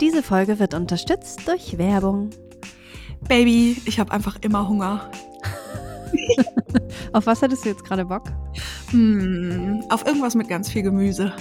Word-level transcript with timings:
Diese 0.00 0.22
Folge 0.22 0.58
wird 0.58 0.74
unterstützt 0.74 1.48
durch 1.48 1.78
Werbung. 1.78 2.30
Baby, 3.28 3.80
ich 3.86 3.98
habe 3.98 4.12
einfach 4.12 4.36
immer 4.42 4.68
Hunger. 4.68 5.10
Auf 7.12 7.26
was 7.26 7.40
hattest 7.40 7.64
du 7.64 7.70
jetzt 7.70 7.84
gerade 7.84 8.04
Bock? 8.04 8.24
Hm, 8.90 9.82
auf 9.88 10.06
irgendwas 10.06 10.34
mit 10.34 10.48
ganz 10.48 10.68
viel 10.68 10.82
Gemüse. 10.82 11.32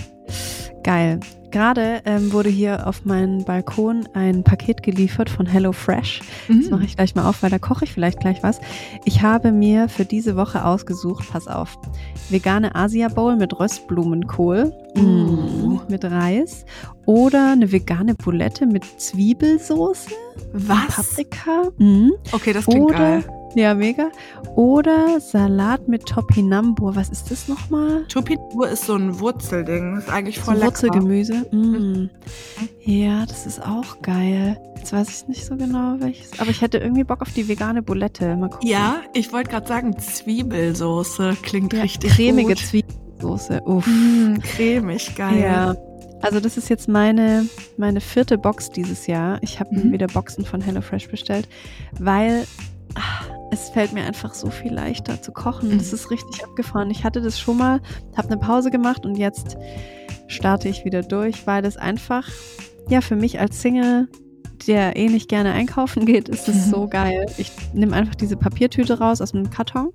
Geil. 0.84 1.20
Gerade 1.56 2.02
ähm, 2.04 2.34
wurde 2.34 2.50
hier 2.50 2.86
auf 2.86 3.06
meinen 3.06 3.46
Balkon 3.46 4.10
ein 4.12 4.44
Paket 4.44 4.84
geliefert 4.84 5.30
von 5.30 5.46
HelloFresh. 5.46 6.20
Mhm. 6.50 6.60
Das 6.60 6.70
mache 6.70 6.84
ich 6.84 6.98
gleich 6.98 7.16
mal 7.16 7.30
auf, 7.30 7.44
weil 7.44 7.50
da 7.50 7.60
koche 7.60 7.86
ich 7.86 7.94
vielleicht 7.94 8.20
gleich 8.20 8.44
was. 8.44 8.60
Ich 9.06 9.22
habe 9.22 9.54
mir 9.54 9.88
für 9.88 10.04
diese 10.04 10.36
Woche 10.36 10.66
ausgesucht, 10.66 11.30
pass 11.32 11.48
auf, 11.48 11.78
vegane 12.30 12.76
Asia 12.76 13.08
Bowl 13.08 13.38
mit 13.38 13.58
Röstblumenkohl, 13.58 14.74
Uh. 14.98 15.02
mm, 15.02 15.82
mit 15.88 16.04
Reis 16.04 16.66
oder 17.06 17.54
eine 17.54 17.72
vegane 17.72 18.16
Boulette 18.16 18.66
mit 18.66 18.84
Zwiebelsoße, 18.98 20.10
Was? 20.52 20.88
Paprika. 20.88 21.70
Mm. 21.78 22.12
Okay, 22.34 22.52
das 22.52 22.66
klingt 22.66 22.84
Oder, 22.88 22.98
geil. 22.98 23.24
Ja, 23.56 23.74
mega. 23.74 24.10
Oder 24.56 25.20
Salat 25.20 25.88
mit 25.88 26.06
Topinambur. 26.06 26.96
Was 26.96 27.10
ist 27.10 27.32
das 27.32 27.48
nochmal? 27.48 28.06
Topinambur 28.08 28.70
ist 28.70 28.86
so 28.86 28.96
ein 28.96 29.20
Wurzelding. 29.20 29.96
Das 29.96 30.06
ist 30.06 30.10
eigentlich 30.12 30.40
voll 30.40 30.56
So 30.56 30.60
lecker. 30.62 30.72
Wurzelgemüse. 30.74 31.34
Mm. 31.56 32.10
Ja, 32.84 33.26
das 33.26 33.46
ist 33.46 33.62
auch 33.66 34.02
geil. 34.02 34.58
Jetzt 34.78 34.94
weiß 34.94 35.10
ich 35.22 35.28
nicht 35.28 35.46
so 35.46 35.56
genau 35.56 35.96
welches. 36.00 36.40
Aber 36.40 36.50
ich 36.52 36.62
hätte 36.62 36.78
irgendwie 36.78 37.04
Bock 37.04 37.22
auf 37.22 37.32
die 37.34 37.48
vegane 37.48 37.82
Boulette. 37.82 38.36
Mal 38.36 38.50
gucken. 38.50 38.68
Ja, 38.68 38.98
ich 39.14 39.34
wollte 39.34 39.50
gerade 39.50 39.68
sagen, 39.68 39.98
Zwiebelsoße 39.98 41.38
klingt 41.42 41.74
Ja, 41.74 41.82
richtig 41.82 42.12
cremige 42.12 42.50
gut. 42.50 42.60
Zwiebelsoße. 42.60 43.62
Uff. 43.66 43.88
Mm, 43.88 44.36
cremig, 44.42 45.16
geil. 45.16 45.40
Ja. 45.42 45.76
Also 46.22 46.40
das 46.40 46.58
ist 46.58 46.70
jetzt 46.70 46.88
meine, 46.88 47.46
meine 47.78 48.02
vierte 48.02 48.38
Box 48.38 48.72
dieses 48.72 49.06
Jahr. 49.06 49.38
Ich 49.42 49.60
habe 49.60 49.76
Mhm. 49.76 49.92
wieder 49.92 50.08
Boxen 50.08 50.44
von 50.46 50.62
HelloFresh 50.62 51.08
bestellt, 51.10 51.48
weil 52.00 52.46
es 53.52 53.70
fällt 53.70 53.94
mir 53.94 54.04
einfach 54.04 54.34
so 54.34 54.50
viel 54.50 54.74
leichter 54.74 55.22
zu 55.22 55.32
kochen. 55.32 55.70
Mhm. 55.70 55.78
Das 55.78 55.94
ist 55.94 56.12
richtig 56.12 56.44
abgefahren. 56.44 56.90
Ich 56.92 57.04
hatte 57.04 57.22
das 57.22 57.40
schon 57.40 57.58
mal, 57.58 57.82
habe 58.18 58.28
eine 58.30 58.38
Pause 58.38 58.72
gemacht 58.72 59.06
und 59.06 59.16
jetzt 59.16 59.58
starte 60.28 60.68
ich 60.70 60.86
wieder 60.86 61.04
durch, 61.04 61.46
weil 61.48 61.62
das 61.62 61.78
einfach, 61.78 62.28
ja, 62.90 63.02
für 63.02 63.16
mich 63.16 63.40
als 63.40 63.62
Single, 63.62 64.08
der 64.68 64.96
eh 64.96 65.08
nicht 65.10 65.30
gerne 65.30 65.52
einkaufen 65.52 66.06
geht, 66.08 66.28
ist 66.30 66.48
es 66.48 66.66
Mhm. 66.68 66.72
so 66.72 66.88
geil. 66.88 67.26
Ich 67.38 67.52
nehme 67.74 67.96
einfach 67.96 68.16
diese 68.16 68.36
Papiertüte 68.38 68.98
raus 69.00 69.22
aus 69.22 69.34
dem 69.34 69.50
Karton 69.52 69.90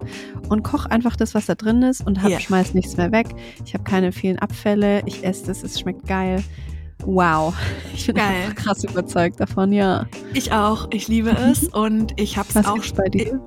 und 0.49 0.63
koche 0.63 0.91
einfach 0.91 1.17
das, 1.17 1.35
was 1.35 1.47
da 1.47 1.55
drin 1.57 1.83
ist 1.83 2.07
und 2.07 2.23
hab, 2.23 2.31
Ja. 2.31 2.39
schmeiß 2.41 2.75
nichts 2.75 2.97
mehr 2.97 3.11
weg. 3.11 3.27
Ich 3.65 3.75
habe 3.75 3.85
keine 3.85 4.13
vielen 4.13 4.39
Abfälle. 4.39 5.03
Ich 5.07 5.25
esse 5.25 5.47
das, 5.47 5.63
es 5.65 5.81
schmeckt 5.81 6.07
geil. 6.07 6.43
Wow. 7.07 7.55
Ich 7.95 8.07
bin 8.07 8.17
Geil. 8.17 8.53
krass 8.55 8.85
überzeugt 8.85 9.41
davon, 9.41 9.73
ja. 9.73 10.07
Ich 10.35 10.53
auch. 10.53 10.89
Ich 10.93 11.09
liebe 11.09 11.31
es 11.31 11.65
und 11.69 12.19
ich 12.21 12.37
habe 12.39 12.49
es 12.55 12.57
auch. 12.67 12.77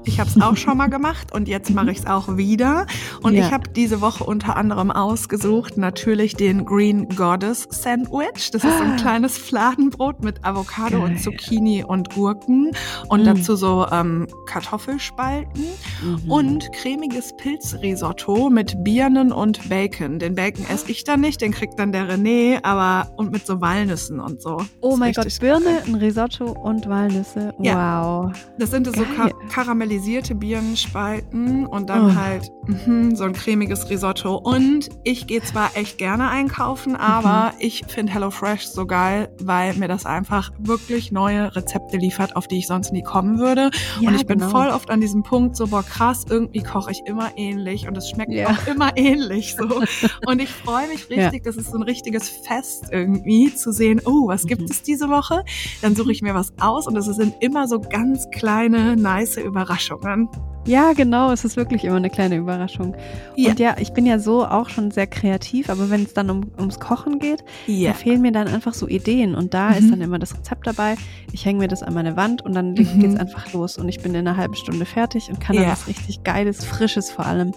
Ich 0.06 0.20
es 0.20 0.42
auch 0.42 0.56
schon 0.58 0.78
mal 0.78 0.88
gemacht 0.90 1.34
und 1.34 1.48
jetzt 1.48 1.70
mache 1.72 1.92
ich 1.92 2.00
es 2.00 2.06
auch 2.06 2.38
wieder. 2.38 2.86
Und 3.22 3.34
Ja. 3.36 3.46
ich 3.48 3.52
habe 3.52 3.70
diese 3.70 4.02
Woche 4.02 4.24
unter 4.24 4.56
anderem 4.58 4.92
ausgesucht 4.92 5.78
natürlich 5.78 6.36
den 6.36 6.66
Green 6.66 7.08
Goddess 7.10 7.68
Sandwich. 7.70 8.52
Das 8.52 8.64
ist 8.64 8.78
so 8.78 8.84
ein 8.84 8.92
Ah. 8.94 8.96
kleines 8.98 9.38
Fladenbrot 9.38 10.24
mit 10.24 10.44
Avocado 10.46 10.98
Geil. 11.02 11.12
und 11.12 11.20
Zucchini 11.22 11.84
und 11.84 12.14
Gurken 12.14 12.72
und 13.10 13.22
Mm. 13.24 13.26
dazu 13.26 13.56
so 13.56 13.86
ähm, 13.92 14.28
Kartoffelspalten 14.46 15.64
Mhm. 16.04 16.32
und 16.32 16.72
cremiges 16.74 17.36
Pilzrisotto 17.38 18.50
mit 18.50 18.84
Birnen 18.84 19.32
und 19.32 19.68
Bacon. 19.70 20.20
Den 20.20 20.36
Bacon 20.36 20.66
esse 20.72 20.92
ich 20.92 21.04
dann 21.04 21.22
nicht, 21.22 21.42
den 21.42 21.52
kriegt 21.52 21.80
dann 21.80 21.92
der 21.92 22.08
René, 22.10 22.60
aber 22.64 23.12
und 23.18 23.32
mit 23.32 23.43
so 23.46 23.62
Walnüssen 23.62 24.20
und 24.20 24.42
so. 24.42 24.58
Oh 24.82 24.96
mein 24.98 25.14
Gott, 25.14 25.28
Birne, 25.40 25.66
geil. 25.66 25.84
ein 25.88 25.96
Risotto 25.96 26.46
und 26.52 26.88
Walnüsse. 26.90 27.54
Wow. 27.58 28.32
Das 28.58 28.72
sind 28.72 28.88
so 28.88 29.04
ka 29.04 29.24
Geil. 29.26 29.32
karamellisierte 29.52 30.36
Birnenspalten 30.36 31.66
und 31.66 31.90
dann 31.90 32.12
Oh. 32.12 32.16
halt 32.16 32.50
mhm, 32.66 33.16
so 33.16 33.24
ein 33.24 33.34
cremiges 33.34 33.90
Risotto. 33.90 34.36
Und 34.38 34.90
ich 35.04 35.28
gehe 35.28 35.42
zwar 35.42 35.72
echt 35.76 35.98
gerne 35.98 36.30
einkaufen, 36.30 36.96
aber 36.96 37.52
Mhm. 37.54 37.58
ich 37.60 37.84
finde 37.88 38.14
HelloFresh 38.14 38.66
so 38.68 38.86
geil, 38.86 39.30
weil 39.42 39.74
mir 39.76 39.88
das 39.88 40.06
einfach 40.06 40.52
wirklich 40.60 41.12
neue 41.12 41.56
Rezepte 41.56 41.98
liefert, 41.98 42.36
auf 42.36 42.48
die 42.48 42.60
ich 42.60 42.68
sonst 42.68 42.92
nie 42.92 43.04
kommen 43.04 43.40
würde. 43.40 43.70
Ja, 44.00 44.10
und 44.10 44.16
ich 44.16 44.26
bin 44.26 44.40
genau. 44.40 44.52
voll 44.52 44.68
oft 44.70 44.90
an 44.90 45.02
diesem 45.02 45.24
Punkt 45.24 45.56
so, 45.56 45.68
boah 45.68 45.84
krass, 45.84 46.26
irgendwie 46.30 46.62
koche 46.64 46.92
ich 46.92 47.02
immer 47.06 47.32
ähnlich 47.38 47.88
und 47.88 47.98
es 47.98 48.10
schmeckt 48.10 48.32
Ja. 48.32 48.48
auch 48.52 48.68
immer 48.68 48.96
ähnlich 48.98 49.56
so. 49.58 49.66
und 50.28 50.42
ich 50.42 50.50
freue 50.50 50.88
mich 50.88 51.08
Ja. 51.10 51.24
richtig, 51.26 51.44
das 51.44 51.56
ist 51.58 51.72
so 51.72 51.78
ein 51.78 51.84
richtiges 51.84 52.30
Fest 52.30 52.86
irgendwie 52.92 53.33
zu 53.56 53.72
sehen, 53.72 54.02
oh, 54.06 54.28
was 54.28 54.46
gibt 54.46 54.62
Mhm. 54.62 54.68
es 54.70 54.82
diese 54.84 55.10
Woche? 55.10 55.44
Dann 55.82 55.96
suche 55.96 56.12
ich 56.12 56.22
mir 56.22 56.34
was 56.34 56.54
aus 56.60 56.88
und 56.88 56.96
es 56.98 57.06
sind 57.06 57.36
immer 57.42 57.68
so 57.68 57.80
ganz 57.80 58.28
kleine, 58.32 58.96
nice 58.96 59.38
Überraschungen. 59.38 60.30
Ja, 60.66 60.94
genau, 60.94 61.32
es 61.32 61.44
ist 61.44 61.58
wirklich 61.58 61.84
immer 61.84 61.98
eine 61.98 62.10
kleine 62.10 62.38
Überraschung. 62.38 62.96
Ja. 63.36 63.50
Und 63.52 63.60
ja, 63.60 63.76
ich 63.80 63.92
bin 63.94 64.06
ja 64.06 64.18
so 64.18 64.46
auch 64.46 64.70
schon 64.70 64.92
sehr 64.92 65.08
kreativ, 65.08 65.70
aber 65.70 65.90
wenn 65.90 66.04
es 66.04 66.14
dann 66.14 66.30
um, 66.30 66.52
ums 66.58 66.80
Kochen 66.80 67.20
geht, 67.20 67.44
Ja. 67.68 67.92
da 67.92 67.98
fehlen 67.98 68.22
mir 68.22 68.32
dann 68.32 68.48
einfach 68.48 68.74
so 68.74 68.88
Ideen. 68.88 69.36
Und 69.36 69.54
da 69.54 69.72
Mhm. 69.72 69.76
ist 69.78 69.92
dann 69.92 70.02
immer 70.02 70.20
das 70.20 70.34
Rezept 70.34 70.66
dabei. 70.66 70.96
Ich 71.34 71.46
hänge 71.46 71.60
mir 71.60 71.68
das 71.68 71.84
an 71.84 71.94
meine 71.94 72.16
Wand 72.16 72.44
und 72.46 72.54
dann 72.56 72.72
Mhm. 72.74 73.00
geht's 73.00 73.16
einfach 73.18 73.52
los. 73.52 73.78
Und 73.78 73.90
ich 73.90 74.00
bin 74.02 74.14
in 74.16 74.26
einer 74.28 74.38
halben 74.38 74.56
Stunde 74.56 74.86
fertig 74.86 75.30
und 75.30 75.40
kann 75.42 75.56
dann 75.56 75.66
Ja. 75.66 75.72
was 75.72 75.88
richtig 75.88 76.24
Geiles, 76.24 76.64
Frisches 76.64 77.12
vor 77.12 77.26
allem 77.26 77.54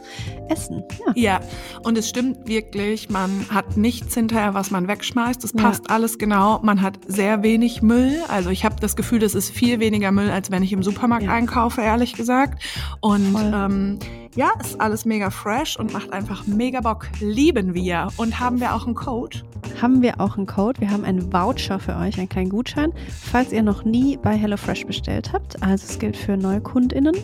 essen. 0.49 0.83
Ja. 1.06 1.12
Ja, 1.15 1.41
und 1.84 1.97
es 1.99 2.09
stimmt 2.09 2.49
wirklich, 2.49 3.09
man 3.09 3.47
hat 3.50 3.77
nichts 3.77 4.15
hinterher, 4.15 4.55
was 4.55 4.71
man 4.71 4.88
wegschmeißt. 4.88 5.44
Es 5.44 5.53
passt 5.53 5.91
alles 5.91 6.19
genau. 6.19 6.59
Man 6.62 6.83
hat 6.83 6.99
sehr 7.06 7.43
wenig 7.43 7.83
Müll. 7.83 8.17
Also 8.28 8.50
ich 8.50 8.65
habe 8.65 8.77
das 8.81 8.97
Gefühl, 8.97 9.21
das 9.21 9.34
ist 9.34 9.50
viel 9.50 9.78
weniger 9.81 10.11
Müll, 10.12 10.31
als 10.31 10.50
wenn 10.50 10.62
ich 10.65 10.73
im 10.73 10.83
Supermarkt 10.83 11.28
einkaufe, 11.28 11.83
ehrlich 11.83 12.15
gesagt. 12.15 12.62
Und 13.01 13.34
ähm, 13.37 13.99
ja, 14.37 14.51
ist 14.61 14.79
alles 14.81 15.07
mega 15.07 15.31
fresh 15.31 15.79
und 15.79 15.95
macht 15.95 16.12
einfach 16.12 16.47
mega 16.47 16.81
Bock. 16.83 17.09
Lieben 17.21 17.73
wir. 17.73 18.09
Und 18.19 18.39
haben 18.39 18.61
wir 18.61 18.75
auch 18.75 18.84
einen 18.84 18.95
Code? 18.95 19.39
Haben 19.81 20.03
wir 20.03 20.21
auch 20.21 20.37
einen 20.37 20.47
Code. 20.47 20.79
Wir 20.81 20.91
haben 20.91 21.05
einen 21.05 21.33
Voucher 21.33 21.79
für 21.79 21.97
euch, 21.97 22.19
einen 22.19 22.29
kleinen 22.29 22.51
Gutschein, 22.51 22.93
falls 23.09 23.53
ihr 23.53 23.62
noch 23.62 23.85
nie 23.85 24.19
bei 24.19 24.37
HelloFresh 24.37 24.87
bestellt 24.87 25.33
habt. 25.33 25.62
Also 25.62 25.87
es 25.89 25.99
gilt 25.99 26.19
für 26.19 26.37
NeukundInnen. 26.37 27.17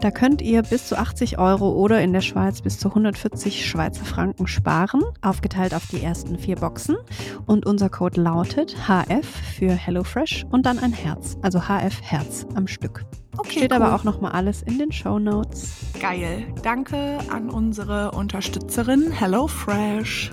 Da 0.00 0.10
könnt 0.10 0.40
ihr 0.40 0.62
bis 0.62 0.88
zu 0.88 0.98
80 0.98 1.38
Euro 1.38 1.70
oder 1.72 2.00
in 2.00 2.14
der 2.14 2.22
Schweiz 2.22 2.62
bis 2.62 2.78
zu 2.78 2.88
140 2.88 3.68
Schweizer 3.68 4.04
Franken 4.04 4.46
sparen, 4.46 5.02
aufgeteilt 5.20 5.74
auf 5.74 5.86
die 5.88 6.02
ersten 6.02 6.38
vier 6.38 6.56
Boxen. 6.56 6.96
Und 7.44 7.66
unser 7.66 7.90
Code 7.90 8.22
lautet 8.22 8.74
HF 8.88 9.26
für 9.58 9.72
HelloFresh 9.72 10.46
und 10.50 10.64
dann 10.64 10.78
ein 10.78 10.92
Herz. 10.92 11.36
Also 11.42 11.60
HF 11.60 12.00
Herz 12.00 12.46
am 12.54 12.66
Stück. 12.66 13.04
Okay, 13.38 13.50
Steht 13.58 13.72
cool. 13.72 13.82
aber 13.82 13.94
auch 13.94 14.04
nochmal 14.04 14.32
alles 14.32 14.62
in 14.62 14.78
den 14.78 14.92
Show 14.92 15.18
Notes. 15.18 15.70
Geil. 16.00 16.46
Danke 16.62 17.18
an 17.30 17.50
unsere 17.50 18.12
Unterstützerin 18.12 19.10
HelloFresh. 19.10 20.30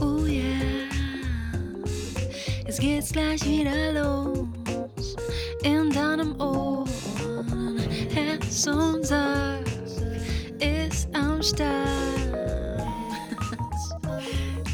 Oh 0.00 0.24
yeah, 0.26 0.44
es 2.66 2.78
geht's 2.78 3.12
gleich 3.12 3.42
wieder 3.44 3.92
los 3.92 5.16
in 5.62 5.90
deinem 5.90 6.38
Ohr. 6.40 6.84
Herz 8.12 8.66
und 8.66 9.04
Sack 9.06 9.64
ist 10.60 11.08
am 11.14 11.42
Start. 11.42 11.58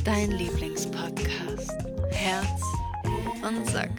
Dein 0.05 0.33
Lieblingspodcast, 0.33 1.71
Herz 2.11 2.63
und 3.47 3.65
Sack. 3.71 3.91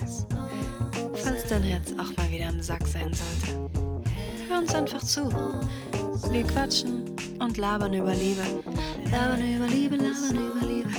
Falls 1.24 1.48
dein 1.48 1.64
Herz 1.64 1.92
auch 1.94 2.18
mal 2.18 2.30
wieder 2.30 2.50
im 2.50 2.62
Sack 2.62 2.86
sein 2.86 3.12
sollte, 3.14 3.70
hör 4.50 4.60
uns 4.60 4.76
einfach 4.76 5.02
zu. 5.02 5.30
Wir 6.30 6.44
quatschen 6.44 7.06
und 7.40 7.58
labern 7.58 7.94
über 7.94 8.14
Liebe. 8.14 8.42
Labern 9.10 9.42
über 9.42 9.68
Liebe, 9.68 9.96
labern 9.96 10.36
über 10.36 10.66
Liebe. 10.68 10.90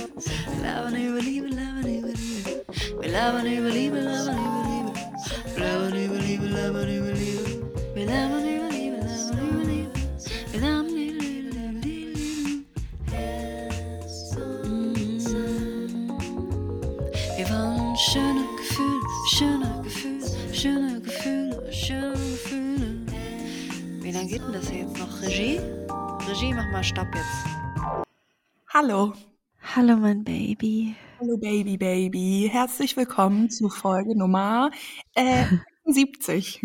Labern 0.63 0.95
über 0.95 1.19
Liebe, 1.21 1.47
labern 1.47 1.97
über 1.97 2.07
Liebe. 2.07 2.65
Wir 3.01 3.09
labern 3.11 3.45
über 3.45 3.69
Liebe, 3.69 3.99
labern 3.99 4.37
über 4.39 4.63
Liebe. 4.65 4.93
Labern 5.57 5.95
über 5.95 6.17
Liebe, 6.17 6.47
labern 6.47 6.89
über 6.89 7.11
Liebe. 7.11 7.71
Wir 7.93 8.05
labern 8.05 8.45
über 8.45 8.69
Liebe, 8.69 8.97
labern 8.97 9.49
über 9.49 9.63
Liebe. 9.63 9.91
Wir 10.51 10.59
labern. 10.61 10.95
Mm. 17.47 17.95
Schöne 17.97 18.43
Gefühle, 18.57 19.01
schöne 19.29 19.74
schöne 20.65 20.99
Gefühle, 20.99 21.71
schöne 21.71 22.13
Gefühle. 22.13 23.05
Wie 24.01 24.11
lange 24.11 24.27
geht 24.27 24.41
denn 24.41 24.51
das 24.51 24.67
hier 24.67 24.79
jetzt 24.79 24.97
noch? 24.97 25.21
Regie? 25.21 25.59
Regie, 26.27 26.55
mach 26.55 26.71
mal 26.71 26.83
Stopp 26.83 27.05
jetzt. 27.13 27.45
Hallo. 28.73 29.13
Hallo 29.75 29.95
mein 29.95 30.23
Baby. 30.23 30.95
Hallo 31.19 31.37
Baby 31.37 31.77
Baby. 31.77 32.49
Herzlich 32.51 32.97
willkommen 32.97 33.51
zu 33.51 33.69
Folge 33.69 34.17
Nummer 34.17 34.71
äh, 35.13 35.45
70. 35.85 36.63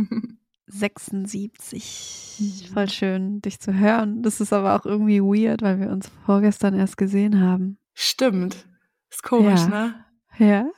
76. 0.67 2.70
Voll 2.73 2.88
schön, 2.88 3.43
dich 3.43 3.61
zu 3.61 3.75
hören. 3.75 4.23
Das 4.23 4.41
ist 4.41 4.55
aber 4.55 4.76
auch 4.76 4.87
irgendwie 4.87 5.20
weird, 5.20 5.61
weil 5.61 5.79
wir 5.79 5.91
uns 5.91 6.11
vorgestern 6.25 6.75
erst 6.75 6.96
gesehen 6.96 7.38
haben. 7.43 7.76
Stimmt. 7.93 8.67
Ist 9.11 9.23
komisch, 9.23 9.61
Ja. 9.61 9.69
ne? 9.69 9.94
Ja. 10.38 10.70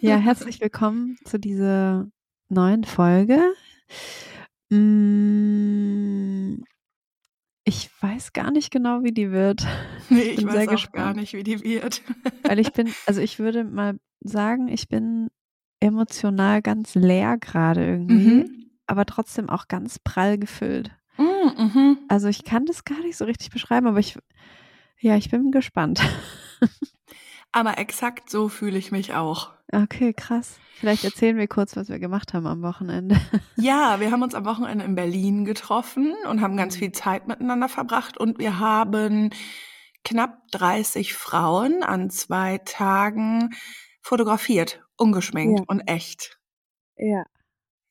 Ja, 0.00 0.16
herzlich 0.16 0.60
willkommen 0.60 1.16
zu 1.24 1.38
dieser 1.38 2.08
neuen 2.48 2.82
Folge. 2.84 3.40
Mm, 4.70 6.62
Ich 7.64 7.90
weiß 8.02 8.32
gar 8.32 8.50
nicht 8.50 8.70
genau, 8.72 9.02
wie 9.04 9.12
die 9.12 9.30
wird, 9.30 9.64
Nee, 10.10 10.22
ich 10.22 10.36
bin 10.36 10.46
weiß 10.48 10.64
sehr 10.68 10.74
auch 10.74 10.92
gar 10.92 11.14
nicht, 11.14 11.34
wie 11.34 11.42
die 11.44 11.62
wird. 11.62 12.02
weil 12.42 12.58
ich 12.58 12.72
bin, 12.72 12.92
also 13.06 13.20
ich 13.20 13.38
würde 13.38 13.62
mal 13.64 13.98
sagen, 14.20 14.68
ich 14.68 14.88
bin 14.88 15.28
emotional 15.80 16.62
ganz 16.62 16.94
leer 16.96 17.38
gerade 17.38 17.84
irgendwie, 17.86 18.14
Mhm. 18.44 18.70
aber 18.86 19.04
trotzdem 19.06 19.48
auch 19.48 19.68
ganz 19.68 19.98
prall 20.00 20.36
gefüllt. 20.38 20.90
Mm, 21.18 21.22
mhm. 21.62 21.98
Also 22.08 22.26
ich 22.28 22.42
kann 22.44 22.66
das 22.66 22.84
gar 22.84 22.98
nicht 23.02 23.16
so 23.16 23.24
richtig 23.24 23.50
beschreiben, 23.50 23.86
aber 23.86 23.98
ich, 24.00 24.18
ja, 24.98 25.16
ich 25.16 25.30
bin 25.30 25.50
gespannt. 25.52 26.00
Aber 27.56 27.78
exakt 27.78 28.28
so 28.28 28.50
fühle 28.50 28.76
ich 28.76 28.92
mich 28.92 29.14
auch. 29.14 29.50
Okay, 29.72 30.12
krass. 30.12 30.58
Vielleicht 30.74 31.04
erzählen 31.04 31.38
wir 31.38 31.48
kurz, 31.48 31.74
was 31.74 31.88
wir 31.88 31.98
gemacht 31.98 32.34
haben 32.34 32.46
am 32.46 32.60
Wochenende. 32.60 33.16
Ja, 33.56 33.98
wir 33.98 34.10
haben 34.10 34.22
uns 34.22 34.34
am 34.34 34.44
Wochenende 34.44 34.84
in 34.84 34.94
Berlin 34.94 35.46
getroffen 35.46 36.14
und 36.28 36.42
haben 36.42 36.58
ganz 36.58 36.74
Mhm. 36.76 36.78
viel 36.80 36.92
Zeit 36.92 37.26
miteinander 37.26 37.70
verbracht 37.70 38.18
und 38.18 38.38
wir 38.38 38.58
haben 38.58 39.30
knapp 40.04 40.46
30 40.52 41.14
Frauen 41.14 41.82
an 41.82 42.10
zwei 42.10 42.58
Tagen 42.58 43.54
fotografiert, 44.02 44.84
ungeschminkt 44.98 45.60
Ja. 45.60 45.64
und 45.66 45.80
echt. 45.88 46.38
Ja, 46.98 47.24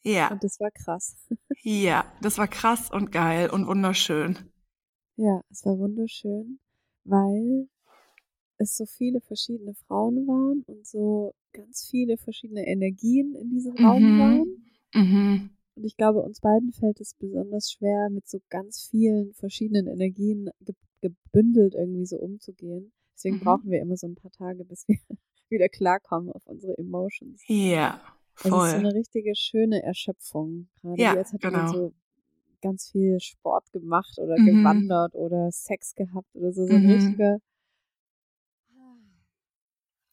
Ja, 0.04 0.38
das 0.40 0.60
war 0.60 0.70
krass. 0.70 1.16
ja, 1.64 2.06
das 2.22 2.38
war 2.38 2.48
krass 2.48 2.92
und 2.92 3.12
geil 3.12 3.50
und 3.50 3.66
wunderschön. 3.66 4.38
Ja, 5.16 5.42
es 5.50 5.66
war 5.66 5.76
wunderschön, 5.80 6.60
weil 7.06 7.68
es 8.58 8.76
so 8.76 8.86
viele 8.86 9.22
verschiedene 9.22 9.74
Frauen 9.74 10.28
waren 10.28 10.64
und 10.68 10.86
so 10.86 11.34
ganz 11.54 11.88
viele 11.90 12.18
verschiedene 12.18 12.66
Energien 12.68 13.36
in 13.36 13.50
diesem 13.50 13.76
Raum 13.78 14.18
waren. 14.20 14.64
Mhm. 14.94 15.02
Mhm. 15.02 15.50
Und 15.76 15.84
ich 15.84 15.98
glaube, 15.98 16.22
uns 16.22 16.40
beiden 16.40 16.72
fällt 16.72 17.02
es 17.02 17.14
besonders 17.16 17.72
schwer, 17.72 18.10
mit 18.10 18.28
so 18.28 18.40
ganz 18.50 18.88
vielen 18.90 19.34
verschiedenen 19.34 19.88
Energien 19.88 20.50
ge 20.62 20.74
gebündelt 21.02 21.76
irgendwie 21.76 22.06
so 22.06 22.18
umzugehen. 22.18 22.92
Deswegen 23.16 23.36
Mhm. 23.36 23.40
brauchen 23.42 23.70
wir 23.70 23.80
immer 23.80 23.96
so 23.96 24.08
ein 24.08 24.16
paar 24.16 24.32
Tage, 24.32 24.66
bis 24.66 24.88
wir 24.88 24.98
wieder 25.50 25.70
klarkommen 25.70 26.32
auf 26.32 26.48
unsere 26.48 26.76
Emotions. 26.78 27.44
Ja, 27.48 28.02
Es 28.38 28.46
ist 28.46 28.50
so 28.50 28.50
voll. 28.50 28.70
eine 28.70 28.94
richtige 28.94 29.36
schöne 29.36 29.84
Erschöpfung. 29.84 30.68
Gerade 30.82 31.02
Ja, 31.02 31.14
wie 31.14 31.18
als 31.20 31.32
hätte 31.34 31.52
man 31.52 31.68
genau. 31.68 31.72
so 31.90 31.94
ganz 32.62 32.90
viel 32.90 33.20
Sport 33.20 33.72
gemacht 33.72 34.18
oder 34.18 34.40
Mhm. 34.40 34.46
gewandert 34.46 35.14
oder 35.14 35.52
Sex 35.52 35.94
gehabt 35.94 36.34
oder 36.36 36.52
so. 36.54 36.66
So 36.66 36.74
ein 36.74 36.84
Mhm. 36.84 36.90
richtiger. 36.90 37.38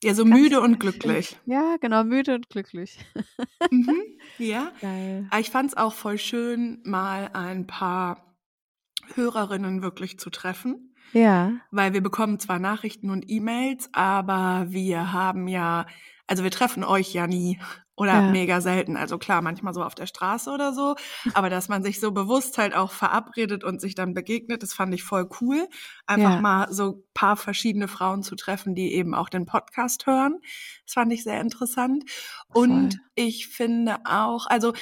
Ja, 0.02 0.14
so 0.14 0.24
Ganz 0.24 0.36
müde 0.36 0.60
und 0.60 0.80
glücklich. 0.80 1.36
Ja, 1.46 1.76
genau, 1.80 2.02
müde 2.04 2.34
und 2.34 2.48
glücklich. 2.48 2.98
Mhm. 3.70 3.94
Ja. 4.38 4.72
Geil. 4.80 5.26
Aber 5.30 5.40
Ich 5.40 5.50
fand 5.50 5.70
es 5.70 5.76
auch 5.76 5.92
voll 5.92 6.18
schön, 6.18 6.80
mal 6.84 7.30
ein 7.34 7.66
paar 7.66 8.34
Hörerinnen 9.14 9.82
wirklich 9.82 10.18
zu 10.18 10.30
treffen, 10.30 10.94
Ja. 11.12 11.52
weil 11.70 11.92
wir 11.92 12.00
bekommen 12.02 12.38
zwar 12.38 12.58
Nachrichten 12.58 13.10
und 13.10 13.30
E-Mails, 13.30 13.90
aber 13.92 14.66
wir 14.70 15.12
haben 15.12 15.48
ja, 15.48 15.86
also 16.26 16.42
wir 16.44 16.50
treffen 16.50 16.84
euch 16.84 17.12
ja 17.12 17.26
nie 17.26 17.60
oder 17.94 18.14
Ja. 18.14 18.22
mega 18.22 18.60
selten. 18.62 18.96
Also 18.96 19.18
klar, 19.18 19.42
manchmal 19.42 19.74
so 19.74 19.82
auf 19.84 19.94
der 19.94 20.06
Straße 20.06 20.50
oder 20.50 20.72
so, 20.72 20.96
aber 21.34 21.50
dass 21.50 21.68
man 21.68 21.82
sich 21.82 22.00
so 22.00 22.10
bewusst 22.12 22.56
halt 22.58 22.74
auch 22.74 22.90
verabredet 22.90 23.64
und 23.64 23.80
sich 23.80 23.94
dann 23.94 24.14
begegnet, 24.14 24.62
das 24.62 24.72
fand 24.72 24.94
ich 24.94 25.02
voll 25.02 25.28
cool. 25.40 25.68
Einfach 26.06 26.30
Ja. 26.32 26.40
mal 26.40 26.72
so 26.72 26.84
ein 26.92 27.02
paar 27.14 27.36
verschiedene 27.36 27.88
Frauen 27.88 28.22
zu 28.22 28.34
treffen, 28.34 28.74
die 28.74 28.94
eben 28.94 29.14
auch 29.14 29.28
den 29.28 29.44
Podcast 29.46 30.06
hören. 30.06 30.38
Das 30.86 30.94
fand 30.94 31.12
ich 31.12 31.22
sehr 31.22 31.40
interessant. 31.40 32.04
Und 32.52 32.94
Voll. 32.94 33.00
ich 33.14 33.48
finde 33.48 33.98
auch, 34.04 34.46
also 34.46 34.72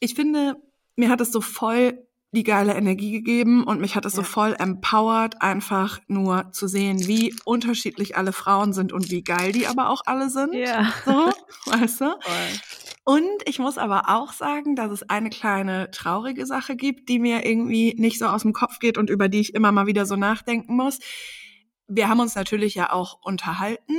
ich 0.00 0.14
finde, 0.14 0.56
mir 0.96 1.08
hat 1.10 1.20
es 1.20 1.32
so 1.32 1.40
voll 1.40 2.06
die 2.32 2.42
geile 2.42 2.74
Energie 2.74 3.10
gegeben 3.12 3.64
und 3.64 3.80
mich 3.80 3.96
hat 3.96 4.04
es 4.04 4.12
so 4.12 4.20
Ja. 4.20 4.26
voll 4.26 4.54
empowered, 4.58 5.40
einfach 5.40 5.98
nur 6.08 6.52
zu 6.52 6.68
sehen, 6.68 7.06
wie 7.06 7.34
unterschiedlich 7.46 8.16
alle 8.18 8.32
Frauen 8.32 8.72
sind 8.74 8.92
und 8.92 9.10
wie 9.10 9.22
geil 9.22 9.52
die 9.52 9.66
aber 9.66 9.88
auch 9.88 10.02
alle 10.04 10.28
sind. 10.28 10.52
Ja. 10.52 10.92
So, 11.06 11.32
weißt 11.72 12.02
du? 12.02 12.04
Voll. 12.20 12.60
Und 13.04 13.42
ich 13.46 13.58
muss 13.58 13.78
aber 13.78 14.10
auch 14.10 14.32
sagen, 14.34 14.76
dass 14.76 14.92
es 14.92 15.08
eine 15.08 15.30
kleine 15.30 15.90
traurige 15.90 16.44
Sache 16.44 16.76
gibt, 16.76 17.08
die 17.08 17.18
mir 17.18 17.46
irgendwie 17.46 17.94
nicht 17.96 18.18
so 18.18 18.26
aus 18.26 18.42
dem 18.42 18.52
Kopf 18.52 18.78
geht 18.80 18.98
und 18.98 19.08
über 19.08 19.30
die 19.30 19.40
ich 19.40 19.54
immer 19.54 19.72
mal 19.72 19.86
wieder 19.86 20.04
so 20.04 20.16
nachdenken 20.16 20.76
muss. 20.76 20.98
Wir 21.86 22.10
haben 22.10 22.20
uns 22.20 22.34
natürlich 22.34 22.74
ja 22.74 22.92
auch 22.92 23.18
unterhalten. 23.22 23.94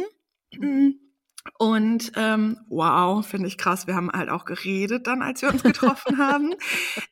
Und 1.58 2.12
ähm, 2.16 2.58
wow, 2.70 3.26
finde 3.26 3.48
ich 3.48 3.58
krass. 3.58 3.88
Wir 3.88 3.96
haben 3.96 4.12
halt 4.12 4.30
auch 4.30 4.46
geredet 4.46 5.08
dann, 5.08 5.22
als 5.22 5.42
wir 5.42 5.50
uns 5.50 5.64
getroffen 5.64 6.18
haben. 6.18 6.54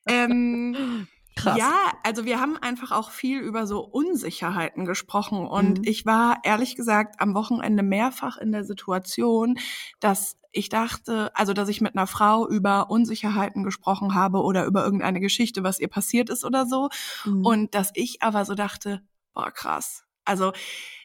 Ähm, 0.08 1.08
Krass. 1.36 1.58
ja, 1.58 1.76
also 2.04 2.26
wir 2.26 2.40
haben 2.42 2.58
einfach 2.58 2.92
auch 2.92 3.12
viel 3.12 3.40
über 3.42 3.68
so 3.68 3.82
Unsicherheiten 3.82 4.86
gesprochen 4.86 5.46
und 5.46 5.80
Mhm. 5.80 5.84
ich 5.86 6.06
war 6.06 6.40
ehrlich 6.44 6.76
gesagt 6.76 7.22
am 7.22 7.36
Wochenende 7.36 7.84
mehrfach 7.84 8.38
in 8.38 8.52
der 8.52 8.64
Situation, 8.64 9.60
dass 10.00 10.38
ich 10.52 10.70
dachte, 10.70 11.30
also 11.36 11.54
dass 11.54 11.70
ich 11.70 11.80
mit 11.82 11.96
einer 11.96 12.08
Frau 12.08 12.48
über 12.50 12.90
Unsicherheiten 12.90 13.64
gesprochen 13.64 14.16
habe 14.16 14.42
oder 14.42 14.66
über 14.66 14.84
irgendeine 14.84 15.20
Geschichte, 15.20 15.62
was 15.64 15.80
ihr 15.80 15.90
passiert 15.90 16.30
ist 16.32 16.44
oder 16.44 16.66
so 16.66 16.90
Mhm. 17.26 17.46
und 17.46 17.76
dass 17.76 17.92
ich 17.94 18.24
aber 18.24 18.44
so 18.46 18.56
dachte, 18.56 19.02
boah 19.36 19.52
krass. 19.52 20.06
Also 20.26 20.54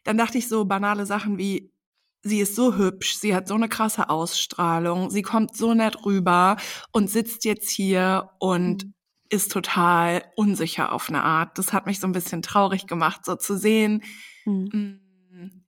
dann 0.04 0.16
dachte 0.19 0.38
ich 0.38 0.48
so 0.48 0.64
banale 0.64 1.04
Sachen 1.06 1.38
wie 1.38 1.71
Sie 2.24 2.38
ist 2.40 2.54
so 2.54 2.76
hübsch, 2.76 3.16
sie 3.16 3.34
hat 3.34 3.48
so 3.48 3.54
eine 3.54 3.69
krasse 3.69 4.08
Ausstrahlung, 4.08 5.10
sie 5.10 5.22
kommt 5.22 5.56
so 5.56 5.74
nett 5.74 6.04
rüber 6.04 6.56
und 6.92 7.10
sitzt 7.10 7.44
jetzt 7.44 7.69
hier 7.70 8.30
und 8.38 8.84
Mhm. 8.84 8.94
ist 9.28 9.50
total 9.50 10.22
unsicher 10.36 10.92
auf 10.92 11.08
eine 11.08 11.22
Art. 11.24 11.58
Das 11.58 11.72
hat 11.72 11.86
mich 11.86 11.98
so 11.98 12.06
ein 12.06 12.12
bisschen 12.12 12.42
traurig 12.42 12.86
gemacht, 12.86 13.24
so 13.24 13.34
zu 13.34 13.56
sehen, 13.56 14.02
Mhm. 14.44 15.00
mm, 15.32 15.64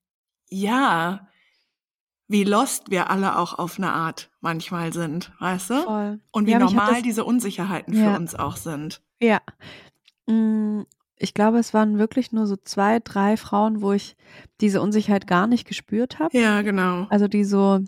ja, 0.50 1.26
wie 2.28 2.44
lost 2.44 2.90
wir 2.90 3.10
alle 3.10 3.36
auch 3.38 3.58
auf 3.58 3.78
eine 3.78 3.92
Art 3.92 4.30
manchmal 4.40 4.92
sind, 4.92 5.32
weißt 5.40 5.70
du? 5.70 5.82
Voll. 5.82 6.20
Und 6.30 6.46
wie 6.46 6.52
Ja, 6.52 6.58
normal 6.60 7.02
diese 7.02 7.24
Unsicherheiten 7.24 7.94
Ja. 7.94 8.12
für 8.12 8.18
uns 8.18 8.34
auch 8.36 8.56
sind. 8.56 9.02
Ja. 9.20 9.40
Ich 11.16 11.32
glaube, 11.34 11.58
es 11.58 11.72
waren 11.72 11.98
wirklich 11.98 12.32
nur 12.32 12.46
so 12.46 12.56
zwei, 12.56 12.98
drei 13.00 13.36
Frauen, 13.36 13.80
wo 13.82 13.92
ich 13.92 14.16
diese 14.60 14.80
Unsicherheit 14.82 15.26
gar 15.26 15.46
nicht 15.46 15.66
gespürt 15.66 16.18
habe. 16.18 16.36
Ja, 16.36 16.62
genau. 16.62 17.06
Also 17.08 17.28
die 17.28 17.44
so, 17.44 17.80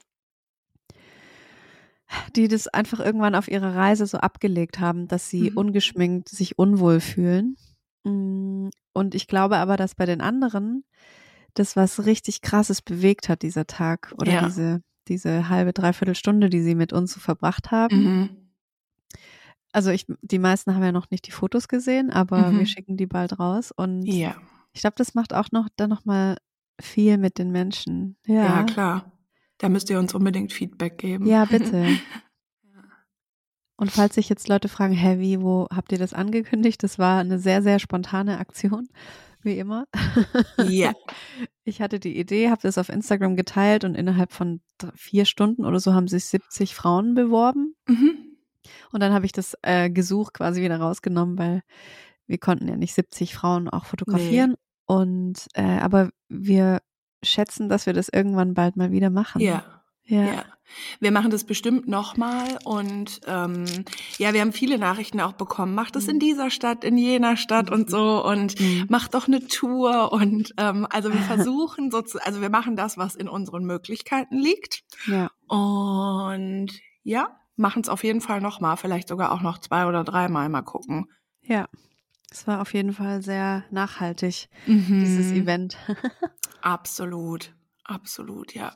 die 2.37 2.49
das 2.49 2.69
einfach 2.69 3.01
irgendwann 3.01 3.35
auf 3.35 3.49
ihrer 3.49 3.75
Reise 3.75 4.07
so 4.07 4.19
abgelegt 4.19 4.79
haben, 4.79 5.09
dass 5.09 5.29
sie 5.29 5.51
Mhm. 5.51 5.57
ungeschminkt 5.57 6.29
sich 6.29 6.59
unwohl 6.59 7.01
fühlen. 7.01 7.57
Mm, 8.05 8.69
Und 8.93 9.15
ich 9.15 9.27
glaube 9.27 9.57
aber, 9.59 9.77
dass 9.77 9.95
bei 9.95 10.07
den 10.07 10.21
anderen 10.21 10.85
das 11.55 11.75
was 11.77 12.07
richtig 12.07 12.43
krasses 12.43 12.81
bewegt 12.81 13.29
hat, 13.29 13.43
dieser 13.43 13.67
Tag 13.67 14.15
oder 14.19 14.33
Ja. 14.33 14.45
diese, 14.45 14.83
diese 15.09 15.49
halbe, 15.49 15.73
dreiviertel 15.73 16.15
Stunde, 16.15 16.49
die 16.49 16.63
sie 16.63 16.75
mit 16.75 16.93
uns 16.93 17.13
so 17.13 17.21
verbracht 17.21 17.71
haben. 17.71 17.97
Mhm. 18.05 18.29
Also 19.77 19.91
ich, 19.91 20.07
die 20.23 20.39
meisten 20.39 20.75
haben 20.75 20.83
ja 20.83 20.91
noch 20.91 21.11
nicht 21.11 21.27
die 21.27 21.33
Fotos 21.33 21.69
gesehen, 21.69 22.11
aber 22.11 22.51
Mhm. 22.51 22.61
wir 22.61 22.67
schicken 22.67 22.97
die 22.97 23.05
bald 23.07 23.39
raus. 23.39 23.73
Und 23.73 24.07
Ja. 24.07 24.35
ich 24.73 24.81
glaube, 24.81 24.95
das 24.97 25.15
macht 25.15 25.35
auch 25.35 25.53
noch 25.53 25.69
dann 25.77 25.91
noch 25.91 26.07
mal 26.07 26.39
viel 26.81 27.19
mit 27.19 27.37
den 27.37 27.51
Menschen. 27.51 28.17
Ja, 28.27 28.43
ja, 28.45 28.63
klar. 28.65 29.13
Da 29.59 29.69
müsst 29.69 29.91
ihr 29.91 29.99
uns 29.99 30.15
unbedingt 30.15 30.55
Feedback 30.55 30.97
geben. 30.97 31.27
Ja, 31.27 31.45
bitte. 31.85 31.87
Und 33.77 33.91
falls 33.93 34.15
sich 34.15 34.31
jetzt 34.31 34.49
Leute 34.49 34.69
fragen, 34.71 34.95
hä, 34.95 35.19
wie, 35.19 35.43
wo 35.43 35.67
habt 35.71 35.93
ihr 35.93 35.99
das 35.99 36.15
angekündigt? 36.15 36.83
Das 36.83 36.99
war 36.99 37.21
eine 37.21 37.39
sehr, 37.39 37.63
sehr 37.63 37.79
spontane 37.79 38.39
Aktion, 38.39 38.89
wie 39.43 39.59
immer. 39.59 39.87
Ja. 40.67 40.93
Ich 41.69 41.81
hatte 41.83 41.99
die 41.99 42.17
Idee, 42.17 42.49
habe 42.51 42.63
das 42.63 42.79
auf 42.79 42.89
Instagram 42.89 43.35
geteilt 43.35 43.83
und 43.83 43.97
innerhalb 43.97 44.33
von 44.33 44.61
vier 44.95 45.25
Stunden 45.25 45.65
oder 45.65 45.81
so 45.81 45.95
haben 45.95 46.07
sich 46.07 46.25
70 46.27 46.77
Frauen 46.77 47.15
beworben. 47.15 47.75
Mhm. 47.89 48.19
Und 48.93 49.01
dann 49.01 49.13
habe 49.13 49.27
ich 49.27 49.33
das 49.33 49.57
äh, 49.63 49.91
Gesuch 49.91 50.33
quasi 50.33 50.63
wieder 50.63 50.79
rausgenommen, 50.79 51.39
weil 51.39 51.63
wir 52.27 52.39
konnten 52.39 52.69
ja 52.69 52.77
nicht 52.77 52.95
70 52.95 53.35
Frauen 53.35 53.69
auch 53.69 53.85
fotografieren. 53.85 54.57
Und 54.87 55.47
äh, 55.55 55.63
aber 55.81 56.11
wir 56.29 56.81
schätzen, 57.23 57.69
dass 57.69 57.87
wir 57.87 57.93
das 57.93 58.09
irgendwann 58.09 58.55
bald 58.55 58.77
mal 58.77 58.93
wieder 58.93 59.11
machen. 59.11 59.41
Ja. 59.41 59.65
Ja. 60.09 60.23
Ja, 60.25 60.45
wir 61.01 61.11
machen 61.11 61.33
das 61.33 61.43
bestimmt 61.43 61.89
nochmal 61.89 62.59
und 62.63 63.21
ähm, 63.27 63.65
ja, 64.19 64.33
wir 64.33 64.41
haben 64.41 64.53
viele 64.53 64.79
Nachrichten 64.79 65.21
auch 65.21 65.33
bekommen. 65.33 65.75
Macht 65.75 65.97
es 65.97 66.07
in 66.07 66.17
Mhm. 66.17 66.21
dieser 66.21 66.51
Stadt, 66.51 66.85
in 66.85 66.97
jener 66.97 67.37
Stadt 67.37 67.73
und 67.73 67.91
so 67.91 68.25
und 68.25 68.61
Mhm. 68.61 68.87
macht 68.89 69.15
doch 69.15 69.27
eine 69.27 69.45
Tour 69.49 70.13
und 70.13 70.55
ähm, 70.59 70.87
also 70.91 71.13
wir 71.13 71.19
versuchen 71.23 71.91
so 71.91 72.03
zu, 72.03 72.25
also 72.25 72.41
wir 72.41 72.51
machen 72.51 72.77
das, 72.77 72.97
was 72.97 73.17
in 73.17 73.29
unseren 73.29 73.65
Möglichkeiten 73.65 74.37
liegt 74.37 74.85
ja. 75.09 75.29
und 75.49 76.69
ja, 77.03 77.41
machen 77.57 77.83
es 77.83 77.89
auf 77.89 78.05
jeden 78.05 78.21
Fall 78.21 78.41
nochmal, 78.41 78.77
vielleicht 78.77 79.09
sogar 79.09 79.33
auch 79.33 79.41
noch 79.41 79.59
zwei 79.59 79.87
oder 79.87 80.05
dreimal 80.05 80.49
mal 80.49 80.63
gucken. 80.63 81.11
Ja. 81.43 81.67
Es 82.31 82.47
war 82.47 82.61
auf 82.61 82.75
jeden 82.75 82.93
Fall 82.93 83.23
sehr 83.23 83.65
nachhaltig, 83.71 84.49
dieses 84.67 85.33
Mhm. 85.33 85.43
Event. 85.43 85.77
Absolut. 86.61 87.53
absolut, 87.85 88.53
ja. 88.53 88.75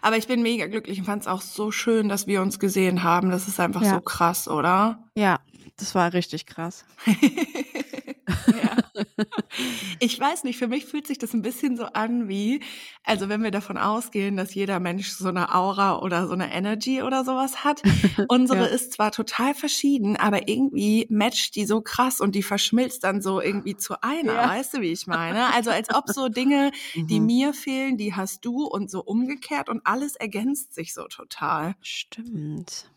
Aber 0.00 0.16
ich 0.16 0.28
bin 0.28 0.42
mega 0.42 0.66
glücklich 0.68 1.00
und 1.00 1.04
fand 1.06 1.22
es 1.22 1.26
auch 1.28 1.40
so 1.40 1.72
schön, 1.72 2.08
dass 2.08 2.28
wir 2.28 2.40
uns 2.40 2.60
gesehen 2.60 3.02
haben. 3.02 3.30
Das 3.30 3.48
ist 3.48 3.58
einfach 3.58 3.82
Ja. 3.82 3.94
so 3.94 4.00
krass, 4.00 4.46
oder? 4.46 5.02
Ja, 5.16 5.40
das 5.76 5.96
war 5.96 6.12
richtig 6.12 6.46
krass. 6.46 6.84
ja. 7.06 8.76
Ich 10.00 10.18
weiß 10.18 10.44
nicht, 10.44 10.58
für 10.58 10.68
mich 10.68 10.84
fühlt 10.84 11.06
sich 11.06 11.18
das 11.18 11.32
ein 11.34 11.42
bisschen 11.42 11.76
so 11.76 11.84
an 11.84 12.28
wie, 12.28 12.62
also 13.02 13.28
wenn 13.28 13.42
wir 13.42 13.50
davon 13.50 13.76
ausgehen, 13.76 14.36
dass 14.36 14.54
jeder 14.54 14.78
Mensch 14.80 15.10
so 15.10 15.28
eine 15.28 15.54
Aura 15.54 15.98
oder 16.00 16.26
so 16.28 16.34
eine 16.34 16.52
Energy 16.52 17.02
oder 17.02 17.24
sowas 17.24 17.64
hat. 17.64 17.82
Unsere 18.28 18.60
Ja. 18.60 18.66
ist 18.66 18.92
zwar 18.92 19.10
total 19.10 19.54
verschieden, 19.54 20.16
aber 20.16 20.48
irgendwie 20.48 21.06
matcht 21.10 21.56
die 21.56 21.66
so 21.66 21.80
krass 21.80 22.20
und 22.20 22.34
die 22.34 22.42
verschmilzt 22.44 23.02
dann 23.04 23.20
so 23.22 23.40
irgendwie 23.40 23.76
zu 23.76 24.00
einer, 24.02 24.34
Ja. 24.34 24.48
weißt 24.48 24.74
du, 24.74 24.80
wie 24.82 24.92
ich 24.92 25.06
meine? 25.06 25.52
Also 25.54 25.70
als 25.70 25.92
ob 25.92 26.08
so 26.08 26.28
Dinge, 26.28 26.70
die 26.94 27.20
Mhm. 27.20 27.26
mir 27.26 27.54
fehlen, 27.54 27.96
die 27.96 28.14
hast 28.14 28.44
du 28.44 28.64
und 28.64 28.90
so 28.90 29.00
umgekehrt 29.02 29.68
und 29.68 29.80
alles 29.84 30.14
ergänzt 30.16 30.74
sich 30.74 30.94
so 30.94 31.04
total. 31.08 31.74
Stimmt. 31.80 32.90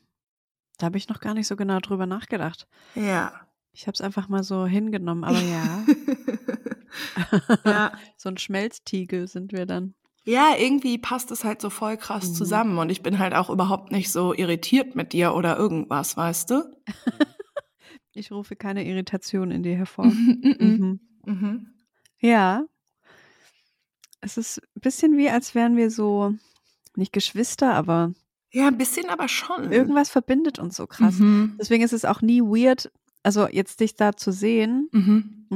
Da 0.78 0.88
habe 0.88 0.98
ich 0.98 1.10
noch 1.10 1.20
gar 1.20 1.34
nicht 1.34 1.48
so 1.48 1.56
genau 1.56 1.80
drüber 1.80 2.06
nachgedacht. 2.06 2.68
Ja. 2.96 3.48
Ich 3.74 3.88
habe 3.88 3.94
es 3.94 4.02
einfach 4.02 4.28
mal 4.28 4.44
so 4.44 4.66
hingenommen, 4.66 5.24
aber 5.24 5.40
ja. 5.42 5.86
ja. 7.66 7.92
so 8.18 8.30
ein 8.30 8.38
Schmelztiegel 8.38 9.28
sind 9.28 9.52
wir 9.52 9.66
dann. 9.66 9.94
Ja, 10.24 10.54
irgendwie 10.58 10.98
passt 11.00 11.32
es 11.32 11.44
halt 11.44 11.62
so 11.62 11.70
voll 11.72 11.98
krass 11.98 12.30
Mhm. 12.30 12.34
zusammen 12.36 12.78
und 12.78 12.90
ich 12.92 13.02
bin 13.02 13.18
halt 13.20 13.34
auch 13.34 13.50
überhaupt 13.50 13.92
nicht 13.92 14.12
so 14.12 14.34
irritiert 14.36 14.96
mit 14.96 15.14
dir 15.14 15.34
oder 15.34 15.58
irgendwas, 15.58 16.16
weißt 16.18 16.50
du? 16.52 16.64
Ich 18.14 18.30
rufe 18.30 18.58
keine 18.58 18.86
Irritation 18.86 19.52
in 19.52 19.64
dir 19.64 19.76
hervor. 19.78 20.06
Mhm. 20.14 20.56
Mhm. 20.60 21.00
Mhm. 21.26 21.68
Ja. 22.20 22.66
Es 24.20 24.38
ist 24.38 24.60
ein 24.76 24.82
bisschen 24.82 25.18
wie, 25.18 25.30
als 25.30 25.56
wären 25.56 25.78
wir 25.78 25.90
so, 25.90 26.34
nicht 26.96 27.14
Geschwister, 27.14 27.74
aber 27.74 28.14
Ja, 28.52 28.68
ein 28.68 28.78
bisschen 28.78 29.10
aber 29.10 29.28
schon. 29.30 29.72
irgendwas 29.72 30.10
verbindet 30.10 30.60
uns 30.60 30.76
so 30.76 30.88
krass. 30.88 31.20
Mhm. 31.20 31.56
Deswegen 31.60 31.84
ist 31.84 31.94
es 31.94 32.04
auch 32.06 32.22
nie 32.22 32.42
weird, 32.42 32.92
also 33.24 33.48
jetzt 33.48 33.80
dich 33.80 33.96
da 33.96 34.14
zu 34.18 34.32
sehen. 34.34 34.90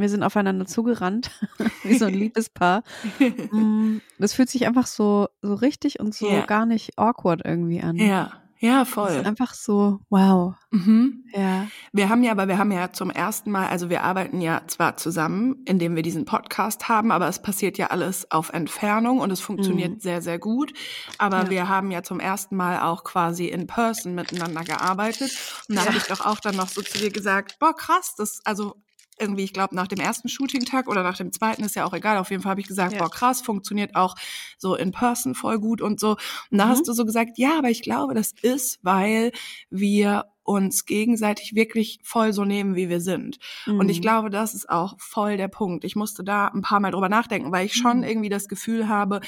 Wir 0.02 0.10
sind 0.10 0.24
aufeinander 0.24 0.66
zugerannt, 0.66 1.32
wie 1.84 1.96
so 1.98 2.06
ein 2.06 2.14
Liebespaar. 2.14 2.84
Mm, 3.52 4.00
Das 4.20 4.34
fühlt 4.34 4.50
sich 4.50 4.66
einfach 4.68 4.88
so, 4.88 5.28
so 5.42 5.54
richtig 5.56 6.00
und 6.00 6.14
so 6.14 6.30
Ja. 6.30 6.46
gar 6.46 6.66
nicht 6.66 6.98
awkward 6.98 7.42
irgendwie 7.46 7.82
an. 7.82 7.96
ja, 7.98 8.32
ja, 8.60 8.82
Es 8.82 8.88
ist 8.88 8.94
voll. 8.94 9.22
einfach 9.26 9.54
so, 9.54 10.00
wow. 10.10 10.56
Mhm. 10.72 11.26
Ja. 11.34 11.68
Wir 11.92 12.10
haben 12.10 12.24
ja, 12.24 12.32
aber 12.32 12.48
wir 12.48 12.58
haben 12.58 12.72
ja 12.72 12.92
zum 12.92 13.10
ersten 13.12 13.52
Mal, 13.52 13.68
also 13.68 13.90
wir 13.90 14.02
arbeiten 14.04 14.42
ja 14.42 14.62
zwar 14.68 14.98
zusammen, 14.98 15.58
indem 15.66 15.96
wir 15.96 16.04
diesen 16.04 16.26
Podcast 16.26 16.88
haben, 16.90 17.12
aber 17.12 17.28
es 17.28 17.42
passiert 17.42 17.78
ja 17.78 17.88
alles 17.88 18.32
auf 18.32 18.52
Entfernung 18.54 19.20
und 19.20 19.30
es 19.32 19.42
funktioniert 19.42 19.96
Mhm. 19.96 20.00
sehr, 20.00 20.22
sehr 20.22 20.40
gut. 20.40 20.74
Aber 21.18 21.44
Ja. 21.44 21.50
wir 21.50 21.70
haben 21.70 21.92
ja 21.92 22.02
zum 22.02 22.20
ersten 22.20 22.56
Mal 22.56 22.80
auch 22.82 23.04
quasi 23.04 23.46
in 23.48 23.68
person 23.68 24.16
miteinander 24.16 24.64
gearbeitet. 24.64 25.32
Und 25.70 25.76
da 25.76 25.82
Ja. 25.82 25.88
habe 25.90 25.98
ich 25.98 26.04
doch 26.06 26.26
auch 26.26 26.40
dann 26.40 26.56
noch 26.56 26.70
so 26.70 26.82
zu 26.82 26.98
dir 26.98 27.12
gesagt, 27.12 27.58
boah, 27.60 27.76
krass, 27.76 28.16
das, 28.18 28.40
also 28.46 28.76
irgendwie, 29.20 29.44
ich 29.44 29.54
glaube, 29.54 29.76
nach 29.76 29.88
dem 29.88 30.00
ersten 30.00 30.28
Shooting-Tag 30.30 30.88
oder 30.88 31.04
nach 31.04 31.18
dem 31.18 31.32
zweiten 31.32 31.64
ist 31.64 31.76
ja 31.76 31.86
auch 31.86 31.94
egal. 31.94 32.18
Auf 32.18 32.32
jeden 32.32 32.44
Fall 32.44 32.52
habe 32.52 32.62
ich 32.62 32.68
gesagt, 32.68 32.94
Ja. 32.94 33.00
boah, 33.00 33.10
krass, 33.10 33.42
funktioniert 33.42 33.96
auch 33.96 34.16
so 34.58 34.76
in 34.76 34.92
person 34.92 35.36
voll 35.36 35.60
gut 35.60 35.82
und 35.82 36.00
so. 36.00 36.12
Und 36.52 36.58
da 36.58 36.66
Mhm. 36.66 36.70
hast 36.70 36.88
du 36.88 36.94
so 36.94 37.06
gesagt, 37.06 37.38
ja, 37.38 37.58
aber 37.58 37.70
ich 37.70 37.82
glaube, 37.82 38.14
das 38.14 38.34
ist, 38.42 38.80
weil 38.82 39.32
wir 39.70 40.26
uns 40.44 40.86
gegenseitig 40.86 41.56
wirklich 41.56 42.00
voll 42.04 42.32
so 42.34 42.46
nehmen, 42.46 42.76
wie 42.76 42.88
wir 42.90 43.02
sind. 43.02 43.38
Und 43.66 43.90
ich 43.90 43.98
Mhm. 43.98 44.02
glaube, 44.04 44.30
das 44.30 44.54
ist 44.54 44.70
auch 44.70 44.94
voll 45.00 45.38
der 45.38 45.48
Punkt. 45.48 45.84
Ich 45.86 45.96
musste 45.96 46.24
da 46.24 46.48
ein 46.50 46.62
paar 46.62 46.80
Mal 46.80 46.92
drüber 46.92 47.10
nachdenken, 47.10 47.52
weil 47.52 47.66
ich 47.66 47.74
schon 47.74 47.98
Mhm. 48.00 48.04
irgendwie 48.04 48.30
das 48.30 48.48
Gefühl 48.48 48.88
habe, 48.88 49.22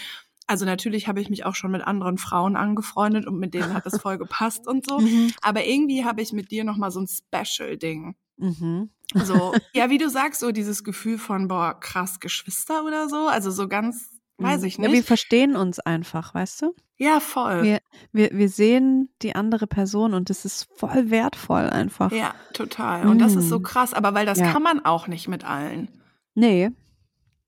also 0.45 0.63
natürlich 0.65 1.07
habe 1.07 1.19
ich 1.19 1.29
mich 1.29 1.43
auch 1.45 1.55
schon 1.55 1.71
mit 1.71 1.81
anderen 1.81 2.17
Frauen 2.17 2.55
angefreundet 2.55 3.25
und 3.25 3.37
mit 3.39 3.53
denen 3.53 3.73
hat 3.73 3.85
das 3.85 3.97
voll 3.99 4.17
gepasst 4.17 4.67
und 4.67 4.85
so. 4.85 4.99
Mhm. 5.01 5.33
Aber 5.41 5.65
irgendwie 5.65 6.05
habe 6.05 6.21
ich 6.21 6.31
mit 6.33 6.51
dir 6.51 6.63
nochmal 6.63 6.91
so 6.91 6.99
ein 7.01 7.07
Special-Ding. 7.07 8.15
Mhm. 8.37 8.89
So, 9.13 9.53
ja, 9.73 9.89
wie 9.89 9.97
du 9.97 10.09
sagst, 10.09 10.39
so 10.41 10.51
dieses 10.51 10.83
Gefühl 10.83 11.17
von, 11.17 11.47
boah, 11.47 11.79
krass 11.79 12.19
Geschwister 12.19 12.83
oder 12.85 13.09
so. 13.09 13.27
Also 13.27 13.51
so 13.51 13.67
ganz, 13.67 14.09
weiß 14.37 14.63
ich 14.63 14.77
Ja, 14.77 14.83
wir 14.83 14.89
nicht. 14.89 15.07
verstehen 15.07 15.55
uns 15.55 15.79
einfach, 15.79 16.33
weißt 16.33 16.61
du? 16.61 16.75
Ja, 16.97 17.19
voll. 17.19 17.63
Wir, 17.63 17.79
wir, 18.11 18.31
wir 18.33 18.49
sehen 18.49 19.09
die 19.21 19.35
andere 19.35 19.67
Person 19.67 20.13
und 20.13 20.29
das 20.31 20.45
ist 20.45 20.67
voll 20.75 21.09
wertvoll 21.11 21.69
einfach. 21.69 22.11
Ja, 22.11 22.33
total. 22.53 23.07
Und 23.07 23.19
das 23.19 23.35
ist 23.35 23.49
so 23.49 23.59
Mm. 23.59 23.63
krass, 23.63 23.93
aber 23.93 24.13
weil 24.15 24.25
das 24.25 24.39
Ja. 24.39 24.51
kann 24.51 24.63
man 24.63 24.83
auch 24.83 25.07
nicht 25.07 25.27
mit 25.27 25.43
allen. 25.43 25.89
Nee. 26.33 26.71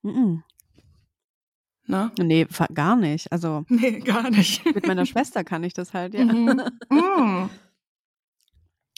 Mhm. 0.03 0.43
Ne? 1.87 2.11
Nee, 2.19 2.45
gar 2.75 2.95
nicht. 2.95 3.31
Also 3.31 3.65
Nee, 3.69 3.99
gar 3.99 4.29
nicht. 4.29 4.63
mit 4.65 4.85
meiner 4.85 5.07
Schwester 5.07 5.43
kann 5.43 5.63
ich 5.63 5.73
das 5.73 5.93
halt, 5.95 6.13
ja. 6.13 6.23
Mhm. 6.25 6.61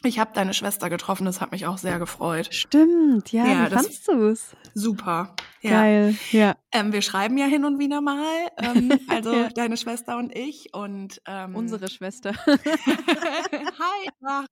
Ich 0.03 0.17
habe 0.17 0.31
deine 0.33 0.53
Schwester 0.55 0.89
getroffen, 0.89 1.25
das 1.25 1.41
hat 1.41 1.51
mich 1.51 1.67
auch 1.67 1.77
sehr 1.77 1.99
gefreut. 1.99 2.47
Stimmt, 2.51 3.31
ja, 3.31 3.45
Ja, 3.45 3.65
wie 3.67 3.75
fandst 3.75 4.07
du's? 4.07 4.55
Super. 4.73 5.35
Ja. 5.61 5.69
Geil, 5.81 6.15
ja. 6.31 6.55
Ähm, 6.71 6.91
wir 6.91 7.03
schreiben 7.03 7.37
ja 7.37 7.45
hin 7.45 7.65
und 7.65 7.77
wieder 7.77 8.01
mal, 8.01 8.17
ähm, 8.57 8.91
also 9.09 9.31
Ja. 9.31 9.49
deine 9.49 9.77
Schwester 9.77 10.17
und 10.17 10.35
ich 10.35 10.73
und 10.73 11.21
ähm, 11.27 11.55
Unsere 11.55 11.87
Schwester. 11.87 12.33
Hi, 12.47 14.09
Sarah. 14.21 14.45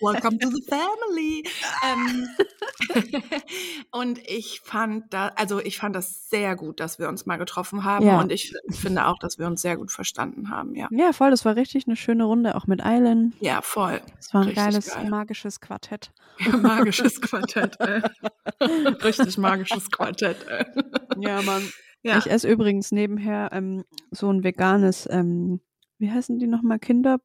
Welcome 0.00 0.38
to 0.38 0.50
the 0.50 0.62
family. 0.68 1.44
Ähm, 1.84 2.26
und 3.92 4.18
ich 4.26 4.60
fand 4.64 5.12
da, 5.14 5.28
also 5.36 5.60
ich 5.60 5.78
fand 5.78 5.94
das 5.94 6.28
sehr 6.28 6.56
gut, 6.56 6.80
dass 6.80 6.98
wir 6.98 7.08
uns 7.08 7.26
mal 7.26 7.36
getroffen 7.36 7.84
haben 7.84 8.06
Ja. 8.06 8.18
und 8.20 8.32
ich 8.32 8.52
finde 8.70 9.06
auch, 9.06 9.18
dass 9.20 9.38
wir 9.38 9.46
uns 9.46 9.62
sehr 9.62 9.76
gut 9.76 9.92
verstanden 9.92 10.50
haben. 10.50 10.74
Ja, 10.74 10.88
Ja, 10.90 11.12
voll, 11.12 11.30
das 11.30 11.44
war 11.44 11.54
richtig 11.54 11.86
eine 11.86 11.94
schöne 11.94 12.24
Runde, 12.24 12.56
auch 12.56 12.66
mit 12.66 12.84
Eilen. 12.84 13.34
Ja, 13.40 13.60
voll. 13.62 14.00
Es 14.18 14.32
war 14.34 14.42
ein 14.42 14.48
Richtig 14.48 14.64
geiles, 14.64 14.94
geil. 14.94 15.08
magisches 15.10 15.60
Quartett. 15.60 16.12
Ja, 16.38 16.56
magisches 16.56 17.20
Quartett. 17.20 17.76
Ey. 17.80 18.02
Richtig 19.04 19.38
magisches 19.38 19.90
Quartett. 19.90 20.36
Ey. 20.48 20.64
Ja, 21.18 21.42
Mann. 21.42 21.62
Ja. 22.02 22.18
Ich 22.18 22.30
esse 22.30 22.48
übrigens 22.48 22.92
nebenher 22.92 23.50
ähm, 23.52 23.84
so 24.10 24.30
ein 24.30 24.44
veganes, 24.44 25.08
ähm, 25.10 25.60
wie 25.98 26.10
heißen 26.10 26.38
die 26.38 26.46
nochmal, 26.46 26.78
Kinder? 26.78 27.18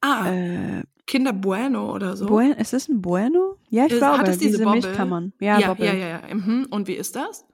ah, 0.00 0.28
Äh, 0.30 0.82
Kinder 1.06 1.32
Bueno 1.32 1.92
oder 1.94 2.16
so. 2.16 2.26
Buen, 2.26 2.52
ist 2.54 2.74
es 2.74 2.88
ein 2.88 3.00
Bueno? 3.00 3.56
Ja, 3.68 3.86
ich 3.86 3.92
Ist- 3.92 3.98
glaube, 3.98 4.18
hat 4.18 4.28
es 4.28 4.38
diese 4.38 4.58
diese? 4.58 4.68
Milchkammern. 4.68 5.32
Ja, 5.40 5.58
ja, 5.60 5.68
Bobbel. 5.68 5.86
ja, 5.86 5.92
ja, 5.94 6.08
ja. 6.28 6.34
Mhm. 6.34 6.66
Und 6.70 6.88
wie 6.88 6.94
ist 6.94 7.14
das? 7.14 7.44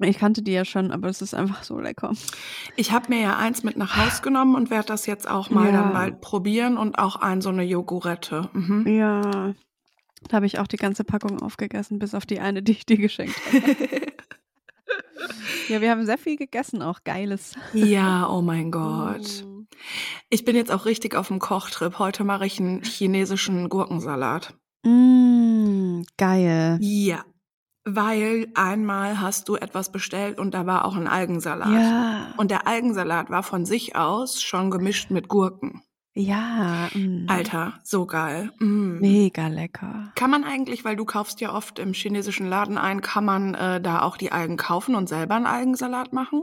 Ich 0.00 0.18
kannte 0.18 0.42
die 0.42 0.52
ja 0.52 0.64
schon, 0.64 0.90
aber 0.90 1.08
es 1.08 1.20
ist 1.22 1.34
einfach 1.34 1.62
so 1.64 1.78
lecker. 1.78 2.12
Ich 2.76 2.92
habe 2.92 3.10
mir 3.10 3.20
ja 3.20 3.36
eins 3.36 3.62
mit 3.62 3.76
nach 3.76 3.96
Haus 3.96 4.22
genommen 4.22 4.54
und 4.56 4.70
werde 4.70 4.86
das 4.86 5.06
jetzt 5.06 5.28
auch 5.28 5.50
mal 5.50 5.66
Ja. 5.66 5.72
dann 5.82 5.92
bald 5.92 6.20
probieren 6.20 6.78
und 6.78 6.98
auch 6.98 7.16
ein 7.16 7.40
so 7.42 7.50
eine 7.50 7.62
Jogurette. 7.62 8.48
Mhm. 8.54 8.86
Ja. 8.86 9.54
Da 10.28 10.36
habe 10.36 10.46
ich 10.46 10.58
auch 10.58 10.66
die 10.66 10.76
ganze 10.76 11.04
Packung 11.04 11.42
aufgegessen, 11.42 11.98
bis 11.98 12.14
auf 12.14 12.24
die 12.24 12.40
eine, 12.40 12.62
die 12.62 12.72
ich 12.72 12.86
dir 12.86 12.96
geschenkt 12.96 13.36
habe. 13.52 13.76
ja, 15.68 15.80
wir 15.80 15.90
haben 15.90 16.06
sehr 16.06 16.18
viel 16.18 16.36
gegessen, 16.36 16.80
auch 16.82 17.00
Geiles. 17.04 17.54
ja, 17.74 18.28
oh 18.28 18.40
mein 18.40 18.70
Gott. 18.70 19.44
Mm. 19.44 19.66
Ich 20.30 20.44
bin 20.44 20.54
jetzt 20.56 20.70
auch 20.70 20.84
richtig 20.86 21.14
auf 21.16 21.28
dem 21.28 21.38
Kochtrip. 21.38 21.98
Heute 21.98 22.24
mache 22.24 22.46
ich 22.46 22.58
einen 22.60 22.82
chinesischen 22.82 23.68
Gurkensalat. 23.68 24.54
Mm, 24.84 26.02
geil. 26.16 26.78
Ja. 26.80 27.24
Weil 27.84 28.48
einmal 28.54 29.20
hast 29.20 29.48
du 29.48 29.56
etwas 29.56 29.90
bestellt 29.90 30.38
und 30.38 30.54
da 30.54 30.66
war 30.66 30.84
auch 30.84 30.96
ein 30.96 31.08
Algensalat. 31.08 31.68
Ja. 31.68 32.34
Und 32.36 32.50
der 32.50 32.68
Algensalat 32.68 33.28
war 33.30 33.42
von 33.42 33.64
sich 33.64 33.96
aus 33.96 34.40
schon 34.40 34.70
gemischt 34.70 35.10
mit 35.10 35.28
Gurken. 35.28 35.82
Ja. 36.14 36.88
mm. 36.92 37.26
Alter, 37.28 37.74
so 37.82 38.06
geil. 38.06 38.52
Mm. 38.58 38.98
Mega 39.00 39.48
lecker. 39.48 40.12
Kann 40.14 40.30
man 40.30 40.44
eigentlich, 40.44 40.84
weil 40.84 40.94
du 40.94 41.04
kaufst 41.04 41.40
ja 41.40 41.54
oft 41.54 41.78
im 41.78 41.94
chinesischen 41.94 42.48
Laden 42.48 42.76
ein, 42.76 43.00
kann 43.00 43.24
man 43.24 43.54
äh, 43.54 43.80
da 43.80 44.02
auch 44.02 44.16
die 44.16 44.30
Algen 44.30 44.56
kaufen 44.56 44.94
und 44.94 45.08
selber 45.08 45.36
einen 45.36 45.46
Algensalat 45.46 46.12
machen? 46.12 46.42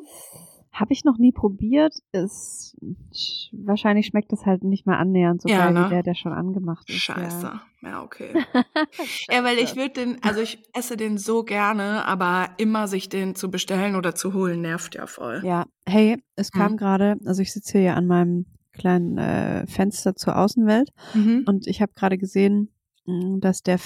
Habe 0.71 0.93
ich 0.93 1.03
noch 1.03 1.17
nie 1.17 1.31
probiert. 1.31 1.95
Ist, 2.11 2.77
sch- 3.11 3.49
wahrscheinlich 3.51 4.05
schmeckt 4.07 4.31
es 4.31 4.45
halt 4.45 4.63
nicht 4.63 4.85
mal 4.85 4.97
annähernd 4.97 5.41
so 5.41 5.49
Ja, 5.49 5.57
geil 5.65 5.73
ne? 5.73 5.85
wie 5.85 5.89
der, 5.89 6.03
der 6.03 6.15
schon 6.15 6.31
angemacht 6.31 6.89
ist. 6.89 6.95
Scheiße. 6.97 7.59
Ja, 7.81 8.03
okay. 8.03 8.33
Ja, 8.33 8.63
Ja, 9.31 9.43
weil 9.43 9.57
ich 9.57 9.75
würde 9.75 9.89
den, 9.91 10.23
also 10.23 10.41
ich 10.41 10.61
esse 10.73 10.95
den 10.95 11.17
so 11.17 11.43
gerne, 11.43 12.05
aber 12.05 12.49
immer 12.57 12.87
sich 12.87 13.09
den 13.09 13.35
zu 13.35 13.49
bestellen 13.51 13.95
oder 13.95 14.15
zu 14.15 14.33
holen 14.33 14.61
nervt 14.61 14.95
ja 14.95 15.07
voll. 15.07 15.41
ja. 15.43 15.65
Hey, 15.87 16.17
es 16.35 16.51
kam 16.51 16.71
Hm. 16.71 16.77
gerade, 16.77 17.15
also 17.25 17.41
ich 17.41 17.51
sitze 17.51 17.73
hier 17.79 17.81
ja 17.81 17.93
an 17.95 18.05
meinem 18.05 18.45
kleinen 18.73 19.17
äh, 19.17 19.65
Fenster 19.67 20.15
zur 20.15 20.37
Außenwelt 20.37 20.91
Mhm. 21.15 21.43
und 21.47 21.65
ich 21.67 21.81
habe 21.81 21.91
gerade 21.95 22.17
gesehen, 22.19 22.69
mh, 23.05 23.39
dass 23.39 23.63
der 23.63 23.79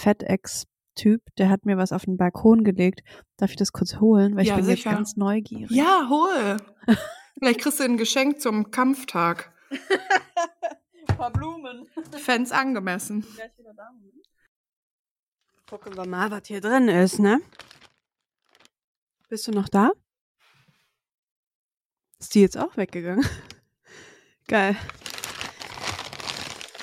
FedEx-Typ, 0.94 1.22
der 1.38 1.50
hat 1.50 1.66
mir 1.66 1.78
was 1.78 1.92
auf 1.92 2.06
den 2.06 2.18
Balkon 2.18 2.64
gelegt. 2.64 3.02
Darf 3.38 3.52
ich 3.52 3.56
das 3.56 3.72
kurz 3.72 4.00
holen? 4.00 4.36
Weil 4.36 4.46
Ja, 4.46 4.54
ich 4.54 4.58
bin 4.58 4.66
sicher. 4.66 4.90
jetzt 4.92 4.98
ganz 4.98 5.16
neugierig. 5.16 5.72
Ja, 5.72 6.08
hol. 6.10 6.58
Vielleicht 7.38 7.60
kriegst 7.62 7.80
du 7.80 7.84
ein 7.84 7.98
Geschenk 7.98 8.42
zum 8.42 8.72
Kampftag. 8.72 9.52
Ein 9.70 9.80
paar 11.18 11.32
Blumen. 11.32 11.88
Fans 12.20 12.52
angemessen. 12.52 13.26
Gucken 15.70 15.96
wir 15.96 16.06
mal, 16.06 16.30
was 16.32 16.44
hier 16.48 16.62
drin 16.62 16.88
ist, 16.88 17.20
ne? 17.20 17.42
Bist 19.30 19.48
du 19.48 19.52
noch 19.52 19.70
da? 19.70 19.92
Ist 22.20 22.36
die 22.36 22.42
jetzt 22.42 22.58
auch 22.58 22.78
weggegangen? 22.78 23.26
Geil. 24.48 24.76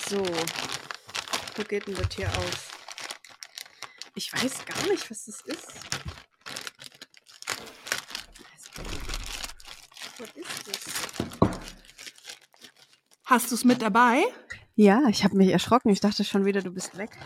So. 0.08 0.18
Wo 1.56 1.62
geht 1.62 1.86
denn 1.86 1.94
das 1.94 2.08
hier 2.14 2.28
auf? 2.28 2.69
Ich 4.20 4.30
weiß 4.34 4.66
gar 4.66 4.86
nicht, 4.86 5.10
was 5.10 5.24
das 5.24 5.40
ist. 5.46 5.66
Was 10.18 10.28
ist 10.34 10.68
das? 10.68 11.50
Hast 13.24 13.50
du 13.50 13.54
es 13.54 13.64
mit 13.64 13.80
dabei? 13.80 14.22
Ja, 14.74 15.08
ich 15.08 15.24
habe 15.24 15.38
mich 15.38 15.48
erschrocken. 15.48 15.88
Ich 15.88 16.00
dachte 16.00 16.24
schon 16.24 16.44
wieder, 16.44 16.60
du 16.60 16.70
bist 16.70 16.98
weg. 16.98 17.16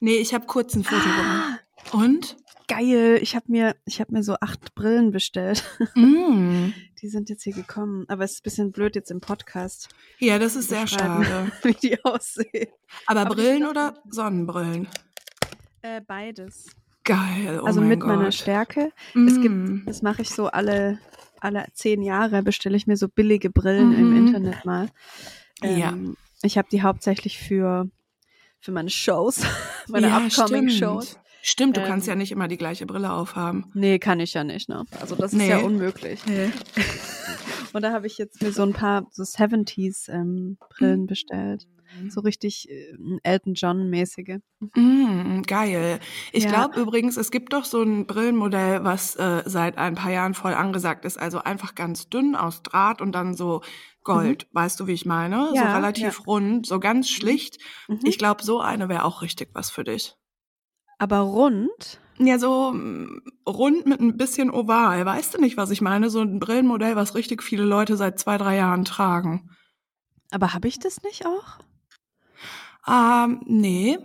Nee, 0.00 0.16
ich 0.16 0.32
habe 0.32 0.46
kurz 0.46 0.74
ein 0.74 0.82
Foto 0.82 1.02
gemacht. 1.02 1.60
Und? 1.92 2.38
Geil. 2.68 3.18
Ich 3.20 3.36
habe 3.36 3.44
mir, 3.48 3.76
ich 3.84 4.00
habe 4.00 4.12
mir 4.12 4.22
so 4.22 4.36
acht 4.40 4.74
Brillen 4.74 5.10
bestellt. 5.10 5.62
Mm. 5.94 6.72
Die 7.02 7.08
sind 7.08 7.28
jetzt 7.28 7.42
hier 7.42 7.52
gekommen. 7.52 8.06
Aber 8.08 8.24
es 8.24 8.32
ist 8.32 8.40
ein 8.40 8.44
bisschen 8.44 8.72
blöd 8.72 8.94
jetzt 8.94 9.10
im 9.10 9.20
Podcast, 9.20 9.88
Ja, 10.20 10.38
das 10.38 10.56
ist 10.56 10.70
sehr 10.70 10.86
schade. 10.86 11.52
wie 11.64 11.74
die 11.74 12.02
aussehen. 12.02 12.68
Aber 13.06 13.22
Aber 13.22 13.34
Brillen 13.34 13.66
oder 13.66 14.02
Sonnenbrillen? 14.08 14.88
Äh, 15.82 16.00
beides. 16.06 16.66
Geil. 17.04 17.60
Oh 17.62 17.66
also 17.66 17.80
mein 17.80 17.88
mit 17.90 18.00
Gott. 18.00 18.08
meiner 18.16 18.32
Stärke. 18.32 18.92
Es 19.14 19.36
Mm. 19.38 19.40
gibt, 19.42 19.88
das 19.88 20.02
mache 20.02 20.22
ich 20.22 20.30
so 20.30 20.46
alle, 20.48 20.98
alle 21.40 21.66
zehn 21.72 22.02
Jahre, 22.02 22.42
bestelle 22.42 22.76
ich 22.76 22.86
mir 22.86 22.96
so 22.96 23.08
billige 23.08 23.50
Brillen 23.50 23.92
im 23.94 24.10
Mhm. 24.10 24.26
Internet 24.26 24.64
mal. 24.64 24.88
Ja. 25.62 25.90
Ähm, 25.90 26.16
Ich 26.42 26.56
habe 26.56 26.68
die 26.72 26.82
hauptsächlich 26.82 27.38
für, 27.38 27.88
für 28.60 28.72
meine 28.72 28.88
Shows, 28.90 29.42
meine 29.88 30.08
ja, 30.08 30.16
upcoming 30.18 30.68
stimmt. 30.68 30.72
Shows. 30.72 31.18
Stimmt, 31.42 31.76
du 31.78 31.80
Ähm, 31.80 31.86
kannst 31.86 32.06
ja 32.06 32.14
nicht 32.14 32.32
immer 32.32 32.48
die 32.48 32.58
gleiche 32.58 32.84
Brille 32.86 33.10
aufhaben. 33.12 33.70
Nee, 33.74 33.98
kann 33.98 34.20
ich 34.20 34.34
ja 34.34 34.44
nicht, 34.44 34.68
ne? 34.68 34.84
Also 35.00 35.16
das 35.16 35.32
ist 35.32 35.38
Nee. 35.38 35.48
ja 35.48 35.58
unmöglich. 35.58 36.20
Nee. 36.26 36.50
Und 37.72 37.82
da 37.82 37.92
habe 37.92 38.06
ich 38.06 38.18
jetzt 38.18 38.42
mir 38.42 38.52
so 38.52 38.62
ein 38.62 38.72
paar 38.74 39.06
so 39.10 39.22
70s 39.22 40.10
ähm, 40.12 40.58
Brillen 40.70 41.06
bestellt. 41.06 41.66
So 42.08 42.20
richtig 42.20 42.68
äh, 42.70 42.94
Elton 43.22 43.54
John-mäßige. 43.54 44.38
Mm, 44.74 45.42
geil. 45.42 46.00
Ich 46.32 46.44
Ja. 46.44 46.50
glaube 46.50 46.80
übrigens, 46.80 47.16
es 47.16 47.30
gibt 47.30 47.52
doch 47.52 47.64
so 47.64 47.82
ein 47.82 48.06
Brillenmodell, 48.06 48.84
was 48.84 49.16
äh, 49.16 49.42
seit 49.46 49.78
ein 49.78 49.94
paar 49.94 50.12
Jahren 50.12 50.34
voll 50.34 50.54
angesagt 50.54 51.04
ist. 51.04 51.18
Also 51.18 51.38
einfach 51.38 51.74
ganz 51.74 52.08
dünn 52.08 52.36
aus 52.36 52.62
Draht 52.62 53.00
und 53.00 53.12
dann 53.12 53.34
so 53.34 53.62
Gold. 54.02 54.48
Weißt 54.52 54.78
du, 54.80 54.86
wie 54.86 54.92
ich 54.92 55.06
meine? 55.06 55.46
so 55.46 55.50
Mhm. 55.50 55.56
Ja, 55.56 55.74
relativ 55.74 56.26
rund, 56.26 56.66
so 56.66 56.80
ganz 56.80 57.08
schlicht. 57.10 57.58
Mhm. 57.88 58.00
Ich 58.04 58.18
glaube, 58.18 58.42
so 58.42 58.60
eine 58.60 58.88
wäre 58.88 59.04
auch 59.04 59.22
richtig 59.22 59.50
was 59.52 59.70
für 59.70 59.84
dich. 59.84 60.14
Aber 60.98 61.20
rund? 61.20 62.00
Ja, 62.18 62.38
so 62.38 62.72
mm, 62.72 63.22
rund 63.48 63.86
mit 63.86 64.00
ein 64.00 64.16
bisschen 64.16 64.50
oval. 64.50 65.04
Weißt 65.04 65.34
du 65.34 65.40
nicht, 65.40 65.56
was 65.56 65.70
ich 65.70 65.80
meine? 65.80 66.10
So 66.10 66.20
ein 66.20 66.38
Brillenmodell, 66.38 66.96
was 66.96 67.14
richtig 67.14 67.42
viele 67.42 67.64
Leute 67.64 67.96
seit 67.96 68.18
zwei, 68.18 68.36
drei 68.38 68.56
Jahren 68.56 68.84
tragen. 68.84 69.50
Aber 70.30 70.54
habe 70.54 70.68
ich 70.68 70.78
das 70.78 71.02
nicht 71.02 71.26
auch? 71.26 71.58
Ähm, 72.86 73.40
nee. 73.46 73.98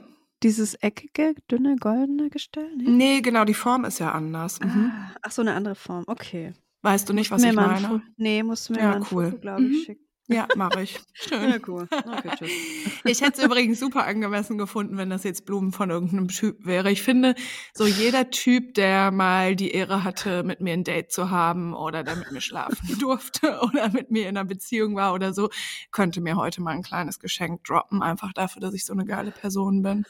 Dieses 0.44 0.76
eckige, 0.76 1.34
dünne, 1.50 1.76
goldene 1.78 2.30
Gestell? 2.30 2.70
Nee? 2.76 2.90
Nee, 2.90 3.22
genau, 3.22 3.46
die 3.46 3.54
Form 3.54 3.86
ist 3.86 4.00
ja 4.00 4.12
anders. 4.12 4.60
Mhm. 4.60 4.92
Ah, 4.94 5.16
ach 5.22 5.32
so, 5.32 5.42
eine 5.42 5.54
andere 5.54 5.76
Form. 5.76 6.04
Okay. 6.08 6.54
Weißt 6.82 7.10
du 7.10 7.14
nicht, 7.14 7.32
was 7.32 7.44
ich 7.44 7.54
meine? 7.54 7.88
Fo- 7.88 8.02
Nee, 8.18 8.44
musst 8.44 8.70
du 8.70 8.74
mir 8.74 8.80
Ja, 8.80 8.90
mal 8.90 8.96
ein 8.98 9.08
cool. 9.12 9.32
Glaube 9.40 9.64
ich, 9.64 9.70
Mhm. 9.70 9.84
schicken. 9.86 10.05
Ja, 10.28 10.48
mache 10.56 10.82
ich. 10.82 11.00
Schön. 11.14 11.62
cool. 11.68 11.88
Okay, 11.92 12.30
tschüss. 12.38 12.52
Ich 13.06 13.22
hätte 13.22 13.40
es 13.40 13.46
übrigens 13.46 13.80
super 13.80 14.06
angemessen 14.06 14.58
gefunden, 14.58 14.98
wenn 14.98 15.10
das 15.12 15.24
jetzt 15.24 15.46
Blumen 15.46 15.72
von 15.72 15.92
irgendeinem 15.92 16.30
Typ 16.30 16.66
wäre. 16.66 16.92
Ich 16.92 17.04
finde, 17.04 17.36
so 17.74 17.86
jeder 17.86 18.32
Typ, 18.32 18.74
der 18.74 19.12
mal 19.12 19.56
die 19.56 19.72
Ehre 19.72 20.04
hatte, 20.04 20.44
mit 20.44 20.62
mir 20.62 20.74
ein 20.74 20.84
Date 20.84 21.12
zu 21.12 21.30
haben 21.30 21.74
oder 21.76 22.04
der 22.04 22.16
mit 22.16 22.32
mir 22.32 22.42
schlafen 22.42 22.98
durfte 23.00 23.60
oder 23.62 23.90
mit 23.90 24.10
mir 24.10 24.24
in 24.24 24.38
einer 24.38 24.46
Beziehung 24.46 24.96
war 24.96 25.14
oder 25.14 25.34
so, 25.34 25.50
könnte 25.92 26.22
mir 26.22 26.36
heute 26.36 26.62
mal 26.62 26.72
ein 26.72 26.84
kleines 26.84 27.20
Geschenk 27.20 27.64
droppen, 27.64 28.02
einfach 28.02 28.34
dafür, 28.34 28.62
dass 28.62 28.74
ich 28.74 28.86
so 28.86 28.94
eine 28.94 29.06
geile 29.06 29.32
Person 29.32 29.84
bin. 29.84 30.06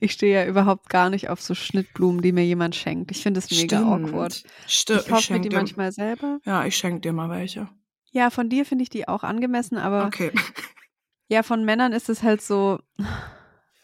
Ich 0.00 0.12
stehe 0.12 0.34
ja 0.34 0.46
überhaupt 0.46 0.88
gar 0.88 1.10
nicht 1.10 1.28
auf 1.28 1.42
so 1.42 1.54
Schnittblumen, 1.54 2.22
die 2.22 2.32
mir 2.32 2.44
jemand 2.44 2.74
schenkt. 2.74 3.10
Ich 3.10 3.22
finde 3.22 3.38
es 3.38 3.50
mega 3.50 3.80
awkward. 3.80 4.42
Stimmt. 4.66 5.02
Ich 5.02 5.08
kaufe 5.08 5.32
mir 5.34 5.40
die 5.40 5.50
dir, 5.50 5.56
manchmal 5.56 5.92
selber. 5.92 6.40
Ja, 6.44 6.64
ich 6.64 6.76
schenke 6.76 7.00
dir 7.00 7.12
mal 7.12 7.28
welche. 7.28 7.68
Ja, 8.18 8.30
von 8.30 8.48
dir 8.48 8.64
finde 8.66 8.82
ich 8.82 8.90
die 8.90 9.06
auch 9.06 9.22
angemessen, 9.22 9.78
aber 9.78 10.06
Okay. 10.08 10.32
ja, 11.28 11.44
von 11.44 11.64
Männern 11.64 11.92
ist 11.92 12.08
es 12.08 12.24
halt 12.24 12.42
so. 12.42 12.80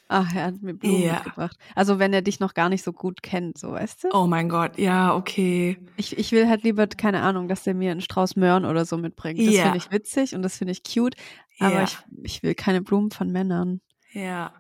Ach, 0.09 0.35
er 0.35 0.47
hat 0.47 0.61
mir 0.61 0.75
Blumen 0.75 1.03
Ja. 1.05 1.15
mitgebracht. 1.15 1.57
Also 1.77 2.01
wenn 2.01 2.13
er 2.13 2.21
dich 2.21 2.41
noch 2.41 2.53
gar 2.53 2.69
nicht 2.69 2.83
so 2.83 2.93
gut 2.93 3.23
kennt, 3.23 3.59
so 3.59 3.71
weißt 3.71 4.05
du? 4.05 4.09
Oh 4.13 4.27
mein 4.27 4.49
Gott, 4.49 4.77
ja, 4.77 5.15
okay. 5.15 5.79
Ich, 5.97 6.19
ich 6.19 6.33
will 6.33 6.49
halt 6.49 6.65
lieber, 6.65 6.89
keine 6.89 7.23
Ahnung, 7.23 7.47
dass 7.47 7.63
der 7.63 7.75
mir 7.75 7.93
einen 7.93 8.01
Strauß 8.01 8.35
Möhren 8.35 8.65
oder 8.65 8.85
so 8.85 8.99
mitbringt. 8.99 9.39
Das 9.39 9.55
Ja. 9.55 9.63
finde 9.63 9.79
ich 9.79 9.93
witzig 9.93 10.35
und 10.35 10.43
das 10.43 10.59
finde 10.59 10.73
ich 10.73 10.83
cute, 10.83 11.15
aber 11.61 11.77
Ja. 11.77 11.83
ich, 11.85 11.97
ich 12.25 12.43
will 12.43 12.57
keine 12.57 12.83
Blumen 12.83 13.13
von 13.13 13.31
Männern. 13.31 13.81
Ja. 14.13 14.53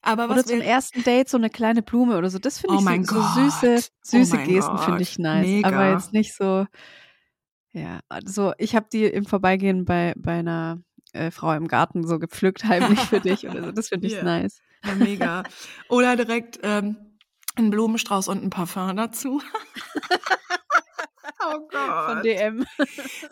Aber 0.00 0.26
Oder 0.26 0.36
was 0.36 0.46
zum 0.46 0.60
wir, 0.60 0.64
ersten 0.64 1.02
Date 1.02 1.28
so 1.28 1.36
eine 1.36 1.50
kleine 1.50 1.82
Blume 1.82 2.16
oder 2.16 2.30
so. 2.30 2.38
Das 2.38 2.60
finde 2.60 2.76
Oh 2.76 2.80
ich 2.80 3.06
so, 3.08 3.20
so 3.20 3.34
süße, 3.50 3.80
Oh 3.80 3.96
süße 4.04 4.36
mein 4.36 4.46
Gesten 4.46 4.78
finde 4.78 5.02
ich 5.02 5.18
nice. 5.18 5.46
Mega. 5.46 5.68
Aber 5.68 5.90
jetzt 5.90 6.12
nicht 6.12 6.34
so, 6.34 6.66
ja, 7.78 8.00
also 8.08 8.52
ich 8.58 8.74
habe 8.74 8.86
die 8.92 9.04
im 9.04 9.24
Vorbeigehen 9.24 9.84
bei, 9.84 10.14
bei 10.16 10.38
einer 10.38 10.82
äh, 11.12 11.30
Frau 11.30 11.52
im 11.52 11.68
Garten 11.68 12.06
so 12.06 12.18
gepflückt, 12.18 12.64
heimlich 12.64 13.00
für 13.00 13.20
dich 13.20 13.48
oder 13.48 13.64
so. 13.64 13.72
Das 13.72 13.88
finde 13.88 14.06
ich 14.06 14.14
Ja. 14.14 14.22
nice. 14.24 14.60
Ja, 14.84 14.94
mega. 14.94 15.42
Oder 15.88 16.16
direkt 16.16 16.60
ähm, 16.62 16.96
ein 17.56 17.70
Blumenstrauß 17.70 18.28
und 18.28 18.42
ein 18.44 18.50
Parfum 18.50 18.96
dazu. 18.96 19.42
oh 21.44 21.68
Gott. 21.70 22.06
Von 22.06 22.22
DM. 22.22 22.64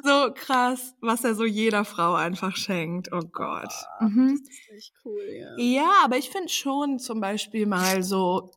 So 0.03 0.33
krass, 0.35 0.95
was 1.01 1.25
er 1.25 1.35
so 1.35 1.45
jeder 1.45 1.85
Frau 1.85 2.15
einfach 2.15 2.57
schenkt. 2.57 3.13
Oh 3.13 3.21
Gott. 3.21 3.73
Mhm. 4.01 4.41
Das 4.45 4.55
ist 4.55 4.71
echt 4.77 4.93
cool, 5.05 5.23
ja. 5.29 5.57
Ja, 5.57 5.91
aber 6.05 6.17
ich 6.17 6.31
finde 6.31 6.49
schon 6.49 6.99
zum 6.99 7.21
Beispiel 7.21 7.67
mal 7.67 8.03
so, 8.03 8.51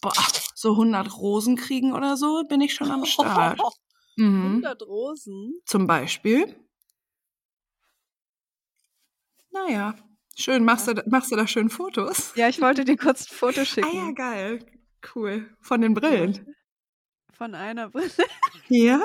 boah, 0.00 0.12
so 0.54 0.72
100 0.72 1.16
Rosen 1.16 1.56
kriegen 1.56 1.92
oder 1.92 2.16
so, 2.16 2.44
bin 2.48 2.60
ich 2.60 2.74
schon 2.74 2.90
am 2.90 3.04
Start. 3.04 3.60
Mhm. 4.16 4.46
100 4.64 4.82
Rosen? 4.82 5.60
Zum 5.66 5.86
Beispiel. 5.86 6.56
Naja, 9.50 9.94
schön. 10.34 10.64
Machst 10.64 10.88
du, 10.88 10.94
da- 10.94 11.02
machst 11.06 11.30
du 11.32 11.36
da 11.36 11.46
schön 11.46 11.68
Fotos? 11.70 12.32
Ja, 12.36 12.48
ich 12.48 12.60
wollte 12.60 12.84
dir 12.84 12.96
kurz 12.96 13.30
ein 13.30 13.34
Foto 13.36 13.64
schicken. 13.64 13.88
Ah 13.92 14.06
ja, 14.06 14.10
geil. 14.12 14.66
Cool. 15.14 15.50
Von 15.60 15.80
den 15.80 15.94
Brillen. 15.94 16.54
Von 17.32 17.54
einer 17.54 17.88
Brille. 17.90 18.10
Ja? 18.68 19.00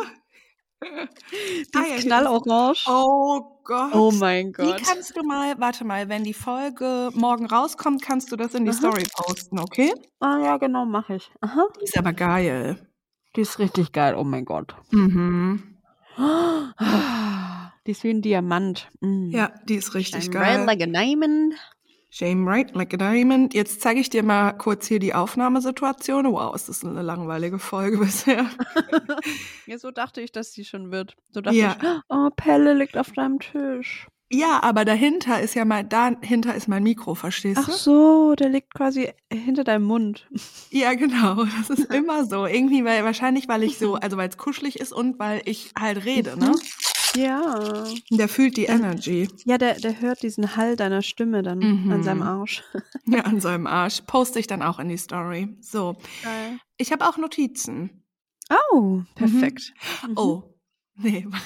Die 0.83 1.67
Ah, 1.75 1.81
ist 1.81 1.89
ja, 1.89 1.97
knallorange. 2.21 2.77
Oh 2.85 3.59
Gott. 3.63 3.95
Oh 3.95 4.11
mein 4.11 4.47
Die 4.47 4.51
Gott. 4.53 4.83
kannst 4.83 5.17
du 5.17 5.23
mal, 5.23 5.59
warte 5.59 5.83
mal, 5.83 6.07
wenn 6.07 6.23
die 6.23 6.35
Folge 6.35 7.09
morgen 7.15 7.47
rauskommt, 7.47 8.03
kannst 8.03 8.31
du 8.31 8.35
das 8.35 8.53
in 8.53 8.63
die 8.63 8.69
Aha. 8.69 8.77
Story 8.77 9.03
posten, 9.11 9.59
okay? 9.59 9.91
Ah 10.19 10.37
ja, 10.39 10.57
genau, 10.57 10.85
mache 10.85 11.15
ich. 11.15 11.31
Aha. 11.41 11.67
Die 11.79 11.83
ist 11.85 11.97
aber 11.97 12.13
geil. 12.13 12.86
Die 13.37 13.41
ist 13.41 13.59
richtig 13.59 13.91
geil, 13.93 14.15
oh 14.15 14.23
mein 14.25 14.43
Gott. 14.45 14.75
Mhm. 14.91 15.77
Die 17.85 17.91
ist 17.91 18.03
wie 18.03 18.09
ein 18.09 18.21
Diamant. 18.21 18.89
Mm. 18.99 19.29
Ja, 19.29 19.51
die 19.69 19.75
ist 19.75 19.93
richtig 19.93 20.23
Shine 20.25 20.33
geil. 20.33 20.65
bright 20.65 20.79
like 20.79 20.81
a 20.89 20.91
diamond. 20.91 21.53
Shame 22.09 22.47
right 22.47 22.73
like 22.73 22.93
a 22.93 22.97
diamond. 22.97 23.53
Jetzt 23.53 23.81
zeige 23.81 23.99
ich 23.99 24.09
dir 24.09 24.23
mal 24.23 24.53
kurz 24.53 24.87
hier 24.87 24.97
die 24.99 25.13
Aufnahmesituation. 25.13 26.25
Wow, 26.25 26.55
ist 26.55 26.67
das 26.67 26.83
eine 26.83 27.01
langweilige 27.03 27.59
Folge 27.59 27.97
bisher. 27.99 28.47
Ja, 29.67 29.77
so 29.77 29.91
dachte 29.91 30.21
ich, 30.21 30.31
dass 30.31 30.51
sie 30.51 30.65
schon 30.65 30.91
wird. 30.91 31.15
So 31.31 31.41
dachte 31.41 31.57
Ja. 31.57 31.77
ich, 31.79 31.87
oh, 32.09 32.29
Pelle 32.35 32.73
liegt 32.73 32.97
auf 32.97 33.11
deinem 33.11 33.39
Tisch. 33.39 34.07
Ja, 34.29 34.61
aber 34.61 34.83
dahinter 34.83 35.39
ist 35.41 35.55
ja 35.55 35.63
mal, 35.63 35.83
dahinter 35.85 36.53
ist 36.53 36.67
mein 36.67 36.83
Mikro, 36.83 37.15
verstehst 37.15 37.59
Ach 37.61 37.67
du? 37.67 37.71
so, 37.71 38.35
der 38.35 38.49
liegt 38.49 38.73
quasi 38.73 39.09
hinter 39.31 39.63
deinem 39.63 39.85
Mund. 39.85 40.27
Ja, 40.69 40.93
genau. 40.95 41.45
Das 41.57 41.69
ist 41.69 41.93
immer 41.93 42.25
so. 42.25 42.45
Irgendwie, 42.45 42.83
weil, 42.83 43.03
wahrscheinlich, 43.05 43.47
weil 43.47 43.63
ich 43.63 43.77
so, 43.77 43.95
also 43.95 44.17
weil 44.17 44.27
es 44.29 44.37
kuschelig 44.37 44.79
ist 44.79 44.91
und 44.91 45.17
weil 45.19 45.41
ich 45.45 45.71
halt 45.79 46.03
rede, 46.05 46.37
ne? 46.37 46.51
Ja. 47.15 47.85
Der 48.11 48.27
fühlt 48.27 48.57
die 48.57 48.65
Energy. 48.65 49.29
Ja, 49.45 49.57
der, 49.57 49.75
der 49.79 50.01
hört 50.01 50.21
diesen 50.23 50.55
Hall 50.57 50.75
deiner 50.75 51.01
Stimme 51.01 51.41
dann 51.41 51.59
Mhm. 51.59 51.91
an 51.91 52.03
seinem 52.03 52.21
Arsch. 52.21 52.63
Ja, 53.05 53.21
an 53.21 53.39
seinem 53.39 53.65
Arsch. 53.65 54.01
Poste 54.05 54.39
ich 54.39 54.47
dann 54.47 54.61
auch 54.61 54.79
in 54.79 54.89
die 54.89 54.97
Story. 54.97 55.55
So. 55.61 55.95
Geil. 56.23 56.59
Ich 56.75 56.91
habe 56.91 57.07
auch 57.07 57.17
Notizen. 57.17 58.03
Oh, 58.73 59.01
perfekt. 59.15 59.73
Mhm. 60.05 60.17
Oh. 60.17 60.43
Nee. 60.97 61.25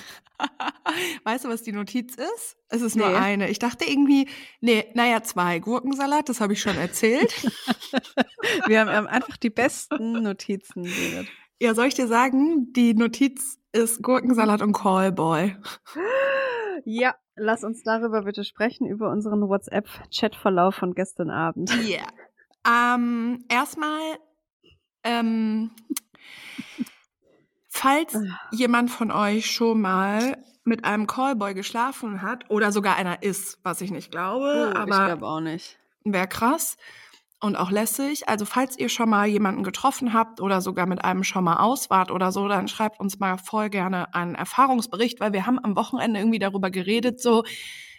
Weißt 1.24 1.46
du, 1.46 1.50
was 1.50 1.64
die 1.64 1.72
Notiz 1.72 2.16
ist? 2.16 2.58
Es 2.70 2.82
ist 2.82 2.96
nur 2.96 3.10
Nee. 3.10 3.16
eine. 3.16 3.50
Ich 3.50 3.60
dachte 3.60 3.86
irgendwie, 3.86 4.28
nee, 4.60 4.86
naja, 4.94 5.22
zwei. 5.24 5.60
Gurkensalat, 5.60 6.30
das 6.30 6.42
habe 6.42 6.54
ich 6.54 6.62
schon 6.62 6.78
erzählt. 6.78 7.34
Wir 8.68 8.82
haben, 8.86 9.08
einfach 9.08 9.38
die 9.38 9.50
besten 9.50 10.24
Notizen, 10.24 10.84
David. 10.84 11.28
ja, 11.60 11.74
soll 11.76 11.88
ich 11.88 11.94
dir 11.96 12.08
sagen, 12.08 12.72
die 12.74 12.94
Notiz 12.94 13.60
ist 13.72 14.02
Gurkensalat 14.04 14.62
und 14.62 14.74
Callboy. 14.74 15.56
Ja, 16.84 17.14
lass 17.36 17.64
uns 17.64 17.84
darüber 17.84 18.24
bitte 18.24 18.44
sprechen, 18.44 18.88
über 18.88 19.12
unseren 19.12 19.48
WhatsApp-Chat-Verlauf 19.48 20.74
von 20.74 20.96
gestern 20.96 21.30
Abend. 21.30 21.72
Ja. 21.86 22.08
Ähm, 22.68 23.46
erstmal, 23.50 24.02
ähm, 25.04 25.70
Falls 27.74 28.14
Ah. 28.16 28.40
jemand 28.52 28.92
von 28.92 29.12
euch 29.12 29.50
schon 29.50 29.80
mal 29.82 30.38
mit 30.66 30.84
einem 30.84 31.08
Callboy 31.08 31.54
geschlafen 31.54 32.22
hat 32.22 32.50
oder 32.50 32.72
sogar 32.72 32.98
einer 32.98 33.24
ist, 33.24 33.60
was 33.64 33.80
ich 33.82 33.92
nicht 33.92 34.12
glaube, 34.12 34.68
Oh, 34.68 34.70
ich 34.72 34.76
aber 34.78 35.06
glaube 35.06 35.26
auch 35.26 35.40
nicht. 35.40 35.80
wäre 36.04 36.28
krass 36.28 36.76
und 37.40 37.56
auch 37.56 37.72
lässig. 37.72 38.28
Also 38.30 38.46
falls 38.46 38.78
ihr 38.78 38.90
schon 38.90 39.10
mal 39.10 39.26
jemanden 39.26 39.64
getroffen 39.64 40.14
habt 40.14 40.42
oder 40.42 40.60
sogar 40.62 40.86
mit 40.86 41.04
einem 41.06 41.24
schon 41.24 41.46
mal 41.46 41.58
aus 41.58 41.90
wart 41.90 42.12
oder 42.12 42.32
so, 42.34 42.48
dann 42.50 42.68
schreibt 42.68 43.00
uns 43.00 43.20
mal 43.20 43.38
voll 43.38 43.70
gerne 43.70 44.14
einen 44.14 44.36
Erfahrungsbericht, 44.36 45.20
weil 45.22 45.32
wir 45.34 45.46
haben 45.46 45.58
am 45.64 45.76
Wochenende 45.78 46.20
irgendwie 46.20 46.40
darüber 46.40 46.70
geredet, 46.72 47.22
so 47.22 47.44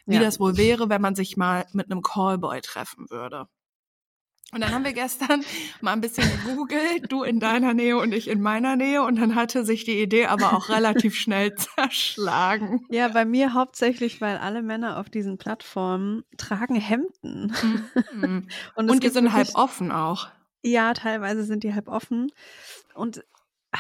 wie 0.07 0.17
Ja. 0.17 0.21
das 0.21 0.39
wohl 0.39 0.57
wäre, 0.59 0.91
wenn 0.91 1.01
man 1.01 1.15
sich 1.15 1.37
mal 1.39 1.65
mit 1.73 1.91
einem 1.91 2.03
Callboy 2.03 2.61
treffen 2.61 3.07
würde. 3.11 3.49
Und 4.55 4.61
dann 4.61 4.73
haben 4.73 4.85
wir 4.85 4.93
gestern 4.93 5.43
mal 5.81 5.93
ein 5.95 6.01
bisschen 6.03 6.29
gegoogelt, 6.45 7.11
du 7.11 7.23
in 7.23 7.41
deiner 7.41 7.73
Nähe 7.73 7.97
und 7.97 8.13
ich 8.13 8.29
in 8.29 8.43
meiner 8.43 8.77
Nähe. 8.77 9.03
Und 9.03 9.17
dann 9.19 9.35
hatte 9.35 9.65
sich 9.65 9.85
die 9.85 10.01
Idee 10.03 10.27
aber 10.27 10.53
auch 10.53 10.69
relativ 10.69 11.15
schnell 11.19 11.55
zerschlagen. 11.55 12.85
Ja, 12.91 13.09
bei 13.09 13.25
mir 13.25 13.55
hauptsächlich, 13.55 14.21
weil 14.21 14.37
alle 14.37 14.63
Männer 14.63 14.99
auf 14.99 15.09
diesen 15.09 15.39
Plattformen 15.39 16.25
tragen 16.37 16.75
Hemden. 16.77 17.53
Mhm. 18.13 18.49
Und, 18.75 18.91
Und 18.91 19.03
die 19.03 19.09
sind 19.09 19.33
halb 19.33 19.49
wirklich- 19.49 19.57
offen 19.57 19.91
auch. 19.91 20.29
Ja, 20.63 20.93
teilweise 20.95 21.45
sind 21.45 21.65
die 21.65 21.75
halb 21.75 21.89
offen. 21.89 22.31
Und 22.95 23.25
ah, 23.73 23.79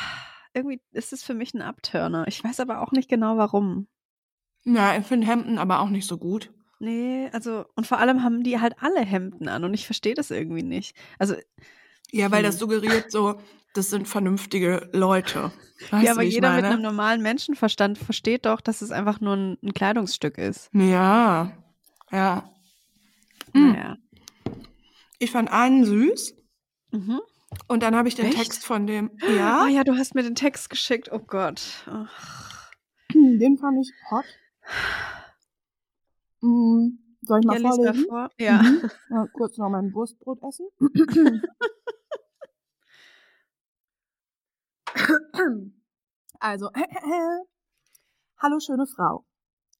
irgendwie 0.55 0.81
ist 0.93 1.13
es 1.13 1.23
für 1.23 1.35
mich 1.35 1.55
ein 1.55 1.63
Abturner. 1.63 2.27
Ich 2.27 2.43
weiß 2.43 2.61
aber 2.61 2.81
auch 2.81 2.93
nicht 2.93 3.09
genau 3.09 3.37
warum. 3.37 3.87
Ja, 4.65 4.97
ich 4.97 5.07
finde 5.07 5.27
Hemden 5.27 5.59
aber 5.59 5.81
auch 5.81 5.91
nicht 5.91 6.07
so 6.07 6.17
gut. 6.19 6.51
Nee, 6.85 7.29
also, 7.33 7.64
und 7.77 7.87
vor 7.87 7.99
allem 8.01 8.25
haben 8.25 8.42
die 8.42 8.59
halt 8.61 8.75
alle 8.81 9.01
Hemden 9.05 9.47
an 9.49 9.62
und 9.62 9.73
ich 9.73 9.87
verstehe 9.87 10.14
das 10.14 10.33
irgendwie 10.33 10.64
nicht. 10.64 10.97
Also, 11.18 11.37
Ja, 12.11 12.31
weil 12.33 12.38
Hm. 12.40 12.47
das 12.47 12.59
suggeriert 12.59 13.11
so, 13.12 13.40
das 13.75 13.88
sind 13.88 14.07
vernünftige 14.09 14.90
Leute. 14.92 15.53
Weißt 15.90 16.05
ja, 16.05 16.11
aber 16.12 16.23
jeder 16.23 16.53
mit 16.53 16.62
meine? 16.62 16.75
einem 16.75 16.83
normalen 16.83 17.23
Menschenverstand 17.23 17.99
versteht 17.99 18.45
doch, 18.47 18.61
dass 18.61 18.83
es 18.83 18.90
einfach 18.90 19.21
nur 19.21 19.35
ein, 19.37 19.59
ein 19.62 19.73
Kleidungsstück 19.73 20.37
ist. 20.38 20.68
Ja, 20.75 21.53
ja. 22.11 22.51
Hm. 23.55 23.73
Naja. 23.73 23.97
Ich 25.21 25.31
fand 25.31 25.51
einen 25.53 25.85
süß 25.85 26.35
Mhm. 26.90 27.21
und 27.68 27.83
dann 27.85 27.95
habe 27.97 28.09
ich 28.09 28.16
den 28.16 28.27
Echt? 28.27 28.37
Text 28.38 28.66
von 28.66 28.87
dem, 28.88 29.11
Ah 29.23 29.31
ja, 29.31 29.68
ja, 29.68 29.85
du 29.85 29.97
hast 29.97 30.14
mir 30.16 30.23
den 30.25 30.35
Text 30.35 30.68
geschickt. 30.68 31.11
Oh 31.12 31.21
Gott. 31.21 31.62
Oh. 31.87 32.07
den 33.14 33.57
fand 33.57 33.79
ich 33.81 33.92
hot. 34.11 34.25
Mm, 36.43 36.99
Soll 37.23 37.41
ich 37.41 37.47
mal 37.47 37.55
Ja, 37.55 37.59
lies 37.59 37.63
mal 37.63 37.77
vorlesen? 37.77 38.07
vor. 38.09 38.31
Ja. 38.39 38.63
Mhm. 38.63 38.83
Ja, 39.11 39.27
kurz 39.33 39.59
noch 39.59 39.69
mein 39.69 39.93
Wurstbrot 39.93 40.43
essen. 40.43 40.67
Also, 46.41 46.71
hallo 48.39 48.59
schöne 48.59 48.87
Frau. 48.87 49.25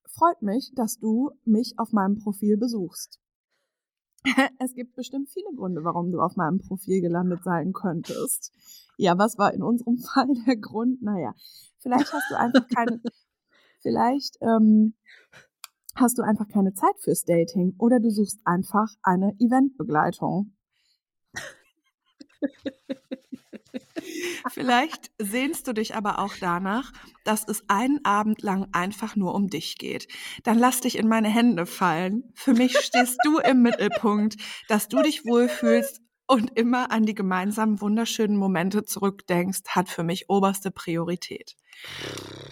Freut 0.07 0.43
mich, 0.43 0.71
dass 0.75 0.99
du 0.99 1.33
mich 1.45 1.75
auf 1.79 1.93
meinem 1.93 2.19
Profil 2.19 2.57
besuchst. 2.57 3.19
Es 4.61 4.75
gibt 4.75 4.95
bestimmt 4.95 5.29
viele 5.31 5.53
Gründe, 5.57 5.83
warum 5.83 6.13
du 6.13 6.21
auf 6.21 6.37
meinem 6.37 6.59
Profil 6.59 7.01
gelandet 7.01 7.43
sein 7.43 7.73
könntest. 7.73 8.53
Ja, 8.97 9.19
was 9.19 9.39
war 9.39 9.53
in 9.55 9.63
unserem 9.63 9.99
Fall 9.99 10.29
der 10.47 10.57
Grund? 10.57 11.03
Naja, 11.03 11.35
vielleicht 11.81 12.13
hast 12.13 12.31
du 12.31 12.39
einfach 12.39 12.69
keine, 12.69 13.01
vielleicht 13.81 14.37
ähm, 14.41 14.95
hast 15.95 16.19
du 16.19 16.23
einfach 16.23 16.49
keine 16.49 16.73
Zeit 16.75 16.95
fürs 17.01 17.25
Dating 17.25 17.75
oder 17.79 18.01
du 18.01 18.11
suchst 18.11 18.41
einfach 18.45 18.89
eine 19.03 19.35
Eventbegleitung. 19.39 20.53
Vielleicht 24.49 25.11
sehnst 25.19 25.69
du 25.69 25.73
dich 25.73 25.95
aber 25.95 26.19
auch 26.19 26.35
danach, 26.41 26.93
dass 27.25 27.47
es 27.49 27.65
einen 27.69 28.05
Abend 28.05 28.43
lang 28.43 28.69
einfach 28.73 29.17
nur 29.17 29.35
um 29.35 29.49
dich 29.49 29.79
geht. 29.79 30.09
Dann 30.43 30.59
lass 30.59 30.81
dich 30.81 30.99
in 30.99 31.09
meine 31.09 31.29
Hände 31.29 31.67
fallen. 31.67 32.33
Für 32.35 32.53
mich 32.53 32.77
stehst 32.79 33.19
du 33.25 33.39
im 33.39 33.63
Mittelpunkt, 33.63 34.37
dass 34.69 34.89
du 34.89 35.03
dich 35.03 35.25
wohlfühlst 35.25 36.02
und 36.27 36.57
immer 36.59 36.91
an 36.91 37.05
die 37.05 37.15
gemeinsamen 37.15 37.81
wunderschönen 37.81 38.37
Momente 38.37 38.85
zurückdenkst, 38.85 39.61
hat 39.69 39.89
für 39.89 40.03
mich 40.05 40.29
oberste 40.29 40.71
Priorität. 40.71 41.57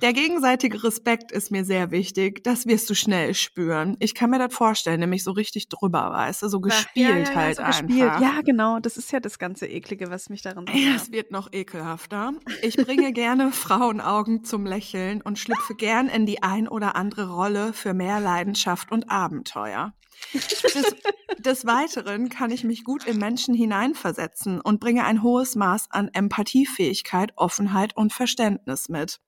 Der 0.02 0.12
gegenseitige 0.12 0.82
Respekt 0.82 1.30
ist 1.30 1.50
mir 1.50 1.64
sehr 1.64 1.90
wichtig. 1.90 2.42
Das 2.42 2.66
wirst 2.66 2.88
du 2.88 2.94
schnell 2.94 3.34
spüren. 3.34 3.96
Ich 4.00 4.14
kann 4.14 4.30
mir 4.30 4.38
das 4.38 4.54
vorstellen, 4.54 5.00
nämlich 5.00 5.22
so 5.22 5.30
richtig 5.32 5.68
drüber, 5.68 6.10
weißt 6.10 6.42
du, 6.42 6.48
so 6.48 6.60
gespielt 6.60 6.94
ja, 6.94 7.16
ja, 7.16 7.34
ja, 7.34 7.34
halt 7.34 7.56
so 7.56 7.62
einfach. 7.62 7.86
gespielt. 7.86 8.12
Ja, 8.18 8.40
genau. 8.44 8.78
Das 8.80 8.96
ist 8.96 9.12
ja 9.12 9.20
das 9.20 9.38
ganze 9.38 9.66
Eklige, 9.66 10.10
was 10.10 10.30
mich 10.30 10.42
daran 10.42 10.64
Ja, 10.68 10.92
nervt. 10.92 11.06
es 11.08 11.12
wird 11.12 11.30
noch 11.30 11.52
ekelhafter. 11.52 12.32
Ich 12.62 12.76
bringe 12.76 13.12
gerne 13.12 13.52
Frauenaugen 13.52 14.42
zum 14.42 14.64
Lächeln 14.66 15.20
und 15.20 15.38
schlüpfe 15.38 15.74
gern 15.74 16.08
in 16.08 16.24
die 16.26 16.42
ein 16.42 16.66
oder 16.66 16.96
andere 16.96 17.30
Rolle 17.30 17.72
für 17.74 17.92
mehr 17.94 18.20
Leidenschaft 18.20 18.90
und 18.90 19.10
Abenteuer. 19.10 19.92
Des, 20.32 20.96
des 21.38 21.66
Weiteren 21.66 22.28
kann 22.28 22.50
ich 22.50 22.64
mich 22.64 22.84
gut 22.84 23.04
in 23.04 23.18
Menschen 23.18 23.54
hineinversetzen 23.54 24.60
und 24.60 24.80
bringe 24.80 25.04
ein 25.04 25.22
hohes 25.22 25.56
Maß 25.56 25.90
an 25.90 26.08
Empathiefähigkeit, 26.08 27.32
Offenheit 27.36 27.96
und 27.96 28.12
Verständnis 28.12 28.88
mit. 28.88 29.20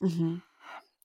Mhm. 0.00 0.42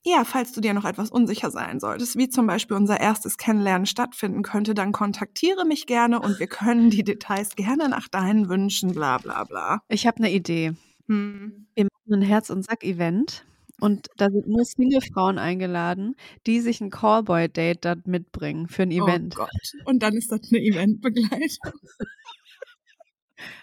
Ja, 0.07 0.23
falls 0.23 0.51
du 0.51 0.61
dir 0.61 0.75
noch 0.75 0.85
etwas 0.85 1.09
unsicher 1.09 1.49
sein 1.49 1.79
solltest, 1.79 2.15
wie 2.15 2.29
zum 2.29 2.45
Beispiel 2.45 2.77
unser 2.77 2.99
erstes 2.99 3.37
Kennenlernen 3.37 3.87
stattfinden 3.87 4.43
könnte, 4.43 4.75
dann 4.75 4.91
kontaktiere 4.91 5.65
mich 5.65 5.87
gerne 5.87 6.19
und 6.19 6.39
wir 6.39 6.45
können 6.45 6.91
die 6.91 7.03
Details 7.03 7.55
gerne 7.55 7.89
nach 7.89 8.07
deinen 8.07 8.47
Wünschen, 8.47 8.93
bla 8.93 9.17
bla 9.17 9.43
bla. 9.45 9.81
Ich 9.87 10.05
habe 10.05 10.17
eine 10.17 10.31
Idee. 10.31 10.73
Hm. 11.07 11.67
Wir 11.73 11.85
machen 11.85 12.21
ein 12.21 12.21
Herz- 12.21 12.51
und 12.51 12.63
Sack-Event 12.63 13.45
und 13.79 14.07
da 14.17 14.29
sind 14.29 14.47
nur 14.47 14.63
Single-Frauen 14.65 15.37
eingeladen, 15.37 16.15
die 16.47 16.59
sich 16.61 16.81
ein 16.81 16.89
Callboy-Date 16.89 17.83
da 17.85 17.95
mitbringen 18.05 18.67
für 18.67 18.83
ein 18.83 18.91
Event. 18.91 19.35
Oh 19.37 19.43
Gott. 19.43 19.85
Und 19.85 20.01
dann 20.03 20.13
ist 20.15 20.31
das 20.31 20.41
eine 20.51 20.61
Eventbegleitung. 20.61 21.73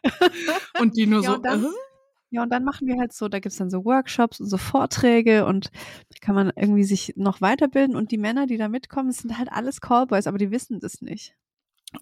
und 0.80 0.96
die 0.96 1.06
nur 1.06 1.22
Ja, 1.22 1.30
so, 1.30 1.36
und 1.36 1.46
dann- 1.46 1.64
äh? 1.64 1.68
Ja, 2.34 2.42
und 2.44 2.50
dann 2.50 2.64
machen 2.64 2.86
wir 2.86 2.96
halt 2.98 3.12
so, 3.12 3.28
da 3.28 3.40
gibt's 3.40 3.58
dann 3.58 3.68
so 3.68 3.84
Workshops 3.84 4.40
und 4.40 4.46
so 4.46 4.56
Vorträge 4.56 5.44
und 5.44 5.66
da 6.08 6.16
kann 6.22 6.34
man 6.34 6.50
irgendwie 6.56 6.84
sich 6.84 7.12
noch 7.16 7.42
weiterbilden 7.42 7.94
und 7.94 8.10
die 8.10 8.16
Männer, 8.16 8.46
die 8.46 8.56
da 8.56 8.68
mitkommen, 8.68 9.08
das 9.10 9.18
sind 9.18 9.36
halt 9.36 9.52
alles 9.52 9.82
Callboys, 9.82 10.26
aber 10.26 10.38
die 10.38 10.50
wissen 10.50 10.80
das 10.80 11.02
nicht. 11.02 11.34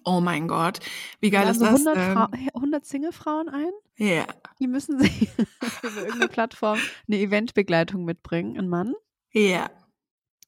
Oh 0.03 0.19
mein 0.21 0.47
Gott, 0.47 0.79
wie 1.19 1.29
geil 1.29 1.47
ist 1.49 1.61
das 1.61 1.69
100, 1.85 1.95
denn? 1.95 2.13
Frau, 2.13 2.27
100 2.55 2.85
Single-Frauen 2.85 3.49
ein, 3.49 3.71
Ja. 3.97 4.25
die 4.59 4.67
müssen 4.67 4.99
sich 4.99 5.21
über 5.83 5.97
irgendeine 6.01 6.27
Plattform 6.27 6.79
eine 7.07 7.17
Eventbegleitung 7.17 8.03
mitbringen, 8.05 8.57
ein 8.57 8.69
Mann. 8.69 8.93
Ja. 9.31 9.69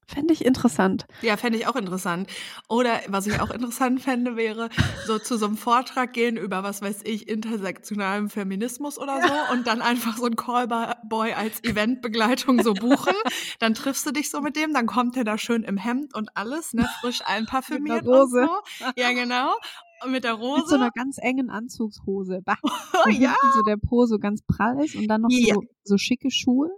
Fände 0.07 0.33
ich 0.33 0.43
interessant. 0.45 1.05
Ja, 1.21 1.37
fände 1.37 1.57
ich 1.57 1.67
auch 1.67 1.75
interessant. 1.75 2.29
Oder 2.69 2.99
was 3.07 3.25
ich 3.27 3.39
auch 3.39 3.49
interessant 3.51 4.01
fände, 4.01 4.35
wäre 4.35 4.69
so 5.05 5.17
zu 5.19 5.37
so 5.37 5.45
einem 5.45 5.57
Vortrag 5.57 6.13
gehen 6.13 6.37
über, 6.37 6.63
was 6.63 6.81
weiß 6.81 7.01
ich, 7.05 7.27
intersektionalem 7.29 8.29
Feminismus 8.29 8.97
oder 8.97 9.21
so 9.21 9.53
und 9.53 9.67
dann 9.67 9.81
einfach 9.81 10.17
so 10.17 10.25
ein 10.25 10.35
Callboy 10.35 11.33
als 11.33 11.63
Eventbegleitung 11.63 12.61
so 12.63 12.73
buchen. 12.73 13.13
Dann 13.59 13.73
triffst 13.73 14.05
du 14.05 14.11
dich 14.11 14.29
so 14.29 14.41
mit 14.41 14.55
dem, 14.55 14.73
dann 14.73 14.85
kommt 14.87 15.15
der 15.15 15.23
da 15.23 15.37
schön 15.37 15.63
im 15.63 15.77
Hemd 15.77 16.13
und 16.15 16.35
alles, 16.35 16.73
ne, 16.73 16.87
frisch 17.01 17.21
einparfümiert 17.25 18.05
Rose. 18.05 18.41
und 18.41 18.49
so. 18.79 18.85
Ja, 18.95 19.11
genau. 19.13 19.53
Und 20.03 20.11
mit 20.11 20.23
der 20.25 20.33
Mit 20.33 20.41
Rose. 20.41 20.65
so 20.67 20.75
einer 20.75 20.91
ganz 20.91 21.17
engen 21.17 21.49
Anzugshose. 21.49 22.41
Bah. 22.43 22.57
oh, 22.63 23.09
ja. 23.09 23.35
so 23.53 23.61
der 23.61 23.77
Po 23.77 24.05
so 24.05 24.19
ganz 24.19 24.41
prall 24.45 24.83
ist 24.83 24.95
und 24.95 25.07
dann 25.07 25.21
noch 25.21 25.29
Ja. 25.31 25.55
so, 25.55 25.61
so 25.83 25.97
schicke 25.97 26.29
Schuhe. 26.29 26.69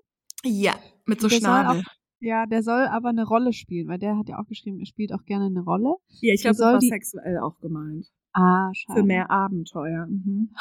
Ja, 0.44 0.76
mit 1.06 1.22
so 1.22 1.30
Schnabel. 1.30 1.84
Ja, 2.20 2.46
der 2.46 2.64
soll 2.64 2.88
aber 2.88 3.10
eine 3.10 3.26
Rolle 3.26 3.54
spielen, 3.54 3.88
weil 3.88 4.00
der 4.00 4.18
hat 4.18 4.30
ja 4.30 4.40
auch 4.40 4.48
geschrieben, 4.48 4.80
er 4.80 4.86
spielt 4.86 5.14
auch 5.14 5.24
gerne 5.26 5.46
eine 5.46 5.62
Rolle. 5.62 5.96
Ja, 6.22 6.34
ich 6.34 6.42
glaube, 6.42 6.58
das 6.58 6.66
war 6.66 6.82
sexuell 6.82 7.40
auch 7.40 7.60
gemeint. 7.60 8.08
Ah, 8.34 8.72
schade. 8.74 9.00
Für 9.00 9.06
mehr 9.06 9.30
Abenteuer. 9.30 10.08
Mhm. 10.08 10.50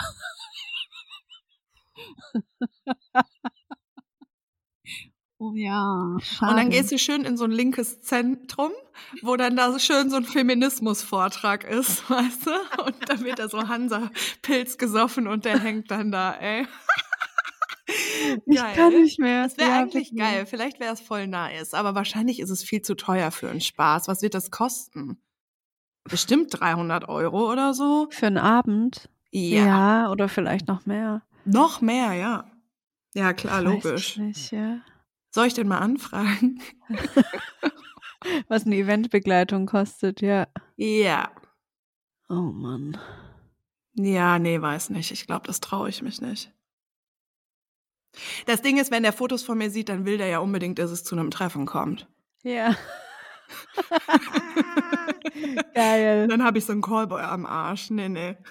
Oh 5.39 5.53
ja, 5.57 6.17
schade. 6.21 6.53
Und 6.53 6.59
dann 6.59 6.71
gehst 6.71 6.91
du 6.91 6.99
schön 6.99 7.25
in 7.25 7.37
so 7.37 7.45
ein 7.45 7.51
linkes 7.51 8.01
Zentrum, 8.01 8.71
wo 9.21 9.37
dann 9.37 9.57
da 9.57 9.73
so 9.73 9.79
schön 9.79 10.09
so 10.09 10.17
ein 10.17 10.25
Feminismus-Vortrag 10.25 11.65
ist, 11.65 12.09
weißt 12.11 12.47
du? 12.47 12.51
Und 12.85 13.09
dann 13.09 13.25
wird 13.25 13.41
da 13.41 13.49
so 13.49 13.69
Hansa-Pilz 13.69 14.79
gesoffen 14.79 15.27
und 15.27 15.45
der 15.45 15.59
hängt 15.59 15.91
dann 15.91 16.13
da, 16.13 16.33
ey. 16.35 16.67
ich 18.47 18.57
kann 18.75 18.93
nicht 19.03 19.19
mehr. 19.19 19.45
Das 19.45 19.59
wäre 19.59 19.71
Ja, 19.71 19.81
eigentlich 19.81 20.11
bitte. 20.11 20.23
geil. 20.23 20.47
Vielleicht 20.47 20.81
wäre 20.81 20.95
es 20.95 21.01
voll 21.01 21.27
nice. 21.27 21.75
Aber 21.75 21.95
wahrscheinlich 21.95 22.41
ist 22.41 22.51
es 22.51 22.63
viel 22.63 22.83
zu 22.83 22.95
teuer 22.95 23.31
für 23.31 23.51
einen 23.51 23.61
Spaß. 23.61 24.09
Was 24.09 24.23
wird 24.23 24.35
das 24.35 24.51
kosten? 24.51 25.19
Bestimmt 26.05 26.49
300 26.61 27.09
Euro 27.09 27.51
oder 27.51 27.75
so. 27.75 28.09
Für 28.11 28.27
einen 28.27 28.39
Abend? 28.39 29.09
Ja. 29.31 29.67
Ja, 29.67 30.11
oder 30.11 30.29
vielleicht 30.29 30.69
noch 30.69 30.87
mehr. 30.87 31.23
Noch 31.45 31.81
mehr, 31.81 32.13
ja. 32.15 32.51
Ja, 33.15 33.33
klar, 33.33 33.61
logisch. 33.63 34.13
ich 34.13 34.17
Nicht, 34.19 34.51
ja. 34.53 34.79
Soll 35.31 35.47
ich 35.47 35.55
denn 35.55 35.69
mal 35.69 35.79
anfragen? 35.79 36.61
Was 38.49 38.65
eine 38.65 38.77
Eventbegleitung 38.77 39.67
kostet, 39.67 40.21
ja. 40.21 40.47
Ja. 40.77 41.31
Oh 42.29 42.35
Mann. 42.53 42.97
Ja, 43.97 44.39
nee, 44.39 44.61
weiß 44.61 44.91
nicht. 44.91 45.11
Ich 45.11 45.27
glaube, 45.27 45.47
das 45.47 45.61
traue 45.61 45.89
ich 45.89 46.01
mich 46.03 46.21
nicht. 46.21 46.54
Das 48.47 48.63
Ding 48.63 48.79
ist, 48.79 48.91
wenn 48.91 49.03
der 49.03 49.13
Fotos 49.13 49.43
von 49.43 49.59
mir 49.59 49.71
sieht, 49.71 49.89
dann 49.89 50.05
will 50.07 50.19
der 50.19 50.29
ja 50.29 50.39
unbedingt, 50.39 50.79
dass 50.79 50.91
es 50.91 51.05
zu 51.05 51.15
einem 51.17 51.31
Treffen 51.31 51.67
kommt. 51.67 52.07
Ja. 52.43 52.75
Geil. 55.75 56.29
Dann 56.29 56.45
habe 56.45 56.59
ich 56.59 56.65
so 56.65 56.73
einen 56.73 56.83
Callboy 56.83 57.23
am 57.23 57.47
Arsch. 57.47 57.91
Nee, 57.91 58.09
nee. 58.09 58.37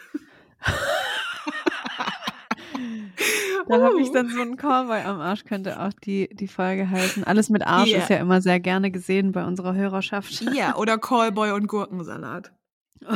Da 3.67 3.81
habe 3.81 4.01
ich 4.01 4.11
dann 4.11 4.29
so 4.29 4.41
einen 4.41 4.57
Cowboy 4.57 5.01
am 5.03 5.21
Arsch, 5.21 5.45
könnte 5.45 5.79
auch 5.79 5.93
die, 5.93 6.27
die 6.33 6.47
Folge 6.49 6.89
heißen. 6.89 7.23
Alles 7.23 7.49
mit 7.49 7.65
Arsch 7.65 7.89
Ja. 7.89 7.99
ist 7.99 8.09
ja 8.09 8.17
immer 8.17 8.41
sehr 8.41 8.59
gerne 8.59 8.91
gesehen 8.91 9.31
bei 9.31 9.45
unserer 9.45 9.73
Hörerschaft. 9.73 10.41
Ja, 10.53 10.75
oder 10.75 10.97
Callboy 10.97 11.51
und 11.51 11.67
Gurkensalat. 11.67 12.51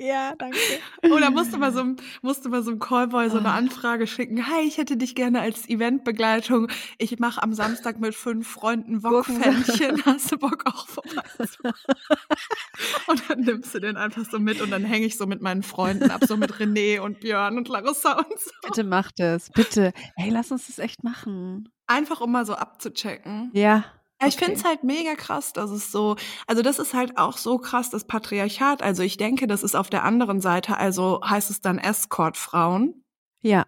ja, 0.00 0.34
danke. 0.38 0.56
Oder 1.02 1.30
musste 1.30 1.58
mal 1.58 1.72
so, 1.72 1.84
musste 2.22 2.48
mal 2.48 2.62
so 2.62 2.70
einem 2.70 2.80
Callboy 2.80 3.28
so 3.30 3.38
eine 3.38 3.50
Ah. 3.50 3.56
Anfrage 3.56 4.06
schicken. 4.06 4.46
Hi, 4.48 4.62
ich 4.66 4.78
hätte 4.78 4.96
dich 4.96 5.14
gerne 5.14 5.40
als 5.40 5.68
Eventbegleitung. 5.68 6.68
Ich 6.98 7.18
mache 7.18 7.42
am 7.42 7.52
Samstag 7.52 8.00
mit 8.00 8.14
fünf 8.14 8.48
Freunden 8.48 9.02
Wokpfännchen. 9.02 10.04
Hast 10.06 10.32
du 10.32 10.38
Bock 10.38 10.64
auch 10.66 10.88
vorbei? 10.88 11.22
Und 13.08 13.22
dann 13.28 13.40
nimmst 13.40 13.74
du 13.74 13.78
den 13.80 13.96
einfach 13.96 14.24
so 14.30 14.38
mit 14.38 14.60
und 14.60 14.70
dann 14.70 14.84
hänge 14.84 15.06
ich 15.06 15.16
so 15.18 15.26
mit 15.26 15.42
meinen 15.42 15.62
Freunden 15.62 16.10
ab, 16.10 16.24
so 16.26 16.36
mit 16.36 16.52
René 16.54 17.00
und 17.00 17.20
Björn 17.20 17.58
und 17.58 17.68
Larissa 17.68 18.12
und 18.12 18.38
so. 18.38 18.50
Bitte 18.62 18.84
mach 18.84 19.10
das, 19.12 19.50
bitte. 19.50 19.92
Hey, 20.16 20.30
lass 20.30 20.50
uns 20.50 20.66
das 20.68 20.78
echt 20.78 21.04
machen. 21.04 21.68
Einfach 21.86 22.20
um 22.20 22.32
mal 22.32 22.46
so 22.46 22.54
abzuchecken. 22.54 23.50
Ja. 23.52 23.84
Ja, 24.20 24.28
ich 24.28 24.36
okay. 24.36 24.44
finde 24.46 24.60
es 24.60 24.64
halt 24.64 24.84
mega 24.84 25.14
krass, 25.14 25.52
dass 25.54 25.70
es 25.70 25.90
so, 25.90 26.16
also 26.46 26.62
das 26.62 26.78
ist 26.78 26.92
halt 26.94 27.16
auch 27.16 27.38
so 27.38 27.58
krass, 27.58 27.88
das 27.90 28.04
Patriarchat. 28.04 28.82
Also 28.82 29.02
ich 29.02 29.16
denke, 29.16 29.46
das 29.46 29.62
ist 29.62 29.74
auf 29.74 29.88
der 29.88 30.04
anderen 30.04 30.40
Seite, 30.42 30.76
also 30.76 31.20
heißt 31.24 31.50
es 31.50 31.60
dann 31.62 31.78
Escort-Frauen. 31.78 33.02
Ja. 33.42 33.66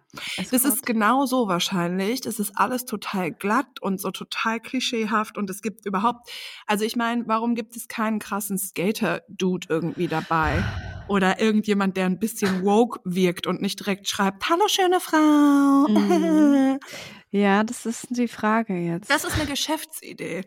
Das 0.51 0.65
ist 0.65 0.85
genau 0.85 1.25
so 1.25 1.47
wahrscheinlich. 1.47 2.21
Das 2.21 2.39
ist 2.39 2.51
alles 2.55 2.85
total 2.85 3.31
glatt 3.31 3.81
und 3.81 3.99
so 3.99 4.11
total 4.11 4.59
klischeehaft 4.59 5.37
und 5.37 5.49
es 5.49 5.61
gibt 5.61 5.85
überhaupt, 5.85 6.29
also 6.67 6.85
ich 6.85 6.95
meine, 6.95 7.23
warum 7.27 7.55
gibt 7.55 7.75
es 7.75 7.87
keinen 7.87 8.19
krassen 8.19 8.57
Skater-Dude 8.57 9.67
irgendwie 9.69 10.07
dabei? 10.07 10.63
Oder 11.07 11.39
irgendjemand, 11.41 11.97
der 11.97 12.05
ein 12.05 12.19
bisschen 12.19 12.63
woke 12.63 12.99
wirkt 13.03 13.47
und 13.47 13.61
nicht 13.61 13.79
direkt 13.79 14.07
schreibt, 14.07 14.47
hallo 14.49 14.67
schöne 14.67 14.99
Frau. 14.99 15.87
Mhm. 15.89 16.79
Ja, 17.35 17.63
das 17.63 17.87
ist 17.87 18.09
die 18.11 18.27
Frage 18.27 18.77
jetzt. 18.77 19.09
Das 19.09 19.23
ist 19.23 19.33
eine 19.33 19.47
Geschäftsidee. 19.47 20.43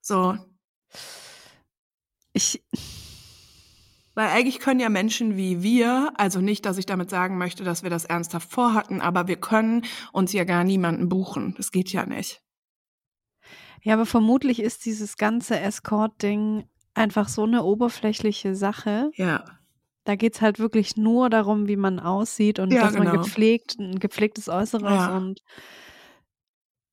So, 0.00 0.38
ich, 2.32 2.62
Weil 4.14 4.28
eigentlich 4.28 4.58
können 4.58 4.80
ja 4.80 4.88
Menschen 4.90 5.36
wie 5.36 5.62
wir, 5.62 6.12
also 6.16 6.40
nicht, 6.40 6.66
dass 6.66 6.76
ich 6.78 6.84
damit 6.86 7.08
sagen 7.08 7.38
möchte, 7.38 7.64
dass 7.64 7.82
wir 7.82 7.90
das 7.90 8.04
ernsthaft 8.04 8.50
vorhatten, 8.50 9.00
aber 9.00 9.26
wir 9.26 9.36
können 9.36 9.84
uns 10.12 10.32
ja 10.32 10.44
gar 10.44 10.64
niemanden 10.64 11.08
buchen. 11.08 11.54
Das 11.56 11.70
geht 11.72 11.90
ja 11.92 12.04
nicht. 12.04 12.42
ja, 13.82 13.94
aber 13.94 14.06
vermutlich 14.06 14.60
ist 14.60 14.84
dieses 14.84 15.16
ganze 15.16 15.58
Escort-Ding 15.58 16.68
einfach 16.94 17.28
so 17.28 17.44
eine 17.44 17.62
oberflächliche 17.64 18.54
Sache. 18.54 19.10
Ja. 19.14 19.44
Da 20.04 20.14
geht's 20.16 20.40
halt 20.42 20.58
wirklich 20.58 20.96
nur 20.96 21.30
darum, 21.30 21.66
wie 21.68 21.76
man 21.76 21.98
aussieht 21.98 22.58
und 22.58 22.70
Ja, 22.72 22.82
dass 22.82 22.92
man 22.94 23.06
genau. 23.08 23.22
gepflegt, 23.22 23.76
ein 23.78 23.98
gepflegtes 23.98 24.48
Äußeres 24.48 24.82
Ja. 24.82 25.16
und 25.16 25.40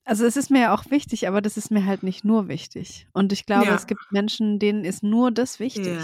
also 0.06 0.26
es 0.26 0.38
ist 0.38 0.50
mir 0.50 0.62
ja 0.62 0.74
auch 0.74 0.90
wichtig, 0.90 1.28
aber 1.28 1.42
das 1.42 1.58
ist 1.58 1.70
mir 1.70 1.86
halt 1.86 2.02
nicht 2.02 2.24
nur 2.26 2.48
wichtig. 2.48 3.08
Und 3.14 3.32
ich 3.32 3.46
glaube, 3.46 3.68
Ja. 3.68 3.76
es 3.76 3.86
gibt 3.86 4.02
Menschen, 4.12 4.58
denen 4.58 4.84
ist 4.84 5.04
nur 5.04 5.30
das 5.32 5.60
wichtig. 5.60 6.00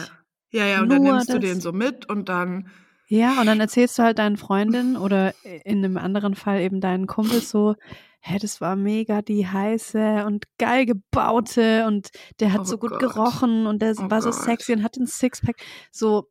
Ja, 0.51 0.65
ja, 0.65 0.81
und 0.81 0.89
dann 0.89 1.01
nimmst 1.03 1.29
du 1.34 1.39
den 1.39 1.60
so 1.60 1.71
mit 1.73 2.08
und 2.10 2.29
dann, 2.29 2.69
Ja, 3.08 3.39
und 3.39 3.45
dann 3.47 3.60
erzählst 3.60 3.97
du 3.99 4.03
halt 4.03 4.19
deinen 4.19 4.38
Freundinnen 4.38 4.95
oder 4.97 5.34
in 5.63 5.84
einem 5.84 5.97
anderen 5.97 6.36
Fall 6.36 6.62
eben 6.62 6.79
deinen 6.81 7.08
Kumpels 7.08 7.49
so, 7.49 7.75
hä, 8.21 8.38
das 8.39 8.62
war 8.62 8.75
mega 8.75 9.21
die 9.21 9.47
heiße 9.47 10.23
und 10.25 10.45
geil 10.58 10.86
gebaute 10.86 11.86
und 11.88 12.10
der 12.39 12.53
hat 12.53 12.62
Oh 12.62 12.63
so 12.65 12.77
gut 12.77 12.91
Gott. 12.91 12.99
gerochen 12.99 13.67
und 13.67 13.81
der 13.81 13.93
Oh 13.99 14.10
war 14.10 14.21
so 14.21 14.29
Gott. 14.31 14.39
sexy 14.41 14.73
und 14.73 14.84
hat 14.84 14.97
einen 14.97 15.08
Sixpack. 15.08 15.58
So, 15.91 16.29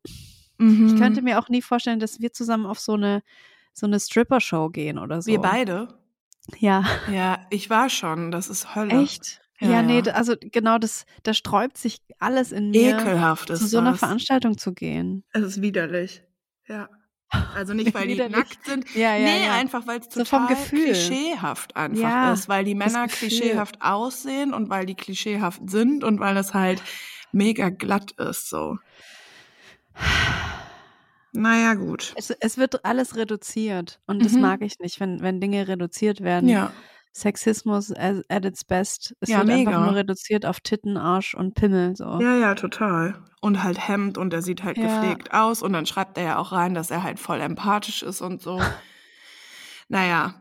mhm. 0.57 0.87
ich 0.87 0.95
könnte 0.97 1.21
mir 1.21 1.39
auch 1.39 1.47
nie 1.49 1.61
vorstellen, 1.61 1.99
dass 1.99 2.19
wir 2.19 2.33
zusammen 2.33 2.65
auf 2.65 2.79
so 2.79 2.93
eine 2.93 3.21
so 3.77 3.85
eine 3.85 3.99
Stripper-Show 3.99 4.69
gehen 4.69 4.97
oder 4.97 5.21
so. 5.21 5.29
wir 5.29 5.39
beide. 5.39 5.99
Ja, 6.59 6.85
Ja, 7.11 7.45
ich 7.49 7.69
war 7.69 7.89
schon, 7.89 8.31
das 8.31 8.49
ist 8.49 8.73
Hölle. 8.75 9.01
echt? 9.01 9.41
Ja, 9.59 9.69
Ja, 9.69 9.81
nee, 9.81 10.01
also 10.11 10.35
genau 10.39 10.77
das, 10.77 11.05
da 11.23 11.33
sträubt 11.33 11.77
sich 11.77 11.99
alles 12.19 12.51
in 12.51 12.71
mir, 12.71 12.97
Ekelhaft 12.97 13.49
ist 13.49 13.59
zu 13.59 13.67
so 13.67 13.77
einer 13.79 13.91
das. 13.91 13.99
Veranstaltung 13.99 14.57
zu 14.57 14.73
gehen. 14.73 15.23
Es 15.31 15.43
ist 15.43 15.61
widerlich. 15.61 16.23
Ja. 16.67 16.89
Also 17.55 17.73
nicht, 17.73 17.93
weil 17.93 18.07
die 18.07 18.15
nackt 18.15 18.65
sind. 18.65 18.93
Ja, 18.95 19.15
ja, 19.15 19.25
nee, 19.25 19.45
ja. 19.45 19.53
einfach, 19.53 19.87
weil 19.87 19.99
es 19.99 20.05
So 20.13 20.25
vom 20.25 20.41
total 20.47 20.55
Gefühl. 20.55 20.83
klischeehaft 20.85 21.75
einfach 21.75 22.33
ist. 22.33 22.49
Weil 22.49 22.65
die 22.65 22.77
das 22.77 22.93
Männer 22.93 23.07
klischeehaft 23.07 23.81
aussehen 23.81 24.53
und 24.53 24.69
weil 24.69 24.85
die 24.85 24.95
klischeehaft 24.95 25.61
sind 25.69 26.03
und 26.03 26.19
weil 26.19 26.35
es 26.37 26.53
halt 26.53 26.81
mega 27.31 27.69
glatt 27.69 28.11
ist, 28.13 28.49
so. 28.49 28.77
Naja, 31.31 31.73
gut. 31.73 32.13
Es, 32.15 32.29
es 32.29 32.57
wird 32.57 32.85
alles 32.85 33.15
reduziert 33.17 33.99
und 34.07 34.23
das 34.23 34.33
Mhm. 34.33 34.41
mag 34.41 34.61
ich 34.61 34.79
nicht, 34.79 34.99
wenn, 35.01 35.21
wenn 35.21 35.41
Dinge 35.41 35.67
reduziert 35.67 36.21
werden. 36.21 36.47
Ja. 36.47 36.71
Sexismus 37.15 37.93
at, 37.93 38.43
its 38.45 38.65
best. 38.65 39.15
Es 39.21 39.29
Ja, 39.29 39.37
wird 39.39 39.49
einfach 39.51 39.71
mega. 39.71 39.85
nur 39.85 39.95
reduziert 39.95 40.45
auf 40.45 40.59
Titten, 40.59 40.97
Arsch 40.97 41.33
und 41.33 41.55
Pimmel. 41.55 41.95
So. 41.95 42.19
Ja, 42.21 42.35
ja, 42.35 42.55
total. 42.55 43.15
Und 43.41 43.63
halt 43.63 43.87
Hemd 43.87 44.17
und 44.17 44.33
er 44.33 44.41
sieht 44.41 44.63
halt 44.63 44.77
Ja. 44.77 44.83
gepflegt 44.99 45.33
aus 45.33 45.61
und 45.63 45.71
dann 45.73 45.85
schreibt 45.85 46.17
er 46.17 46.23
ja 46.25 46.37
auch 46.37 46.51
rein, 46.51 46.73
dass 46.73 46.91
er 46.91 47.03
halt 47.03 47.19
voll 47.19 47.39
empathisch 47.39 48.03
ist 48.03 48.21
und 48.21 48.41
so. 48.41 48.59
Naja, 49.87 50.33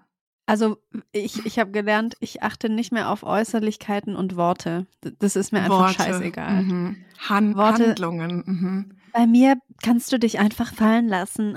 Also 0.47 0.79
ich, 1.13 1.45
ich 1.47 1.59
habe 1.59 1.71
gelernt, 1.71 2.17
ich 2.21 2.43
achte 2.43 2.69
nicht 2.69 2.93
mehr 2.93 3.11
auf 3.11 3.23
Äußerlichkeiten 3.23 4.17
und 4.17 4.37
Worte. 4.37 4.87
Das 5.19 5.37
ist 5.37 5.53
mir 5.53 5.61
einfach 5.61 5.79
Worte. 5.81 5.95
scheißegal. 5.95 6.63
Mhm. 6.63 6.97
Han 7.29 7.55
Worte- 7.57 7.89
Handlungen. 7.89 8.43
Mhm. 8.47 8.99
Bei 9.13 9.27
mir 9.27 9.57
kannst 9.83 10.11
du 10.13 10.19
dich 10.19 10.39
einfach 10.41 10.75
fallen 10.75 11.07
lassen. 11.09 11.57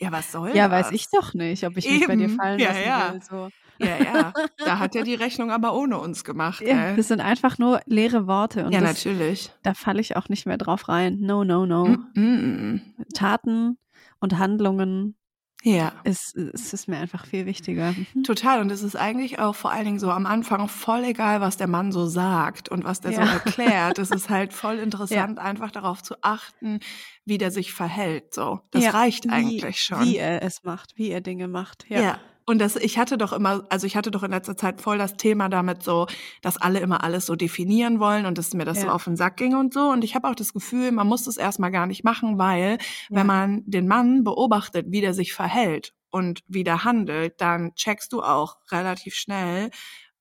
Ja, 0.00 0.12
was 0.12 0.30
soll 0.30 0.50
ja, 0.56 0.68
das? 0.68 0.86
weiß 0.86 0.92
ich 0.92 1.08
doch 1.10 1.34
nicht, 1.34 1.64
ob 1.66 1.76
ich 1.76 1.88
mich 1.90 2.06
bei 2.06 2.16
dir 2.16 2.24
Eben. 2.26 2.36
fallen 2.36 2.58
Ja, 2.60 2.68
lassen 2.68 2.82
ja. 2.86 3.12
will. 3.12 3.22
So. 3.22 3.48
Ja, 3.78 4.02
ja. 4.02 4.32
Da 4.64 4.78
hat 4.78 4.94
er 4.96 5.02
die 5.04 5.14
Rechnung 5.14 5.50
aber 5.50 5.74
ohne 5.74 5.98
uns 5.98 6.24
gemacht. 6.24 6.60
Ja, 6.62 6.90
ey. 6.90 6.96
das 6.96 7.08
sind 7.08 7.20
einfach 7.20 7.58
nur 7.58 7.80
leere 7.86 8.26
Worte 8.26 8.64
und 8.66 8.72
ja 8.72 8.80
das, 8.80 9.04
natürlich. 9.04 9.50
da 9.62 9.74
falle 9.74 10.00
ich 10.00 10.16
auch 10.16 10.28
nicht 10.28 10.46
mehr 10.46 10.58
drauf 10.58 10.88
rein. 10.88 11.18
No, 11.20 11.44
no, 11.44 11.66
no. 11.66 11.86
Mm, 11.86 12.06
mm, 12.14 12.72
mm. 12.74 12.80
Taten 13.14 13.78
und 14.20 14.38
Handlungen 14.38 15.16
Ja. 15.62 15.92
ist, 16.04 16.34
ist, 16.36 16.72
ist 16.72 16.88
mir 16.88 16.96
einfach 16.98 17.26
viel 17.26 17.44
wichtiger. 17.46 17.92
Mhm. 18.14 18.22
Total. 18.24 18.60
Und 18.60 18.70
es 18.70 18.82
ist 18.82 18.96
eigentlich 18.96 19.38
auch 19.40 19.54
vor 19.54 19.72
allen 19.72 19.84
Dingen 19.84 19.98
so 19.98 20.10
am 20.10 20.24
Anfang 20.26 20.68
voll 20.68 21.04
egal, 21.04 21.40
was 21.40 21.56
der 21.56 21.66
Mann 21.66 21.92
so 21.92 22.06
sagt 22.06 22.68
und 22.68 22.84
was 22.84 23.00
der 23.00 23.12
so 23.12 23.20
Ja. 23.20 23.26
erklärt. 23.32 23.98
Es 23.98 24.10
ist 24.10 24.30
halt 24.30 24.52
voll 24.52 24.78
interessant, 24.78 25.38
einfach 25.38 25.70
darauf 25.70 26.02
zu 26.02 26.14
achten, 26.22 26.80
wie 27.24 27.38
der 27.38 27.50
sich 27.50 27.72
verhält. 27.72 28.32
So, 28.32 28.60
das 28.70 28.84
Ja, 28.84 28.90
reicht 28.90 29.24
wie, 29.26 29.30
eigentlich 29.30 29.82
schon. 29.82 30.00
Wie 30.04 30.16
er 30.16 30.42
es 30.42 30.62
macht, 30.64 30.92
wie 30.96 31.10
er 31.10 31.20
Dinge 31.20 31.48
macht. 31.48 31.84
Ja. 31.88 32.18
Ja. 32.48 32.52
Und 32.52 32.58
das, 32.60 32.76
ich 32.76 32.98
hatte 32.98 33.18
doch 33.18 33.32
immer, 33.32 33.64
also 33.70 33.86
ich 33.86 33.96
hatte 33.96 34.10
doch 34.10 34.22
in 34.22 34.30
letzter 34.30 34.56
Zeit 34.56 34.80
voll 34.80 34.98
das 34.98 35.16
Thema 35.16 35.48
damit 35.48 35.82
so, 35.82 36.06
dass 36.42 36.56
alle 36.56 36.78
immer 36.80 37.02
alles 37.02 37.26
so 37.26 37.34
definieren 37.36 37.98
wollen 38.00 38.24
und 38.26 38.38
dass 38.38 38.54
mir 38.54 38.64
das 38.64 38.80
so 38.80 38.86
Ja. 38.86 38.92
auf 38.92 39.04
den 39.04 39.16
Sack 39.16 39.36
ging 39.36 39.56
und 39.56 39.74
so. 39.74 39.88
Und 39.90 40.04
ich 40.04 40.14
habe 40.14 40.28
auch 40.28 40.34
das 40.36 40.52
Gefühl, 40.52 40.92
man 40.92 41.06
muss 41.08 41.24
das 41.24 41.36
erstmal 41.36 41.72
gar 41.72 41.86
nicht 41.86 42.04
machen, 42.04 42.38
weil 42.38 42.78
Ja. 43.10 43.16
wenn 43.18 43.26
man 43.26 43.62
den 43.66 43.88
Mann 43.88 44.22
beobachtet, 44.24 44.86
wie 44.90 45.00
der 45.00 45.14
sich 45.14 45.32
verhält 45.34 45.94
und 46.10 46.42
wie 46.46 46.64
der 46.64 46.84
handelt, 46.84 47.40
dann 47.40 47.74
checkst 47.74 48.12
du 48.12 48.22
auch 48.22 48.58
relativ 48.70 49.14
schnell, 49.14 49.70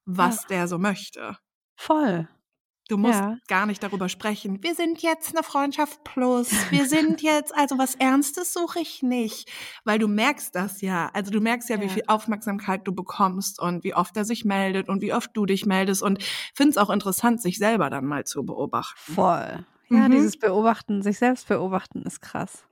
was 0.06 0.46
der 0.48 0.68
so 0.68 0.78
möchte. 0.80 1.38
Voll. 1.78 2.28
Du 2.88 2.98
musst 2.98 3.16
Ja. 3.20 3.38
gar 3.48 3.66
nicht 3.66 3.82
darüber 3.82 4.10
sprechen. 4.10 4.62
Wir 4.62 4.76
sind 4.76 5.02
jetzt 5.02 5.36
eine 5.36 5.44
Freundschaft 5.44 6.04
plus. 6.04 6.52
Wir 6.70 6.86
sind 6.86 7.22
jetzt, 7.24 7.54
also 7.56 7.78
was 7.80 7.96
Ernstes 7.96 8.54
suche 8.54 8.80
ich 8.80 9.02
nicht. 9.02 9.50
Weil 9.86 9.98
du 9.98 10.08
merkst 10.08 10.54
das 10.54 10.82
ja. 10.82 11.10
Also 11.14 11.32
du 11.32 11.42
merkst 11.42 11.68
ja, 11.70 11.80
wie 11.80 11.86
Ja. 11.86 11.90
viel 11.90 12.04
Aufmerksamkeit 12.08 12.82
du 12.88 12.94
bekommst 12.94 13.60
und 13.60 13.84
wie 13.84 13.96
oft 13.96 14.16
er 14.18 14.26
sich 14.26 14.46
meldet 14.46 14.88
und 14.88 15.02
wie 15.02 15.14
oft 15.14 15.32
du 15.34 15.46
dich 15.48 15.66
meldest 15.66 16.04
und 16.04 16.24
find's 16.54 16.78
auch 16.78 16.90
interessant, 16.92 17.42
sich 17.42 17.58
selber 17.58 17.90
dann 17.90 18.06
mal 18.06 18.24
zu 18.26 18.44
beobachten. 18.46 19.14
Voll. 19.14 19.66
Ja, 19.90 20.08
Mhm. 20.08 20.12
dieses 20.12 20.38
Beobachten, 20.38 21.02
sich 21.02 21.18
selbst 21.18 21.48
beobachten 21.48 22.04
ist 22.04 22.22
krass. 22.22 22.66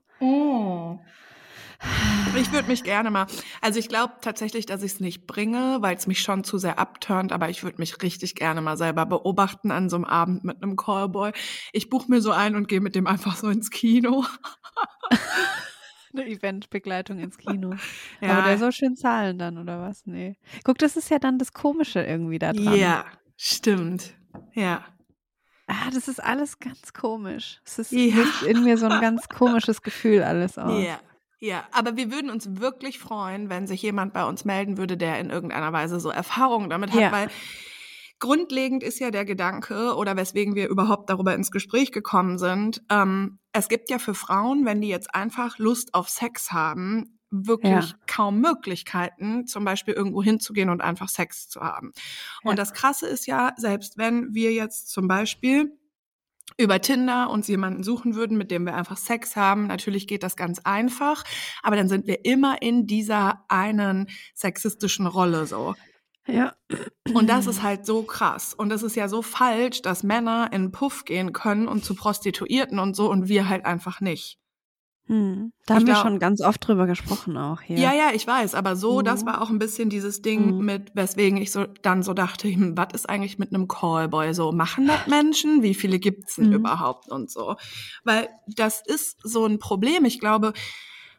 Ich 2.35 2.51
würde 2.51 2.67
mich 2.67 2.83
gerne 2.83 3.11
mal, 3.11 3.27
also 3.61 3.77
ich 3.79 3.87
glaube 3.89 4.13
tatsächlich, 4.21 4.65
dass 4.65 4.81
ich 4.81 4.93
es 4.93 4.99
nicht 4.99 5.27
bringe, 5.27 5.77
weil 5.81 5.95
es 5.95 6.07
mich 6.07 6.21
schon 6.21 6.43
zu 6.43 6.57
sehr 6.57 6.79
abturnt, 6.79 7.31
aber 7.31 7.49
ich 7.49 7.63
würde 7.63 7.77
mich 7.77 8.01
richtig 8.01 8.33
gerne 8.35 8.61
mal 8.61 8.75
selber 8.77 9.05
beobachten 9.05 9.69
an 9.71 9.89
so 9.89 9.97
einem 9.97 10.05
Abend 10.05 10.43
mit 10.43 10.61
einem 10.63 10.75
Callboy. 10.75 11.31
Ich 11.73 11.89
buche 11.89 12.09
mir 12.09 12.21
so 12.21 12.31
ein 12.31 12.55
und 12.55 12.67
gehe 12.67 12.81
mit 12.81 12.95
dem 12.95 13.05
einfach 13.05 13.35
so 13.35 13.49
ins 13.49 13.69
Kino. 13.69 14.25
Eine 16.13 16.27
Eventbegleitung 16.27 17.19
ins 17.19 17.37
Kino. 17.37 17.75
Ja. 18.21 18.37
Aber 18.37 18.47
der 18.47 18.57
soll 18.57 18.71
schön 18.71 18.95
zahlen 18.95 19.37
dann, 19.37 19.57
oder 19.57 19.81
was? 19.81 20.05
Nee. 20.05 20.37
Guck, 20.63 20.77
das 20.77 20.95
ist 20.95 21.09
ja 21.09 21.19
dann 21.19 21.37
das 21.37 21.51
Komische 21.53 22.01
irgendwie 22.03 22.39
da 22.39 22.53
dran. 22.53 22.75
Ja, 22.75 23.05
stimmt. 23.35 24.13
Ja. 24.53 24.85
Ah, 25.67 25.89
das 25.93 26.07
ist 26.07 26.23
alles 26.23 26.59
ganz 26.59 26.93
komisch. 26.93 27.59
Es 27.65 27.79
ist 27.79 27.91
Ja. 27.91 28.23
in 28.47 28.63
mir 28.63 28.77
so 28.77 28.85
ein 28.87 29.01
ganz 29.01 29.27
komisches 29.27 29.81
Gefühl 29.81 30.23
alles 30.23 30.57
aus. 30.57 30.81
Ja. 30.83 30.99
Ja, 31.43 31.65
aber 31.73 31.97
wir 31.97 32.10
würden 32.10 32.29
uns 32.29 32.62
wirklich 32.62 32.99
freuen, 32.99 33.49
wenn 33.49 33.67
sich 33.67 33.82
jemand 33.82 34.13
bei 34.13 34.23
uns 34.23 34.45
melden 34.45 34.77
würde, 34.77 34.95
der 34.95 35.19
in 35.19 35.29
irgendeiner 35.29 35.73
Weise 35.73 35.99
so 35.99 36.10
Erfahrungen 36.10 36.69
damit 36.69 36.91
hat, 36.93 37.01
Ja. 37.01 37.12
weil 37.12 37.27
grundlegend 38.19 38.82
ist 38.82 38.99
ja 38.99 39.12
der 39.12 39.25
Gedanke 39.25 39.95
oder 39.95 40.15
weswegen 40.15 40.56
wir 40.56 40.69
überhaupt 40.69 41.10
darüber 41.10 41.36
ins 41.36 41.51
Gespräch 41.51 41.91
gekommen 41.91 42.38
sind. 42.38 42.82
Ähm, 42.89 43.39
es 43.51 43.67
gibt 43.67 43.89
ja 43.89 43.99
für 43.99 44.13
Frauen, 44.13 44.65
wenn 44.65 44.79
die 44.79 44.88
jetzt 44.88 45.13
einfach 45.13 45.58
Lust 45.58 45.93
auf 45.93 46.08
Sex 46.08 46.53
haben, 46.53 47.19
wirklich 47.29 47.89
Ja. 47.89 47.95
kaum 48.08 48.39
Möglichkeiten, 48.39 49.45
zum 49.45 49.65
Beispiel 49.65 49.95
irgendwo 49.95 50.23
hinzugehen 50.23 50.69
und 50.69 50.79
einfach 50.82 51.10
Sex 51.10 51.49
zu 51.49 51.60
haben. 51.60 51.91
Und 52.43 52.51
Ja. 52.51 52.56
das 52.56 52.71
Krasse 52.73 53.08
ist 53.08 53.25
ja, 53.25 53.51
selbst 53.58 53.97
wenn 53.97 54.34
wir 54.34 54.53
jetzt 54.53 54.89
zum 54.91 55.10
Beispiel 55.10 55.77
über 56.58 56.82
Tinder 56.82 57.29
uns 57.29 57.47
jemanden 57.47 57.84
suchen 57.84 58.15
würden, 58.15 58.38
mit 58.38 58.51
dem 58.51 58.65
wir 58.65 58.75
einfach 58.75 58.97
Sex 58.97 59.36
haben. 59.36 59.67
Natürlich 59.67 60.08
geht 60.08 60.23
das 60.23 60.36
ganz 60.36 60.60
einfach, 60.60 61.23
aber 61.62 61.75
dann 61.75 61.89
sind 61.89 62.08
wir 62.08 62.25
immer 62.25 62.62
in 62.62 62.86
dieser 62.86 63.43
einen 63.47 64.10
sexistischen 64.36 65.08
Rolle 65.08 65.45
so. 65.45 65.75
Ja. 66.27 66.53
Und 67.13 67.27
das 67.29 67.47
ist 67.47 67.63
halt 67.63 67.86
so 67.86 68.03
krass. 68.03 68.53
Und 68.53 68.69
das 68.69 68.84
ist 68.84 68.95
ja 68.95 69.08
so 69.08 69.21
falsch, 69.21 69.82
dass 69.82 70.03
Männer 70.03 70.49
in 70.53 70.71
Puff 70.71 71.06
gehen 71.06 71.34
können 71.34 71.67
und 71.67 71.84
zu 71.84 71.95
Prostituierten 71.95 72.79
und 72.79 72.95
so 72.95 73.10
und 73.10 73.27
wir 73.27 73.49
halt 73.49 73.65
einfach 73.65 73.99
nicht. 73.99 74.39
Hm. 75.07 75.51
Da 75.65 75.73
Ich 75.73 75.79
haben 75.79 75.87
wir 75.87 75.93
glaub- 75.93 76.03
schon 76.05 76.19
ganz 76.19 76.39
oft 76.41 76.65
drüber 76.65 76.87
gesprochen 76.87 77.35
auch 77.37 77.59
hier. 77.61 77.77
Ja, 77.77 77.93
ja, 77.93 78.11
ich 78.13 78.25
weiß, 78.25 78.55
aber 78.55 78.75
so, 78.77 79.01
das 79.01 79.21
Mhm. 79.23 79.25
war 79.27 79.41
auch 79.41 79.49
ein 79.49 79.59
bisschen 79.59 79.89
dieses 79.89 80.21
Ding 80.21 80.57
Mhm. 80.57 80.65
mit, 80.65 80.95
weswegen 80.95 81.37
ich 81.37 81.51
so 81.51 81.65
dann 81.81 82.03
so 82.03 82.13
dachte, 82.13 82.47
hm, 82.47 82.77
was 82.77 82.87
ist 82.93 83.09
eigentlich 83.09 83.37
mit 83.37 83.53
einem 83.53 83.67
Callboy 83.67 84.33
so? 84.33 84.51
Machen 84.53 84.87
das 84.87 85.05
Menschen? 85.07 85.61
Wie 85.61 85.73
viele 85.73 85.99
gibt's 85.99 86.35
denn 86.35 86.47
Mhm. 86.47 86.53
überhaupt 86.53 87.09
und 87.11 87.29
so? 87.29 87.55
Weil 88.05 88.29
das 88.47 88.81
ist 88.85 89.19
so 89.23 89.45
ein 89.45 89.59
Problem. 89.59 90.05
Ich 90.05 90.19
glaube, 90.19 90.53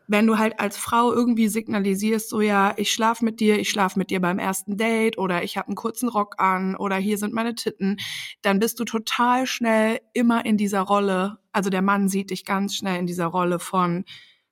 wenn 0.07 0.27
du 0.27 0.39
halt 0.39 0.61
als 0.61 0.77
Frau 0.77 1.13
irgendwie 1.13 1.49
signalisierst, 1.49 2.29
so 2.29 2.41
ja, 2.41 2.75
ich 2.77 2.93
schlaf 2.93 3.23
mit 3.23 3.41
dir, 3.41 3.59
ich 3.59 3.71
schlaf 3.71 3.97
mit 3.97 4.11
dir 4.11 4.21
beim 4.21 4.39
ersten 4.39 4.77
Date 4.77 5.19
oder 5.19 5.43
ich 5.43 5.57
habe 5.57 5.69
einen 5.69 5.77
kurzen 5.77 6.09
Rock 6.09 6.37
an 6.39 6.77
oder 6.77 6.97
hier 6.97 7.19
sind 7.19 7.33
meine 7.33 7.55
Titten, 7.55 7.99
dann 8.43 8.59
bist 8.59 8.79
du 8.81 8.85
total 8.85 9.47
schnell 9.47 10.01
immer 10.13 10.45
in 10.45 10.57
dieser 10.57 10.83
Rolle. 10.83 11.39
Also 11.53 11.71
der 11.71 11.83
Mann 11.83 12.09
sieht 12.09 12.31
dich 12.31 12.45
ganz 12.45 12.77
schnell 12.77 12.99
in 12.99 13.07
dieser 13.07 13.27
Rolle 13.27 13.59
von 13.59 14.05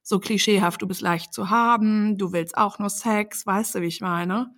so 0.03 0.19
klischeehaft, 0.19 0.83
du 0.83 0.89
bist 0.89 1.01
leicht 1.01 1.33
zu 1.33 1.51
haben, 1.51 2.19
du 2.19 2.33
willst 2.33 2.57
auch 2.57 2.79
nur 2.79 2.91
Sex, 2.91 3.47
weißt 3.47 3.77
du, 3.77 3.81
wie 3.83 3.87
ich 3.87 4.01
meine? 4.01 4.55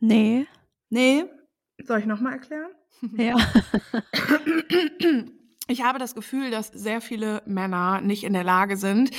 Nee. 0.00 0.46
Nee, 0.90 1.24
soll 1.84 2.00
ich 2.00 2.06
nochmal 2.06 2.34
erklären? 2.34 2.70
Ja. 3.16 3.36
Ich 5.70 5.82
habe 5.82 5.98
das 5.98 6.14
Gefühl, 6.14 6.50
dass 6.50 6.68
sehr 6.68 7.02
viele 7.02 7.42
Männer 7.44 8.00
nicht 8.00 8.24
in 8.24 8.32
der 8.32 8.42
Lage 8.42 8.78
sind, 8.78 9.10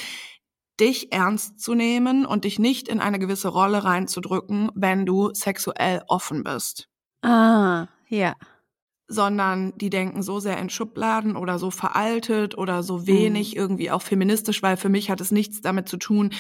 dich 0.80 1.12
ernst 1.12 1.60
zu 1.60 1.74
nehmen 1.74 2.26
und 2.26 2.46
dich 2.46 2.60
nicht 2.60 2.88
in 2.88 3.00
eine 3.00 3.20
gewisse 3.20 3.50
Rolle 3.50 3.84
reinzudrücken, 3.84 4.72
wenn 4.76 5.06
du 5.06 5.34
sexuell 5.34 6.04
offen 6.08 6.44
bist. 6.44 6.90
ah, 7.22 7.88
ja. 8.08 8.36
Sondern 9.12 9.76
die 9.78 9.90
denken 9.90 10.22
so 10.22 10.40
sehr 10.40 10.60
in 10.60 10.70
Schubladen 10.70 11.36
oder 11.36 11.58
so 11.58 11.72
veraltet 11.72 12.56
oder 12.58 12.84
so 12.84 13.08
wenig 13.08 13.56
irgendwie 13.56 13.90
auch 13.90 14.04
feministisch, 14.04 14.62
weil 14.62 14.78
für 14.78 14.90
mich 14.90 15.10
hat 15.10 15.20
es 15.20 15.32
nichts 15.32 15.62
damit 15.62 15.90
zu 15.90 15.98
tun, 15.98 16.32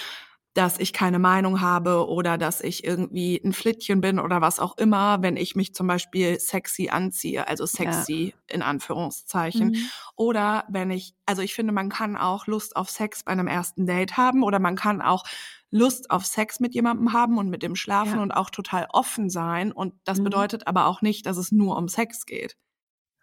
dass 0.60 0.78
ich 0.78 0.92
keine 0.92 1.20
Meinung 1.20 1.62
habe 1.62 2.06
oder 2.10 2.38
dass 2.38 2.60
ich 2.60 2.84
irgendwie 2.84 3.42
ein 3.42 3.54
Flittchen 3.54 4.02
bin 4.02 4.20
oder 4.20 4.42
was 4.42 4.60
auch 4.60 4.78
immer, 4.78 5.22
wenn 5.22 5.38
ich 5.38 5.56
mich 5.56 5.74
zum 5.74 5.88
Beispiel 5.88 6.38
sexy 6.38 6.90
anziehe, 6.90 7.48
also 7.48 7.66
sexy 7.66 8.34
in 8.48 8.62
Anführungszeichen. 8.62 9.70
Mhm. 9.70 9.90
Oder 10.18 10.66
wenn 10.68 10.92
ich, 10.92 11.14
also 11.26 11.42
ich 11.42 11.54
finde, 11.54 11.72
man 11.72 11.88
kann 11.88 12.18
auch 12.18 12.46
Lust 12.46 12.76
auf 12.76 12.90
Sex 12.90 13.24
bei 13.24 13.32
einem 13.32 13.48
ersten 13.48 13.86
Date 13.86 14.18
haben 14.18 14.44
oder 14.44 14.60
man 14.60 14.76
kann 14.76 15.02
auch 15.02 15.24
Lust 15.72 16.12
auf 16.12 16.26
Sex 16.26 16.60
mit 16.60 16.74
jemandem 16.74 17.14
haben 17.14 17.38
und 17.38 17.50
mit 17.50 17.64
dem 17.64 17.78
schlafen 17.78 18.18
Ja. 18.18 18.22
und 18.22 18.32
auch 18.34 18.50
total 18.50 18.88
offen 18.90 19.30
sein. 19.30 19.72
Und 19.72 19.94
das 20.04 20.20
Mhm. 20.20 20.26
bedeutet 20.26 20.68
aber 20.68 20.88
auch 20.88 21.02
nicht, 21.02 21.26
dass 21.26 21.38
es 21.38 21.54
nur 21.54 21.78
um 21.78 21.88
Sex 21.88 22.26
geht. 22.26 22.58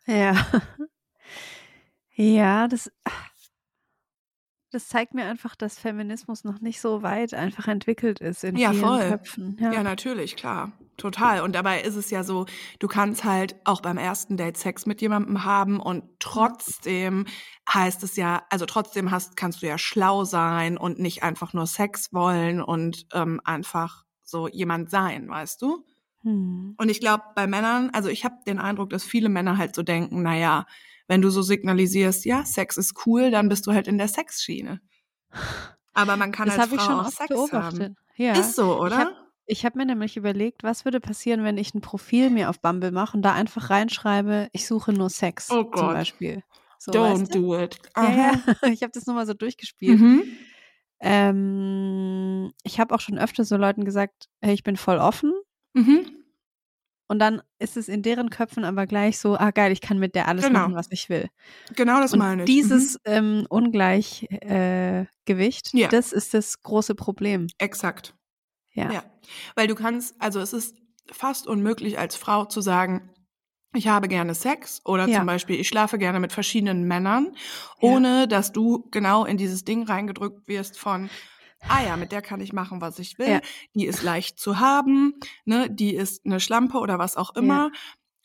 Ja. 0.07 0.33
Ja, 2.18 2.66
das, 2.66 2.90
das 4.70 4.88
zeigt 4.88 5.14
mir 5.14 5.24
einfach, 5.24 5.55
dass 5.55 5.79
Feminismus 5.79 6.44
noch 6.44 6.61
nicht 6.61 6.81
so 6.81 7.02
weit 7.02 7.35
einfach 7.35 7.68
entwickelt 7.68 8.20
ist 8.20 8.44
in 8.44 8.57
Ja, 8.57 8.70
vielen 8.72 8.85
voll. 8.85 9.09
Köpfen. 9.11 9.57
Ja. 9.61 9.72
Ja. 9.72 9.83
natürlich, 9.83 10.37
klar. 10.37 10.72
Total. 10.96 11.42
Und 11.42 11.55
dabei 11.55 11.83
ist 11.83 11.94
es 11.94 12.11
ja 12.11 12.24
so, 12.24 12.46
du 12.79 12.88
kannst 12.88 13.24
halt 13.24 13.57
auch 13.64 13.83
beim 13.83 13.98
ersten 13.98 14.37
Date 14.37 14.57
Sex 14.57 14.87
mit 14.87 15.00
jemandem 15.02 15.44
haben 15.44 15.79
und 15.79 16.05
trotzdem 16.20 17.26
heißt 17.72 18.02
es 18.02 18.16
ja, 18.16 18.42
also 18.50 18.64
trotzdem 18.66 19.11
hast, 19.11 19.37
kannst 19.37 19.62
du 19.62 19.66
ja 19.66 19.76
schlau 19.79 20.24
sein 20.24 20.79
und 20.79 20.98
nicht 20.98 21.22
einfach 21.22 21.52
nur 21.52 21.66
Sex 21.66 22.12
wollen 22.12 22.62
und 22.62 23.07
ähm, 23.12 23.40
einfach 23.44 24.05
so 24.24 24.48
jemand 24.48 24.90
sein, 24.90 25.29
weißt 25.29 25.61
du? 25.62 25.85
Hm. 26.22 26.74
Und 26.79 26.88
ich 26.88 27.00
glaube, 27.00 27.24
bei 27.35 27.46
Männern, 27.46 27.90
also 27.92 28.09
ich 28.09 28.24
habe 28.24 28.37
den 28.46 28.59
Eindruck, 28.59 28.90
dass 28.90 29.05
viele 29.05 29.29
Männer 29.29 29.59
halt 29.59 29.74
so 29.74 29.83
denken, 29.83 30.22
naja, 30.22 30.66
wenn 31.08 31.22
du 31.22 31.30
so 31.30 31.42
signalisierst, 31.42 32.24
ja, 32.24 32.44
Sex 32.44 32.76
ist 32.76 33.06
cool, 33.06 33.30
dann 33.30 33.48
bist 33.48 33.66
du 33.66 33.72
halt 33.72 33.86
in 33.88 33.98
der 33.98 34.08
Sexschiene. 34.08 34.80
Aber 35.94 36.16
man 36.16 36.32
kann 36.32 36.46
Das 36.46 36.58
als 36.58 36.66
habe 36.66 36.76
ich 36.76 36.80
Frau 36.82 36.90
schon 36.90 37.00
auch 37.06 37.10
Sex 37.10 37.28
beobachtet. 37.28 37.80
haben. 37.82 37.96
Ja. 38.16 38.32
Ist 38.38 38.54
so, 38.56 38.74
Ich 38.74 38.80
oder? 38.80 38.98
habe 38.98 39.10
ich 39.48 39.64
hab 39.64 39.76
mir 39.76 39.86
nämlich 39.86 40.16
überlegt, 40.16 40.64
was 40.64 40.84
würde 40.84 40.98
passieren, 40.98 41.44
wenn 41.44 41.56
ich 41.56 41.72
ein 41.72 41.80
Profil 41.80 42.30
mir 42.30 42.50
auf 42.50 42.60
Bumble 42.60 42.90
mache 42.90 43.16
und 43.16 43.22
da 43.22 43.32
einfach 43.32 43.70
reinschreibe, 43.70 44.48
ich 44.52 44.66
suche 44.66 44.92
nur 44.92 45.08
Sex 45.08 45.50
Oh 45.50 45.62
zum 45.62 45.70
Gott. 45.70 45.94
Beispiel. 45.94 46.42
So, 46.78 46.90
Don't 46.92 47.20
weißt 47.20 47.34
du? 47.34 47.40
do 47.40 47.58
it. 47.62 47.78
Ja, 47.96 48.10
ja. 48.12 48.32
Ich 48.72 48.82
habe 48.82 48.90
das 48.92 49.06
nur 49.06 49.14
mal 49.14 49.26
so 49.26 49.34
durchgespielt. 49.34 50.00
Mhm. 50.00 50.22
Ähm, 51.00 52.52
ich 52.64 52.80
habe 52.80 52.94
auch 52.94 53.00
schon 53.00 53.18
öfter 53.18 53.44
so 53.44 53.56
Leuten 53.56 53.84
gesagt, 53.84 54.28
hey, 54.40 54.54
ich 54.54 54.62
bin 54.64 54.76
voll 54.76 54.98
offen. 54.98 55.32
Mhm. 55.74 56.06
Und 57.08 57.20
dann 57.20 57.40
ist 57.60 57.76
es 57.76 57.88
in 57.88 58.02
deren 58.02 58.30
Köpfen 58.30 58.64
aber 58.64 58.86
gleich 58.86 59.18
so, 59.18 59.36
ah 59.38 59.50
geil, 59.52 59.70
ich 59.72 59.80
kann 59.80 59.98
mit 59.98 60.14
der 60.16 60.26
alles 60.28 60.44
Genau. 60.46 60.60
machen, 60.60 60.74
was 60.74 60.88
ich 60.90 61.08
will. 61.08 61.28
Genau 61.74 62.00
das 62.00 62.12
Und 62.12 62.18
meine 62.18 62.42
ich. 62.42 62.46
dieses 62.46 62.98
ähm, 63.04 63.46
Ungleichgewicht, 63.48 65.74
äh, 65.74 65.78
Ja. 65.78 65.88
das 65.88 66.12
ist 66.12 66.34
das 66.34 66.62
große 66.62 66.94
Problem. 66.94 67.42
Mhm. 67.42 67.48
Exakt. 67.58 68.14
Ja. 68.72 68.90
Ja. 68.92 69.04
Weil 69.54 69.66
du 69.68 69.74
kannst, 69.74 70.14
also 70.20 70.40
es 70.40 70.52
ist 70.52 70.76
fast 71.10 71.46
unmöglich 71.46 71.98
als 71.98 72.16
Frau 72.16 72.44
zu 72.44 72.60
sagen, 72.60 73.10
ich 73.74 73.88
habe 73.88 74.08
gerne 74.08 74.34
Sex 74.34 74.80
oder 74.84 75.06
Ja. 75.06 75.18
zum 75.18 75.26
Beispiel, 75.26 75.60
ich 75.60 75.68
schlafe 75.68 75.98
gerne 75.98 76.20
mit 76.20 76.32
verschiedenen 76.32 76.84
Männern, 76.84 77.34
Ja. 77.80 77.88
ohne 77.90 78.28
dass 78.28 78.52
du 78.52 78.88
genau 78.90 79.24
in 79.24 79.36
dieses 79.36 79.64
Ding 79.64 79.84
reingedrückt 79.84 80.48
wirst 80.48 80.78
von, 80.78 81.10
ah 81.68 81.82
ja, 81.82 81.96
mit 81.96 82.12
der 82.12 82.22
kann 82.22 82.40
ich 82.40 82.52
machen, 82.52 82.80
was 82.80 82.98
ich 82.98 83.18
will, 83.18 83.28
Ja. 83.28 83.40
die 83.74 83.86
ist 83.86 84.02
leicht 84.02 84.38
zu 84.38 84.58
haben, 84.60 85.14
ne, 85.44 85.68
die 85.70 85.94
ist 85.94 86.24
eine 86.26 86.40
Schlampe 86.40 86.78
oder 86.78 86.98
was 86.98 87.16
auch 87.16 87.34
immer. 87.34 87.70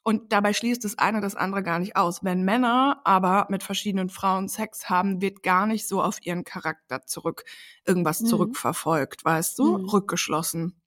Und 0.03 0.33
dabei 0.33 0.53
schließt 0.53 0.83
das 0.83 0.97
eine 0.97 1.21
das 1.21 1.35
andere 1.35 1.61
gar 1.61 1.77
nicht 1.77 1.95
aus. 1.95 2.23
Wenn 2.23 2.43
Männer 2.43 3.01
aber 3.03 3.45
mit 3.49 3.61
verschiedenen 3.61 4.09
Frauen 4.09 4.47
Sex 4.49 4.89
haben, 4.89 5.21
wird 5.21 5.43
gar 5.43 5.67
nicht 5.67 5.87
so 5.87 6.01
auf 6.01 6.17
ihren 6.25 6.43
Charakter 6.43 7.05
zurück, 7.05 7.43
irgendwas 7.85 8.21
Mhm. 8.21 8.25
zurückverfolgt, 8.25 9.23
weißt 9.23 9.59
du? 9.59 9.77
Mhm. 9.77 9.85
Rückgeschlossen. 9.89 10.81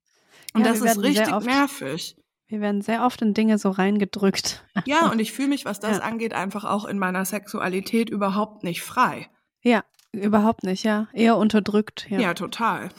Und 0.53 0.65
Ja, 0.65 0.71
das 0.73 0.81
ist 0.81 1.01
richtig 1.01 1.33
oft- 1.33 1.45
nervig. 1.45 2.17
Wir 2.47 2.59
werden 2.61 2.81
sehr 2.81 3.05
oft 3.05 3.21
in 3.21 3.33
Dinge 3.33 3.57
so 3.57 3.69
reingedrückt. 3.71 4.63
Ja, 4.85 5.09
und 5.09 5.19
ich 5.19 5.31
fühle 5.31 5.47
mich, 5.47 5.63
was 5.65 5.79
das 5.79 5.97
Ja. 5.99 6.03
angeht, 6.03 6.33
einfach 6.33 6.65
auch 6.65 6.83
in 6.85 6.99
meiner 6.99 7.23
Sexualität 7.23 8.09
überhaupt 8.09 8.63
nicht 8.63 8.81
frei. 8.83 9.29
Ja, 9.61 9.83
überhaupt 10.21 10.63
nicht, 10.63 10.83
ja. 10.83 11.07
Eher 11.13 11.37
unterdrückt, 11.37 12.07
Ja, 12.09 12.19
ja. 12.19 12.33
total. 12.33 12.89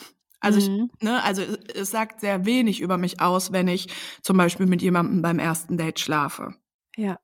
Also 0.40 0.58
ich, 0.58 0.68
Mhm. 0.68 0.90
ne, 1.00 1.22
also 1.24 1.42
es, 1.74 1.90
sagt 1.90 2.20
sehr 2.20 2.44
wenig 2.44 2.80
über 2.80 2.98
mich 2.98 3.20
aus, 3.20 3.52
wenn 3.52 3.68
ich 3.68 3.88
zum 4.22 4.36
Beispiel 4.36 4.66
mit 4.66 4.82
jemandem 4.82 5.22
beim 5.22 5.38
ersten 5.38 5.76
Date 5.78 5.98
schlafe. 5.98 6.54
Ja. 6.96 7.18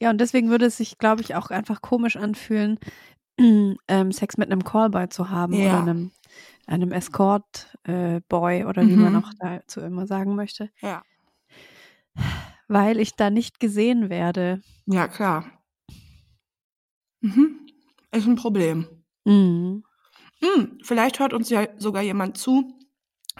Ja, 0.00 0.10
und 0.10 0.18
deswegen 0.18 0.48
würde 0.50 0.66
es 0.66 0.76
sich, 0.76 0.98
glaube 0.98 1.22
ich, 1.22 1.34
auch 1.34 1.50
einfach 1.50 1.82
komisch 1.82 2.16
anfühlen, 2.16 2.78
ähm, 3.38 4.12
Sex 4.12 4.36
mit 4.36 4.50
einem 4.50 4.64
Callboy 4.64 5.08
zu 5.08 5.30
haben 5.30 5.52
Ja. 5.52 5.66
oder 5.68 5.78
einem, 5.82 6.10
einem 6.66 6.92
Escort-Boy 6.92 8.64
oder 8.64 8.82
wie 8.86 8.96
man 8.96 9.12
Mhm. 9.12 9.18
auch 9.24 9.30
dazu 9.38 9.80
immer 9.80 10.06
sagen 10.06 10.34
möchte, 10.34 10.70
Ja. 10.80 11.02
weil 12.68 12.98
ich 13.00 13.14
da 13.14 13.30
nicht 13.30 13.60
gesehen 13.60 14.08
werde. 14.10 14.60
Ja, 14.86 15.08
klar. 15.08 15.44
Mhm. 17.20 17.67
Ist 18.12 18.26
ein 18.26 18.36
Problem. 18.36 18.86
Mhm. 19.24 19.84
Hm, 20.40 20.78
vielleicht 20.82 21.18
hört 21.18 21.32
uns 21.32 21.50
ja 21.50 21.66
sogar 21.78 22.02
jemand 22.02 22.38
zu, 22.38 22.72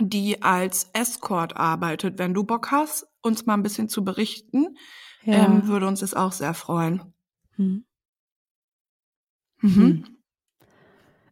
die 0.00 0.42
als 0.42 0.90
Escort 0.92 1.56
arbeitet. 1.56 2.18
Wenn 2.18 2.34
du 2.34 2.44
Bock 2.44 2.70
hast, 2.70 3.06
uns 3.22 3.46
mal 3.46 3.54
ein 3.54 3.62
bisschen 3.62 3.88
zu 3.88 4.04
berichten, 4.04 4.76
Ja. 5.22 5.44
ähm, 5.44 5.66
würde 5.66 5.86
uns 5.86 6.00
das 6.00 6.14
auch 6.14 6.32
sehr 6.32 6.54
freuen. 6.54 7.14
Mhm. 7.56 7.84
Mhm. 9.60 9.74
Hm. 9.74 10.04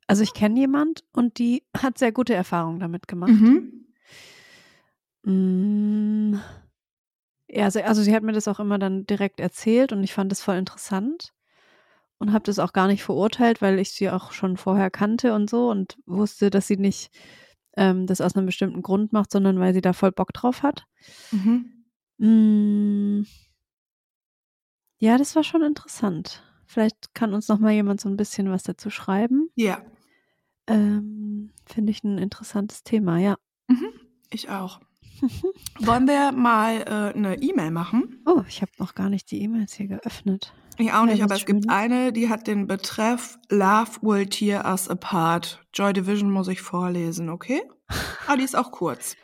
Also 0.09 0.23
ich 0.23 0.35
kenne 0.35 0.59
jemand 0.59 1.05
und 1.13 1.39
die 1.39 1.65
hat 1.77 1.99
sehr 1.99 2.13
gute 2.13 2.35
Erfahrungen 2.35 2.81
damit 2.81 3.09
gemacht. 3.09 3.33
Mhm. 3.33 3.87
Mm. 5.25 6.41
Ja, 7.49 7.65
also, 7.65 7.81
also 7.81 8.03
sie 8.03 8.15
hat 8.15 8.23
mir 8.23 8.33
das 8.33 8.49
auch 8.49 8.61
immer 8.61 8.79
dann 8.79 9.07
direkt 9.07 9.41
erzählt 9.41 9.93
und 9.93 10.03
ich 10.03 10.13
fand 10.13 10.31
das 10.33 10.41
voll 10.43 10.57
interessant. 10.57 11.33
Und 12.19 12.33
habe 12.33 12.45
das 12.45 12.59
auch 12.59 12.73
gar 12.73 12.87
nicht 12.87 13.03
verurteilt, 13.03 13.61
weil 13.63 13.79
ich 13.79 13.93
sie 13.93 14.11
auch 14.11 14.33
schon 14.33 14.57
vorher 14.57 14.91
kannte 14.91 15.35
und 15.35 15.51
so 15.51 15.71
und 15.71 15.99
wusste, 16.07 16.51
dass 16.51 16.67
sie 16.67 16.77
nicht 16.77 17.11
ähm, 17.77 18.07
das 18.07 18.21
aus 18.21 18.37
einem 18.37 18.47
bestimmten 18.47 18.83
Grund 18.83 19.13
macht, 19.13 19.31
sondern 19.31 19.61
weil 19.61 19.75
sie 19.75 19.83
da 19.83 19.93
voll 19.93 20.13
Bock 20.13 20.33
drauf 20.33 20.63
hat. 20.63 20.87
Mhm. 21.31 21.85
Mm. 22.19 23.27
Ja, 24.99 25.19
das 25.19 25.37
war 25.37 25.45
schon 25.45 25.63
interessant. 25.63 26.43
Vielleicht 26.65 27.15
kann 27.15 27.35
uns 27.35 27.49
noch 27.49 27.59
mal 27.59 27.73
jemand 27.73 28.01
so 28.01 28.09
ein 28.09 28.17
bisschen 28.17 28.51
was 28.51 28.63
dazu 28.63 28.89
schreiben. 28.89 29.51
Ja. 29.55 29.83
Ähm, 30.67 31.53
Finde 31.67 31.91
ich 31.91 32.03
ein 32.03 32.19
interessantes 32.19 32.83
Thema, 32.83 33.19
ja. 33.19 33.37
Mhm. 33.69 33.93
Ich 34.31 34.49
auch. 34.49 34.81
Wollen 35.81 36.07
wir 36.07 36.33
mal 36.33 36.83
äh, 36.83 37.17
eine 37.17 37.41
E-Mail 37.43 37.71
machen? 37.71 38.23
Oh, 38.27 38.43
ich 38.49 38.63
habe 38.63 38.73
noch 38.79 38.95
gar 38.95 39.09
nicht 39.09 39.31
die 39.31 39.43
E-Mails 39.43 39.75
hier 39.75 39.89
geöffnet. 39.89 40.53
Ich 40.79 40.93
auch 40.93 41.05
nicht, 41.07 41.19
Ja, 41.19 41.25
aber 41.25 41.37
es 41.37 41.47
gibt 41.47 41.69
eine, 41.71 42.13
die 42.13 42.29
hat 42.29 42.47
den 42.47 42.67
Betreff 42.67 43.39
Love 43.49 44.03
will 44.03 44.27
tear 44.27 44.65
us 44.67 44.89
apart. 44.89 45.65
Joy 45.73 45.93
Division 45.95 46.31
muss 46.31 46.49
ich 46.49 46.61
vorlesen, 46.61 47.31
okay? 47.31 47.63
Ah, 48.27 48.37
die 48.37 48.43
ist 48.45 48.57
auch 48.57 48.71
kurz. 48.73 49.17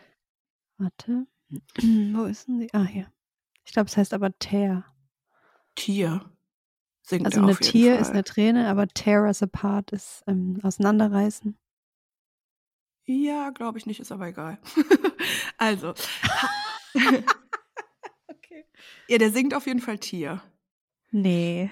Warte. 0.79 1.27
Wo 2.15 2.25
ist 2.25 2.49
denn 2.49 2.61
die? 2.61 2.73
Ah, 2.73 2.85
hier. 2.85 3.07
Ich 3.65 3.73
glaube, 3.73 3.89
es 3.89 3.97
heißt 3.97 4.15
aber 4.15 4.37
Tear. 4.39 4.85
Tier. 5.75 6.25
Singt 7.03 7.27
Also 7.27 7.43
eine 7.43 7.57
Tier 7.57 7.93
Fall. 7.95 8.01
ist 8.03 8.11
eine 8.11 8.25
Träne, 8.25 8.69
aber 8.69 8.89
Tear 8.89 9.25
us 9.25 9.43
apart 9.43 9.91
ist 9.93 10.23
ähm, 10.27 10.59
auseinanderreißen. 10.63 11.59
Ja, 13.13 13.51
glaube 13.51 13.79
ich 13.79 13.85
nicht, 13.85 14.01
ist 14.01 14.11
aber 14.11 14.29
egal. 14.29 14.59
also. 15.59 15.95
Okay. 18.29 18.67
Ja, 19.09 19.19
der 19.19 19.31
singt 19.31 19.55
auf 19.55 19.67
jeden 19.67 19.81
Fall 19.81 19.99
Tier. 19.99 20.43
Nee. 21.11 21.71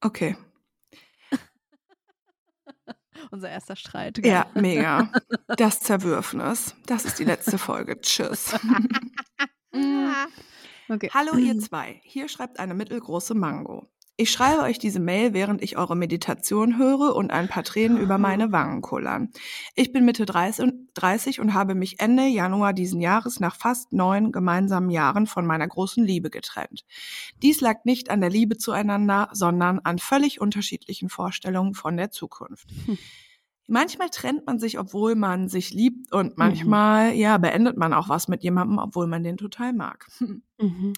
Okay. 0.00 0.36
Unser 3.30 3.50
erster 3.50 3.74
Streit. 3.74 4.24
Ja, 4.24 4.46
mega. 4.54 5.10
Das 5.48 5.80
Zerwürfnis. 5.80 6.74
Das 6.86 7.04
ist 7.04 7.18
die 7.18 7.24
letzte 7.24 7.58
Folge. 7.58 8.00
Tschüss. 8.00 8.56
Mm. 9.72 10.10
Okay. 10.88 11.10
Hallo 11.12 11.36
ihr 11.36 11.58
zwei, 11.60 12.00
hier 12.04 12.28
schreibt 12.28 12.60
eine 12.60 12.74
mittelgroße 12.74 13.34
Mango. 13.34 13.90
Ich 14.16 14.30
schreibe 14.30 14.62
euch 14.62 14.78
diese 14.78 15.00
Mail, 15.00 15.34
während 15.34 15.60
ich 15.60 15.76
eure 15.76 15.96
Meditation 15.96 16.78
höre 16.78 17.16
und 17.16 17.32
ein 17.32 17.48
paar 17.48 17.64
Tränen 17.64 17.98
über 17.98 18.16
meine 18.16 18.52
Wangen 18.52 18.80
kullern. 18.80 19.30
Ich 19.74 19.90
bin 19.90 20.04
Mitte 20.04 20.24
30 20.24 20.64
und- 20.64 20.88
30 20.94 21.40
und 21.40 21.52
habe 21.52 21.74
mich 21.74 21.98
Ende 21.98 22.26
Januar 22.26 22.72
diesen 22.72 23.00
Jahres 23.00 23.40
nach 23.40 23.56
fast 23.56 23.92
neun 23.92 24.30
gemeinsamen 24.30 24.90
Jahren 24.90 25.26
von 25.26 25.44
meiner 25.46 25.66
großen 25.66 26.04
Liebe 26.04 26.30
getrennt. 26.30 26.84
Dies 27.42 27.60
lag 27.60 27.84
nicht 27.84 28.08
an 28.08 28.20
der 28.20 28.30
Liebe 28.30 28.56
zueinander, 28.56 29.30
sondern 29.32 29.80
an 29.80 29.98
völlig 29.98 30.40
unterschiedlichen 30.40 31.08
Vorstellungen 31.08 31.74
von 31.74 31.96
der 31.96 32.12
Zukunft. 32.12 32.70
Hm. 32.86 32.96
Manchmal 33.66 34.10
trennt 34.10 34.46
man 34.46 34.58
sich, 34.58 34.78
obwohl 34.78 35.14
man 35.14 35.48
sich 35.48 35.72
liebt 35.72 36.12
und 36.12 36.36
manchmal, 36.36 37.14
ja, 37.14 37.38
beendet 37.38 37.78
man 37.78 37.94
auch 37.94 38.10
was 38.10 38.28
mit 38.28 38.42
jemandem, 38.42 38.78
obwohl 38.78 39.06
man 39.06 39.24
den 39.24 39.38
total 39.38 39.72
mag. 39.72 40.06
Mhm. 40.58 40.92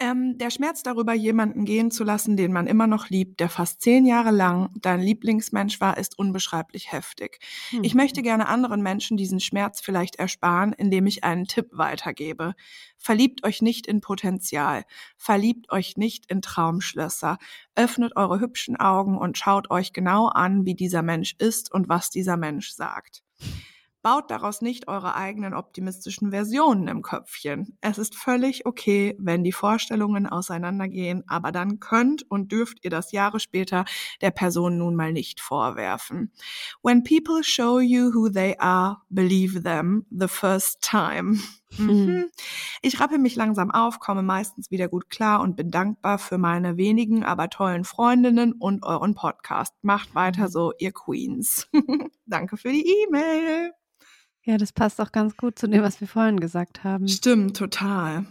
Ähm, 0.00 0.38
der 0.38 0.50
Schmerz 0.50 0.82
darüber, 0.82 1.12
jemanden 1.12 1.64
gehen 1.64 1.90
zu 1.90 2.04
lassen, 2.04 2.36
den 2.36 2.52
man 2.52 2.66
immer 2.66 2.86
noch 2.86 3.10
liebt, 3.10 3.38
der 3.38 3.48
fast 3.50 3.82
zehn 3.82 4.06
Jahre 4.06 4.30
lang 4.30 4.70
dein 4.80 5.00
Lieblingsmensch 5.00 5.80
war, 5.80 5.98
ist 5.98 6.18
unbeschreiblich 6.18 6.90
heftig. 6.90 7.38
Ich 7.82 7.94
möchte 7.94 8.22
gerne 8.22 8.48
anderen 8.48 8.82
Menschen 8.82 9.16
diesen 9.16 9.40
Schmerz 9.40 9.80
vielleicht 9.80 10.16
ersparen, 10.16 10.72
indem 10.72 11.06
ich 11.06 11.22
einen 11.22 11.44
Tipp 11.46 11.68
weitergebe. 11.72 12.54
Verliebt 12.96 13.44
euch 13.44 13.62
nicht 13.62 13.86
in 13.86 14.00
Potenzial. 14.00 14.84
Verliebt 15.16 15.70
euch 15.70 15.96
nicht 15.96 16.26
in 16.30 16.42
Traumschlösser. 16.42 17.38
Öffnet 17.74 18.16
eure 18.16 18.40
hübschen 18.40 18.76
Augen 18.76 19.18
und 19.18 19.38
schaut 19.38 19.70
euch 19.70 19.92
genau 19.92 20.28
an, 20.28 20.64
wie 20.64 20.74
dieser 20.74 21.02
Mensch 21.02 21.34
ist 21.38 21.70
und 21.70 21.88
was 21.88 22.10
dieser 22.10 22.36
Mensch 22.36 22.70
sagt. 22.70 23.22
Baut 24.02 24.30
daraus 24.30 24.62
nicht 24.62 24.88
eure 24.88 25.14
eigenen 25.14 25.52
optimistischen 25.52 26.30
Versionen 26.30 26.88
im 26.88 27.02
Köpfchen. 27.02 27.76
Es 27.80 27.98
ist 27.98 28.14
völlig 28.14 28.64
okay, 28.64 29.14
wenn 29.18 29.44
die 29.44 29.52
Vorstellungen 29.52 30.26
auseinandergehen, 30.26 31.22
aber 31.26 31.52
dann 31.52 31.80
könnt 31.80 32.30
und 32.30 32.50
dürft 32.50 32.78
ihr 32.82 32.90
das 32.90 33.12
Jahre 33.12 33.40
später 33.40 33.84
der 34.20 34.30
Person 34.30 34.78
nun 34.78 34.96
mal 34.96 35.12
nicht 35.12 35.40
vorwerfen. 35.40 36.32
When 36.82 37.04
people 37.04 37.44
show 37.44 37.78
you 37.78 38.14
who 38.14 38.30
they 38.30 38.56
are, 38.58 38.98
believe 39.10 39.62
them 39.62 40.06
the 40.10 40.28
first 40.28 40.80
time. 40.82 41.38
Mhm. 41.78 42.28
Ich 42.82 42.98
rappe 42.98 43.18
mich 43.18 43.36
langsam 43.36 43.70
auf, 43.70 44.00
komme 44.00 44.22
meistens 44.22 44.72
wieder 44.72 44.88
gut 44.88 45.08
klar 45.08 45.40
und 45.40 45.54
bin 45.54 45.70
dankbar 45.70 46.18
für 46.18 46.36
meine 46.36 46.76
wenigen, 46.76 47.22
aber 47.24 47.48
tollen 47.48 47.84
Freundinnen 47.84 48.52
und 48.52 48.82
euren 48.82 49.14
Podcast. 49.14 49.74
Macht 49.82 50.14
weiter 50.14 50.48
so, 50.48 50.72
ihr 50.78 50.92
Queens. 50.92 51.68
Danke 52.26 52.56
für 52.56 52.72
die 52.72 52.84
E-Mail. 53.04 53.72
Ja, 54.42 54.56
das 54.56 54.72
passt 54.72 55.00
auch 55.00 55.12
ganz 55.12 55.36
gut 55.36 55.58
zu 55.58 55.68
dem, 55.68 55.82
was 55.82 56.00
wir 56.00 56.08
vorhin 56.08 56.40
gesagt 56.40 56.84
haben. 56.84 57.08
Stimmt, 57.08 57.56
total. 57.56 58.26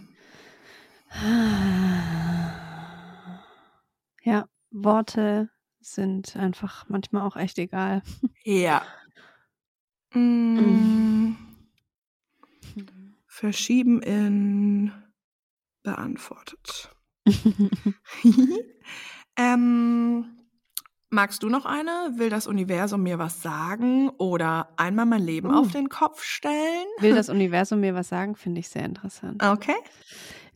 Ja, 4.22 4.46
Worte 4.70 5.48
sind 5.80 6.36
einfach 6.36 6.88
manchmal 6.88 7.22
auch 7.22 7.36
echt 7.36 7.58
egal. 7.58 8.02
Ja. 8.44 8.82
Mm, 10.12 11.36
verschieben 13.26 14.02
in 14.02 14.92
beantwortet. 15.82 16.94
ähm, 19.36 20.39
magst 21.10 21.42
du 21.42 21.48
noch 21.48 21.64
eine? 21.66 22.12
Will 22.16 22.30
das 22.30 22.46
Universum 22.46 23.02
mir 23.02 23.18
was 23.18 23.42
sagen 23.42 24.08
oder 24.18 24.68
einmal 24.76 25.06
mein 25.06 25.22
Leben 25.22 25.50
Uh. 25.50 25.60
auf 25.60 25.72
den 25.72 25.88
Kopf 25.88 26.22
stellen? 26.22 26.86
Will 27.00 27.14
das 27.14 27.28
Universum 27.28 27.80
mir 27.80 27.94
was 27.94 28.08
sagen? 28.08 28.36
Finde 28.36 28.60
ich 28.60 28.68
sehr 28.68 28.84
interessant. 28.84 29.42
Okay. 29.44 29.76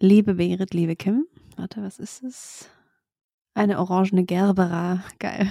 Liebe 0.01 0.35
Berit, 0.35 0.75
liebe 0.75 0.97
Kim. 0.97 1.27
Warte, 1.57 1.83
was 1.83 1.99
ist 1.99 2.23
es? 2.23 2.69
Eine 3.55 3.79
orangene 3.79 4.25
Gerbera. 4.25 5.05
Geil. 5.21 5.49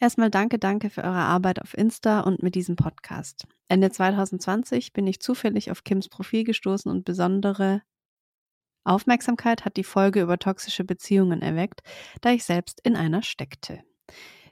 Erstmal 0.00 0.30
danke, 0.30 0.58
danke 0.58 0.90
für 0.90 1.02
eure 1.02 1.12
Arbeit 1.18 1.60
auf 1.60 1.76
Insta 1.76 2.20
und 2.20 2.42
mit 2.42 2.54
diesem 2.54 2.76
Podcast. 2.76 3.46
Ende 3.68 3.90
2020 3.90 4.92
bin 4.92 5.06
ich 5.06 5.20
zufällig 5.20 5.70
auf 5.70 5.82
Kims 5.84 6.08
Profil 6.08 6.44
gestoßen 6.44 6.90
und 6.90 7.04
besondere 7.04 7.82
Aufmerksamkeit 8.88 9.64
hat 9.64 9.76
die 9.76 9.84
Folge 9.84 10.20
über 10.22 10.38
toxische 10.38 10.84
Beziehungen 10.84 11.42
erweckt, 11.42 11.82
da 12.20 12.30
ich 12.30 12.44
selbst 12.44 12.80
in 12.82 12.96
einer 12.96 13.22
steckte. 13.22 13.80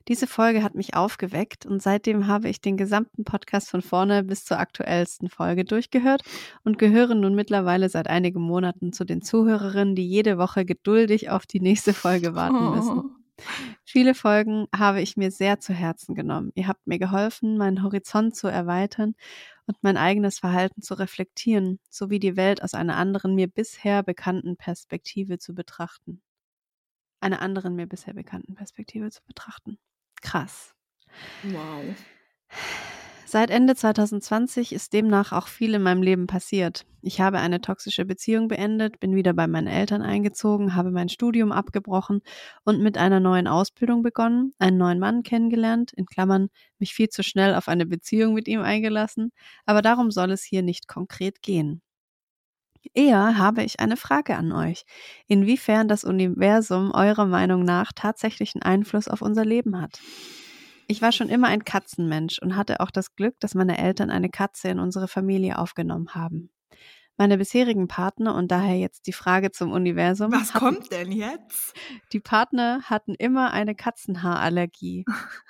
Diese 0.08 0.28
Folge 0.28 0.62
hat 0.62 0.76
mich 0.76 0.94
aufgeweckt 0.94 1.66
und 1.66 1.82
seitdem 1.82 2.28
habe 2.28 2.48
ich 2.48 2.60
den 2.60 2.76
gesamten 2.76 3.24
Podcast 3.24 3.70
von 3.70 3.82
vorne 3.82 4.22
bis 4.22 4.44
zur 4.44 4.60
aktuellsten 4.60 5.28
Folge 5.28 5.64
durchgehört 5.64 6.22
und 6.62 6.78
gehöre 6.78 7.16
nun 7.16 7.34
mittlerweile 7.34 7.88
seit 7.88 8.06
einigen 8.06 8.40
Monaten 8.40 8.92
zu 8.92 9.04
den 9.04 9.20
Zuhörerinnen, 9.20 9.96
die 9.96 10.06
jede 10.06 10.38
Woche 10.38 10.64
geduldig 10.64 11.30
auf 11.30 11.44
die 11.44 11.60
nächste 11.60 11.92
Folge 11.92 12.36
warten 12.36 12.70
müssen. 12.70 13.15
Viele 13.84 14.14
Folgen 14.14 14.66
habe 14.74 15.00
ich 15.00 15.16
mir 15.16 15.30
sehr 15.30 15.60
zu 15.60 15.72
Herzen 15.72 16.14
genommen. 16.14 16.52
Ihr 16.54 16.68
habt 16.68 16.86
mir 16.86 16.98
geholfen, 16.98 17.56
meinen 17.56 17.82
Horizont 17.82 18.34
zu 18.34 18.48
erweitern 18.48 19.14
und 19.66 19.76
mein 19.82 19.96
eigenes 19.96 20.38
Verhalten 20.38 20.82
zu 20.82 20.94
reflektieren, 20.94 21.78
sowie 21.90 22.18
die 22.18 22.36
Welt 22.36 22.62
aus 22.62 22.74
einer 22.74 22.96
anderen 22.96 23.34
mir 23.34 23.48
bisher 23.48 24.02
bekannten 24.02 24.56
Perspektive 24.56 25.38
zu 25.38 25.54
betrachten. 25.54 26.22
Einer 27.20 27.40
anderen 27.42 27.74
mir 27.74 27.86
bisher 27.86 28.14
bekannten 28.14 28.54
Perspektive 28.54 29.10
zu 29.10 29.22
betrachten. 29.24 29.78
Krass. 30.22 30.74
Wow. 31.42 31.94
Seit 33.28 33.50
Ende 33.50 33.74
2020 33.74 34.72
ist 34.72 34.92
demnach 34.92 35.32
auch 35.32 35.48
viel 35.48 35.74
in 35.74 35.82
meinem 35.82 36.00
Leben 36.00 36.26
passiert. 36.28 36.86
Ich 37.02 37.20
habe 37.20 37.38
eine 37.40 37.60
toxische 37.60 38.04
Beziehung 38.04 38.46
beendet, 38.48 39.00
bin 39.00 39.16
wieder 39.16 39.32
bei 39.34 39.48
meinen 39.48 39.66
Eltern 39.66 40.00
eingezogen, 40.00 40.76
habe 40.76 40.92
mein 40.92 41.08
Studium 41.08 41.50
abgebrochen 41.50 42.22
und 42.64 42.80
mit 42.80 42.96
einer 42.96 43.18
neuen 43.20 43.48
Ausbildung 43.48 44.02
begonnen, 44.04 44.52
einen 44.60 44.78
neuen 44.78 45.00
Mann 45.00 45.24
kennengelernt, 45.24 45.92
in 45.92 46.06
Klammern 46.06 46.48
mich 46.78 46.94
viel 46.94 47.08
zu 47.08 47.22
schnell 47.24 47.54
auf 47.56 47.66
eine 47.68 47.84
Beziehung 47.84 48.32
mit 48.32 48.46
ihm 48.46 48.62
eingelassen, 48.62 49.32
aber 49.66 49.82
darum 49.82 50.10
soll 50.12 50.30
es 50.30 50.44
hier 50.44 50.62
nicht 50.62 50.86
konkret 50.86 51.42
gehen. 51.42 51.82
Eher 52.94 53.38
habe 53.38 53.62
ich 53.64 53.78
eine 53.80 53.96
Frage 53.96 54.36
an 54.36 54.50
euch, 54.52 54.84
inwiefern 55.28 55.88
das 55.88 56.04
Universum 56.04 56.90
eurer 56.92 57.26
Meinung 57.26 57.64
nach 57.64 57.92
tatsächlichen 57.94 58.62
Einfluss 58.62 59.08
auf 59.08 59.22
unser 59.22 59.44
Leben 59.44 59.80
hat. 59.80 60.00
Ich 60.88 61.02
war 61.02 61.12
schon 61.12 61.28
immer 61.28 61.48
ein 61.48 61.64
Katzenmensch 61.64 62.38
und 62.40 62.56
hatte 62.56 62.80
auch 62.80 62.90
das 62.90 63.14
Glück, 63.16 63.38
dass 63.40 63.54
meine 63.54 63.78
Eltern 63.78 64.10
eine 64.10 64.28
Katze 64.30 64.68
in 64.68 64.78
unsere 64.78 65.08
Familie 65.08 65.58
aufgenommen 65.58 66.14
haben. 66.14 66.50
Meine 67.18 67.38
bisherigen 67.38 67.88
Partner 67.88 68.34
und 68.34 68.50
daher 68.50 68.78
jetzt 68.78 69.06
die 69.06 69.12
Frage 69.12 69.50
zum 69.52 69.72
Universum. 69.72 70.32
Was 70.32 70.54
hatten, 70.54 70.58
kommt 70.58 70.90
denn 70.92 71.10
jetzt? 71.12 71.74
Die 72.12 72.20
Partner 72.20 72.82
hatten 72.84 73.14
immer 73.14 73.52
eine 73.52 73.74
Katzenhaarallergie. 73.74 75.04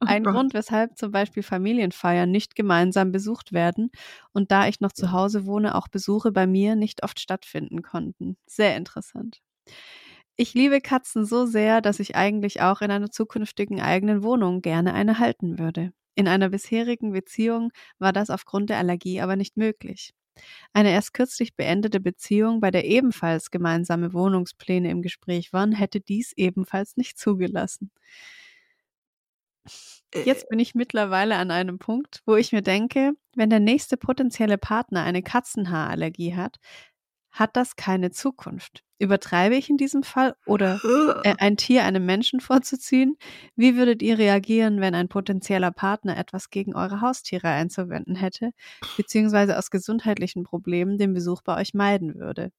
Oh 0.00 0.06
Ein 0.06 0.22
Gott. 0.22 0.34
Grund, 0.34 0.54
weshalb 0.54 0.96
zum 0.96 1.12
Beispiel 1.12 1.42
Familienfeiern 1.42 2.30
nicht 2.30 2.54
gemeinsam 2.56 3.12
besucht 3.12 3.52
werden 3.52 3.90
und 4.32 4.50
da 4.50 4.66
ich 4.68 4.80
noch 4.80 4.92
zu 4.92 5.12
Hause 5.12 5.46
wohne, 5.46 5.74
auch 5.74 5.88
Besuche 5.88 6.32
bei 6.32 6.46
mir 6.46 6.74
nicht 6.76 7.02
oft 7.02 7.20
stattfinden 7.20 7.82
konnten. 7.82 8.36
Sehr 8.46 8.76
interessant. 8.76 9.40
Ich 10.38 10.54
liebe 10.54 10.80
Katzen 10.80 11.24
so 11.26 11.44
sehr, 11.46 11.80
dass 11.82 12.00
ich 12.00 12.14
eigentlich 12.16 12.60
auch 12.62 12.80
in 12.80 12.90
einer 12.90 13.10
zukünftigen 13.10 13.80
eigenen 13.80 14.22
Wohnung 14.22 14.62
gerne 14.62 14.94
eine 14.94 15.18
halten 15.18 15.58
würde. 15.58 15.92
In 16.14 16.28
einer 16.28 16.48
bisherigen 16.50 17.12
Beziehung 17.12 17.72
war 17.98 18.12
das 18.12 18.30
aufgrund 18.30 18.70
der 18.70 18.78
Allergie 18.78 19.20
aber 19.20 19.36
nicht 19.36 19.56
möglich. 19.56 20.14
Eine 20.72 20.92
erst 20.92 21.14
kürzlich 21.14 21.56
beendete 21.56 22.00
Beziehung, 22.00 22.60
bei 22.60 22.70
der 22.70 22.84
ebenfalls 22.86 23.50
gemeinsame 23.50 24.12
Wohnungspläne 24.14 24.90
im 24.90 25.02
Gespräch 25.02 25.52
waren, 25.52 25.72
hätte 25.72 26.00
dies 26.00 26.32
ebenfalls 26.36 26.96
nicht 26.96 27.18
zugelassen. 27.18 27.90
Äh, 30.14 30.22
Jetzt 30.24 30.48
bin 30.48 30.58
ich 30.58 30.74
mittlerweile 30.74 31.36
an 31.36 31.50
einem 31.50 31.78
Punkt, 31.78 32.22
wo 32.26 32.36
ich 32.36 32.52
mir 32.52 32.62
denke, 32.62 33.12
wenn 33.34 33.50
der 33.50 33.60
nächste 33.60 33.96
potenzielle 33.96 34.58
Partner 34.58 35.02
eine 35.04 35.22
Katzenhaarallergie 35.22 36.34
hat, 36.34 36.58
hat 37.30 37.56
das 37.56 37.76
keine 37.76 38.10
Zukunft. 38.10 38.84
Übertreibe 38.98 39.54
ich 39.56 39.70
in 39.70 39.76
diesem 39.76 40.02
Fall 40.02 40.34
oder 40.46 40.80
äh, 41.24 41.34
ein 41.38 41.56
Tier 41.56 41.84
einem 41.84 42.04
Menschen 42.04 42.40
vorzuziehen? 42.40 43.16
Wie 43.56 43.76
würdet 43.76 44.02
ihr 44.02 44.18
reagieren, 44.18 44.80
wenn 44.80 44.94
ein 44.94 45.08
potenzieller 45.08 45.70
Partner 45.70 46.16
etwas 46.16 46.50
gegen 46.50 46.74
eure 46.74 47.00
Haustiere 47.00 47.48
einzuwenden 47.48 48.16
hätte, 48.16 48.50
beziehungsweise 48.96 49.58
aus 49.58 49.70
gesundheitlichen 49.70 50.42
Problemen 50.44 50.98
den 50.98 51.14
Besuch 51.14 51.42
bei 51.42 51.56
euch 51.56 51.74
meiden 51.74 52.16
würde? 52.16 52.50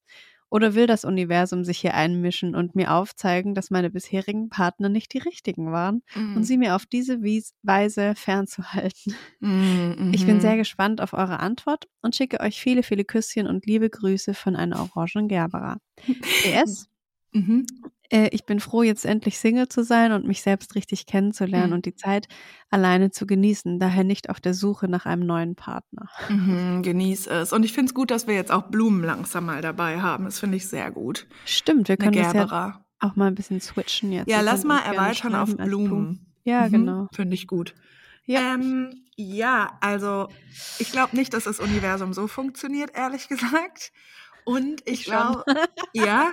Oder 0.49 0.73
will 0.75 0.87
das 0.87 1.05
Universum 1.05 1.63
sich 1.63 1.79
hier 1.79 1.93
einmischen 1.93 2.55
und 2.55 2.75
mir 2.75 2.93
aufzeigen, 2.93 3.53
dass 3.55 3.69
meine 3.71 3.89
bisherigen 3.91 4.49
Partner 4.49 4.89
nicht 4.89 5.13
die 5.13 5.19
richtigen 5.19 5.71
waren 5.71 6.01
und 6.33 6.43
Mhm. 6.43 6.45
sie 6.45 6.57
mir 6.57 6.75
auf 6.75 6.85
diese 6.85 7.21
Wies 7.23 7.53
Weise 7.63 8.15
fernzuhalten? 8.15 9.19
Mhm, 9.41 9.95
Ich 10.11 10.25
bin 10.25 10.39
mhm. 10.39 10.41
sehr 10.41 10.57
gespannt 10.57 11.01
auf 11.01 11.13
eure 11.13 11.39
Antwort 11.39 11.87
und 12.01 12.15
schicke 12.15 12.39
euch 12.41 12.59
viele, 12.61 12.83
viele 12.83 13.05
Küsschen 13.05 13.47
und 13.47 13.65
liebe 13.65 13.89
Grüße 13.89 14.33
von 14.33 14.55
einer 14.55 14.79
orangen 14.81 15.27
Gerbera. 15.27 15.77
PS, 16.41 16.87
Mhm. 17.33 17.65
Äh, 18.11 18.29
ich 18.31 18.45
bin 18.45 18.59
froh, 18.59 18.83
jetzt 18.83 19.05
endlich 19.05 19.37
Single 19.39 19.67
zu 19.69 19.83
sein 19.83 20.11
und 20.11 20.25
mich 20.25 20.41
selbst 20.41 20.75
richtig 20.75 21.05
kennenzulernen 21.05 21.67
Mhm. 21.69 21.73
und 21.75 21.85
die 21.85 21.95
Zeit 21.95 22.27
alleine 22.69 23.11
zu 23.11 23.25
genießen, 23.27 23.79
daher 23.79 24.03
nicht 24.03 24.29
auf 24.29 24.39
der 24.39 24.53
Suche 24.53 24.87
nach 24.87 25.05
einem 25.05 25.25
neuen 25.25 25.55
Partner. 25.55 26.09
Mhm, 26.29 26.81
genieß 26.83 27.27
es. 27.27 27.53
Und 27.53 27.63
ich 27.63 27.73
finde 27.73 27.89
es 27.89 27.93
gut, 27.93 28.11
dass 28.11 28.27
wir 28.27 28.35
jetzt 28.35 28.51
auch 28.51 28.63
Blumen 28.63 29.03
langsam 29.03 29.45
mal 29.45 29.61
dabei 29.61 30.01
haben. 30.01 30.25
Das 30.25 30.39
finde 30.39 30.57
ich 30.57 30.67
sehr 30.67 30.91
gut. 30.91 31.27
Stimmt, 31.45 31.87
wir 31.87 31.97
können 31.97 32.13
das 32.13 32.33
ja 32.33 32.81
auch 32.99 33.15
mal 33.15 33.27
ein 33.27 33.35
bisschen 33.35 33.61
switchen 33.61 34.11
jetzt. 34.11 34.29
Ja, 34.29 34.37
Ihr 34.39 34.43
lass 34.43 34.63
mal 34.65 34.79
erweitern 34.79 35.33
auf 35.35 35.49
als 35.49 35.55
Blumen. 35.57 36.25
Ja, 36.43 36.67
Mhm, 36.67 36.71
genau. 36.71 37.07
Finde 37.13 37.33
ich 37.35 37.47
gut. 37.47 37.73
Ja. 38.25 38.53
Ähm, 38.55 39.05
ja, 39.15 39.77
also 39.81 40.27
ich 40.79 40.91
glaube 40.91 41.15
nicht, 41.15 41.33
dass 41.33 41.43
das 41.45 41.59
Universum 41.59 42.13
so 42.13 42.27
funktioniert, 42.27 42.91
ehrlich 42.95 43.27
gesagt. 43.29 43.91
Und 44.45 44.81
ich, 44.85 45.01
Ich 45.01 45.03
glaube, 45.05 45.43
ja, 45.93 46.31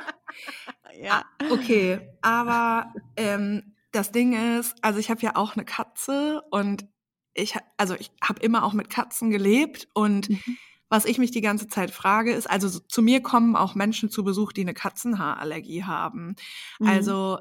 ja. 1.03 1.25
okay, 1.51 2.01
aber 2.23 2.93
ähm, 3.17 3.75
das 3.93 4.13
Ding 4.13 4.59
ist, 4.59 4.75
also 4.83 4.99
ich 4.99 5.11
habe 5.11 5.21
ja 5.23 5.37
auch 5.37 5.55
eine 5.57 5.65
Katze 5.65 6.43
und 6.51 6.87
ich, 7.35 7.55
also 7.77 7.95
ich 7.95 8.11
habe 8.23 8.41
immer 8.41 8.65
auch 8.65 8.73
mit 8.73 8.91
Katzen 8.91 9.31
gelebt 9.31 9.89
und 9.95 10.29
Mhm. 10.31 10.59
Was 10.89 11.05
ich 11.05 11.19
mich 11.19 11.31
die 11.33 11.41
ganze 11.41 11.67
Zeit 11.67 11.91
frage, 11.91 12.33
ist, 12.33 12.49
also 12.49 12.69
so- 12.69 12.79
zu 12.81 13.03
mir 13.03 13.21
kommen 13.21 13.57
auch 13.57 13.75
Menschen 13.75 14.09
zu 14.11 14.23
Besuch, 14.23 14.53
die 14.53 14.61
eine 14.61 14.75
Katzenhaarallergie 14.75 15.85
haben. 15.85 16.37
Mhm. 16.79 16.87
Also 16.87 17.39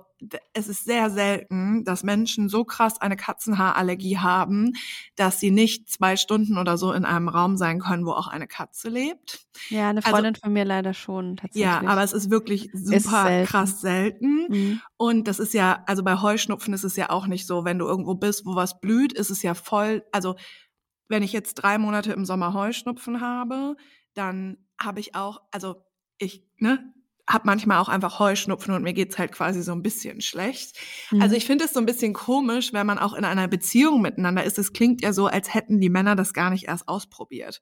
es 0.54 0.68
ist 0.68 0.86
sehr 0.86 1.10
selten, 1.12 1.84
dass 1.84 2.04
Menschen 2.04 2.50
so 2.50 2.64
krass 2.64 3.00
eine 3.00 3.16
Katzenhaarallergie 3.18 4.18
haben, 4.18 4.74
dass 5.16 5.39
sie 5.39 5.52
nicht 5.52 5.89
zwei 5.89 6.16
Stunden 6.16 6.58
oder 6.58 6.78
so 6.78 6.91
in 6.93 7.06
einem 7.06 7.28
Raum 7.28 7.58
sein 7.58 7.80
können, 7.82 8.06
wo 8.06 8.12
auch 8.14 8.28
eine 8.28 8.48
Katze 8.48 8.89
lebt. 8.89 9.46
Ja, 9.70 9.89
eine 9.89 10.00
also- 10.04 10.10
Freundin 10.10 10.36
von 10.36 10.52
mir 10.54 10.66
leider 10.66 10.93
schon 10.93 11.38
tatsächlich. 11.38 11.64
Ja, 11.66 11.82
aber 11.86 12.02
es 12.04 12.14
ist 12.14 12.32
wirklich 12.32 12.74
Ist 12.74 12.88
super 13.04 13.24
selten. 13.26 13.48
krass 13.48 13.82
selten. 13.82 14.48
Mhm. 14.50 14.82
Und 14.98 15.28
das 15.28 15.39
ist 15.39 15.54
ja, 15.54 15.84
also 15.86 16.02
bei 16.04 16.16
Heuschnupfen 16.20 16.74
ist 16.74 16.84
es 16.84 16.96
ja 16.96 17.10
auch 17.12 17.28
nicht 17.28 17.46
so, 17.46 17.64
wenn 17.66 17.78
du 17.78 17.86
irgendwo 17.86 18.16
bist, 18.16 18.46
wo 18.46 18.56
was 18.56 18.80
blüht, 18.80 19.14
ist 19.14 19.30
es 19.30 19.43
ja 19.43 19.54
voll, 19.54 20.04
also 20.12 20.36
wenn 21.08 21.24
ich 21.24 21.34
jetzt 21.34 21.56
drei 21.56 21.78
Monate 21.78 22.14
im 22.14 22.26
Sommer 22.26 22.53
Heuschnupfen 22.53 23.22
habe, 23.22 23.76
dann 24.14 24.58
habe 24.80 24.99
ich 24.99 25.16
auch, 25.16 25.41
also 25.51 25.84
ich, 26.18 26.43
ne, 26.58 26.93
habe 27.28 27.45
manchmal 27.45 27.80
auch 27.80 27.89
einfach 27.89 28.20
Heuschnupfen 28.20 28.74
und 28.74 28.84
mir 28.84 28.93
geht's 28.93 29.18
halt 29.18 29.32
quasi 29.32 29.64
so 29.64 29.72
ein 29.72 29.82
bisschen 29.82 30.22
schlecht. 30.22 30.78
Mhm. 31.12 31.22
Also 31.22 31.36
ich 31.36 31.45
finde 31.45 31.66
es 31.66 31.74
so 31.74 31.80
ein 31.80 31.86
bisschen 31.86 32.14
komisch, 32.14 32.72
wenn 32.72 32.86
man 32.86 32.99
auch 32.99 33.14
in 33.14 33.26
einer 33.26 33.47
Beziehung 33.47 34.01
miteinander 34.01 34.43
ist. 34.43 34.60
Es 34.60 34.74
klingt 34.74 35.01
ja 35.01 35.12
so, 35.12 35.28
als 35.28 35.53
hätten 35.53 35.80
die 35.80 35.89
Männer 35.89 36.16
das 36.16 36.34
gar 36.34 36.51
nicht 36.51 36.68
erst 36.68 36.88
ausprobiert. 36.88 37.62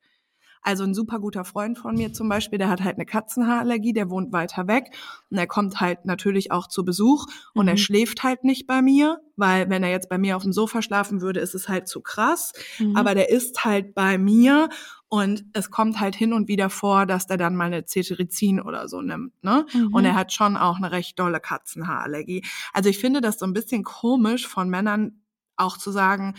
Also 0.63 0.83
ein 0.85 0.93
super 0.93 1.19
guter 1.19 1.43
Freund 1.43 1.77
von 1.77 1.95
mir 1.95 2.13
zum 2.13 2.29
Beispiel, 2.29 2.57
der 2.57 2.69
hat 2.69 2.81
halt 2.81 2.95
eine 2.95 3.05
Katzenhaarallergie, 3.05 3.91
der 3.93 4.09
wohnt 4.09 4.31
weiter 4.31 4.67
weg 4.67 4.95
und 5.29 5.37
er 5.37 5.45
kommt 5.47 5.81
halt 5.81 6.05
natürlich 6.05 6.51
auch 6.51 6.67
zu 6.67 6.85
Besuch 6.85 7.25
und 7.53 7.67
er 7.67 7.73
Mhm. 7.73 7.77
schläft 7.79 8.23
halt 8.23 8.43
nicht 8.45 8.65
bei 8.65 8.81
mir, 8.81 9.19
weil 9.35 9.69
wenn 9.69 9.83
er 9.83 9.89
jetzt 9.91 10.07
bei 10.09 10.17
mir 10.17 10.37
auf 10.37 10.43
dem 10.43 10.53
Sofa 10.53 10.81
schlafen 10.81 11.19
würde, 11.21 11.41
ist 11.41 11.53
es 11.53 11.67
halt 11.67 11.87
zu 11.89 11.99
krass. 12.01 12.53
Mhm. 12.79 12.95
Aber 12.95 13.13
der 13.13 13.29
ist 13.29 13.65
halt 13.65 13.93
bei 13.93 14.17
mir 14.17 14.69
und 15.09 15.43
es 15.53 15.69
kommt 15.69 15.99
halt 15.99 16.15
hin 16.15 16.31
und 16.33 16.47
wieder 16.47 16.69
vor, 16.69 17.05
dass 17.05 17.27
der 17.27 17.37
dann 17.37 17.55
mal 17.55 17.65
eine 17.65 17.83
Cetirizin 17.85 18.59
oder 18.61 18.87
so 18.87 19.01
nimmt, 19.01 19.33
ne? 19.43 19.65
Mhm. 19.73 19.93
Und 19.93 20.05
er 20.05 20.15
hat 20.15 20.31
schon 20.33 20.55
auch 20.57 20.77
eine 20.77 20.91
recht 20.91 21.19
dolle 21.19 21.39
Katzenhaarallergie. 21.39 22.43
Also 22.71 22.89
ich 22.89 22.99
finde 22.99 23.21
das 23.21 23.37
so 23.37 23.45
ein 23.45 23.53
bisschen 23.53 23.83
komisch 23.83 24.47
von 24.47 24.69
Männern 24.69 25.21
auch 25.55 25.77
zu 25.77 25.91
sagen, 25.91 26.35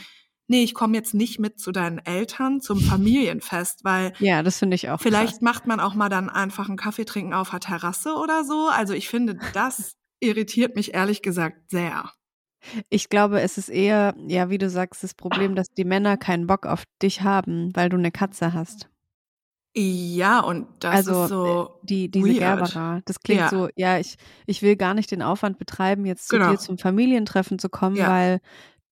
nee, 0.47 0.63
ich 0.63 0.75
komme 0.75 0.95
jetzt 0.97 1.15
nicht 1.15 1.39
mit 1.39 1.59
zu 1.59 1.73
deinen 1.73 1.99
Eltern 1.99 2.61
zum 2.61 2.81
Familienfest, 2.81 3.85
weil 3.85 4.13
ja, 4.19 4.43
das 4.43 4.59
finde 4.59 4.75
ich 4.77 4.91
auch 4.91 5.01
vielleicht 5.01 5.35
krass. 5.35 5.41
macht 5.43 5.67
man 5.67 5.81
auch 5.81 5.95
mal 5.95 6.09
dann 6.09 6.29
einfach 6.31 6.69
einen 6.69 6.77
Kaffee 6.77 7.05
trinken 7.05 7.35
auf 7.35 7.51
der 7.51 7.61
Terrasse 7.61 8.15
oder 8.15 8.45
so. 8.45 8.69
Also 8.69 8.93
ich 8.95 9.09
finde, 9.09 9.39
das 9.53 9.95
irritiert 10.21 10.77
mich 10.77 10.95
ehrlich 10.95 11.23
gesagt 11.23 11.71
sehr. 11.71 12.11
Ich 12.89 13.11
glaube, 13.11 13.43
es 13.43 13.59
ist 13.59 13.69
eher, 13.69 14.15
ja, 14.27 14.49
wie 14.49 14.57
du 14.57 14.71
sagst, 14.71 15.03
das 15.05 15.13
Problem, 15.13 15.55
dass 15.55 15.69
die 15.69 15.85
Männer 15.85 16.17
keinen 16.17 16.47
Bock 16.47 16.65
auf 16.67 16.85
dich 17.03 17.21
haben, 17.21 17.71
weil 17.75 17.91
du 17.91 17.99
eine 17.99 18.11
Katze 18.11 18.55
hast. 18.55 18.89
Ja, 19.77 20.39
und 20.41 20.69
das 20.81 20.95
also 21.09 21.25
ist 21.25 21.29
so 21.31 21.71
äh, 21.83 21.87
die, 21.87 22.09
diese 22.11 22.27
weird. 22.29 22.39
Gerbera. 22.39 23.01
Das 23.07 23.19
klingt 23.21 23.41
Ja. 23.41 23.49
so, 23.49 23.69
ja, 23.75 23.99
ich, 23.99 24.17
ich 24.47 24.63
will 24.63 24.77
gar 24.77 24.95
nicht 24.95 25.11
den 25.11 25.21
Aufwand 25.21 25.59
betreiben, 25.59 26.07
jetzt 26.07 26.29
zu 26.29 26.37
Genau. 26.39 26.53
dir 26.53 26.59
zum 26.59 26.79
Familientreffen 26.79 27.59
zu 27.59 27.69
kommen, 27.69 27.97
Ja. 27.97 28.09
weil 28.09 28.41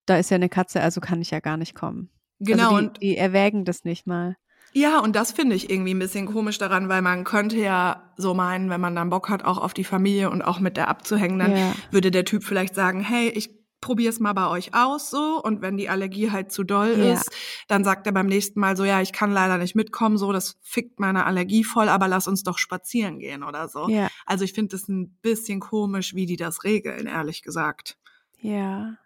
da 0.06 0.16
ist 0.16 0.30
ja 0.30 0.36
eine 0.36 0.48
Katze, 0.48 0.80
also 0.80 1.00
kann 1.00 1.20
ich 1.20 1.30
ja 1.30 1.40
gar 1.40 1.56
nicht 1.56 1.74
kommen. 1.74 2.10
Genau, 2.40 2.64
Also 2.70 2.78
die, 2.78 2.84
und 2.86 3.02
die 3.02 3.16
erwägen 3.16 3.64
das 3.64 3.84
nicht 3.84 4.06
mal. 4.06 4.36
Ja, 4.74 5.00
und 5.00 5.14
das 5.14 5.32
finde 5.32 5.54
ich 5.54 5.68
irgendwie 5.70 5.92
ein 5.94 5.98
bisschen 5.98 6.26
komisch 6.26 6.56
daran, 6.58 6.88
weil 6.88 7.02
man 7.02 7.24
könnte 7.24 7.56
ja 7.58 8.10
so 8.16 8.32
meinen, 8.32 8.70
wenn 8.70 8.80
man 8.80 8.96
dann 8.96 9.10
Bock 9.10 9.28
hat, 9.28 9.44
auch 9.44 9.58
auf 9.58 9.74
die 9.74 9.84
Familie 9.84 10.30
und 10.30 10.40
auch 10.42 10.60
mit 10.60 10.76
der 10.78 10.88
abzuhängen, 10.88 11.38
dann 11.38 11.52
Ja. 11.52 11.74
würde 11.90 12.10
der 12.10 12.24
Typ 12.24 12.42
vielleicht 12.42 12.74
sagen, 12.74 13.00
hey, 13.00 13.28
ich 13.28 13.50
probier's 13.82 14.18
mal 14.20 14.32
bei 14.32 14.46
euch 14.48 14.74
aus 14.74 15.10
so 15.10 15.42
und 15.42 15.60
wenn 15.60 15.76
die 15.76 15.88
Allergie 15.90 16.30
halt 16.30 16.52
zu 16.52 16.62
doll 16.64 16.96
Ja. 16.96 17.12
ist, 17.14 17.30
dann 17.68 17.84
sagt 17.84 18.06
er 18.06 18.12
beim 18.12 18.28
nächsten 18.28 18.60
Mal 18.60 18.76
so, 18.76 18.84
ja, 18.84 19.02
ich 19.02 19.12
kann 19.12 19.32
leider 19.32 19.58
nicht 19.58 19.74
mitkommen, 19.74 20.16
so, 20.16 20.32
das 20.32 20.56
fickt 20.62 21.00
meine 21.00 21.26
Allergie 21.26 21.64
voll, 21.64 21.88
aber 21.88 22.08
lass 22.08 22.26
uns 22.28 22.42
doch 22.42 22.58
spazieren 22.58 23.18
gehen 23.18 23.42
oder 23.42 23.68
so. 23.68 23.88
Ja, 23.90 24.08
Also 24.24 24.44
ich 24.44 24.52
finde 24.52 24.74
es 24.76 24.88
ein 24.88 25.18
bisschen 25.20 25.60
komisch, 25.60 26.14
wie 26.14 26.26
die 26.26 26.36
das 26.36 26.64
regeln, 26.64 27.06
ehrlich 27.06 27.42
gesagt. 27.42 27.98
ja. 28.38 28.96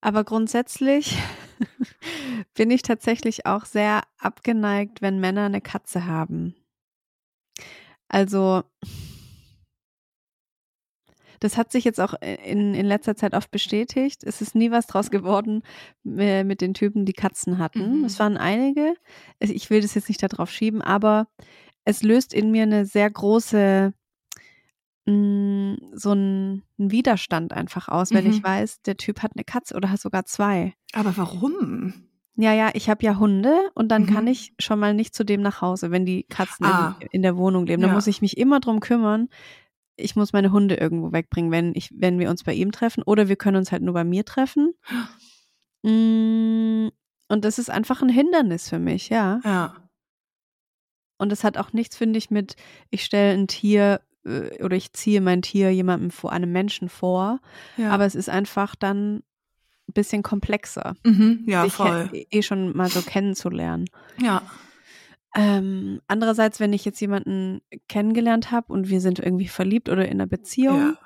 Aber 0.00 0.24
grundsätzlich 0.24 1.18
bin 2.54 2.70
ich 2.70 2.82
tatsächlich 2.82 3.46
auch 3.46 3.64
sehr 3.64 4.02
abgeneigt, 4.18 5.02
wenn 5.02 5.20
Männer 5.20 5.46
eine 5.46 5.60
Katze 5.60 6.06
haben. 6.06 6.54
Also, 8.08 8.62
das 11.40 11.56
hat 11.56 11.72
sich 11.72 11.84
jetzt 11.84 12.00
auch 12.00 12.14
in, 12.20 12.74
in 12.74 12.86
letzter 12.86 13.16
Zeit 13.16 13.34
oft 13.34 13.50
bestätigt. 13.50 14.24
Es 14.24 14.42
ist 14.42 14.54
nie 14.54 14.70
was 14.70 14.86
draus 14.86 15.10
geworden 15.10 15.62
äh, 16.04 16.44
mit 16.44 16.60
den 16.60 16.74
Typen, 16.74 17.06
die 17.06 17.14
Katzen 17.14 17.58
hatten. 17.58 18.00
Mhm. 18.00 18.04
Es 18.04 18.18
waren 18.18 18.36
einige. 18.36 18.94
Ich 19.38 19.70
will 19.70 19.80
das 19.80 19.94
jetzt 19.94 20.08
nicht 20.08 20.22
darauf 20.22 20.50
schieben, 20.50 20.82
aber 20.82 21.28
es 21.84 22.02
löst 22.02 22.34
in 22.34 22.50
mir 22.50 22.64
eine 22.64 22.84
sehr 22.84 23.10
große, 23.10 23.94
mh, 25.06 25.76
so 25.94 26.10
einen 26.10 26.62
Widerstand 26.76 27.52
einfach 27.52 27.88
aus, 27.88 28.12
wenn 28.12 28.24
Mhm. 28.24 28.30
ich 28.30 28.42
weiß, 28.42 28.82
der 28.82 28.96
Typ 28.96 29.22
hat 29.22 29.32
eine 29.34 29.44
Katze 29.44 29.74
oder 29.74 29.90
hat 29.90 30.00
sogar 30.00 30.24
zwei. 30.24 30.74
Aber 30.92 31.16
warum? 31.16 31.94
Ja, 32.36 32.54
ja, 32.54 32.70
ich 32.74 32.88
habe 32.88 33.04
ja 33.04 33.18
Hunde 33.18 33.54
und 33.74 33.88
dann 33.88 34.06
kann 34.06 34.24
Mhm. 34.24 34.30
ich 34.30 34.54
schon 34.58 34.78
mal 34.78 34.94
nicht 34.94 35.14
zu 35.14 35.24
dem 35.24 35.42
nach 35.42 35.60
Hause, 35.60 35.90
wenn 35.90 36.06
die 36.06 36.22
Katzen 36.24 36.64
Ah. 36.66 36.96
in, 37.00 37.08
in 37.12 37.22
der 37.22 37.36
Wohnung 37.36 37.66
leben. 37.66 37.82
Da 37.82 37.88
Ja. 37.88 37.94
muss 37.94 38.06
ich 38.06 38.22
mich 38.22 38.38
immer 38.38 38.60
drum 38.60 38.80
kümmern. 38.80 39.28
Ich 39.96 40.16
muss 40.16 40.32
meine 40.32 40.50
Hunde 40.52 40.76
irgendwo 40.76 41.12
wegbringen, 41.12 41.50
wenn 41.50 41.74
ich, 41.74 41.90
wenn 41.94 42.18
wir 42.18 42.30
uns 42.30 42.42
bei 42.44 42.54
ihm 42.54 42.72
treffen 42.72 43.02
oder 43.02 43.28
wir 43.28 43.36
können 43.36 43.56
uns 43.58 43.72
halt 43.72 43.82
nur 43.82 43.92
bei 43.94 44.04
mir 44.04 44.24
treffen. 44.24 44.72
Mm, 45.82 46.88
Und 47.28 47.44
das 47.44 47.58
ist 47.60 47.70
einfach 47.70 48.02
ein 48.02 48.08
Hindernis 48.08 48.68
für 48.68 48.78
mich, 48.80 49.08
ja. 49.08 49.40
Ja. 49.44 49.74
Und 51.18 51.30
das 51.30 51.44
hat 51.44 51.58
auch 51.58 51.72
nichts, 51.72 51.96
finde 51.96 52.18
ich, 52.18 52.30
mit, 52.30 52.56
ich 52.90 53.04
stelle 53.04 53.34
ein 53.38 53.46
Tier 53.46 54.00
oder 54.24 54.76
ich 54.76 54.92
ziehe 54.92 55.20
mein 55.20 55.42
Tier 55.42 55.70
jemandem 55.72 56.10
vor, 56.10 56.32
einem 56.32 56.52
Menschen 56.52 56.88
vor. 56.88 57.40
ja. 57.76 57.90
Aber 57.90 58.04
es 58.04 58.14
ist 58.14 58.28
einfach 58.28 58.74
dann 58.76 59.16
ein 59.88 59.92
bisschen 59.94 60.22
komplexer, 60.22 60.94
mhm, 61.04 61.44
ja, 61.46 61.64
sich 61.64 61.72
voll. 61.72 62.10
eh 62.12 62.42
schon 62.42 62.76
mal 62.76 62.88
so 62.88 63.02
kennenzulernen. 63.02 63.86
Ja. 64.20 64.42
Ähm, 65.34 66.00
andererseits, 66.08 66.58
wenn 66.60 66.72
ich 66.72 66.84
jetzt 66.84 67.00
jemanden 67.00 67.60
kennengelernt 67.88 68.50
habe 68.50 68.72
und 68.72 68.88
wir 68.88 69.00
sind 69.00 69.18
irgendwie 69.20 69.46
verliebt 69.48 69.88
oder 69.88 70.04
in 70.06 70.12
einer 70.12 70.26
Beziehung 70.26 70.78
Ja. 70.80 70.98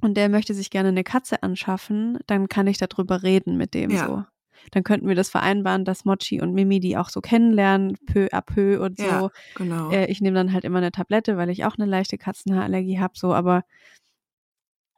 und 0.00 0.16
der 0.16 0.28
möchte 0.28 0.54
sich 0.54 0.70
gerne 0.70 0.90
eine 0.90 1.02
Katze 1.04 1.42
anschaffen, 1.42 2.18
dann 2.26 2.48
kann 2.48 2.66
ich 2.68 2.78
darüber 2.78 3.22
reden 3.24 3.56
mit 3.56 3.74
dem 3.74 3.90
Ja. 3.90 4.06
so. 4.06 4.24
Dann 4.72 4.82
könnten 4.84 5.08
wir 5.08 5.14
das 5.14 5.28
vereinbaren, 5.30 5.84
dass 5.84 6.04
Mochi 6.04 6.40
und 6.40 6.52
Mimi 6.54 6.80
die 6.80 6.96
auch 6.96 7.08
so 7.10 7.20
kennenlernen, 7.20 7.96
peu 8.06 8.26
à 8.32 8.40
peu 8.42 8.80
und 8.82 8.98
so. 8.98 9.04
Ja, 9.04 9.30
genau. 9.54 9.90
Äh, 9.90 10.06
ich 10.10 10.20
nehme 10.20 10.34
dann 10.36 10.52
halt 10.52 10.64
immer 10.64 10.78
eine 10.78 10.92
Tablette, 10.92 11.36
weil 11.36 11.50
ich 11.50 11.64
auch 11.64 11.76
eine 11.78 11.86
leichte 11.86 12.18
Katzenhaarallergie 12.18 12.98
habe, 13.00 13.14
so, 13.16 13.32
aber 13.34 13.64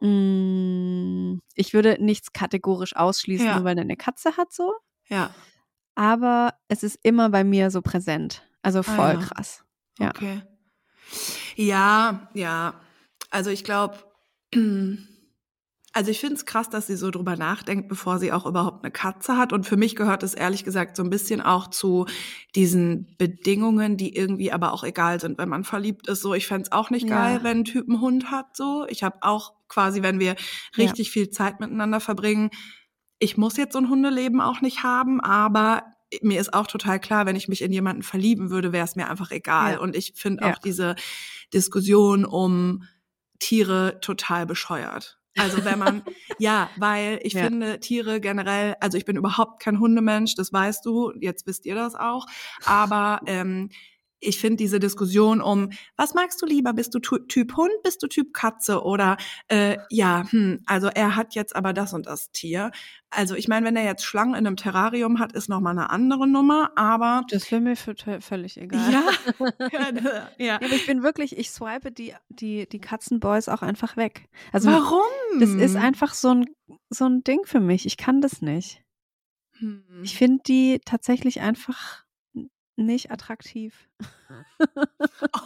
mh, 0.00 1.38
ich 1.54 1.74
würde 1.74 1.96
nichts 2.02 2.32
kategorisch 2.32 2.96
ausschließen, 2.96 3.46
Ja. 3.46 3.54
nur 3.56 3.64
weil 3.64 3.76
er 3.76 3.82
eine 3.82 3.96
Katze 3.96 4.36
hat, 4.36 4.52
so. 4.52 4.74
ja. 5.08 5.34
Aber 5.96 6.54
es 6.68 6.82
ist 6.82 6.98
immer 7.02 7.28
bei 7.28 7.44
mir 7.44 7.70
so 7.70 7.82
präsent. 7.82 8.42
Also 8.62 8.82
voll 8.82 8.96
Ah, 8.96 9.12
ja. 9.12 9.16
krass. 9.18 9.64
Ja. 9.98 10.08
Okay. 10.10 10.42
Ja, 11.56 12.30
ja. 12.32 12.80
Also 13.30 13.50
ich 13.50 13.64
glaube, 13.64 13.98
also 15.92 16.10
ich 16.10 16.20
finde 16.20 16.36
es 16.36 16.46
krass, 16.46 16.70
dass 16.70 16.86
sie 16.86 16.96
so 16.96 17.10
drüber 17.10 17.36
nachdenkt, 17.36 17.88
bevor 17.88 18.18
sie 18.20 18.32
auch 18.32 18.46
überhaupt 18.46 18.84
eine 18.84 18.92
Katze 18.92 19.36
hat. 19.36 19.52
Und 19.52 19.64
für 19.66 19.76
mich 19.76 19.96
gehört 19.96 20.22
es 20.22 20.34
ehrlich 20.34 20.62
gesagt 20.64 20.96
so 20.96 21.02
ein 21.02 21.10
bisschen 21.10 21.40
auch 21.40 21.68
zu 21.68 22.06
diesen 22.54 23.16
Bedingungen, 23.18 23.96
die 23.96 24.14
irgendwie 24.14 24.52
aber 24.52 24.72
auch 24.72 24.84
egal 24.84 25.20
sind, 25.20 25.38
wenn 25.38 25.48
man 25.48 25.64
verliebt 25.64 26.06
ist. 26.08 26.22
So, 26.22 26.32
ich 26.34 26.46
fände 26.46 26.62
es 26.66 26.72
auch 26.72 26.90
nicht 26.90 27.08
Ja. 27.08 27.16
geil, 27.16 27.40
wenn 27.42 27.58
ein 27.60 27.64
Typ 27.64 27.88
einen 27.88 28.00
Hund 28.00 28.30
hat. 28.30 28.56
So, 28.56 28.86
ich 28.88 29.02
habe 29.02 29.18
auch 29.22 29.54
quasi, 29.68 30.02
wenn 30.02 30.20
wir 30.20 30.36
richtig 30.78 31.10
viel 31.10 31.30
Zeit 31.30 31.58
miteinander 31.60 32.00
verbringen, 32.00 32.50
ich 33.18 33.36
muss 33.36 33.56
jetzt 33.56 33.72
so 33.74 33.78
ein 33.78 33.90
Hundeleben 33.90 34.40
auch 34.40 34.60
nicht 34.62 34.82
haben, 34.82 35.20
aber 35.20 35.82
mir 36.22 36.40
ist 36.40 36.54
auch 36.54 36.66
total 36.66 36.98
klar, 36.98 37.26
wenn 37.26 37.36
ich 37.36 37.48
mich 37.48 37.62
in 37.62 37.72
jemanden 37.72 38.02
verlieben 38.02 38.50
würde, 38.50 38.72
wäre 38.72 38.84
es 38.84 38.96
mir 38.96 39.08
einfach 39.10 39.30
egal. 39.30 39.74
Ja. 39.74 39.78
Und 39.80 39.94
ich 39.94 40.14
finde 40.16 40.44
Ja. 40.44 40.52
auch 40.54 40.58
diese 40.58 40.96
Diskussion 41.52 42.24
um 42.24 42.84
Tiere 43.38 43.98
total 44.00 44.46
bescheuert. 44.46 45.19
Also 45.36 45.64
wenn 45.64 45.78
man, 45.78 46.02
ja, 46.38 46.70
weil 46.76 47.20
ich 47.22 47.34
Ja. 47.34 47.44
finde 47.44 47.80
Tiere 47.80 48.20
generell, 48.20 48.74
also 48.80 48.98
ich 48.98 49.04
bin 49.04 49.16
überhaupt 49.16 49.62
kein 49.62 49.78
Hundemensch, 49.80 50.34
das 50.34 50.52
weißt 50.52 50.84
du, 50.84 51.12
jetzt 51.20 51.46
wisst 51.46 51.66
ihr 51.66 51.74
das 51.74 51.94
auch, 51.94 52.26
aber 52.64 53.20
ähm, 53.26 53.70
ich 54.20 54.38
finde 54.38 54.56
diese 54.56 54.78
Diskussion 54.78 55.40
um, 55.40 55.70
was 55.96 56.14
magst 56.14 56.40
du 56.42 56.46
lieber? 56.46 56.72
Bist 56.72 56.94
du 56.94 56.98
Typ 56.98 57.56
Hund, 57.56 57.72
bist 57.82 58.02
du 58.02 58.06
Typ 58.06 58.32
Katze? 58.34 58.82
Oder 58.82 59.16
äh, 59.48 59.78
ja, 59.90 60.24
hm, 60.30 60.62
also 60.66 60.88
er 60.88 61.16
hat 61.16 61.34
jetzt 61.34 61.56
aber 61.56 61.72
das 61.72 61.92
und 61.92 62.06
das 62.06 62.30
Tier. 62.30 62.70
Also 63.10 63.34
ich 63.34 63.48
meine, 63.48 63.66
wenn 63.66 63.76
er 63.76 63.84
jetzt 63.84 64.04
Schlangen 64.04 64.34
in 64.34 64.46
einem 64.46 64.56
Terrarium 64.56 65.18
hat, 65.18 65.32
ist 65.32 65.48
noch 65.48 65.60
mal 65.60 65.70
eine 65.70 65.90
andere 65.90 66.28
Nummer, 66.28 66.70
aber 66.76 67.24
Das 67.30 67.50
wäre 67.50 67.60
mir 67.60 67.76
völlig 67.76 68.56
egal. 68.56 68.92
ja, 68.92 69.02
ja, 69.72 69.90
ja. 69.90 70.28
Ja, 70.38 70.54
aber 70.56 70.72
ich 70.72 70.86
bin 70.86 71.02
wirklich, 71.02 71.36
ich 71.36 71.50
swipe 71.50 71.90
die, 71.90 72.14
die, 72.28 72.68
die 72.68 72.78
Katzenboys 72.80 73.48
auch 73.48 73.62
einfach 73.62 73.96
weg. 73.96 74.28
Also 74.52 74.70
Warum? 74.70 75.40
das 75.40 75.50
ist 75.50 75.76
einfach 75.76 76.14
so 76.14 76.34
ein, 76.34 76.46
so 76.90 77.06
ein 77.06 77.24
Ding 77.24 77.40
für 77.44 77.60
mich. 77.60 77.86
Ich 77.86 77.96
kann 77.96 78.20
das 78.20 78.42
nicht. 78.42 78.82
Hm. 79.58 79.84
Ich 80.02 80.16
finde 80.16 80.42
die 80.46 80.80
tatsächlich 80.84 81.40
einfach 81.40 82.04
nicht 82.80 83.10
attraktiv. 83.10 83.88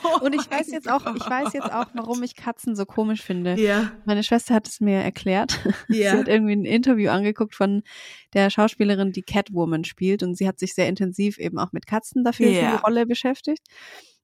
Oh 0.05 0.19
Und 0.23 0.35
ich 0.35 0.51
weiß 0.51 0.69
mein 0.69 0.75
jetzt 0.75 0.91
auch, 0.91 1.15
ich 1.15 1.29
weiß 1.29 1.53
jetzt 1.53 1.73
auch, 1.73 1.87
warum 1.95 2.23
ich 2.23 2.37
Katzen 2.37 2.77
so 2.77 2.87
komisch 2.87 3.23
finde. 3.23 3.55
Ja, 3.61 3.93
Meine 4.05 4.23
Schwester 4.23 4.55
hat 4.55 4.69
es 4.69 4.81
mir 4.81 4.99
erklärt. 4.99 5.61
Sie 5.89 6.03
ja. 6.03 6.13
hat 6.13 6.29
irgendwie 6.29 6.55
ein 6.57 6.65
Interview 6.65 7.11
angeguckt 7.11 7.55
von 7.55 7.83
der 8.33 8.51
Schauspielerin, 8.51 9.13
die 9.13 9.23
Catwoman 9.23 9.85
spielt. 9.85 10.23
Und 10.23 10.37
sie 10.37 10.49
hat 10.49 10.59
sich 10.59 10.75
sehr 10.75 10.89
intensiv 10.89 11.39
eben 11.39 11.59
auch 11.59 11.73
mit 11.73 11.87
Katzen 11.87 12.25
dafür 12.25 12.47
für 12.49 12.53
Ja. 12.53 12.77
die 12.77 12.83
Rolle 12.83 13.07
beschäftigt. 13.07 13.67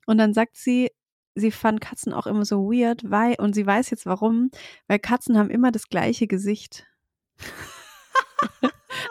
Und 0.07 0.19
dann 0.19 0.33
sagt 0.35 0.57
sie, 0.57 0.91
sie 1.35 1.51
fand 1.51 1.81
Katzen 1.81 2.13
auch 2.13 2.27
immer 2.27 2.45
so 2.45 2.71
weird, 2.71 3.03
weil, 3.09 3.35
und 3.39 3.55
sie 3.55 3.67
weiß 3.67 3.91
jetzt 3.91 4.07
warum, 4.07 4.51
weil 4.89 4.99
Katzen 4.99 5.39
haben 5.39 5.51
immer 5.51 5.71
das 5.71 5.89
gleiche 5.89 6.27
Gesicht. 6.27 6.87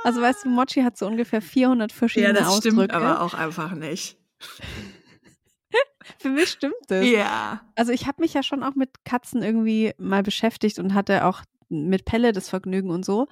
Also 0.03 0.21
weißt 0.21 0.45
du, 0.45 0.49
Mochi 0.49 0.81
hat 0.81 0.97
so 0.97 1.07
ungefähr 1.07 1.41
400 1.41 1.91
Ja, 1.91 1.97
verschiedene 1.97 2.33
das 2.33 2.47
Ausdrücke. 2.47 2.75
stimmt 2.75 2.93
aber 2.93 3.21
auch 3.21 3.33
einfach 3.33 3.71
nicht. 3.73 4.17
Für 6.17 6.29
mich 6.29 6.49
stimmt 6.49 6.73
das. 6.87 7.05
Ja. 7.05 7.61
Also 7.75 7.91
ich 7.91 8.07
habe 8.07 8.21
mich 8.21 8.33
ja 8.33 8.41
schon 8.43 8.63
auch 8.63 8.75
mit 8.75 8.89
Katzen 9.05 9.41
irgendwie 9.43 9.93
mal 9.97 10.23
beschäftigt 10.23 10.79
und 10.79 10.93
hatte 10.93 11.25
auch 11.25 11.41
mit 11.69 12.05
Pelle 12.05 12.31
das 12.33 12.49
Vergnügen 12.49 12.89
und 12.89 13.05
so. 13.05 13.27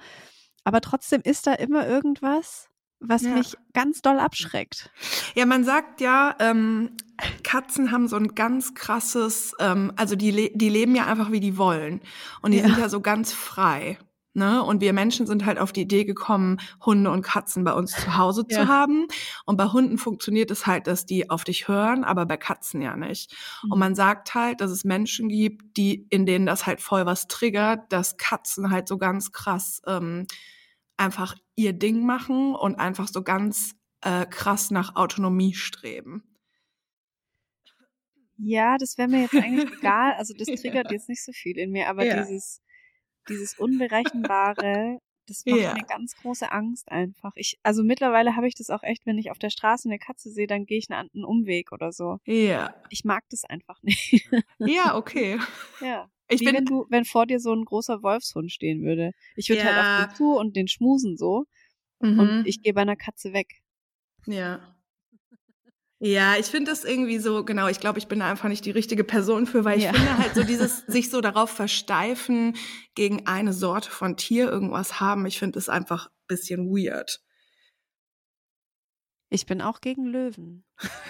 Aber 0.64 0.80
trotzdem 0.80 1.22
ist 1.22 1.46
da 1.46 1.54
immer 1.54 1.86
irgendwas, 1.88 2.68
was 3.00 3.22
Ja. 3.22 3.30
mich 3.30 3.54
ganz 3.72 4.00
doll 4.02 4.18
abschreckt. 4.20 4.90
Ja, 5.34 5.46
man 5.46 5.64
sagt 5.64 6.00
ja, 6.00 6.36
ähm, 6.38 6.96
Katzen 7.42 7.90
haben 7.90 8.06
so 8.06 8.16
ein 8.16 8.34
ganz 8.34 8.74
krasses, 8.74 9.54
ähm, 9.60 9.92
also 9.96 10.14
die, 10.14 10.30
le 10.30 10.50
die 10.54 10.68
leben 10.68 10.94
ja 10.94 11.06
einfach 11.06 11.32
wie 11.32 11.40
die 11.40 11.56
wollen. 11.58 12.00
Und 12.42 12.52
die 12.52 12.58
Ja. 12.58 12.64
sind 12.66 12.78
ja 12.78 12.88
so 12.88 13.00
ganz 13.00 13.32
frei. 13.32 13.98
Ne? 14.38 14.62
Und 14.62 14.80
wir 14.80 14.92
Menschen 14.92 15.26
sind 15.26 15.44
halt 15.44 15.58
auf 15.58 15.72
die 15.72 15.82
Idee 15.82 16.04
gekommen, 16.04 16.58
Hunde 16.84 17.10
und 17.10 17.22
Katzen 17.22 17.64
bei 17.64 17.72
uns 17.74 17.92
zu 17.92 18.16
Hause 18.16 18.44
Ja. 18.48 18.60
zu 18.60 18.68
haben. 18.68 19.06
Und 19.44 19.56
bei 19.56 19.66
Hunden 19.66 19.98
funktioniert 19.98 20.50
es 20.50 20.66
halt, 20.66 20.86
dass 20.86 21.04
die 21.06 21.28
auf 21.28 21.44
dich 21.44 21.68
hören, 21.68 22.04
aber 22.04 22.24
bei 22.24 22.36
Katzen 22.36 22.80
ja 22.80 22.96
nicht. 22.96 23.34
Mhm. 23.64 23.72
Und 23.72 23.78
man 23.80 23.94
sagt 23.94 24.34
halt, 24.34 24.60
dass 24.60 24.70
es 24.70 24.84
Menschen 24.84 25.28
gibt, 25.28 25.76
die, 25.76 26.06
in 26.10 26.24
denen 26.24 26.46
das 26.46 26.66
halt 26.66 26.80
voll 26.80 27.04
was 27.04 27.26
triggert, 27.26 27.92
dass 27.92 28.16
Katzen 28.16 28.70
halt 28.70 28.88
so 28.88 28.96
ganz 28.96 29.32
krass 29.32 29.82
ähm, 29.86 30.26
einfach 30.96 31.34
ihr 31.56 31.72
Ding 31.72 32.06
machen 32.06 32.54
und 32.54 32.76
einfach 32.76 33.08
so 33.08 33.22
ganz 33.22 33.74
äh, 34.02 34.26
krass 34.26 34.70
nach 34.70 34.96
Autonomie 34.96 35.54
streben. 35.54 36.22
Ja, 38.38 38.76
das 38.78 38.96
wäre 38.98 39.08
mir 39.08 39.22
jetzt 39.22 39.36
eigentlich 39.36 39.66
egal. 39.72 40.14
Also 40.14 40.34
das 40.34 40.52
triggert 40.54 40.90
jetzt 40.90 41.08
nicht 41.08 41.24
so 41.24 41.32
viel 41.32 41.58
in 41.58 41.70
mir, 41.72 41.88
aber 41.88 42.04
Ja. 42.04 42.14
dieses, 42.22 42.62
dieses 43.28 43.58
Unberechenbare, 43.58 44.98
das 45.26 45.44
macht 45.46 45.60
Ja. 45.60 45.74
mir 45.74 45.84
ganz 45.84 46.14
große 46.16 46.50
Angst 46.50 46.90
einfach. 46.90 47.32
Ich, 47.36 47.58
also 47.62 47.82
mittlerweile 47.84 48.34
habe 48.36 48.48
ich 48.48 48.54
das 48.54 48.70
auch 48.70 48.82
echt, 48.82 49.04
wenn 49.06 49.18
ich 49.18 49.30
auf 49.30 49.38
der 49.38 49.50
Straße 49.50 49.88
eine 49.88 49.98
Katze 49.98 50.30
sehe, 50.30 50.46
dann 50.46 50.64
gehe 50.64 50.78
ich 50.78 50.90
einen, 50.90 51.10
einen 51.14 51.24
Umweg 51.24 51.72
oder 51.72 51.92
so. 51.92 52.18
Ja. 52.24 52.74
Ich 52.88 53.04
mag 53.04 53.24
das 53.30 53.44
einfach 53.44 53.82
nicht. 53.82 54.28
Ja, 54.58 54.96
okay. 54.96 55.38
ja. 55.80 56.08
Ich 56.30 56.40
Wie 56.40 56.44
bin 56.46 56.56
wenn 56.56 56.64
du, 56.66 56.86
wenn 56.90 57.04
vor 57.04 57.26
dir 57.26 57.40
so 57.40 57.52
ein 57.54 57.64
großer 57.64 58.02
Wolfshund 58.02 58.52
stehen 58.52 58.82
würde. 58.82 59.12
Ich 59.36 59.48
würde 59.48 59.64
halt 59.64 59.76
Ja. 59.76 59.98
auf 60.04 60.06
den 60.08 60.16
zu 60.16 60.36
und 60.36 60.56
den 60.56 60.68
schmusen 60.68 61.16
so 61.16 61.44
mhm. 62.00 62.18
und 62.18 62.46
ich 62.46 62.62
gehe 62.62 62.74
bei 62.74 62.82
einer 62.82 62.96
Katze 62.96 63.32
weg. 63.32 63.60
Ja. 64.26 64.74
Ja, 66.00 66.36
ich 66.38 66.46
finde 66.46 66.70
das 66.70 66.84
irgendwie 66.84 67.18
so, 67.18 67.44
genau, 67.44 67.66
ich 67.66 67.80
glaube, 67.80 67.98
ich 67.98 68.06
bin 68.06 68.20
da 68.20 68.30
einfach 68.30 68.48
nicht 68.48 68.64
die 68.64 68.70
richtige 68.70 69.02
Person 69.02 69.46
für, 69.46 69.64
weil 69.64 69.78
ich 69.78 69.84
Ja. 69.84 69.92
finde 69.92 70.18
halt 70.18 70.34
so 70.34 70.42
dieses, 70.44 70.78
sich 70.86 71.10
so 71.10 71.20
darauf 71.20 71.50
versteifen, 71.50 72.54
gegen 72.94 73.26
eine 73.26 73.52
Sorte 73.52 73.90
von 73.90 74.16
Tier 74.16 74.48
irgendwas 74.48 75.00
haben, 75.00 75.26
ich 75.26 75.38
finde 75.38 75.54
das 75.54 75.68
einfach 75.68 76.06
ein 76.06 76.26
bisschen 76.28 76.68
weird. 76.70 77.20
Ich 79.30 79.44
bin 79.44 79.60
auch 79.60 79.80
gegen 79.80 80.06
Löwen. 80.06 80.64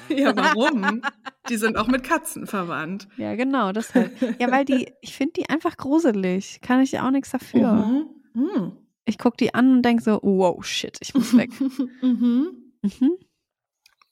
Ja, 0.09 0.35
warum? 0.37 1.03
die 1.49 1.57
sind 1.57 1.77
auch 1.77 1.87
mit 1.87 2.03
Katzen 2.03 2.47
verwandt. 2.47 3.09
Ja, 3.17 3.37
genau, 3.37 3.73
deshalb. 3.73 4.21
Ja, 4.41 4.51
weil 4.51 4.65
die, 4.65 4.93
ich 5.03 5.15
finde 5.15 5.35
die 5.35 5.49
einfach 5.49 5.77
gruselig. 5.77 6.61
Kann 6.63 6.81
ich 6.81 6.99
auch 6.99 7.11
nichts 7.11 7.31
dafür. 7.31 7.73
Mhm. 7.73 8.07
Mhm. 8.35 8.73
Ich 9.05 9.19
gucke 9.19 9.37
die 9.37 9.55
an 9.55 9.71
und 9.71 9.83
denke 9.83 10.03
so, 10.03 10.19
wow, 10.23 10.65
shit, 10.65 10.99
ich 11.01 11.15
muss 11.15 11.37
weg. 11.37 11.51
mhm. 12.03 12.73
mhm. 12.83 13.19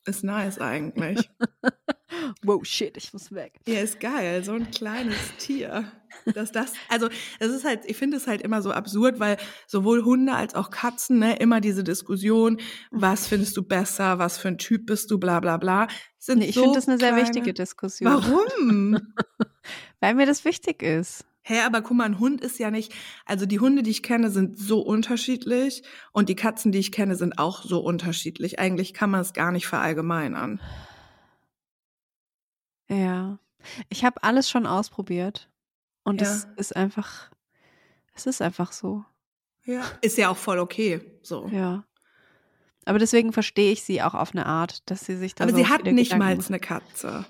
Ist 0.06 0.24
nice 0.24 0.58
eigentlich. 0.58 1.28
Wow, 2.42 2.64
shit, 2.64 2.96
ich 2.96 3.12
muss 3.12 3.32
weg. 3.32 3.58
Ja, 3.66 3.80
ist 3.80 3.98
geil, 3.98 4.42
so 4.44 4.52
ein 4.52 4.70
kleines 4.70 5.16
Tier. 5.38 5.90
Dass 6.34 6.52
das, 6.52 6.72
also 6.88 7.08
es 7.40 7.50
ist 7.50 7.64
halt, 7.64 7.80
ich 7.84 7.96
finde 7.96 8.16
es 8.16 8.26
halt 8.28 8.42
immer 8.42 8.62
so 8.62 8.70
absurd, 8.70 9.18
weil 9.18 9.36
sowohl 9.66 10.04
Hunde 10.04 10.32
als 10.32 10.54
auch 10.54 10.70
Katzen, 10.70 11.18
ne, 11.18 11.36
immer 11.36 11.60
diese 11.60 11.82
Diskussion, 11.84 12.58
was 12.92 13.26
findest 13.26 13.56
du 13.56 13.62
besser, 13.64 14.18
was 14.18 14.38
für 14.38 14.48
ein 14.48 14.56
Typ 14.58 14.86
bist 14.86 15.10
du, 15.10 15.18
bla 15.18 15.40
bla 15.40 15.56
bla. 15.56 15.88
Sind 16.18 16.38
Nee, 16.38 16.46
ich 16.46 16.54
so 16.54 16.62
finde 16.62 16.78
das 16.78 16.88
eine 16.88 16.98
sehr 16.98 17.08
kleine- 17.10 17.22
wichtige 17.24 17.52
Diskussion. 17.52 18.10
Warum? 18.12 18.98
Weil 20.00 20.14
mir 20.14 20.26
das 20.26 20.44
wichtig 20.44 20.82
ist. 20.82 21.24
Hä, 21.48 21.60
aber 21.60 21.80
guck 21.80 21.96
mal, 21.96 22.06
ein 22.06 22.18
Hund 22.18 22.40
ist 22.40 22.58
ja 22.58 22.72
nicht, 22.72 22.92
also 23.24 23.46
die 23.46 23.60
Hunde, 23.60 23.84
die 23.84 23.90
ich 23.92 24.02
kenne, 24.02 24.32
sind 24.32 24.58
so 24.58 24.80
unterschiedlich 24.80 25.84
und 26.10 26.28
die 26.28 26.34
Katzen, 26.34 26.72
die 26.72 26.80
ich 26.80 26.90
kenne, 26.90 27.14
sind 27.14 27.38
auch 27.38 27.62
so 27.62 27.78
unterschiedlich. 27.78 28.58
Eigentlich 28.58 28.92
kann 28.94 29.10
man 29.10 29.20
es 29.20 29.32
gar 29.32 29.52
nicht 29.52 29.68
verallgemeinern. 29.68 30.60
Ja. 32.88 33.38
Ich 33.90 34.04
habe 34.04 34.24
alles 34.24 34.50
schon 34.50 34.66
ausprobiert. 34.66 35.48
Und 36.02 36.20
Ja. 36.20 36.26
es 36.26 36.48
ist 36.56 36.74
einfach, 36.74 37.30
es 38.12 38.26
ist 38.26 38.42
einfach 38.42 38.72
so. 38.72 39.04
Ja. 39.64 39.82
Ist 40.02 40.18
ja 40.18 40.30
auch 40.30 40.36
voll 40.36 40.58
okay, 40.58 41.00
so. 41.22 41.46
Ja. 41.52 41.84
Aber 42.86 42.98
deswegen 42.98 43.32
verstehe 43.32 43.70
ich 43.70 43.84
sie 43.84 44.02
auch 44.02 44.14
auf 44.14 44.32
eine 44.32 44.46
Art, 44.46 44.90
dass 44.90 45.06
sie 45.06 45.16
sich 45.16 45.36
da 45.36 45.44
aber 45.44 45.52
so 45.52 45.58
sie 45.58 45.68
hat 45.68 45.84
nicht 45.84 46.10
Gedanken 46.10 46.38
mal 46.38 46.44
eine 46.44 46.58
Katze. 46.58 47.24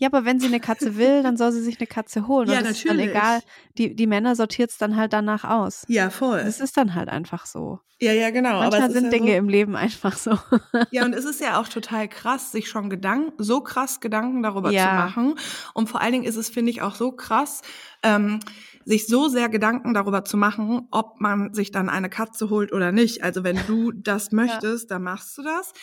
Ja, 0.00 0.08
aber 0.08 0.24
wenn 0.24 0.40
sie 0.40 0.46
eine 0.46 0.60
Katze 0.60 0.96
will, 0.96 1.22
dann 1.22 1.36
soll 1.36 1.52
sie 1.52 1.60
sich 1.60 1.78
eine 1.78 1.86
Katze 1.86 2.26
holen. 2.26 2.48
Ja, 2.48 2.58
und 2.58 2.64
das 2.64 2.78
ist 2.78 2.88
dann 2.88 2.96
natürlich. 2.96 3.14
egal. 3.14 3.40
Die, 3.76 3.94
die 3.94 4.06
Männer 4.06 4.34
sortiert 4.34 4.70
es 4.70 4.78
dann 4.78 4.96
halt 4.96 5.12
danach 5.12 5.44
aus. 5.44 5.84
Ja, 5.88 6.08
voll. 6.08 6.42
Das 6.42 6.58
ist 6.58 6.78
dann 6.78 6.94
halt 6.94 7.10
einfach 7.10 7.44
so. 7.44 7.80
Ja, 8.00 8.14
ja, 8.14 8.30
genau. 8.30 8.60
Manchmal 8.60 8.84
aber 8.84 8.92
sind 8.94 9.04
ja 9.04 9.10
Dinge 9.10 9.32
so, 9.32 9.36
im 9.36 9.48
Leben 9.50 9.76
einfach 9.76 10.16
so. 10.16 10.38
Ja, 10.90 11.04
und 11.04 11.12
es 11.14 11.26
ist 11.26 11.38
ja 11.42 11.60
auch 11.60 11.68
total 11.68 12.08
krass, 12.08 12.50
sich 12.50 12.70
schon 12.70 12.88
Gedanken, 12.88 13.32
so 13.44 13.60
krass 13.60 14.00
Gedanken 14.00 14.42
darüber 14.42 14.70
Ja. 14.70 14.84
zu 14.88 14.94
machen. 14.94 15.34
Und 15.74 15.90
vor 15.90 16.00
allen 16.00 16.12
Dingen 16.12 16.24
ist 16.24 16.36
es, 16.36 16.48
finde 16.48 16.70
ich, 16.70 16.80
auch 16.80 16.94
so 16.94 17.12
krass, 17.12 17.60
ähm, 18.02 18.40
sich 18.86 19.06
so 19.06 19.28
sehr 19.28 19.50
Gedanken 19.50 19.92
darüber 19.92 20.24
zu 20.24 20.38
machen, 20.38 20.88
ob 20.90 21.20
man 21.20 21.52
sich 21.52 21.72
dann 21.72 21.90
eine 21.90 22.08
Katze 22.08 22.48
holt 22.48 22.72
oder 22.72 22.90
nicht. 22.90 23.22
Also 23.22 23.44
wenn 23.44 23.60
du 23.66 23.92
das 23.92 24.32
möchtest, 24.32 24.90
dann 24.90 25.02
machst 25.02 25.36
du 25.36 25.42
das. 25.42 25.74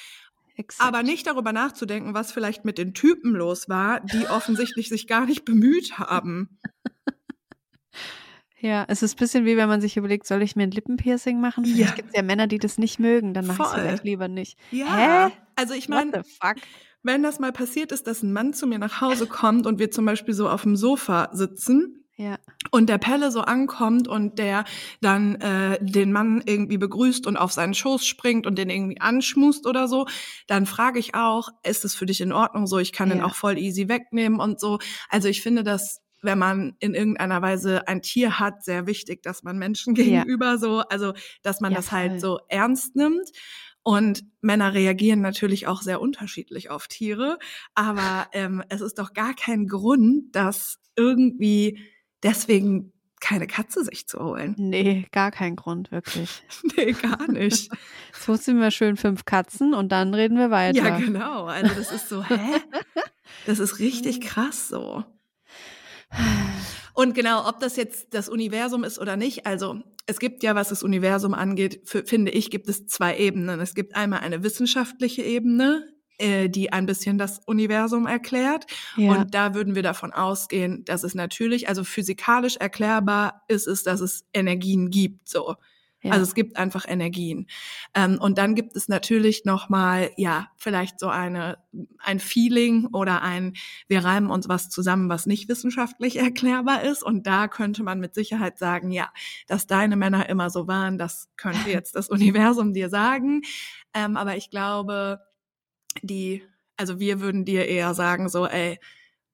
Exakt. 0.57 0.87
Aber 0.87 1.03
nicht 1.03 1.27
darüber 1.27 1.53
nachzudenken, 1.53 2.13
was 2.13 2.31
vielleicht 2.31 2.65
mit 2.65 2.77
den 2.77 2.93
Typen 2.93 3.31
los 3.33 3.69
war, 3.69 3.99
die 4.01 4.27
offensichtlich 4.29 4.89
sich 4.89 5.07
gar 5.07 5.25
nicht 5.25 5.45
bemüht 5.45 5.97
haben. 5.99 6.57
Ja, 8.59 8.85
es 8.87 9.03
ist 9.03 9.13
ein 9.15 9.19
bisschen 9.19 9.45
wie 9.45 9.55
wenn 9.55 9.69
man 9.69 9.81
sich 9.81 9.97
überlegt, 9.97 10.25
soll 10.25 10.41
ich 10.41 10.55
mir 10.55 10.63
ein 10.63 10.71
Lippenpiercing 10.71 11.39
machen? 11.39 11.63
Vielleicht 11.63 11.89
Ja. 11.91 11.95
gibt 11.95 12.09
es 12.09 12.15
ja 12.15 12.23
Männer, 12.23 12.47
die 12.47 12.57
das 12.57 12.79
nicht 12.79 12.99
mögen, 12.99 13.35
dann 13.35 13.45
mache 13.45 13.61
ich 13.61 13.67
es 13.67 13.73
vielleicht 13.75 14.03
lieber 14.03 14.27
nicht. 14.27 14.57
Ja. 14.71 15.27
Hä? 15.27 15.33
Also 15.55 15.75
ich 15.75 15.89
meine, 15.89 16.23
wenn 17.03 17.21
das 17.21 17.37
mal 17.39 17.51
passiert 17.51 17.91
ist, 17.91 18.07
dass 18.07 18.23
ein 18.23 18.33
Mann 18.33 18.53
zu 18.53 18.65
mir 18.65 18.79
nach 18.79 18.99
Hause 18.99 19.27
kommt 19.27 19.67
und 19.67 19.77
wir 19.77 19.91
zum 19.91 20.05
Beispiel 20.05 20.33
so 20.33 20.49
auf 20.49 20.63
dem 20.63 20.75
Sofa 20.75 21.29
sitzen 21.33 22.03
Ja. 22.15 22.39
Und 22.71 22.89
der 22.89 22.97
Pelle 22.97 23.31
so 23.31 23.41
ankommt 23.41 24.07
und 24.07 24.39
der 24.39 24.65
dann 25.01 25.35
äh, 25.35 25.77
den 25.81 26.11
Mann 26.11 26.41
irgendwie 26.45 26.77
begrüßt 26.77 27.27
und 27.27 27.37
auf 27.37 27.51
seinen 27.51 27.73
Schoß 27.73 28.05
springt 28.05 28.45
und 28.47 28.57
den 28.57 28.69
irgendwie 28.69 28.99
anschmust 29.01 29.65
oder 29.67 29.87
so, 29.87 30.05
dann 30.47 30.65
frage 30.65 30.99
ich 30.99 31.15
auch, 31.15 31.49
ist 31.63 31.85
es 31.85 31.95
für 31.95 32.05
dich 32.05 32.21
in 32.21 32.31
Ordnung 32.31 32.67
so? 32.67 32.77
Ich 32.79 32.91
kann 32.93 33.09
den 33.09 33.19
Ja. 33.19 33.25
auch 33.25 33.35
voll 33.35 33.57
easy 33.57 33.87
wegnehmen 33.89 34.39
und 34.39 34.59
so. 34.59 34.79
Also 35.09 35.27
ich 35.29 35.41
finde 35.41 35.63
das, 35.63 36.01
wenn 36.21 36.39
man 36.39 36.75
in 36.79 36.95
irgendeiner 36.95 37.41
Weise 37.41 37.87
ein 37.87 38.01
Tier 38.01 38.39
hat, 38.39 38.63
sehr 38.63 38.87
wichtig, 38.87 39.21
dass 39.23 39.43
man 39.43 39.57
Menschen 39.57 39.93
Ja. 39.97 40.23
gegenüber 40.23 40.57
so, 40.57 40.79
also 40.79 41.13
dass 41.43 41.61
man 41.61 41.73
Ja, 41.73 41.77
das 41.77 41.91
halt 41.91 42.11
voll. 42.13 42.19
so 42.19 42.39
ernst 42.49 42.95
nimmt. 42.95 43.29
Und 43.83 44.23
Männer 44.41 44.73
reagieren 44.73 45.21
natürlich 45.21 45.67
auch 45.67 45.81
sehr 45.81 46.01
unterschiedlich 46.01 46.69
auf 46.69 46.87
Tiere, 46.89 47.37
aber 47.73 48.27
ähm, 48.33 48.61
es 48.67 48.81
ist 48.81 48.99
doch 48.99 49.13
gar 49.13 49.33
kein 49.33 49.65
Grund, 49.67 50.35
dass 50.35 50.79
irgendwie 50.97 51.79
deswegen 52.23 52.93
keine 53.19 53.47
Katze 53.47 53.83
sich 53.83 54.07
zu 54.07 54.19
holen. 54.19 54.55
Nee, 54.57 55.07
gar 55.11 55.31
kein 55.31 55.55
Grund, 55.55 55.91
wirklich. 55.91 56.43
Nee, 56.75 56.91
gar 56.91 57.29
nicht. 57.31 57.71
Jetzt 58.13 58.27
wussten 58.27 58.59
wir 58.59 58.71
schön 58.71 58.95
fünf 58.97 59.25
Katzen 59.25 59.73
und 59.73 59.91
dann 59.91 60.13
reden 60.13 60.37
wir 60.37 60.51
weiter. 60.51 60.77
ja, 60.77 60.97
genau. 60.97 61.45
Also 61.45 61.73
das 61.73 61.91
ist 61.91 62.09
so, 62.09 62.23
hä? 62.23 62.61
Das 63.45 63.59
ist 63.59 63.79
richtig 63.79 64.21
krass 64.27 64.67
so. 64.67 65.03
Und 66.93 67.15
genau, 67.15 67.47
ob 67.47 67.59
das 67.59 67.75
jetzt 67.75 68.13
das 68.13 68.29
Universum 68.29 68.83
ist 68.83 68.99
oder 68.99 69.17
nicht, 69.17 69.45
also 69.45 69.81
es 70.05 70.19
gibt 70.19 70.41
ja, 70.43 70.55
was 70.55 70.69
das 70.69 70.83
Universum 70.83 71.33
angeht, 71.33 71.81
für, 71.83 72.05
finde 72.05 72.31
ich, 72.31 72.49
gibt 72.49 72.69
es 72.69 72.87
zwei 72.87 73.17
Ebenen. 73.17 73.59
Es 73.59 73.75
gibt 73.75 73.95
einmal 73.95 74.19
eine 74.19 74.41
wissenschaftliche 74.41 75.21
Ebene, 75.21 75.85
äh, 76.17 76.49
die 76.49 76.73
ein 76.73 76.85
bisschen 76.87 77.17
das 77.17 77.39
Universum 77.45 78.07
erklärt. 78.07 78.65
Ja. 78.95 79.11
Und 79.11 79.35
da 79.35 79.53
würden 79.53 79.75
wir 79.75 79.83
davon 79.83 80.13
ausgehen, 80.13 80.83
dass 80.85 81.03
es 81.03 81.13
natürlich, 81.13 81.69
also 81.69 81.83
physikalisch 81.83 82.57
erklärbar 82.57 83.43
ist 83.47 83.67
es, 83.67 83.83
dass 83.83 84.01
es 84.01 84.25
Energien 84.33 84.89
gibt, 84.89 85.29
so. 85.29 85.55
ja. 86.01 86.11
Also 86.11 86.23
es 86.23 86.33
gibt 86.33 86.57
einfach 86.57 86.85
Energien. 86.87 87.45
Ähm, 87.93 88.17
und 88.19 88.39
dann 88.39 88.55
gibt 88.55 88.75
es 88.75 88.87
natürlich 88.87 89.45
nochmal, 89.45 90.09
ja, 90.17 90.47
vielleicht 90.57 90.99
so 90.99 91.07
eine, 91.07 91.59
ein 91.99 92.19
Feeling 92.19 92.87
oder 92.93 93.21
ein, 93.21 93.53
wir 93.87 94.03
reimen 94.03 94.31
uns 94.31 94.49
was 94.49 94.69
zusammen, 94.69 95.09
was 95.09 95.27
nicht 95.27 95.47
wissenschaftlich 95.49 96.17
erklärbar 96.19 96.81
ist. 96.81 97.03
Und 97.03 97.27
da 97.27 97.47
könnte 97.47 97.83
man 97.83 97.99
mit 97.99 98.15
Sicherheit 98.15 98.57
sagen, 98.57 98.89
ja, 98.89 99.11
dass 99.45 99.67
deine 99.67 99.95
Männer 99.95 100.29
immer 100.29 100.49
so 100.49 100.67
waren, 100.67 100.97
das 100.97 101.29
könnte 101.37 101.69
jetzt 101.69 101.95
das 101.95 102.09
Universum 102.09 102.73
dir 102.73 102.89
sagen. 102.89 103.41
Ähm, 103.93 104.17
aber 104.17 104.35
ich 104.35 104.49
glaube, 104.49 105.19
die, 106.03 106.43
also 106.77 106.99
wir 106.99 107.21
würden 107.21 107.45
dir 107.45 107.67
eher 107.67 107.93
sagen, 107.93 108.29
so, 108.29 108.47
ey, 108.47 108.79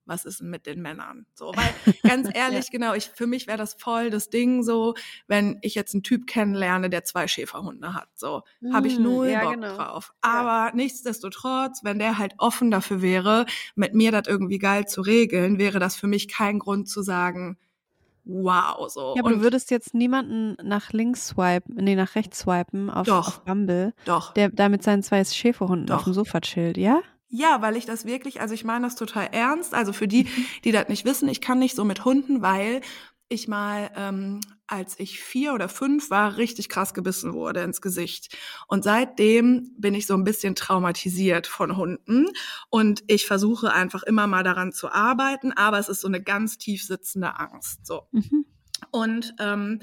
was 0.05 0.25
ist 0.25 0.41
denn 0.41 0.49
mit 0.49 0.65
den 0.65 0.81
Männern? 0.81 1.25
So, 1.33 1.53
weil 1.55 1.73
ganz 2.03 2.29
ehrlich, 2.33 2.71
genau, 2.71 2.93
ich 2.93 3.09
für 3.09 3.27
mich 3.27 3.47
wäre 3.47 3.57
das 3.57 3.75
voll 3.75 4.09
das 4.09 4.29
Ding 4.29 4.63
so, 4.63 4.95
wenn 5.27 5.59
ich 5.61 5.75
jetzt 5.75 5.93
einen 5.93 6.03
Typ 6.03 6.27
kennenlerne, 6.27 6.89
der 6.89 7.03
zwei 7.03 7.27
Schäferhunde 7.27 7.93
hat, 7.93 8.09
so 8.15 8.43
habe 8.71 8.87
ich 8.87 8.97
Mm, 8.97 9.03
null 9.03 9.27
ja, 9.29 9.41
Bock 9.43 9.53
genau. 9.53 9.75
drauf. 9.75 10.13
Aber 10.21 10.71
nichtsdestotrotz, 10.75 11.83
wenn 11.83 11.99
der 11.99 12.17
halt 12.17 12.33
offen 12.37 12.71
dafür 12.71 13.01
wäre, 13.01 13.45
mit 13.75 13.93
mir 13.93 14.11
das 14.11 14.27
irgendwie 14.27 14.59
geil 14.59 14.87
zu 14.87 15.01
regeln, 15.01 15.57
wäre 15.57 15.79
das 15.79 15.95
für 15.95 16.07
mich 16.07 16.27
kein 16.27 16.59
Grund 16.59 16.89
zu 16.89 17.01
sagen, 17.01 17.57
wow, 18.25 18.89
so. 18.89 19.13
ja, 19.15 19.21
aber 19.21 19.29
Und 19.31 19.37
du 19.37 19.41
würdest 19.41 19.71
jetzt 19.71 19.93
niemanden 19.93 20.55
nach 20.63 20.91
links 20.93 21.27
swipen, 21.27 21.75
nee, 21.75 21.95
nach 21.95 22.15
rechts 22.15 22.39
swipen 22.39 22.89
auf, 22.89 23.07
Doch. 23.07 23.27
auf 23.27 23.43
Bumble, 23.43 23.93
doch. 24.05 24.33
der 24.33 24.49
da 24.49 24.69
mit 24.69 24.83
seinen 24.83 25.03
zwei 25.03 25.23
Schäferhunden 25.23 25.89
auf 25.91 26.01
Doch. 26.01 26.05
dem 26.05 26.13
Sofa 26.13 26.39
chillt, 26.41 26.77
ja? 26.77 27.01
Ja, 27.35 27.61
weil 27.63 27.75
ich 27.77 27.85
das 27.85 28.05
wirklich, 28.05 28.41
also 28.41 28.53
ich 28.53 28.63
meine 28.63 28.85
das 28.85 28.95
total 28.95 29.27
ernst. 29.31 29.73
Also 29.73 29.91
für 29.91 30.07
die, 30.07 30.27
die 30.63 30.71
das 30.71 30.87
nicht 30.87 31.03
wissen, 31.03 31.27
ich 31.27 31.41
kann 31.41 31.57
nicht 31.57 31.75
so 31.75 31.83
mit 31.83 32.05
Hunden, 32.05 32.43
weil 32.43 32.81
ich 33.33 33.47
mal, 33.47 33.91
ähm, 33.95 34.39
als 34.67 34.99
ich 34.99 35.19
vier 35.19 35.53
oder 35.53 35.69
fünf 35.69 36.09
war, 36.09 36.37
richtig 36.37 36.69
krass 36.69 36.93
gebissen 36.93 37.33
wurde 37.33 37.61
ins 37.61 37.81
Gesicht. 37.81 38.35
Und 38.67 38.83
seitdem 38.83 39.71
bin 39.77 39.93
ich 39.93 40.07
so 40.07 40.13
ein 40.13 40.23
bisschen 40.23 40.55
traumatisiert 40.55 41.47
von 41.47 41.77
Hunden. 41.77 42.27
Und 42.69 43.03
ich 43.07 43.25
versuche 43.25 43.73
einfach 43.73 44.03
immer 44.03 44.27
mal 44.27 44.43
daran 44.43 44.71
zu 44.71 44.91
arbeiten, 44.91 45.51
aber 45.51 45.79
es 45.79 45.89
ist 45.89 46.01
so 46.01 46.07
eine 46.07 46.23
ganz 46.23 46.57
tief 46.57 46.83
sitzende 46.83 47.39
Angst. 47.39 47.85
So. 47.85 48.07
Mhm. 48.11 48.45
Und 48.91 49.35
ähm, 49.39 49.81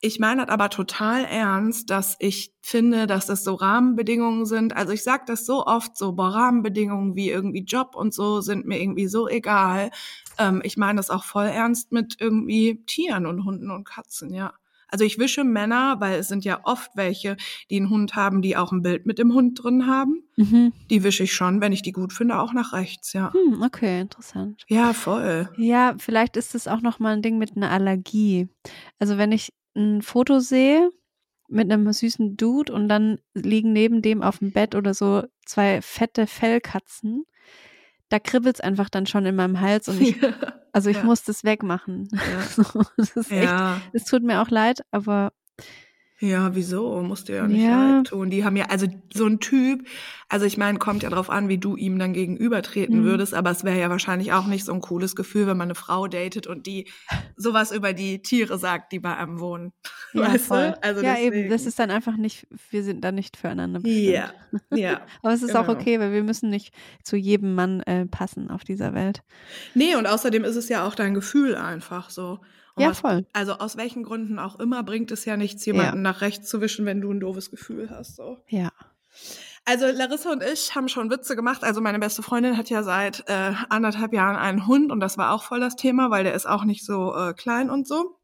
ich 0.00 0.18
meine 0.20 0.42
das 0.42 0.52
aber 0.52 0.68
total 0.68 1.24
ernst, 1.24 1.90
dass 1.90 2.16
ich 2.18 2.54
finde, 2.60 3.06
dass 3.06 3.26
das 3.26 3.42
so 3.44 3.54
Rahmenbedingungen 3.54 4.44
sind. 4.44 4.76
Also 4.76 4.92
ich 4.92 5.02
sage 5.02 5.24
das 5.26 5.46
so 5.46 5.64
oft, 5.64 5.96
so 5.96 6.12
boah, 6.12 6.28
Rahmenbedingungen 6.28 7.16
wie 7.16 7.30
irgendwie 7.30 7.64
Job 7.64 7.94
und 7.96 8.12
so 8.12 8.40
sind 8.40 8.66
mir 8.66 8.80
irgendwie 8.80 9.06
so 9.08 9.28
egal. 9.28 9.90
Ähm, 10.38 10.60
ich 10.64 10.76
meine 10.76 10.96
das 10.96 11.10
auch 11.10 11.24
voll 11.24 11.46
ernst 11.46 11.92
mit 11.92 12.16
irgendwie 12.20 12.82
Tieren 12.86 13.26
und 13.26 13.44
Hunden 13.44 13.70
und 13.70 13.84
Katzen, 13.84 14.32
ja. 14.32 14.52
Also 14.88 15.04
ich 15.04 15.18
wische 15.18 15.44
Männer, 15.44 15.96
weil 15.98 16.18
es 16.20 16.28
sind 16.28 16.44
ja 16.44 16.60
oft 16.64 16.92
welche, 16.94 17.36
die 17.70 17.76
einen 17.76 17.90
Hund 17.90 18.14
haben, 18.14 18.40
die 18.40 18.56
auch 18.56 18.72
ein 18.72 18.82
Bild 18.82 19.04
mit 19.04 19.18
dem 19.18 19.34
Hund 19.34 19.62
drin 19.62 19.86
haben. 19.86 20.22
Mhm. 20.36 20.72
Die 20.90 21.02
wische 21.02 21.24
ich 21.24 21.32
schon, 21.32 21.60
wenn 21.60 21.72
ich 21.72 21.82
die 21.82 21.92
gut 21.92 22.12
finde, 22.12 22.38
auch 22.38 22.52
nach 22.52 22.72
rechts, 22.72 23.12
ja. 23.12 23.32
Hm, 23.32 23.62
okay, 23.62 24.00
interessant. 24.00 24.64
Ja, 24.68 24.92
voll. 24.92 25.48
Ja, 25.56 25.94
vielleicht 25.98 26.36
ist 26.36 26.54
es 26.54 26.68
auch 26.68 26.82
noch 26.82 26.98
mal 26.98 27.14
ein 27.14 27.22
Ding 27.22 27.38
mit 27.38 27.56
einer 27.56 27.70
Allergie. 27.70 28.48
Also 28.98 29.18
wenn 29.18 29.32
ich 29.32 29.52
ein 29.74 30.02
Foto 30.02 30.38
sehe 30.38 30.90
mit 31.48 31.70
einem 31.70 31.92
süßen 31.92 32.36
Dude 32.36 32.72
und 32.72 32.88
dann 32.88 33.18
liegen 33.34 33.72
neben 33.72 34.02
dem 34.02 34.22
auf 34.22 34.38
dem 34.38 34.52
Bett 34.52 34.74
oder 34.74 34.94
so 34.94 35.24
zwei 35.44 35.80
fette 35.82 36.26
Fellkatzen, 36.26 37.24
da 38.08 38.18
kribbelt's 38.18 38.60
einfach 38.60 38.88
dann 38.88 39.06
schon 39.06 39.26
in 39.26 39.34
meinem 39.36 39.60
Hals 39.60 39.88
und 39.88 40.00
ich, 40.00 40.16
also 40.72 40.90
ich 40.90 40.96
Ja. 40.98 41.04
muss 41.04 41.22
das 41.24 41.44
wegmachen. 41.44 42.08
Ja. 42.12 42.42
So, 42.42 42.62
das 42.96 43.16
ist 43.16 43.32
echt, 43.32 43.44
Ja. 43.44 43.80
es 43.92 44.04
tut 44.04 44.22
mir 44.22 44.40
auch 44.42 44.50
leid, 44.50 44.80
aber 44.90 45.32
Ja, 46.18 46.54
wieso? 46.54 47.02
Musst 47.02 47.28
dir 47.28 47.36
ja 47.36 47.46
nicht 47.46 47.62
Ja. 47.62 47.96
leid 47.98 48.06
tun. 48.06 48.30
Die 48.30 48.42
haben 48.44 48.56
ja, 48.56 48.66
also 48.70 48.86
so 49.12 49.26
ein 49.26 49.38
Typ, 49.38 49.86
also 50.30 50.46
ich 50.46 50.56
meine, 50.56 50.78
kommt 50.78 51.02
ja 51.02 51.10
drauf 51.10 51.28
an, 51.28 51.48
wie 51.50 51.58
du 51.58 51.76
ihm 51.76 51.98
dann 51.98 52.14
gegenübertreten 52.14 53.00
Mhm. 53.00 53.04
würdest, 53.04 53.34
aber 53.34 53.50
es 53.50 53.64
wäre 53.64 53.78
ja 53.78 53.90
wahrscheinlich 53.90 54.32
auch 54.32 54.46
nicht 54.46 54.64
so 54.64 54.72
ein 54.72 54.80
cooles 54.80 55.14
Gefühl, 55.14 55.46
wenn 55.46 55.58
man 55.58 55.66
eine 55.66 55.74
Frau 55.74 56.06
datet 56.08 56.46
und 56.46 56.66
die 56.66 56.88
sowas 57.36 57.70
über 57.70 57.92
die 57.92 58.22
Tiere 58.22 58.58
sagt, 58.58 58.92
die 58.92 58.98
bei 58.98 59.14
einem 59.14 59.40
wohnen. 59.40 59.72
ja, 60.14 60.32
Weißt 60.32 60.46
voll. 60.46 60.72
du? 60.72 60.82
Also 60.82 61.02
ja, 61.02 61.18
eben, 61.18 61.36
das 61.50 61.62
deswegen. 61.64 61.68
ist 61.68 61.78
dann 61.78 61.90
einfach 61.90 62.16
nicht, 62.16 62.46
wir 62.70 62.82
sind 62.82 63.04
dann 63.04 63.14
nicht 63.14 63.36
füreinander 63.36 63.80
bestimmt. 63.80 64.06
Ja, 64.08 64.30
ja. 64.74 65.00
Aber 65.22 65.34
es 65.34 65.42
ist 65.42 65.54
auch 65.54 65.66
genau. 65.66 65.78
okay, 65.78 66.00
weil 66.00 66.12
wir 66.12 66.22
müssen 66.22 66.48
nicht 66.48 66.74
zu 67.02 67.16
jedem 67.16 67.54
Mann 67.54 67.80
äh, 67.82 68.06
passen 68.06 68.50
auf 68.50 68.64
dieser 68.64 68.94
Welt. 68.94 69.20
Nee, 69.74 69.96
und 69.96 70.06
außerdem 70.06 70.44
ist 70.44 70.56
es 70.56 70.70
ja 70.70 70.86
auch 70.86 70.94
dein 70.94 71.12
Gefühl 71.12 71.56
einfach 71.56 72.08
so. 72.08 72.40
Und 72.76 72.82
Ja, 72.82 72.90
was, 72.90 73.00
voll. 73.00 73.26
Also 73.32 73.54
aus 73.54 73.76
welchen 73.76 74.02
Gründen 74.04 74.38
auch 74.38 74.60
immer 74.60 74.82
bringt 74.82 75.10
es 75.10 75.24
ja 75.24 75.36
nichts, 75.36 75.64
jemanden 75.66 76.02
nach 76.02 76.20
rechts 76.20 76.48
zu 76.48 76.60
wischen, 76.60 76.86
wenn 76.86 77.00
du 77.00 77.10
ein 77.10 77.20
doofes 77.20 77.50
Gefühl 77.50 77.90
hast. 77.90 78.16
So. 78.16 78.38
Ja. 78.48 78.70
Also 79.64 79.86
Larissa 79.86 80.30
und 80.30 80.42
ich 80.44 80.74
haben 80.76 80.88
schon 80.88 81.10
Witze 81.10 81.34
gemacht. 81.34 81.64
Also 81.64 81.80
meine 81.80 81.98
beste 81.98 82.22
Freundin 82.22 82.56
hat 82.56 82.70
ja 82.70 82.82
seit 82.84 83.24
äh, 83.28 83.52
anderthalb 83.68 84.12
Jahren 84.12 84.36
einen 84.36 84.66
Hund 84.68 84.92
und 84.92 85.00
das 85.00 85.18
war 85.18 85.32
auch 85.32 85.42
voll 85.42 85.58
das 85.58 85.74
Thema, 85.74 86.10
weil 86.10 86.22
der 86.22 86.34
ist 86.34 86.46
auch 86.46 86.64
nicht 86.64 86.84
so 86.84 87.14
äh, 87.16 87.32
klein 87.34 87.68
und 87.70 87.88
so. 87.88 88.18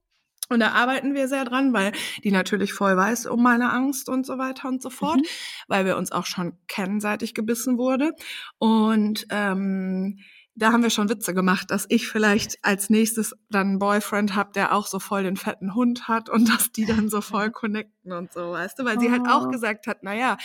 Und 0.49 0.61
da 0.61 0.73
arbeiten 0.73 1.15
wir 1.15 1.29
sehr 1.29 1.45
dran, 1.47 1.73
weil 1.73 1.93
die 2.23 2.31
natürlich 2.31 2.75
voll 2.75 2.95
weiß 2.97 3.27
um 3.27 3.43
meine 3.43 3.73
Angst 3.73 4.09
und 4.11 4.27
so 4.27 4.37
weiter 4.39 4.69
und 4.69 4.83
so 4.83 4.91
fort, 4.91 5.17
Mhm. 5.17 5.25
weil 5.67 5.87
wir 5.87 5.97
uns 5.97 6.13
auch 6.13 6.27
schon 6.27 6.59
kennen, 6.69 7.01
seit 7.01 7.23
ich 7.23 7.33
gebissen 7.35 7.79
wurde. 7.79 8.13
Und 8.59 9.27
ähm, 9.31 10.19
da 10.55 10.71
haben 10.73 10.83
wir 10.83 10.91
schon 10.91 11.09
Witze 11.09 11.33
gemacht, 11.35 11.71
dass 11.71 11.87
ich 11.89 12.09
vielleicht 12.09 12.59
als 12.63 12.91
nächstes 12.91 13.35
dann 13.49 13.69
einen 13.69 13.79
Boyfriend 13.79 14.35
habe, 14.35 14.53
der 14.53 14.75
auch 14.75 14.87
so 14.87 14.99
voll 14.99 15.23
den 15.23 15.37
fetten 15.37 15.75
Hund 15.75 16.09
hat 16.09 16.29
und 16.29 16.49
dass 16.49 16.71
die 16.73 16.85
dann 16.85 17.09
so 17.09 17.21
voll 17.21 17.51
connecten 17.53 18.13
und 18.13 18.33
so, 18.33 18.53
weißt 18.53 18.79
du? 18.79 18.85
Weil 18.85 19.01
sie 19.01 19.11
halt 19.11 19.23
auch 19.29 19.47
Oh. 19.47 19.51
gesagt 19.51 19.87
hat, 19.87 19.99
na 20.03 20.15
ja, 20.15 20.37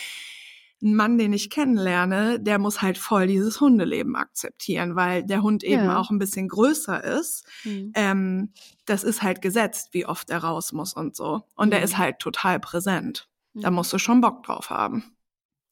ein 0.82 0.94
Mann, 0.96 1.18
den 1.18 1.34
ich 1.34 1.50
kennenlerne, 1.50 2.40
der 2.40 2.60
muss 2.60 2.82
halt 2.84 3.00
voll 3.00 3.26
dieses 3.28 3.60
Hundeleben 3.60 4.16
akzeptieren, 4.16 4.96
weil 4.96 5.24
der 5.26 5.42
Hund 5.42 5.64
eben 5.64 5.86
Ja. 5.86 5.98
auch 5.98 6.12
ein 6.12 6.20
bisschen 6.20 6.48
größer 6.48 7.04
ist. 7.04 7.46
Mhm. 7.64 7.92
Ähm, 7.96 8.54
das 8.86 9.04
ist 9.04 9.24
halt 9.24 9.42
gesetzt, 9.42 9.90
wie 9.94 10.06
oft 10.06 10.30
er 10.30 10.38
raus 10.44 10.74
muss 10.74 10.94
und 10.94 11.16
so. 11.16 11.42
Und 11.56 11.72
der 11.72 11.80
Mhm. 11.80 11.86
ist 11.86 11.98
halt 11.98 12.20
total 12.20 12.60
präsent. 12.60 13.28
Da 13.56 13.72
Mhm. 13.72 13.76
musst 13.78 13.92
du 13.92 13.98
schon 13.98 14.22
Bock 14.22 14.44
drauf 14.44 14.70
haben. 14.70 15.16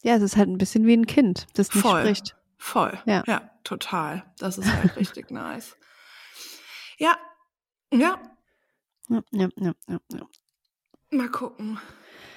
Ja, 0.02 0.16
es 0.16 0.22
ist 0.22 0.36
halt 0.36 0.48
ein 0.48 0.58
bisschen 0.58 0.86
wie 0.86 0.96
ein 0.96 1.06
Kind, 1.06 1.46
das 1.54 1.72
nicht 1.72 1.82
Voll. 1.82 2.00
spricht. 2.00 2.36
Voll. 2.58 2.98
Ja. 3.06 3.22
ja 3.26 3.50
total. 3.64 4.24
Das 4.38 4.58
ist 4.58 4.72
halt 4.72 4.96
richtig 4.96 5.30
nice. 5.30 5.76
Ja, 6.98 7.16
ja, 7.92 8.18
Ja, 9.08 9.22
ja, 9.30 9.48
ja, 9.56 9.72
ja, 9.88 9.98
ja. 10.12 10.26
mal 11.10 11.28
gucken. 11.30 11.78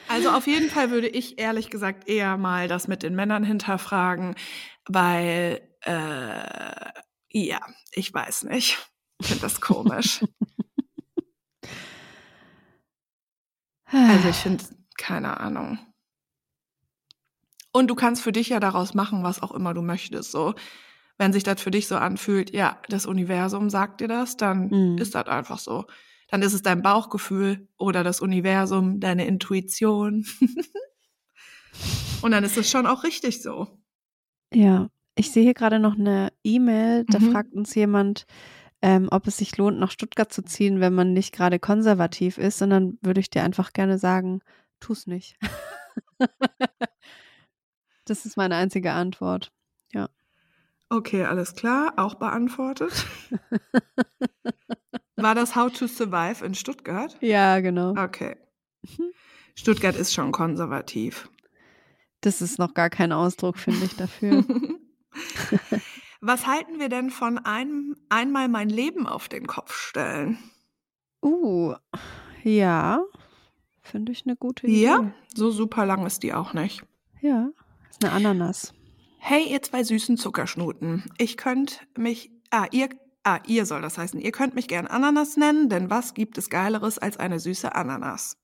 Also 0.08 0.32
auf 0.32 0.48
jeden 0.48 0.70
Fall 0.70 0.90
würde 0.90 1.08
ich 1.08 1.40
ehrlich 1.40 1.70
gesagt 1.70 2.08
eher 2.10 2.36
mal 2.36 2.68
das 2.68 2.88
mit 2.88 3.04
den 3.04 3.16
Männern 3.16 3.44
hinterfragen, 3.44 4.36
weil, 4.88 5.62
äh, 5.82 6.92
ja, 7.32 7.60
ich 7.92 8.12
weiß 8.14 8.44
nicht. 8.46 8.90
Ich 9.20 9.28
finde 9.28 9.42
das 9.42 9.62
komisch. 9.62 10.26
Also 13.92 14.30
ich 14.30 14.36
finde, 14.36 14.64
keine 14.98 15.40
Ahnung. 15.40 15.80
Und 17.72 17.88
du 17.90 17.96
kannst 17.96 18.22
für 18.24 18.32
dich 18.32 18.50
ja 18.50 18.60
daraus 18.60 18.94
machen, 18.94 19.24
was 19.24 19.42
auch 19.42 19.52
immer 19.52 19.74
du 19.74 19.82
möchtest. 19.82 20.32
So, 20.32 20.56
wenn 21.18 21.34
sich 21.34 21.44
das 21.44 21.62
für 21.62 21.72
dich 21.72 21.88
so 21.88 21.98
anfühlt, 21.98 22.54
ja, 22.54 22.82
das 22.90 23.06
Universum 23.06 23.70
sagt 23.70 24.02
dir 24.02 24.08
das, 24.08 24.38
dann 24.38 24.70
Mhm. 24.70 24.98
ist 24.98 25.16
das 25.16 25.28
einfach 25.28 25.60
so. 25.60 25.86
Dann 26.30 26.42
ist 26.42 26.54
es 26.54 26.62
dein 26.62 26.82
Bauchgefühl 26.82 27.68
oder 27.78 28.04
das 28.04 28.22
Universum, 28.22 29.00
deine 29.00 29.26
Intuition. 29.28 30.26
Und 32.22 32.32
dann 32.32 32.44
ist 32.44 32.58
es 32.58 32.70
schon 32.70 32.86
auch 32.86 33.04
richtig 33.04 33.42
so. 33.42 33.68
Ja, 34.54 34.90
ich 35.16 35.32
sehe 35.32 35.44
hier 35.44 35.54
gerade 35.54 35.80
noch 35.80 35.98
eine 35.98 36.32
E-Mail, 36.44 37.06
da 37.06 37.20
Mhm. 37.20 37.32
fragt 37.32 37.54
uns 37.54 37.76
jemand, 37.76 38.26
ähm, 38.82 39.08
ob 39.12 39.28
es 39.28 39.38
sich 39.38 39.58
lohnt, 39.58 39.80
nach 39.80 39.92
Stuttgart 39.92 40.32
zu 40.34 40.44
ziehen, 40.44 40.80
wenn 40.82 40.94
man 40.94 41.14
nicht 41.14 41.34
gerade 41.34 41.60
konservativ 41.60 42.38
ist. 42.38 42.62
Und 42.62 42.72
dann 42.72 42.98
würde 43.02 43.20
ich 43.22 43.30
dir 43.30 43.44
einfach 43.44 43.74
gerne 43.74 44.00
sagen, 44.00 44.42
tu's 44.80 45.08
nicht. 45.08 45.38
das 48.10 48.26
ist 48.26 48.38
meine 48.38 48.56
einzige 48.56 48.92
Antwort. 48.92 49.52
Okay, 50.90 51.24
alles 51.24 51.54
klar, 51.54 51.94
auch 51.98 52.16
beantwortet. 52.16 53.06
War 55.16 55.36
das 55.36 55.56
How 55.56 55.72
to 55.72 55.86
Survive 55.86 56.44
in 56.44 56.56
Stuttgart? 56.56 57.16
Ja, 57.22 57.60
genau. 57.60 57.92
Okay. 57.92 58.38
Mhm. 58.82 59.12
Stuttgart 59.54 59.96
ist 59.96 60.14
schon 60.14 60.32
konservativ. 60.32 61.30
Das 62.22 62.42
ist 62.42 62.58
noch 62.58 62.74
gar 62.74 62.90
kein 62.90 63.12
Ausdruck, 63.12 63.58
finde 63.58 63.86
ich, 63.86 63.96
dafür. 63.98 64.44
Was 66.22 66.48
halten 66.48 66.80
wir 66.80 66.90
denn 66.90 67.12
von 67.12 67.38
einem 67.38 67.96
einmal 68.10 68.50
mein 68.50 68.70
Leben 68.70 69.06
auf 69.06 69.30
den 69.30 69.46
Kopf 69.46 69.74
stellen? 69.74 70.40
uh, 71.22 71.76
ja, 72.44 73.04
finde 73.82 74.12
ich 74.12 74.26
eine 74.26 74.36
gute 74.36 74.66
Idee. 74.66 74.82
Ja, 74.82 75.14
so 75.36 75.52
super 75.52 75.86
lang 75.86 76.06
ist 76.06 76.24
die 76.24 76.34
auch 76.34 76.54
nicht. 76.54 76.84
Ja, 77.22 77.52
ist 77.90 78.04
eine 78.04 78.14
Ananas. 78.14 78.74
Hey, 79.18 79.44
ihr 79.52 79.62
zwei 79.62 79.84
süßen 79.84 80.18
Zuckerschnuten. 80.18 81.04
Ich 81.18 81.38
könnt 81.38 81.86
mich, 81.98 82.32
ah, 82.52 82.68
ihr, 82.72 82.90
ah, 83.24 83.40
ihr 83.46 83.66
soll 83.66 83.82
das 83.82 83.98
heißen. 83.98 84.20
Ihr 84.20 84.32
könnt 84.32 84.56
mich 84.56 84.68
gern 84.68 84.88
Ananas 84.88 85.38
nennen, 85.38 85.70
denn 85.70 85.90
was 85.90 86.14
gibt 86.14 86.38
es 86.38 86.50
Geileres 86.50 86.98
als 86.98 87.18
eine 87.18 87.40
süße 87.40 87.76
Ananas? 87.76 88.38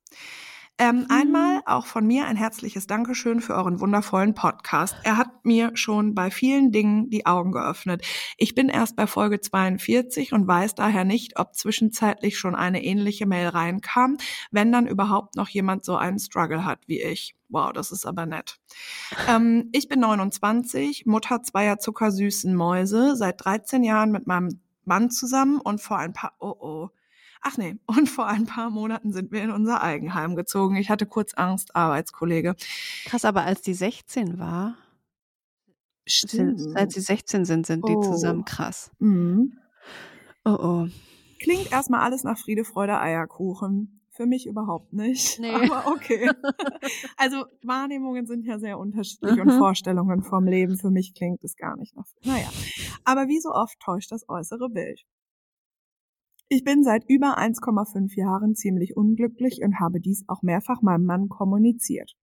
Ähm, 0.77 1.05
einmal 1.07 1.61
auch 1.65 1.85
von 1.85 2.05
mir 2.05 2.25
ein 2.25 2.35
herzliches 2.35 2.85
Dankeschön 2.85 3.39
für 3.39 3.55
euren 3.55 3.79
wundervollen 3.79 4.33
Podcast. 4.33 4.93
Er 5.03 5.15
hat 5.15 5.45
mir 5.45 5.71
schon 5.75 6.13
bei 6.15 6.29
vielen 6.29 6.73
Dingen 6.73 7.09
die 7.09 7.25
Augen 7.25 7.53
geöffnet. 7.53 8.05
Ich 8.37 8.55
bin 8.55 8.67
erst 8.67 8.97
bei 8.97 9.07
Folge 9.07 9.39
42 9.39 10.33
und 10.33 10.45
weiß 10.45 10.75
daher 10.75 11.05
nicht, 11.05 11.39
ob 11.39 11.55
zwischenzeitlich 11.55 12.37
schon 12.37 12.55
eine 12.55 12.83
ähnliche 12.83 13.25
Mail 13.25 13.47
reinkam, 13.47 14.17
wenn 14.51 14.73
dann 14.73 14.85
überhaupt 14.85 15.37
noch 15.37 15.47
jemand 15.47 15.85
so 15.85 15.95
einen 15.95 16.19
Struggle 16.19 16.65
hat 16.65 16.79
wie 16.87 17.01
ich. 17.01 17.35
Wow, 17.47 17.71
das 17.71 17.93
ist 17.93 18.05
aber 18.05 18.25
nett. 18.25 18.59
Ähm, 19.29 19.69
ich 19.71 19.87
bin 19.87 20.01
29, 20.01 21.05
Mutter 21.05 21.41
zweier 21.41 21.79
zuckersüßen 21.79 22.53
Mäuse, 22.53 23.15
seit 23.15 23.45
13 23.45 23.85
Jahren 23.85 24.11
mit 24.11 24.27
meinem 24.27 24.59
Mann 24.83 25.09
zusammen 25.09 25.61
und 25.61 25.79
vor 25.79 25.99
ein 25.99 26.11
paar, 26.11 26.33
oh 26.39 26.55
oh, 26.59 26.89
ach 27.47 27.57
nee, 27.57 27.77
und 27.85 28.09
vor 28.09 28.27
ein 28.27 28.45
paar 28.45 28.69
Monaten 28.69 29.13
sind 29.13 29.31
wir 29.31 29.41
in 29.43 29.51
unser 29.51 29.81
Eigenheim 29.81 30.35
gezogen. 30.35 30.75
Ich 30.75 30.89
hatte 30.89 31.05
kurz 31.05 31.33
Angst, 31.35 31.75
Arbeitskollege. 31.75 32.55
Krass, 33.05 33.23
aber 33.23 33.43
als 33.43 33.61
die 33.61 33.73
16 33.75 34.39
war, 34.39 34.75
sind, 36.07 36.59
seit 36.59 36.91
sie 36.91 37.01
16 37.01 37.45
sind, 37.45 37.65
sind 37.65 37.87
die 37.87 37.95
Oh. 37.95 38.01
zusammen 38.01 38.45
krass. 38.45 38.91
Mhm. 38.99 39.57
Oh 40.43 40.57
oh. 40.59 40.87
Klingt 41.41 41.71
erstmal 41.71 42.01
alles 42.01 42.23
nach 42.23 42.37
Friede, 42.37 42.63
Freude, 42.63 42.99
Eierkuchen. 42.99 44.01
Für 44.11 44.25
mich 44.25 44.45
überhaupt 44.47 44.93
nicht. 44.93 45.39
Nee. 45.39 45.49
Aber 45.71 45.87
okay. 45.91 46.29
also 47.17 47.45
Wahrnehmungen 47.63 48.25
sind 48.27 48.45
ja 48.45 48.59
sehr 48.59 48.77
unterschiedlich 48.79 49.39
und 49.41 49.47
Mhm. 49.53 49.57
Vorstellungen 49.57 50.23
vom 50.23 50.45
Leben. 50.45 50.77
Für 50.77 50.89
mich 50.91 51.13
klingt 51.13 51.43
es 51.43 51.55
gar 51.57 51.75
nicht 51.75 51.95
nach. 51.97 52.05
Naja. 52.23 52.47
Aber 53.03 53.27
wie 53.27 53.39
so 53.41 53.49
oft 53.49 53.77
täuscht 53.79 54.11
das 54.11 54.29
äußere 54.29 54.69
Bild. 54.69 55.01
Ich 56.49 56.63
bin 56.63 56.83
seit 56.83 57.07
über 57.07 57.37
1,5 57.37 58.15
Jahren 58.15 58.55
ziemlich 58.55 58.97
unglücklich 58.97 59.61
und 59.61 59.79
habe 59.79 59.99
dies 60.01 60.23
auch 60.27 60.41
mehrfach 60.41 60.81
meinem 60.81 61.05
Mann 61.05 61.29
kommuniziert. 61.29 62.15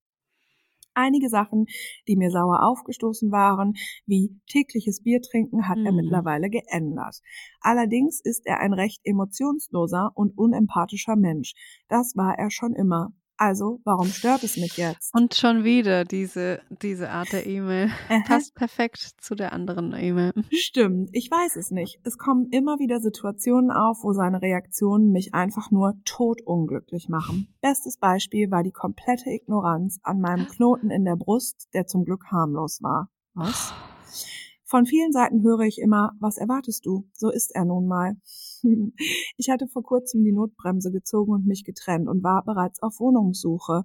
Einige 0.93 1.27
Sachen, 1.29 1.65
die 2.07 2.15
mir 2.15 2.31
sauer 2.31 2.63
aufgestoßen 2.63 3.29
waren, 3.31 3.73
wie 4.05 4.39
tägliches 4.49 5.03
Bier 5.03 5.21
trinken, 5.21 5.67
hat 5.67 5.79
er 5.83 5.91
Mhm. 5.91 5.95
mittlerweile 5.95 6.49
geändert. 6.49 7.19
Allerdings 7.59 8.21
ist 8.21 8.45
er 8.45 8.59
ein 8.61 8.71
recht 8.73 9.01
emotionsloser 9.03 10.11
und 10.15 10.37
unempathischer 10.37 11.15
Mensch. 11.17 11.53
Das 11.89 12.15
war 12.15 12.37
er 12.39 12.51
schon 12.51 12.73
immer. 12.73 13.13
Also, 13.43 13.79
warum 13.85 14.05
stört 14.05 14.43
es 14.43 14.55
mich 14.55 14.77
jetzt? 14.77 15.15
Und 15.15 15.33
schon 15.33 15.63
wieder 15.63 16.05
diese, 16.05 16.61
diese 16.69 17.09
Art 17.09 17.33
der 17.33 17.47
E-Mail. 17.47 17.89
Aha. 18.07 18.21
Passt 18.27 18.53
perfekt 18.53 18.99
zu 19.19 19.33
der 19.33 19.51
anderen 19.51 19.95
E-Mail. 19.97 20.31
Stimmt, 20.51 21.09
ich 21.11 21.31
weiß 21.31 21.55
es 21.55 21.71
nicht. 21.71 21.99
Es 22.03 22.19
kommen 22.19 22.49
immer 22.51 22.77
wieder 22.77 22.99
Situationen 22.99 23.71
auf, 23.71 24.03
wo 24.03 24.13
seine 24.13 24.43
Reaktionen 24.43 25.11
mich 25.11 25.33
einfach 25.33 25.71
nur 25.71 25.95
totunglücklich 26.05 27.09
machen. 27.09 27.47
Bestes 27.61 27.97
Beispiel 27.97 28.51
war 28.51 28.61
die 28.61 28.71
komplette 28.71 29.31
Ignoranz 29.31 29.99
an 30.03 30.21
meinem 30.21 30.47
Knoten 30.47 30.91
in 30.91 31.03
der 31.03 31.15
Brust, 31.15 31.67
der 31.73 31.87
zum 31.87 32.05
Glück 32.05 32.25
harmlos 32.31 32.83
war. 32.83 33.09
Was? 33.33 33.73
Von 34.65 34.85
vielen 34.85 35.11
Seiten 35.11 35.41
höre 35.41 35.61
ich 35.61 35.79
immer, 35.79 36.11
was 36.19 36.37
erwartest 36.37 36.85
du? 36.85 37.09
So 37.13 37.31
ist 37.31 37.55
er 37.55 37.65
nun 37.65 37.87
mal. 37.87 38.17
Ich 39.37 39.49
hatte 39.49 39.67
vor 39.67 39.83
kurzem 39.83 40.23
die 40.23 40.31
Notbremse 40.31 40.91
gezogen 40.91 41.31
und 41.33 41.45
mich 41.47 41.63
getrennt 41.63 42.07
und 42.07 42.23
war 42.23 42.43
bereits 42.45 42.81
auf 42.83 42.99
Wohnungssuche. 42.99 43.83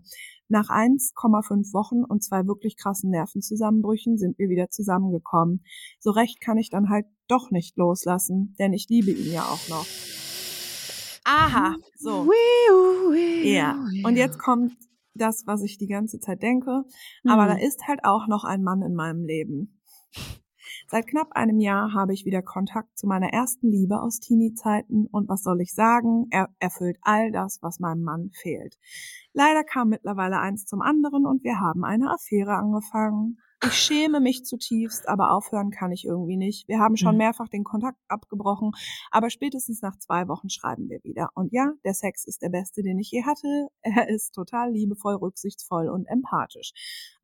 Nach 0.48 0.68
1,5 0.68 1.72
Wochen 1.72 2.04
und 2.04 2.22
zwei 2.22 2.46
wirklich 2.46 2.76
krassen 2.76 3.10
Nervenzusammenbrüchen 3.10 4.16
sind 4.18 4.38
wir 4.38 4.48
wieder 4.48 4.70
zusammengekommen. 4.70 5.64
So 5.98 6.10
recht 6.10 6.40
kann 6.40 6.58
ich 6.58 6.70
dann 6.70 6.88
halt 6.88 7.06
doch 7.28 7.50
nicht 7.50 7.76
loslassen, 7.76 8.54
denn 8.58 8.72
ich 8.72 8.86
liebe 8.88 9.10
ihn 9.10 9.32
ja 9.32 9.42
auch 9.42 9.68
noch. 9.68 9.86
Aha, 11.24 11.76
so. 11.96 12.26
Ja, 13.44 13.84
und 14.04 14.16
jetzt 14.16 14.38
kommt 14.38 14.72
das, 15.14 15.44
was 15.46 15.62
ich 15.62 15.78
die 15.78 15.88
ganze 15.88 16.20
Zeit 16.20 16.42
denke. 16.42 16.84
Aber 17.26 17.44
Mhm. 17.44 17.48
da 17.48 17.66
ist 17.66 17.88
halt 17.88 18.00
auch 18.04 18.28
noch 18.28 18.44
ein 18.44 18.62
Mann 18.62 18.82
in 18.82 18.94
meinem 18.94 19.24
Leben. 19.24 19.80
Seit 20.88 21.08
knapp 21.08 21.32
einem 21.32 21.58
Jahr 21.58 21.92
habe 21.94 22.12
ich 22.14 22.24
wieder 22.24 22.42
Kontakt 22.42 22.96
zu 22.96 23.08
meiner 23.08 23.32
ersten 23.32 23.68
Liebe 23.70 24.00
aus 24.00 24.20
Teenie-Zeiten 24.20 25.06
und 25.06 25.28
was 25.28 25.42
soll 25.42 25.60
ich 25.60 25.74
sagen, 25.74 26.26
er 26.30 26.48
erfüllt 26.60 26.98
all 27.02 27.32
das, 27.32 27.58
was 27.60 27.80
meinem 27.80 28.02
Mann 28.02 28.30
fehlt. 28.32 28.78
Leider 29.32 29.64
kam 29.64 29.88
mittlerweile 29.88 30.38
eins 30.38 30.64
zum 30.64 30.82
anderen 30.82 31.26
und 31.26 31.42
wir 31.42 31.58
haben 31.58 31.84
eine 31.84 32.10
Affäre 32.12 32.54
angefangen. 32.54 33.38
Ich 33.64 33.72
schäme 33.72 34.20
mich 34.20 34.44
zutiefst, 34.44 35.08
aber 35.08 35.32
aufhören 35.32 35.70
kann 35.70 35.90
ich 35.90 36.04
irgendwie 36.04 36.36
nicht. 36.36 36.68
Wir 36.68 36.78
haben 36.78 36.96
schon 36.96 37.12
Mhm. 37.12 37.18
mehrfach 37.18 37.48
den 37.48 37.64
Kontakt 37.64 37.98
abgebrochen, 38.06 38.70
aber 39.10 39.30
spätestens 39.30 39.80
nach 39.82 39.98
zwei 39.98 40.28
Wochen 40.28 40.50
schreiben 40.50 40.88
wir 40.90 41.02
wieder. 41.02 41.30
Und 41.34 41.52
ja, 41.52 41.72
der 41.84 41.94
Sex 41.94 42.26
ist 42.26 42.42
der 42.42 42.50
beste, 42.50 42.82
den 42.82 42.98
ich 42.98 43.10
je 43.10 43.24
hatte. 43.24 43.68
Er 43.80 44.08
ist 44.08 44.34
total 44.34 44.70
liebevoll, 44.72 45.14
rücksichtsvoll 45.16 45.88
und 45.88 46.06
empathisch. 46.06 46.72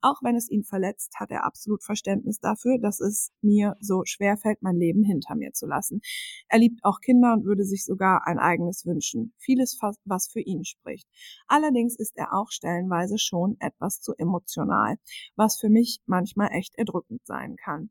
Auch 0.02 0.20
wenn 0.22 0.36
es 0.36 0.50
ihn 0.50 0.64
verletzt, 0.64 1.14
hat 1.18 1.30
er 1.30 1.44
absolut 1.44 1.84
Verständnis 1.84 2.40
dafür, 2.40 2.78
dass 2.78 3.00
es 3.00 3.32
mir 3.40 3.76
so 3.80 4.02
schwer 4.04 4.36
fällt, 4.36 4.60
mein 4.60 4.76
Leben 4.76 5.04
hinter 5.04 5.36
mir 5.36 5.52
zu 5.52 5.66
lassen. 5.66 6.00
Er 6.48 6.58
liebt 6.58 6.84
auch 6.84 7.00
Kinder 7.00 7.32
und 7.32 7.44
würde 7.44 7.64
sich 7.64 7.84
sogar 7.84 8.26
ein 8.26 8.38
eigenes 8.38 8.84
wünschen. 8.84 9.32
Vieles, 9.38 9.78
was 10.04 10.28
für 10.28 10.40
ihn 10.40 10.64
spricht. 10.64 11.08
Allerdings 11.46 11.96
ist 11.96 12.16
er 12.16 12.34
auch 12.34 12.50
stellenweise 12.50 13.16
schon 13.18 13.56
etwas 13.60 14.00
zu 14.00 14.12
emotional, 14.18 14.96
was 15.36 15.58
für 15.60 15.70
mich 15.70 16.00
manchmal 16.06 16.50
echt 16.52 16.74
erdrückend 16.76 17.24
sein 17.24 17.56
kann. 17.56 17.90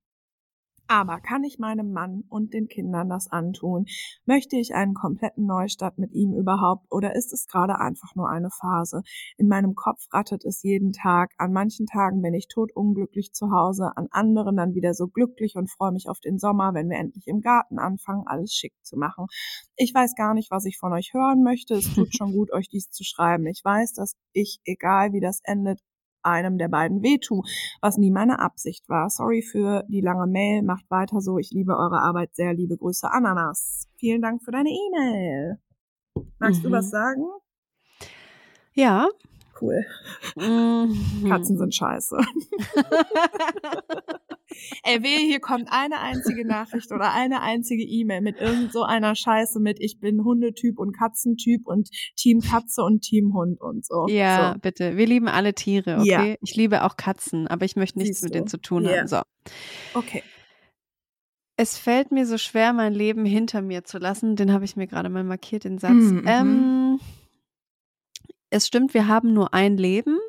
Aber 0.92 1.22
kann 1.22 1.46
ich 1.46 1.58
meinem 1.58 1.94
Mann 1.94 2.26
und 2.28 2.54
den 2.54 2.68
Kindern 2.68 3.08
das 3.08 3.32
antun? 3.32 3.86
Möchte 4.26 4.58
ich 4.58 4.76
einen 4.76 4.94
kompletten 4.94 5.46
Neustart 5.46 5.98
mit 5.98 6.12
ihm 6.12 6.34
überhaupt 6.34 6.86
oder 6.92 7.16
ist 7.16 7.32
es 7.32 7.48
gerade 7.48 7.80
einfach 7.80 8.14
nur 8.16 8.30
eine 8.30 8.50
Phase? 8.50 9.02
In 9.38 9.48
meinem 9.48 9.74
Kopf 9.74 10.02
rattet 10.12 10.44
es 10.44 10.64
jeden 10.64 10.92
Tag. 10.92 11.32
An 11.38 11.54
manchen 11.54 11.86
Tagen 11.86 12.22
bin 12.22 12.34
ich 12.34 12.50
totunglücklich 12.50 13.32
zu 13.32 13.52
Hause, 13.52 13.94
an 13.96 14.10
anderen 14.12 14.58
dann 14.58 14.74
wieder 14.74 14.94
so 14.94 15.08
glücklich 15.08 15.56
und 15.56 15.72
freue 15.72 15.94
mich 15.94 16.10
auf 16.10 16.20
den 16.20 16.38
Sommer, 16.38 16.74
wenn 16.74 16.90
wir 16.90 16.98
endlich 16.98 17.26
im 17.28 17.40
Garten 17.40 17.80
anfangen, 17.80 18.28
alles 18.28 18.52
schick 18.52 18.74
zu 18.84 18.98
machen. 18.98 19.28
Ich 19.78 19.94
weiß 19.94 20.16
gar 20.16 20.34
nicht, 20.34 20.52
was 20.52 20.66
ich 20.66 20.78
von 20.78 20.92
euch 20.92 21.14
hören 21.14 21.42
möchte. 21.42 21.76
Es 21.76 21.96
tut 21.96 22.14
schon 22.18 22.34
gut, 22.34 22.52
euch 22.52 22.68
dies 22.68 22.92
zu 22.92 23.06
schreiben. 23.06 23.48
Ich 23.48 23.62
weiß, 23.64 23.94
dass 23.94 24.18
ich, 24.34 24.60
egal 24.66 25.14
wie 25.14 25.22
das 25.22 25.40
endet, 25.46 25.80
einem 26.24 26.58
der 26.58 26.68
beiden 26.68 27.02
wehtue, 27.04 27.44
was 27.82 27.98
nie 27.98 28.12
meine 28.12 28.40
Absicht 28.40 28.88
war. 28.90 29.10
Sorry 29.10 29.42
für 29.42 29.84
die 29.88 30.02
lange 30.02 30.28
Mail, 30.28 30.64
macht 30.64 30.90
weiter 30.90 31.22
so. 31.22 31.38
Ich 31.38 31.52
liebe 31.52 31.78
eure 31.78 32.02
Arbeit 32.02 32.36
sehr. 32.36 32.54
Liebe 32.54 32.78
Grüße, 32.78 33.12
Ananas. 33.12 33.88
Vielen 33.98 34.22
Dank 34.22 34.44
für 34.44 34.52
deine 34.52 34.70
E-Mail. 34.70 35.60
Magst 36.40 36.60
mhm. 36.60 36.68
du 36.68 36.72
was 36.72 36.90
sagen? 36.90 37.24
Ja. 38.74 39.08
Cool. 39.62 39.86
Mhm. 40.36 41.30
Katzen 41.30 41.58
sind 41.58 41.76
scheiße. 41.76 42.18
Ey, 44.84 45.02
wehe, 45.02 45.20
hier 45.20 45.40
kommt 45.40 45.70
eine 45.72 46.00
einzige 46.00 46.46
Nachricht 46.46 46.92
oder 46.92 47.14
eine 47.14 47.42
einzige 47.42 47.84
E-Mail 47.84 48.22
mit 48.22 48.40
irgend 48.40 48.74
so 48.74 48.84
einer 48.84 49.16
Scheiße 49.16 49.60
mit 49.60 49.80
ich 49.80 50.00
bin 50.00 50.24
Hundetyp 50.24 50.80
und 50.80 50.92
Katzentyp 50.98 51.68
und 51.68 51.90
Team 52.16 52.42
Katze 52.42 52.84
und 52.84 53.02
Team 53.02 53.34
Hund 53.34 53.62
und 53.62 53.86
so. 53.86 54.08
Ja, 54.10 54.54
so. 54.54 54.60
bitte. 54.60 54.98
Wir 54.98 55.06
lieben 55.06 55.28
alle 55.28 55.54
Tiere, 55.54 56.00
okay? 56.00 56.32
Ja. 56.32 56.36
Ich 56.42 56.56
liebe 56.56 56.84
auch 56.84 56.98
Katzen, 56.98 57.48
aber 57.48 57.66
ich 57.66 57.76
möchte 57.76 58.00
nichts 58.00 58.20
Siehst 58.20 58.24
mit 58.24 58.36
denen 58.36 58.48
zu 58.48 58.58
tun 58.58 58.84
yeah. 58.84 59.00
haben. 59.00 59.08
So. 59.08 59.22
Okay. 59.94 60.24
Es 61.58 61.78
fällt 61.78 62.12
mir 62.12 62.26
so 62.26 62.38
schwer, 62.38 62.74
mein 62.74 62.94
Leben 62.94 63.24
hinter 63.24 63.62
mir 63.62 63.84
zu 63.84 64.00
lassen. 64.00 64.36
Den 64.36 64.52
habe 64.52 64.66
ich 64.66 64.76
mir 64.76 64.88
gerade 64.88 65.10
mal 65.10 65.24
markiert, 65.24 65.64
den 65.64 65.78
Satz. 65.78 65.94
Mhm. 65.94 66.24
Ähm, 66.26 67.00
es 68.52 68.68
stimmt, 68.68 68.94
wir 68.94 69.08
haben 69.08 69.34
nur 69.34 69.54
ein 69.54 69.78
Leben. 69.78 70.20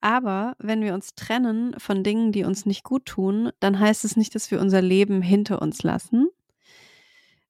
Aber 0.00 0.56
wenn 0.58 0.82
wir 0.82 0.94
uns 0.94 1.14
trennen 1.14 1.78
von 1.78 2.02
Dingen, 2.02 2.32
die 2.32 2.44
uns 2.44 2.66
nicht 2.66 2.82
gut 2.82 3.06
tun, 3.06 3.52
dann 3.60 3.78
heißt 3.78 4.04
es 4.04 4.16
nicht, 4.16 4.34
dass 4.34 4.50
wir 4.50 4.60
unser 4.60 4.82
Leben 4.82 5.22
hinter 5.22 5.62
uns 5.62 5.84
lassen, 5.84 6.28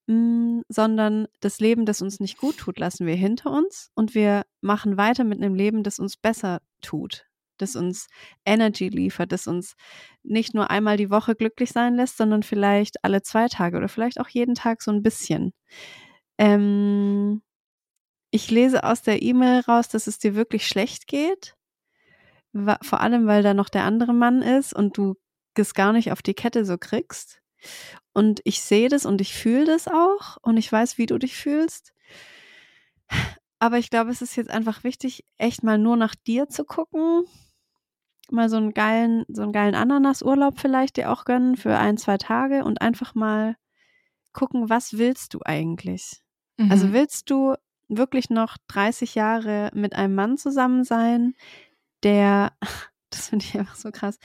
mm, 0.07 0.61
sondern 0.69 1.27
das 1.41 1.61
Leben, 1.61 1.87
das 1.87 2.03
uns 2.03 2.21
nicht 2.21 2.37
gut 2.37 2.59
tut, 2.59 2.79
lassen 2.79 3.07
wir 3.07 3.15
hinter 3.15 3.51
uns 3.51 3.91
und 3.95 4.15
wir 4.15 4.43
machen 4.61 4.99
weiter 4.99 5.25
mit 5.25 5.43
einem 5.43 5.55
Leben, 5.55 5.83
das 5.83 5.99
uns 5.99 6.19
besser 6.19 6.61
tut, 6.83 7.25
das 7.57 7.75
uns 7.75 8.09
Energy 8.45 8.91
liefert, 8.91 9.33
das 9.33 9.47
uns 9.47 9.75
nicht 10.23 10.53
nur 10.53 10.71
einmal 10.71 10.99
die 10.99 11.11
Woche 11.11 11.35
glücklich 11.35 11.73
sein 11.73 11.95
lässt, 11.97 12.19
sondern 12.19 12.43
vielleicht 12.43 13.03
alle 13.03 13.23
zwei 13.23 13.49
Tage 13.49 13.79
oder 13.79 13.89
vielleicht 13.89 14.21
auch 14.21 14.29
jeden 14.29 14.55
Tag 14.55 14.83
so 14.83 14.91
ein 14.91 15.03
bisschen. 15.03 15.55
Ähm, 16.37 17.41
ich 18.33 18.51
lese 18.51 18.83
aus 18.83 19.03
der 19.03 19.23
E-Mail 19.23 19.61
raus, 19.61 19.89
dass 19.89 20.09
es 20.09 20.19
dir 20.19 20.35
wirklich 20.35 20.67
schlecht 20.67 21.07
geht 21.07 21.55
vor 22.83 23.01
allem 23.01 23.27
weil 23.27 23.43
da 23.43 23.55
noch 23.55 23.69
der 23.69 23.85
andere 23.85 24.13
Mann 24.13 24.43
ist 24.43 24.75
und 24.75 24.97
du 24.97 25.17
es 25.55 25.75
gar 25.75 25.93
nicht 25.93 26.13
auf 26.13 26.23
die 26.23 26.35
Kette 26.35 26.65
so 26.65 26.79
kriegst. 26.79 27.41
Und 28.15 28.41
ich 28.45 28.63
sehe 28.63 28.89
das 28.89 29.07
und 29.07 29.21
ich 29.21 29.35
fühle 29.35 29.67
das 29.67 29.89
auch 29.89 30.37
und 30.43 30.57
ich 30.57 30.71
weiß, 30.71 30.99
wie 30.99 31.07
du 31.07 31.19
dich 31.19 31.37
fühlst. 31.37 31.93
Aber 33.59 33.79
ich 33.79 33.91
glaube, 33.91 34.11
es 34.11 34.23
ist 34.23 34.37
jetzt 34.37 34.51
einfach 34.51 34.83
wichtig, 34.83 35.25
echt 35.39 35.63
mal 35.63 35.79
nur 35.79 35.97
nach 35.97 36.15
dir 36.15 36.49
zu 36.49 36.65
gucken. 36.65 37.25
Mal 38.31 38.49
so 38.49 38.57
einen 38.57 38.73
geilen, 38.73 39.25
so 39.29 39.43
einen 39.43 39.53
geilen 39.53 39.75
Ananasurlaub 39.75 40.59
vielleicht 40.59 40.97
dir 40.97 41.13
auch 41.13 41.25
gönnen 41.25 41.57
für 41.57 41.79
ein, 41.79 41.97
zwei 41.97 42.17
Tage 42.17 42.65
und 42.65 42.81
einfach 42.81 43.15
mal 43.15 43.57
gucken, 44.33 44.69
was 44.69 44.99
willst 44.99 45.35
du 45.35 45.41
eigentlich? 45.45 46.23
Also 46.59 46.65
mhm. 46.65 46.73
Also 46.73 46.93
willst 46.93 47.31
du 47.31 47.55
wirklich 47.97 48.31
noch 48.31 48.57
30 48.69 49.15
Jahre 49.15 49.71
mit 49.75 49.95
einem 49.95 50.15
Mann 50.15 50.37
zusammen 50.39 50.85
sein, 50.85 51.35
der, 52.03 52.53
das 53.11 53.29
finde 53.29 53.45
ich 53.45 53.59
einfach 53.59 53.77
so 53.77 53.91
krass, 53.91 54.19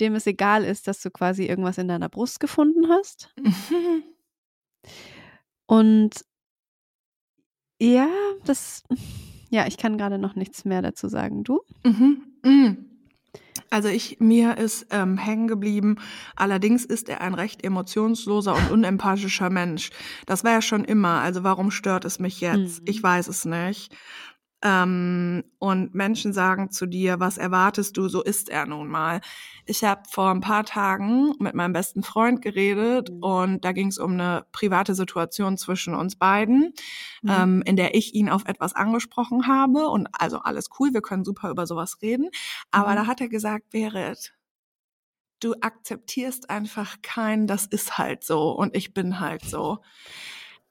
dem 0.00 0.14
es 0.14 0.26
egal 0.26 0.64
ist, 0.64 0.88
dass 0.88 1.00
du 1.00 1.10
quasi 1.10 1.44
irgendwas 1.46 1.78
in 1.78 1.88
deiner 1.88 2.08
Brust 2.08 2.40
gefunden 2.40 2.88
hast. 2.88 3.34
Und 5.66 6.24
ja, 7.80 8.08
das, 8.44 8.84
ja, 9.50 9.66
ich 9.66 9.76
kann 9.76 9.98
gerade 9.98 10.18
noch 10.18 10.34
nichts 10.34 10.64
mehr 10.64 10.82
dazu 10.82 11.08
sagen. 11.08 11.44
Du? 11.44 11.60
Mhm. 11.84 12.22
Mhm. 12.44 12.95
Also 13.70 13.88
ich, 13.88 14.18
mir 14.20 14.58
ist 14.58 14.86
ähm, 14.90 15.16
hängen 15.18 15.48
geblieben, 15.48 15.96
allerdings 16.34 16.84
ist 16.84 17.08
er 17.08 17.20
ein 17.20 17.34
recht 17.34 17.64
emotionsloser 17.64 18.54
und 18.54 18.70
unempathischer 18.70 19.50
Mensch. 19.50 19.90
Das 20.26 20.44
war 20.44 20.52
ja 20.52 20.62
schon 20.62 20.84
immer, 20.84 21.20
also 21.20 21.42
warum 21.42 21.70
stört 21.70 22.04
es 22.04 22.18
mich 22.18 22.40
jetzt? 22.40 22.80
Mhm. 22.80 22.86
Ich 22.88 23.02
weiß 23.02 23.28
es 23.28 23.44
nicht. 23.44 23.94
Ähm, 24.62 25.44
und 25.58 25.94
Menschen 25.94 26.32
sagen 26.32 26.70
zu 26.70 26.86
dir, 26.86 27.20
was 27.20 27.36
erwartest 27.36 27.96
du, 27.96 28.08
so 28.08 28.22
ist 28.22 28.48
er 28.48 28.66
nun 28.66 28.88
mal. 28.88 29.20
Ich 29.66 29.84
habe 29.84 30.02
vor 30.08 30.30
ein 30.30 30.40
paar 30.40 30.64
Tagen 30.64 31.34
mit 31.38 31.54
meinem 31.54 31.74
besten 31.74 32.02
Freund 32.02 32.40
geredet 32.40 33.10
mhm. 33.10 33.22
und 33.22 33.64
da 33.66 33.72
ging 33.72 33.88
es 33.88 33.98
um 33.98 34.12
eine 34.12 34.46
private 34.52 34.94
Situation 34.94 35.58
zwischen 35.58 35.94
uns 35.94 36.16
beiden, 36.16 36.72
mhm. 37.22 37.30
ähm, 37.30 37.62
in 37.66 37.76
der 37.76 37.94
ich 37.94 38.14
ihn 38.14 38.30
auf 38.30 38.46
etwas 38.46 38.74
angesprochen 38.74 39.46
habe 39.46 39.88
und 39.88 40.08
also 40.12 40.38
alles 40.38 40.68
cool, 40.80 40.94
wir 40.94 41.02
können 41.02 41.24
super 41.24 41.50
über 41.50 41.66
sowas 41.66 41.98
reden. 42.00 42.30
Aber 42.70 42.92
mhm. 42.92 42.96
da 42.96 43.06
hat 43.06 43.20
er 43.20 43.28
gesagt, 43.28 43.70
Berit, 43.70 44.32
du 45.40 45.54
akzeptierst 45.60 46.48
einfach 46.48 46.96
kein, 47.02 47.46
das 47.46 47.66
ist 47.66 47.98
halt 47.98 48.24
so 48.24 48.52
und 48.52 48.74
ich 48.74 48.94
bin 48.94 49.20
halt 49.20 49.44
so. 49.44 49.78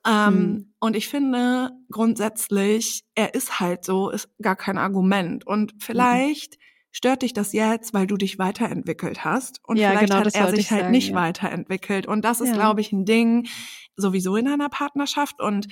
Ähm, 0.05 0.33
mhm. 0.33 0.73
Und 0.79 0.95
ich 0.95 1.07
finde 1.07 1.71
grundsätzlich, 1.89 3.05
er 3.15 3.33
ist 3.33 3.59
halt 3.59 3.83
so, 3.83 4.09
ist 4.09 4.29
gar 4.41 4.55
kein 4.55 4.77
Argument. 4.77 5.45
Und 5.45 5.73
mhm. 5.73 5.79
vielleicht 5.79 6.53
mhm. 6.53 6.63
stört 6.91 7.21
dich 7.23 7.33
das 7.33 7.53
jetzt, 7.53 7.93
weil 7.93 8.07
du 8.07 8.17
dich 8.17 8.37
weiterentwickelt 8.37 9.25
hast. 9.25 9.61
Und 9.63 9.77
ja, 9.77 9.89
vielleicht 9.89 10.11
genau, 10.11 10.25
hat 10.25 10.35
er 10.35 10.55
sich 10.55 10.71
halt 10.71 10.81
sagen, 10.81 10.91
nicht 10.91 11.09
ja. 11.09 11.15
weiterentwickelt. 11.15 12.07
Und 12.07 12.23
das 12.23 12.39
ist, 12.39 12.49
ja. 12.49 12.55
glaube 12.55 12.81
ich, 12.81 12.91
ein 12.91 13.05
Ding 13.05 13.47
sowieso 13.95 14.35
in 14.35 14.47
einer 14.47 14.69
Partnerschaft. 14.69 15.41
Und 15.41 15.67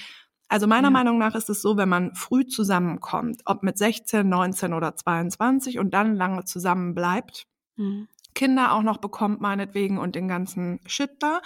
also 0.47 0.67
meiner. 0.67 0.91
Meinung 0.91 1.17
nach 1.17 1.35
ist 1.35 1.49
es 1.49 1.61
so, 1.61 1.77
wenn 1.77 1.89
man 1.89 2.13
früh 2.15 2.45
zusammenkommt, 2.45 3.41
ob 3.45 3.63
mit 3.63 3.77
16, 3.77 4.27
19 4.27 4.73
oder 4.73 4.95
22 4.95 5.79
und 5.79 5.93
dann 5.93 6.15
lange 6.15 6.45
zusammen 6.45 6.93
bleibt, 6.93 7.47
mhm. 7.75 8.07
Kinder 8.35 8.73
auch 8.73 8.83
noch 8.83 8.97
bekommt 8.97 9.41
meinetwegen 9.41 9.97
und 9.97 10.15
den 10.15 10.27
ganzen 10.27 10.79
Shit 10.85 11.11
da, 11.19 11.41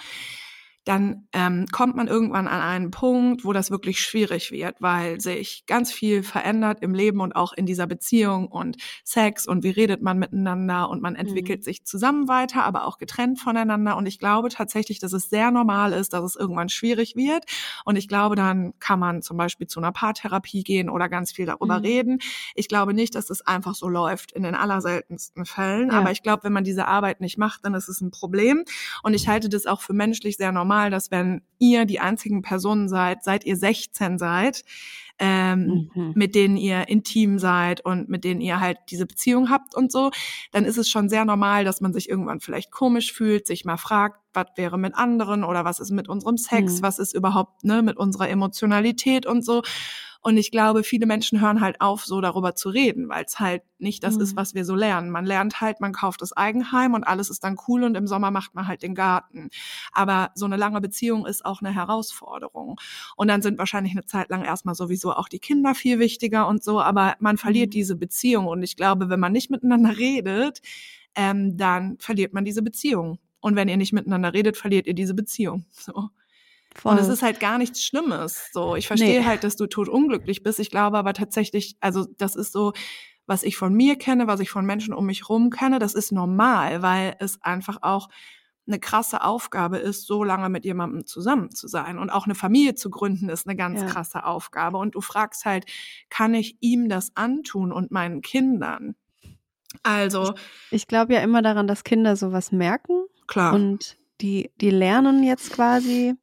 dann 0.84 1.28
ähm, 1.34 1.66
kommt 1.70 1.96
man 1.96 2.08
irgendwann 2.08 2.48
an 2.48 2.62
einen 2.62 2.90
Punkt, 2.90 3.44
wo 3.44 3.52
das 3.52 3.70
wirklich 3.70 4.00
schwierig 4.00 4.50
wird, 4.50 4.76
weil 4.80 5.20
sich 5.20 5.64
ganz 5.66 5.92
viel 5.92 6.22
verändert 6.22 6.78
im 6.80 6.94
Leben 6.94 7.20
und 7.20 7.36
auch 7.36 7.52
in 7.52 7.66
dieser 7.66 7.86
Beziehung 7.86 8.48
und 8.48 8.78
Sex 9.04 9.46
und 9.46 9.64
wie 9.64 9.70
redet 9.70 10.00
man 10.00 10.18
miteinander 10.18 10.88
und 10.88 11.02
man 11.02 11.14
entwickelt 11.14 11.60
mhm. 11.60 11.64
sich 11.64 11.84
zusammen 11.84 12.26
weiter, 12.26 12.64
aber 12.64 12.86
auch 12.86 12.96
getrennt 12.96 13.38
voneinander. 13.38 13.98
Und 13.98 14.06
ich 14.06 14.18
glaube 14.18 14.48
tatsächlich, 14.48 14.98
dass 14.98 15.12
es 15.12 15.28
sehr 15.28 15.50
normal 15.50 15.92
ist, 15.92 16.14
dass 16.14 16.24
es 16.24 16.36
irgendwann 16.36 16.70
schwierig 16.70 17.16
wird. 17.16 17.44
Und 17.84 17.96
ich 17.96 18.08
glaube, 18.08 18.34
dann 18.34 18.72
kann 18.78 18.98
man 18.98 19.20
zum 19.20 19.36
Beispiel 19.36 19.66
zu 19.66 19.80
einer 19.80 19.92
Paartherapie 19.92 20.62
gehen 20.62 20.88
oder 20.88 21.10
ganz 21.10 21.32
viel 21.32 21.44
darüber 21.44 21.80
mhm. 21.80 21.84
reden. 21.84 22.18
Ich 22.54 22.68
glaube 22.68 22.94
nicht, 22.94 23.14
dass 23.14 23.28
es 23.28 23.46
einfach 23.46 23.74
so 23.74 23.88
läuft 23.88 24.32
in 24.32 24.42
den 24.42 24.54
allerseltensten 24.54 25.44
Fällen. 25.44 25.90
Ja. 25.90 25.98
Aber 25.98 26.12
ich 26.12 26.22
glaube, 26.22 26.44
wenn 26.44 26.54
man 26.54 26.64
diese 26.64 26.86
Arbeit 26.86 27.20
nicht 27.20 27.36
macht, 27.36 27.66
dann 27.66 27.74
ist 27.74 27.88
es 27.88 28.00
ein 28.00 28.10
Problem. 28.10 28.64
Und 29.02 29.12
ich 29.12 29.28
halte 29.28 29.50
das 29.50 29.66
auch 29.66 29.82
für 29.82 29.92
menschlich 29.92 30.38
sehr 30.38 30.50
normal 30.50 30.77
normal, 30.78 30.90
dass 30.90 31.10
wenn 31.10 31.42
ihr 31.58 31.84
die 31.84 32.00
einzigen 32.00 32.42
Personen 32.42 32.88
seid, 32.88 33.24
seit 33.24 33.44
ihr 33.44 33.56
16 33.56 34.18
seid, 34.18 34.64
ähm, 35.18 35.90
mhm. 35.92 36.12
mit 36.14 36.36
denen 36.36 36.56
ihr 36.56 36.88
intim 36.88 37.40
seid 37.40 37.80
und 37.80 38.08
mit 38.08 38.22
denen 38.22 38.40
ihr 38.40 38.60
halt 38.60 38.78
diese 38.88 39.06
Beziehung 39.06 39.50
habt 39.50 39.74
und 39.74 39.90
so, 39.90 40.12
dann 40.52 40.64
ist 40.64 40.78
es 40.78 40.88
schon 40.88 41.08
sehr 41.08 41.24
normal, 41.24 41.64
dass 41.64 41.80
man 41.80 41.92
sich 41.92 42.08
irgendwann 42.08 42.38
vielleicht 42.38 42.70
komisch 42.70 43.12
fühlt, 43.12 43.46
sich 43.46 43.64
mal 43.64 43.76
fragt, 43.76 44.20
was 44.32 44.46
wäre 44.54 44.78
mit 44.78 44.94
anderen 44.94 45.42
oder 45.42 45.64
was 45.64 45.80
ist 45.80 45.90
mit 45.90 46.08
unserem 46.08 46.36
Sex, 46.36 46.78
mhm. 46.78 46.82
was 46.82 47.00
ist 47.00 47.14
überhaupt 47.14 47.64
ne, 47.64 47.82
mit 47.82 47.96
unserer 47.96 48.28
Emotionalität 48.28 49.26
und 49.26 49.44
so. 49.44 49.62
Und 50.20 50.36
ich 50.36 50.50
glaube, 50.50 50.82
viele 50.82 51.06
Menschen 51.06 51.40
hören 51.40 51.60
halt 51.60 51.80
auf, 51.80 52.04
so 52.04 52.20
darüber 52.20 52.54
zu 52.54 52.70
reden, 52.70 53.08
weil 53.08 53.24
es 53.24 53.38
halt 53.38 53.62
nicht 53.78 54.02
das 54.02 54.16
mhm. 54.16 54.22
ist, 54.22 54.36
was 54.36 54.54
wir 54.54 54.64
so 54.64 54.74
lernen. 54.74 55.10
Man 55.10 55.24
lernt 55.24 55.60
halt, 55.60 55.80
man 55.80 55.92
kauft 55.92 56.22
das 56.22 56.32
Eigenheim 56.32 56.94
und 56.94 57.04
alles 57.04 57.30
ist 57.30 57.44
dann 57.44 57.56
cool 57.68 57.84
und 57.84 57.96
im 57.96 58.08
Sommer 58.08 58.30
macht 58.30 58.54
man 58.54 58.66
halt 58.66 58.82
den 58.82 58.94
Garten. 58.96 59.48
Aber 59.92 60.30
so 60.34 60.44
eine 60.46 60.56
lange 60.56 60.80
Beziehung 60.80 61.24
ist 61.24 61.44
auch 61.44 61.60
eine 61.62 61.72
Herausforderung. 61.72 62.80
Und 63.16 63.28
dann 63.28 63.42
sind 63.42 63.58
wahrscheinlich 63.58 63.92
eine 63.92 64.06
Zeit 64.06 64.28
lang 64.30 64.44
erstmal 64.44 64.74
sowieso 64.74 65.12
auch 65.12 65.28
die 65.28 65.38
Kinder 65.38 65.74
viel 65.74 66.00
wichtiger 66.00 66.48
und 66.48 66.64
so, 66.64 66.80
aber 66.80 67.14
man 67.20 67.38
verliert 67.38 67.68
mhm. 67.68 67.72
diese 67.72 67.96
Beziehung. 67.96 68.46
Und 68.46 68.62
ich 68.62 68.76
glaube, 68.76 69.10
wenn 69.10 69.20
man 69.20 69.32
nicht 69.32 69.50
miteinander 69.50 69.96
redet, 69.98 70.60
ähm, 71.14 71.56
dann 71.56 71.96
verliert 71.98 72.32
man 72.32 72.44
diese 72.44 72.62
Beziehung. 72.62 73.18
Und 73.40 73.54
wenn 73.54 73.68
ihr 73.68 73.76
nicht 73.76 73.92
miteinander 73.92 74.34
redet, 74.34 74.56
verliert 74.56 74.86
ihr 74.86 74.94
diese 74.94 75.14
Beziehung. 75.14 75.64
So. 75.70 76.10
Voll. 76.80 76.92
Und 76.92 76.98
es 76.98 77.08
ist 77.08 77.22
halt 77.22 77.40
gar 77.40 77.58
nichts 77.58 77.84
Schlimmes. 77.84 78.50
So, 78.52 78.76
ich 78.76 78.86
verstehe 78.86 79.20
nee. 79.20 79.26
halt, 79.26 79.44
dass 79.44 79.56
du 79.56 79.66
tot 79.66 79.88
unglücklich 79.88 80.42
bist. 80.42 80.60
Ich 80.60 80.70
glaube 80.70 80.98
aber 80.98 81.12
tatsächlich, 81.12 81.76
also 81.80 82.06
das 82.18 82.36
ist 82.36 82.52
so, 82.52 82.72
was 83.26 83.42
ich 83.42 83.56
von 83.56 83.74
mir 83.74 83.96
kenne, 83.96 84.26
was 84.26 84.40
ich 84.40 84.50
von 84.50 84.64
Menschen 84.64 84.94
um 84.94 85.06
mich 85.06 85.28
rum 85.28 85.50
kenne, 85.50 85.78
das 85.78 85.94
ist 85.94 86.12
normal, 86.12 86.80
weil 86.82 87.16
es 87.18 87.42
einfach 87.42 87.78
auch 87.82 88.08
eine 88.66 88.78
krasse 88.78 89.24
Aufgabe 89.24 89.78
ist, 89.78 90.06
so 90.06 90.22
lange 90.22 90.48
mit 90.50 90.64
jemandem 90.64 91.06
zusammen 91.06 91.50
zu 91.50 91.68
sein. 91.68 91.98
Und 91.98 92.10
auch 92.10 92.26
eine 92.26 92.34
Familie 92.34 92.74
zu 92.74 92.90
gründen 92.90 93.28
ist 93.30 93.46
eine 93.46 93.56
ganz 93.56 93.80
Ja. 93.80 93.86
krasse 93.86 94.24
Aufgabe. 94.24 94.76
Und 94.78 94.94
du 94.94 95.00
fragst 95.00 95.46
halt, 95.46 95.64
kann 96.10 96.34
ich 96.34 96.58
ihm 96.60 96.88
das 96.88 97.10
antun 97.16 97.72
und 97.72 97.90
meinen 97.90 98.20
Kindern? 98.20 98.94
Also, 99.82 100.34
Ich 100.70 100.86
glaube 100.86 101.14
ja 101.14 101.20
immer 101.20 101.42
daran, 101.42 101.66
dass 101.66 101.82
Kinder 101.84 102.16
sowas 102.16 102.52
merken 102.52 103.04
klar. 103.26 103.54
und 103.54 103.96
die, 104.20 104.50
die 104.60 104.70
lernen 104.70 105.22
jetzt 105.22 105.52
quasi, 105.52 106.14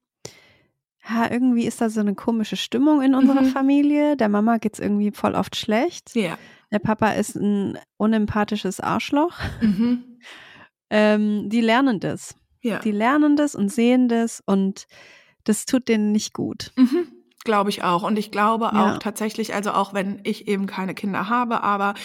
ja, 1.09 1.29
irgendwie 1.31 1.65
ist 1.65 1.81
da 1.81 1.89
so 1.89 1.99
eine 1.99 2.15
komische 2.15 2.55
Stimmung 2.57 3.01
in 3.01 3.13
unserer 3.15 3.41
Mhm. 3.41 3.47
Familie. 3.47 4.17
Der 4.17 4.29
Mama 4.29 4.57
geht's 4.57 4.79
irgendwie 4.79 5.11
voll 5.11 5.35
oft 5.35 5.55
schlecht. 5.55 6.15
ja. 6.15 6.37
Der 6.71 6.79
Papa 6.79 7.11
ist 7.11 7.35
ein 7.35 7.77
unempathisches 7.97 8.79
Arschloch. 8.79 9.33
Mhm. 9.61 10.03
Ähm, 10.91 11.49
die 11.49 11.61
lernen 11.61 11.99
das. 11.99 12.35
Ja. 12.61 12.77
Die 12.79 12.91
lernen 12.91 13.35
das 13.35 13.55
und 13.55 13.69
sehen 13.69 14.07
das 14.07 14.41
und 14.45 14.85
das 15.43 15.65
tut 15.65 15.87
denen 15.87 16.11
nicht 16.11 16.33
gut. 16.33 16.71
Mhm. 16.75 17.07
Glaube 17.43 17.71
ich 17.71 17.83
auch. 17.83 18.03
Und 18.03 18.17
ich 18.19 18.29
glaube 18.31 18.65
Ja. 18.71 18.93
auch 18.95 18.97
tatsächlich, 18.99 19.55
also 19.55 19.71
auch 19.71 19.93
wenn 19.95 20.19
ich 20.23 20.47
eben 20.47 20.67
keine 20.67 20.93
Kinder 20.93 21.27
habe, 21.27 21.63
aber 21.63 21.95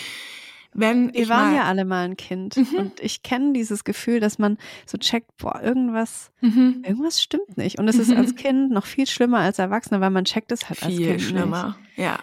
wenn 0.72 1.12
Wir 1.12 1.28
waren 1.28 1.54
ja 1.54 1.64
alle 1.64 1.84
mal 1.84 2.04
ein 2.04 2.16
Kind 2.16 2.56
Mhm. 2.56 2.76
und 2.78 3.00
ich 3.00 3.22
kenne 3.22 3.52
dieses 3.52 3.84
Gefühl, 3.84 4.20
dass 4.20 4.38
man 4.38 4.56
so 4.86 4.98
checkt, 4.98 5.36
boah, 5.38 5.60
irgendwas, 5.62 6.30
Mhm. 6.40 6.82
irgendwas 6.86 7.20
stimmt 7.22 7.56
nicht. 7.56 7.78
Und 7.78 7.88
es 7.88 7.96
ist 7.98 8.10
Mhm. 8.10 8.16
als 8.18 8.34
Kind 8.36 8.70
noch 8.70 8.86
viel 8.86 9.06
schlimmer 9.06 9.38
als 9.38 9.58
Erwachsener, 9.58 10.00
weil 10.00 10.10
man 10.10 10.24
checkt 10.24 10.52
es 10.52 10.68
halt 10.68 10.82
als 10.82 10.94
viel 10.94 11.06
Kind 11.08 11.22
schlimmer. 11.22 11.76
Ja. 11.96 12.18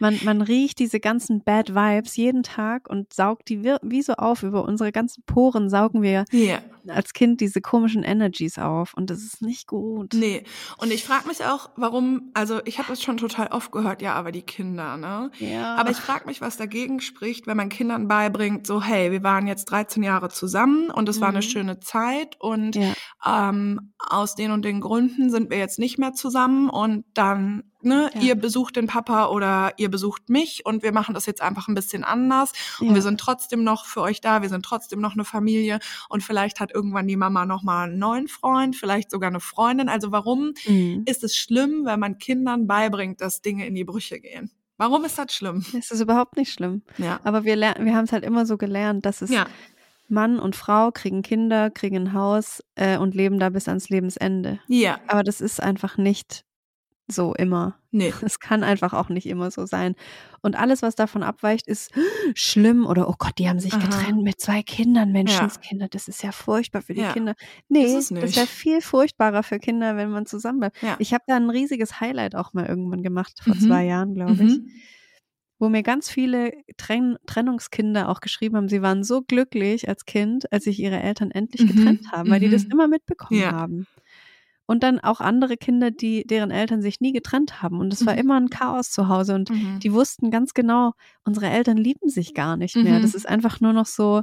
Man, 0.00 0.18
man 0.24 0.42
riecht 0.42 0.78
diese 0.78 0.98
ganzen 1.00 1.42
Bad 1.44 1.74
Vibes 1.74 2.16
jeden 2.16 2.42
Tag 2.42 2.88
und 2.88 3.12
saugt 3.12 3.48
die 3.48 3.62
wie 3.82 4.02
so 4.02 4.14
auf. 4.14 4.42
Über 4.42 4.64
unsere 4.64 4.92
ganzen 4.92 5.22
Poren 5.24 5.68
saugen 5.70 6.02
wir 6.02 6.24
Ja. 6.32 6.58
als 6.88 7.12
Kind 7.12 7.40
diese 7.40 7.60
komischen 7.60 8.02
Energies 8.02 8.58
auf 8.58 8.94
und 8.94 9.10
das 9.10 9.18
ist 9.22 9.42
nicht 9.42 9.66
gut. 9.66 10.14
Nee. 10.14 10.44
Und 10.78 10.90
ich 10.92 11.04
frage 11.04 11.28
mich 11.28 11.44
auch, 11.44 11.70
warum, 11.76 12.30
also 12.34 12.60
ich 12.64 12.78
habe 12.78 12.88
das 12.88 13.02
schon 13.02 13.18
total 13.18 13.48
oft 13.48 13.70
gehört, 13.72 14.00
ja, 14.02 14.14
aber 14.14 14.32
die 14.32 14.42
Kinder, 14.42 14.96
ne? 14.96 15.30
Ja. 15.38 15.76
Aber 15.76 15.90
ich 15.90 15.98
frage 15.98 16.26
mich, 16.26 16.40
was 16.40 16.56
dagegen 16.56 17.00
spricht, 17.00 17.46
wenn 17.46 17.56
man 17.56 17.68
Kindern 17.68 18.08
beibringt, 18.08 18.66
so, 18.66 18.82
hey, 18.82 19.12
wir 19.12 19.22
waren 19.22 19.46
jetzt 19.46 19.66
13 19.66 20.02
Jahre 20.02 20.30
zusammen 20.30 20.90
und 20.90 21.08
es 21.08 21.20
war 21.20 21.28
eine 21.28 21.38
Mhm. 21.38 21.42
schöne 21.42 21.80
Zeit 21.80 22.36
und 22.40 22.76
ja. 22.76 22.92
ähm, 23.26 23.92
aus 23.98 24.34
den 24.34 24.50
und 24.50 24.64
den 24.64 24.80
Gründen 24.80 25.30
sind 25.30 25.50
wir 25.50 25.58
jetzt 25.58 25.78
nicht 25.78 25.98
mehr 25.98 26.14
zusammen 26.14 26.70
und 26.70 27.04
dann, 27.14 27.64
ne, 27.82 28.10
Ja. 28.14 28.20
ihr 28.20 28.34
besucht 28.34 28.76
den 28.76 28.86
Papa 28.86 29.26
oder 29.26 29.72
ihr 29.76 29.90
besucht 29.90 30.28
mich 30.28 30.64
und 30.66 30.82
wir 30.82 30.92
machen 30.92 31.14
das 31.14 31.26
jetzt 31.26 31.40
einfach 31.42 31.68
ein 31.68 31.74
bisschen 31.74 32.04
anders 32.04 32.52
und 32.80 32.88
Ja. 32.88 32.94
wir 32.94 33.02
sind 33.02 33.18
trotzdem 33.20 33.64
noch 33.64 33.86
für 33.86 34.00
euch 34.02 34.20
da, 34.20 34.42
wir 34.42 34.48
sind 34.48 34.64
trotzdem 34.64 35.00
noch 35.00 35.14
eine 35.14 35.24
Familie 35.24 35.78
und 36.08 36.22
vielleicht 36.22 36.60
hat 36.60 36.72
irgendwann 36.74 37.06
die 37.08 37.16
Mama 37.16 37.46
noch 37.46 37.62
mal 37.62 37.84
einen 37.88 37.98
neuen 37.98 38.28
Freund, 38.28 38.76
vielleicht 38.76 39.10
sogar 39.10 39.28
eine 39.30 39.40
Freundin. 39.40 39.88
Also 39.88 40.12
warum 40.12 40.52
Mhm. 40.66 41.02
ist 41.06 41.24
es 41.24 41.36
schlimm, 41.36 41.84
wenn 41.84 42.00
man 42.00 42.18
Kindern 42.18 42.66
beibringt, 42.66 43.20
dass 43.20 43.40
Dinge 43.42 43.66
in 43.66 43.74
die 43.74 43.84
Brüche 43.84 44.20
gehen? 44.20 44.50
Warum 44.76 45.04
ist 45.04 45.18
das 45.18 45.32
schlimm? 45.34 45.64
Es 45.78 45.90
ist 45.90 46.00
überhaupt 46.00 46.36
nicht 46.36 46.52
schlimm. 46.52 46.82
Ja. 46.96 47.20
Aber 47.24 47.44
wir, 47.44 47.54
ler- 47.56 47.76
wir 47.78 47.94
haben 47.94 48.04
es 48.04 48.12
halt 48.12 48.24
immer 48.24 48.46
so 48.46 48.56
gelernt, 48.56 49.04
dass 49.04 49.20
es 49.22 49.30
Ja. 49.30 49.46
Mann 50.08 50.40
und 50.40 50.56
Frau 50.56 50.90
kriegen 50.90 51.22
Kinder, 51.22 51.70
kriegen 51.70 51.96
ein 51.96 52.12
Haus 52.14 52.64
äh, 52.74 52.98
und 52.98 53.14
leben 53.14 53.38
da 53.38 53.48
bis 53.50 53.68
ans 53.68 53.90
Lebensende. 53.90 54.58
Ja. 54.66 54.98
Aber 55.06 55.22
das 55.22 55.40
ist 55.40 55.62
einfach 55.62 55.98
nicht 55.98 56.44
so 57.10 57.34
immer. 57.34 57.76
Nee. 57.90 58.10
Es 58.32 58.38
kann 58.40 58.62
einfach 58.62 58.92
auch 58.92 59.08
nicht 59.08 59.26
immer 59.26 59.50
so 59.50 59.66
sein. 59.66 59.94
Und 60.42 60.56
alles, 60.56 60.82
was 60.82 60.94
davon 60.94 61.22
abweicht, 61.22 61.66
ist 61.66 61.90
schlimm 62.34 62.86
oder 62.86 63.08
oh 63.08 63.14
Gott, 63.18 63.38
die 63.38 63.48
haben 63.48 63.60
sich 63.60 63.74
Aha. 63.74 63.80
getrennt 63.82 64.22
mit 64.22 64.40
zwei 64.40 64.62
Kindern, 64.62 65.08
Ja. 65.08 65.12
Menschenskinder. 65.12 65.88
Das 65.88 66.08
ist 66.08 66.22
ja 66.22 66.32
furchtbar 66.32 66.82
für 66.82 66.94
die 66.94 67.00
Ja. 67.02 67.12
Kinder. 67.12 67.34
Nee, 67.68 67.92
das 67.94 68.10
ist 68.10 68.36
ja 68.36 68.46
viel 68.46 68.80
furchtbarer 68.80 69.42
für 69.42 69.58
Kinder, 69.58 69.96
wenn 69.96 70.10
man 70.10 70.26
zusammen 70.26 70.60
bleibt. 70.60 70.82
Ja. 70.82 70.96
Ich 70.98 71.12
habe 71.12 71.24
da 71.26 71.36
ein 71.36 71.50
riesiges 71.50 72.00
Highlight 72.00 72.34
auch 72.36 72.52
mal 72.52 72.66
irgendwann 72.66 73.02
gemacht, 73.02 73.40
vor 73.42 73.54
Mhm. 73.54 73.60
zwei 73.60 73.84
Jahren, 73.84 74.14
glaube 74.14 74.32
ich 74.34 74.40
Mhm. 74.58 74.68
wo 75.58 75.68
mir 75.68 75.82
ganz 75.82 76.08
viele 76.08 76.52
Trenn 76.78 77.18
Trennungskinder 77.26 78.08
auch 78.08 78.20
geschrieben 78.20 78.56
haben, 78.56 78.70
sie 78.70 78.80
waren 78.80 79.04
so 79.04 79.20
glücklich 79.20 79.88
als 79.90 80.06
Kind, 80.06 80.50
als 80.52 80.64
sich 80.64 80.80
ihre 80.80 80.98
Eltern 81.02 81.30
endlich 81.30 81.62
Mhm, 81.62 81.76
getrennt 81.76 82.12
haben, 82.12 82.30
weil 82.30 82.40
die 82.40 82.48
das 82.48 82.64
mhm. 82.64 82.70
immer 82.70 82.88
mitbekommen 82.88 83.38
Ja. 83.40 83.52
haben. 83.52 83.86
Und 84.70 84.84
dann 84.84 85.00
auch 85.00 85.20
andere 85.20 85.56
Kinder, 85.56 85.90
die 85.90 86.24
deren 86.24 86.52
Eltern 86.52 86.80
sich 86.80 87.00
nie 87.00 87.12
getrennt 87.12 87.60
haben. 87.60 87.80
Und 87.80 87.92
es 87.92 88.06
war 88.06 88.12
Mhm. 88.12 88.18
immer 88.20 88.36
ein 88.38 88.50
Chaos 88.50 88.92
zu 88.92 89.08
Hause. 89.08 89.34
Und 89.34 89.50
Mhm. 89.50 89.80
die 89.80 89.92
wussten 89.92 90.30
ganz 90.30 90.54
genau, 90.54 90.92
unsere 91.24 91.48
Eltern 91.50 91.76
lieben 91.76 92.08
sich 92.08 92.34
gar 92.34 92.56
nicht 92.56 92.76
mehr. 92.76 92.98
Mhm. 92.98 93.02
Das 93.02 93.14
ist 93.16 93.28
einfach 93.28 93.60
nur 93.60 93.72
noch 93.72 93.86
so, 93.86 94.22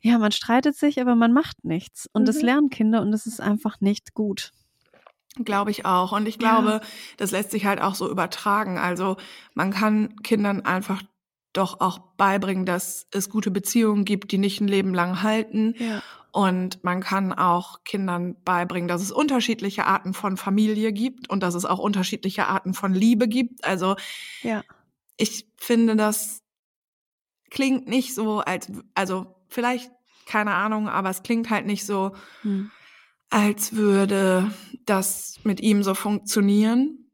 ja, 0.00 0.18
man 0.18 0.32
streitet 0.32 0.76
sich, 0.76 1.00
aber 1.00 1.14
man 1.14 1.32
macht 1.32 1.64
nichts. 1.64 2.10
Und 2.12 2.28
das 2.28 2.40
Mhm. 2.40 2.44
lernen 2.44 2.68
Kinder 2.68 3.00
und 3.00 3.10
das 3.10 3.24
ist 3.26 3.40
einfach 3.40 3.80
nicht 3.80 4.12
gut. 4.12 4.52
Glaube 5.42 5.70
ich 5.70 5.86
auch. 5.86 6.12
Und 6.12 6.28
ich 6.28 6.34
Ja. 6.34 6.60
glaube, 6.60 6.82
das 7.16 7.30
lässt 7.30 7.52
sich 7.52 7.64
halt 7.64 7.80
auch 7.80 7.94
so 7.94 8.10
übertragen. 8.10 8.76
Also 8.76 9.16
man 9.54 9.70
kann 9.70 10.14
Kindern 10.22 10.60
einfach 10.66 11.02
doch 11.52 11.80
auch 11.80 11.98
beibringen, 12.16 12.64
dass 12.66 13.06
es 13.12 13.28
gute 13.28 13.50
Beziehungen 13.50 14.04
gibt, 14.04 14.32
die 14.32 14.38
nicht 14.38 14.60
ein 14.60 14.68
Leben 14.68 14.94
lang 14.94 15.22
halten. 15.22 15.74
Ja. 15.78 16.02
Und 16.30 16.82
man 16.82 17.02
kann 17.02 17.32
auch 17.32 17.84
Kindern 17.84 18.36
beibringen, 18.44 18.88
dass 18.88 19.02
es 19.02 19.12
unterschiedliche 19.12 19.86
Arten 19.86 20.14
von 20.14 20.38
Familie 20.38 20.92
gibt 20.92 21.28
und 21.28 21.42
dass 21.42 21.54
es 21.54 21.66
auch 21.66 21.78
unterschiedliche 21.78 22.46
Arten 22.46 22.72
von 22.72 22.94
Liebe 22.94 23.28
gibt. 23.28 23.64
Also 23.64 23.96
Ja. 24.42 24.62
ich 25.18 25.46
finde, 25.58 25.94
das 25.96 26.42
klingt 27.50 27.86
nicht 27.86 28.14
so, 28.14 28.40
als, 28.40 28.70
also 28.94 29.34
vielleicht, 29.48 29.90
keine 30.26 30.54
Ahnung, 30.54 30.88
aber 30.88 31.10
es 31.10 31.22
klingt 31.22 31.50
halt 31.50 31.66
nicht 31.66 31.84
so, 31.84 32.12
Hm. 32.42 32.70
als 33.30 33.74
würde 33.74 34.50
das 34.86 35.38
mit 35.44 35.60
ihm 35.60 35.82
so 35.82 35.94
funktionieren. 35.94 37.10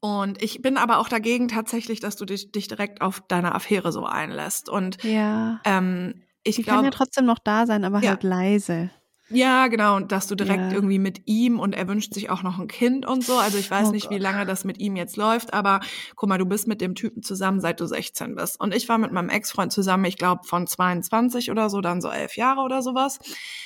Und 0.00 0.42
ich 0.42 0.62
bin 0.62 0.76
aber 0.76 0.98
auch 0.98 1.08
dagegen 1.08 1.48
tatsächlich, 1.48 2.00
dass 2.00 2.16
du 2.16 2.24
dich, 2.24 2.52
dich 2.52 2.68
direkt 2.68 3.00
auf 3.02 3.22
deine 3.28 3.54
Affäre 3.54 3.92
so 3.92 4.04
einlässt. 4.06 4.68
Und 4.68 4.98
Ja. 5.02 5.60
ähm, 5.64 6.24
ich 6.44 6.56
Die 6.56 6.62
kann 6.62 6.82
ja 6.82 6.90
glaube, 6.90 6.90
trotzdem 6.90 7.24
noch 7.26 7.38
da 7.38 7.66
sein, 7.66 7.84
aber 7.84 8.00
Ja. 8.00 8.10
halt 8.10 8.22
leise. 8.22 8.90
ja, 9.30 9.66
genau, 9.66 9.96
und 9.96 10.10
dass 10.10 10.26
du 10.26 10.34
direkt 10.36 10.72
Ja. 10.72 10.72
irgendwie 10.72 10.98
mit 10.98 11.20
ihm 11.26 11.60
und 11.60 11.74
er 11.74 11.86
wünscht 11.86 12.14
sich 12.14 12.30
auch 12.30 12.42
noch 12.42 12.58
ein 12.58 12.66
Kind 12.66 13.04
und 13.04 13.26
so. 13.26 13.36
Also 13.36 13.58
ich 13.58 13.70
weiß 13.70 13.90
Oh 13.90 13.92
nicht, 13.92 14.08
wie 14.08 14.16
Gott. 14.16 14.22
lange 14.22 14.46
das 14.46 14.64
mit 14.64 14.78
ihm 14.80 14.96
jetzt 14.96 15.18
läuft, 15.18 15.52
aber 15.52 15.80
guck 16.16 16.30
mal, 16.30 16.38
du 16.38 16.46
bist 16.46 16.66
mit 16.66 16.80
dem 16.80 16.94
Typen 16.94 17.22
zusammen, 17.22 17.60
seit 17.60 17.78
du 17.80 17.86
16 17.86 18.36
bist. 18.36 18.58
Und 18.58 18.74
ich 18.74 18.88
war 18.88 18.96
mit 18.96 19.12
meinem 19.12 19.28
Ex-Freund 19.28 19.70
zusammen, 19.70 20.06
ich 20.06 20.16
glaube 20.16 20.44
von 20.44 20.66
22 20.66 21.50
oder 21.50 21.68
so, 21.68 21.82
dann 21.82 22.00
so 22.00 22.08
elf 22.08 22.36
Jahre 22.38 22.62
oder 22.62 22.80
sowas. 22.80 23.18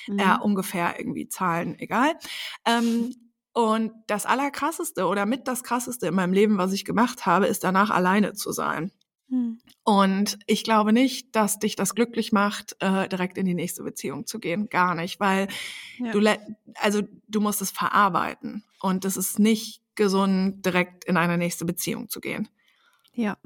Mhm. 0.06 0.18
Ja, 0.18 0.40
ungefähr 0.40 0.98
irgendwie 0.98 1.28
Zahlen, 1.28 1.78
egal. 1.78 2.14
Ähm, 2.66 3.14
und 3.52 3.92
das 4.06 4.26
Allerkrasseste 4.26 5.06
oder 5.06 5.26
mit 5.26 5.46
das 5.48 5.62
Krasseste 5.62 6.06
in 6.06 6.14
meinem 6.14 6.32
Leben, 6.32 6.58
was 6.58 6.72
ich 6.72 6.84
gemacht 6.84 7.26
habe, 7.26 7.46
ist 7.46 7.64
danach 7.64 7.90
alleine 7.90 8.32
zu 8.32 8.52
sein. 8.52 8.90
Hm. 9.28 9.58
Und 9.84 10.38
ich 10.46 10.64
glaube 10.64 10.92
nicht, 10.92 11.34
dass 11.34 11.58
dich 11.58 11.76
das 11.76 11.94
glücklich 11.94 12.32
macht, 12.32 12.76
äh, 12.80 13.08
direkt 13.08 13.38
in 13.38 13.46
die 13.46 13.54
nächste 13.54 13.82
Beziehung 13.82 14.26
zu 14.26 14.38
gehen. 14.38 14.68
Gar 14.68 14.94
nicht, 14.94 15.20
weil 15.20 15.48
Ja. 15.98 16.12
du, 16.12 16.20
also 16.76 17.02
du 17.28 17.40
musst 17.40 17.62
es 17.62 17.70
verarbeiten. 17.70 18.64
Und 18.80 19.04
es 19.04 19.16
ist 19.16 19.38
nicht 19.38 19.82
gesund, 19.94 20.64
direkt 20.64 21.04
in 21.04 21.16
eine 21.16 21.38
nächste 21.38 21.64
Beziehung 21.64 22.08
zu 22.08 22.20
gehen. 22.20 22.48
ja. 23.14 23.36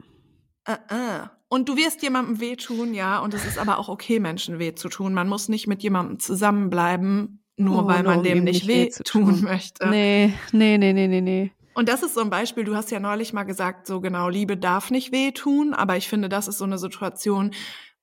Äh, 0.64 0.72
äh. 0.88 1.28
Und 1.48 1.68
du 1.68 1.76
wirst 1.76 2.02
jemandem 2.02 2.40
wehtun, 2.40 2.92
ja. 2.92 3.20
Und 3.20 3.32
es 3.34 3.44
ist 3.44 3.57
aber 3.57 3.78
auch 3.78 3.88
okay, 3.88 4.18
Menschen 4.18 4.59
weh 4.59 4.74
zu 4.74 4.88
tun. 4.88 5.14
Man 5.14 5.28
muss 5.28 5.48
nicht 5.48 5.68
mit 5.68 5.80
jemandem 5.84 6.18
zusammenbleiben, 6.18 7.44
nur 7.57 7.84
Oh, 7.84 7.86
weil 7.86 8.02
man 8.02 8.22
dem 8.22 8.44
nicht 8.44 8.66
weh 8.66 8.90
tun 9.05 9.43
möchte. 9.43 9.89
Nee, 9.89 10.32
nee, 10.52 10.78
nee, 10.78 10.93
nee, 10.93 11.09
nee, 11.09 11.20
nee. 11.20 11.52
Und 11.74 11.89
das 11.90 12.02
ist 12.02 12.14
so 12.14 12.20
ein 12.22 12.31
Beispiel, 12.31 12.64
du 12.64 12.74
hast 12.74 12.90
ja 12.90 13.01
neulich 13.01 13.32
mal 13.35 13.43
gesagt, 13.43 13.86
so 13.86 14.01
genau, 14.01 14.28
Liebe 14.31 14.56
darf 14.56 14.90
nicht 14.90 15.12
wehtun, 15.12 15.74
aber 15.74 15.97
ich 15.97 16.09
finde, 16.09 16.28
das 16.31 16.48
ist 16.48 16.59
so 16.59 16.64
eine 16.64 16.78
Situation, 16.78 17.52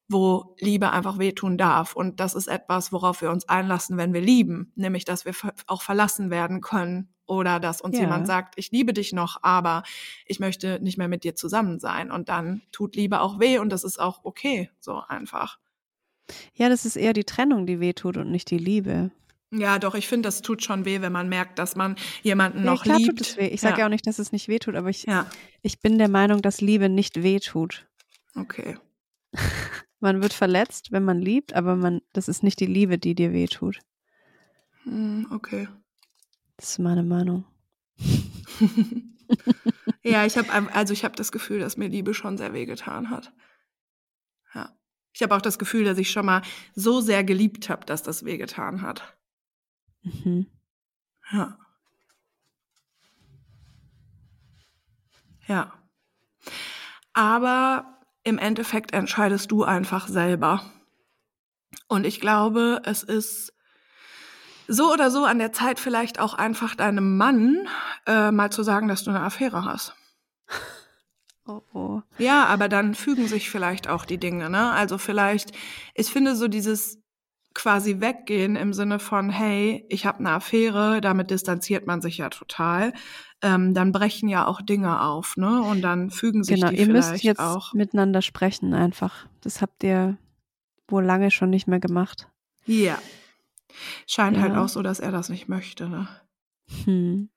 wo 0.08 0.56
Liebe 0.60 0.92
einfach 0.92 1.18
wehtun 1.18 1.58
darf. 1.58 1.96
Und 1.96 2.20
das 2.20 2.36
ist 2.36 2.48
etwas, 2.48 2.92
worauf 2.92 3.22
wir 3.22 3.32
uns 3.32 3.50
einlassen, 3.50 3.98
wenn 3.98 4.14
wir 4.14 4.22
lieben, 4.22 4.72
nämlich, 4.76 5.06
dass 5.06 5.26
wir 5.26 5.34
auch 5.66 5.82
verlassen 5.82 6.30
werden 6.30 6.62
können 6.62 7.10
oder 7.26 7.60
dass 7.60 7.82
uns 7.82 7.96
Ja. 7.96 8.04
jemand 8.04 8.28
sagt, 8.28 8.56
ich 8.58 8.70
liebe 8.72 8.94
dich 8.94 9.12
noch, 9.12 9.38
aber 9.42 9.82
ich 10.28 10.40
möchte 10.40 10.80
nicht 10.82 10.98
mehr 11.00 11.08
mit 11.08 11.24
dir 11.24 11.36
zusammen 11.36 11.80
sein. 11.80 12.12
Und 12.12 12.30
dann 12.30 12.62
tut 12.72 12.96
Liebe 12.96 13.22
auch 13.22 13.40
weh 13.40 13.58
und 13.58 13.70
das 13.72 13.84
ist 13.84 14.00
auch 14.00 14.20
okay, 14.24 14.70
so 14.80 15.02
einfach. 15.08 15.58
Ja, 16.54 16.70
das 16.70 16.86
ist 16.86 16.96
eher 16.96 17.14
die 17.14 17.24
Trennung, 17.24 17.66
die 17.66 17.80
wehtut 17.80 18.18
und 18.18 18.30
nicht 18.30 18.52
die 18.52 18.58
Liebe. 18.60 19.10
Ja, 19.56 19.78
doch, 19.80 19.96
ich 19.96 20.08
finde, 20.08 20.28
das 20.28 20.42
tut 20.42 20.64
schon 20.64 20.86
weh, 20.86 21.02
wenn 21.02 21.12
man 21.12 21.30
merkt, 21.30 21.60
dass 21.60 21.76
man 21.76 21.96
jemanden 22.24 22.60
Ja, 22.60 22.66
noch 22.72 22.84
klar 22.84 22.98
liebt. 22.98 23.20
tut 23.20 23.22
es 23.22 23.38
weh. 23.38 23.48
Ich 23.48 23.62
sage 23.62 23.80
ja. 23.80 23.86
auch 23.86 23.90
nicht, 23.90 24.06
dass 24.08 24.20
es 24.20 24.32
nicht 24.32 24.48
wehtut, 24.48 24.76
aber 24.76 24.90
ich, 24.90 25.04
Ja, 25.04 25.28
ich 25.62 25.80
bin 25.80 25.98
der 25.98 26.10
Meinung, 26.10 26.42
dass 26.42 26.62
Liebe 26.62 26.90
nicht 26.90 27.22
wehtut. 27.24 27.88
okay. 28.36 28.78
Man 30.00 30.22
wird 30.22 30.34
verletzt, 30.34 30.92
wenn 30.92 31.06
man 31.06 31.22
liebt, 31.22 31.54
aber 31.54 31.78
man, 31.78 32.02
das 32.12 32.28
ist 32.28 32.44
nicht 32.44 32.60
die 32.60 32.66
Liebe, 32.66 32.98
die 32.98 33.16
dir 33.16 33.32
wehtut. 33.32 33.80
Hm, 34.84 35.28
Okay. 35.32 35.70
Das 36.58 36.72
ist 36.72 36.80
meine 36.80 37.04
Meinung. 37.04 37.46
ja, 40.04 40.26
ich 40.26 40.38
habe 40.38 40.50
also 40.74 40.94
ich 40.94 41.04
habe 41.04 41.16
das 41.16 41.32
Gefühl, 41.32 41.60
dass 41.60 41.78
mir 41.78 41.88
Liebe 41.88 42.14
schon 42.14 42.38
sehr 42.38 42.54
wehgetan 42.54 43.10
hat. 43.10 43.34
Ja. 44.54 44.76
Ich 45.14 45.22
habe 45.24 45.36
auch 45.36 45.42
das 45.42 45.58
Gefühl, 45.58 45.86
dass 45.86 45.98
ich 45.98 46.12
schon 46.12 46.26
mal 46.26 46.42
so 46.76 47.02
sehr 47.02 47.24
geliebt 47.24 47.70
habe, 47.70 47.86
dass 47.86 48.04
das 48.04 48.26
wehgetan 48.26 48.82
hat. 48.82 49.18
Mhm. 50.04 50.48
Ja. 51.32 51.58
Ja. 55.48 55.74
Aber 57.14 58.00
im 58.24 58.38
Endeffekt 58.38 58.94
entscheidest 58.94 59.52
du 59.52 59.64
einfach 59.64 60.08
selber. 60.08 60.64
Und 61.88 62.06
ich 62.06 62.20
glaube, 62.20 62.82
es 62.86 63.04
ist 63.04 63.54
so 64.68 64.92
oder 64.92 65.12
so 65.12 65.26
an 65.26 65.40
der 65.40 65.52
Zeit 65.52 65.80
vielleicht 65.80 66.20
auch 66.20 66.34
einfach 66.34 66.76
deinem 66.76 67.18
Mann 67.18 67.68
äh, 68.08 68.32
mal 68.32 68.52
zu 68.52 68.64
sagen, 68.64 68.88
dass 68.88 69.04
du 69.04 69.10
eine 69.10 69.22
Affäre 69.22 69.66
hast. 69.66 69.94
Oh, 71.46 71.62
oh. 71.74 72.02
Ja, 72.18 72.46
aber 72.46 72.70
dann 72.70 72.96
fügen 72.96 73.28
sich 73.28 73.50
vielleicht 73.50 73.90
auch 73.90 74.06
die 74.06 74.18
Dinge, 74.18 74.50
ne? 74.50 74.72
Also 74.72 74.98
vielleicht, 74.98 75.52
ich 75.94 76.08
finde 76.08 76.38
so 76.38 76.48
dieses 76.48 77.03
quasi 77.54 78.02
weggehen 78.02 78.56
im 78.56 78.74
Sinne 78.74 79.00
von, 79.00 79.30
hey, 79.30 79.86
ich 79.90 80.06
habe 80.06 80.20
eine 80.20 80.32
Affäre, 80.32 81.02
damit 81.02 81.30
distanziert 81.32 81.86
man 81.86 82.02
sich 82.02 82.18
ja 82.18 82.30
total. 82.30 82.94
Ähm, 83.42 83.74
dann 83.74 83.92
brechen 83.92 84.30
ja 84.30 84.48
auch 84.48 84.62
Dinge 84.62 85.02
auf, 85.02 85.38
ne? 85.38 85.62
Und 85.62 85.82
dann 85.82 86.10
fügen 86.10 86.44
sich 86.44 86.56
Genau, 86.60 86.70
die 86.72 86.78
ihr 86.80 86.86
vielleicht 86.86 87.12
müsst 87.12 87.24
jetzt 87.24 87.40
auch. 87.40 87.74
miteinander 87.74 88.22
sprechen 88.22 88.74
einfach. 88.74 89.28
Das 89.42 89.62
habt 89.62 89.84
ihr 89.84 90.18
wohl 90.88 91.04
lange 91.04 91.30
schon 91.32 91.50
nicht 91.50 91.68
mehr 91.68 91.80
gemacht. 91.80 92.30
Ja. 92.66 92.98
Scheint 94.08 94.40
halt 94.40 94.54
Ja. 94.54 94.64
auch 94.64 94.70
so, 94.70 94.82
dass 94.82 95.00
er 95.00 95.12
das 95.12 95.30
nicht 95.30 95.48
möchte, 95.50 95.90
ne? 95.90 96.08
Hm. 96.86 97.30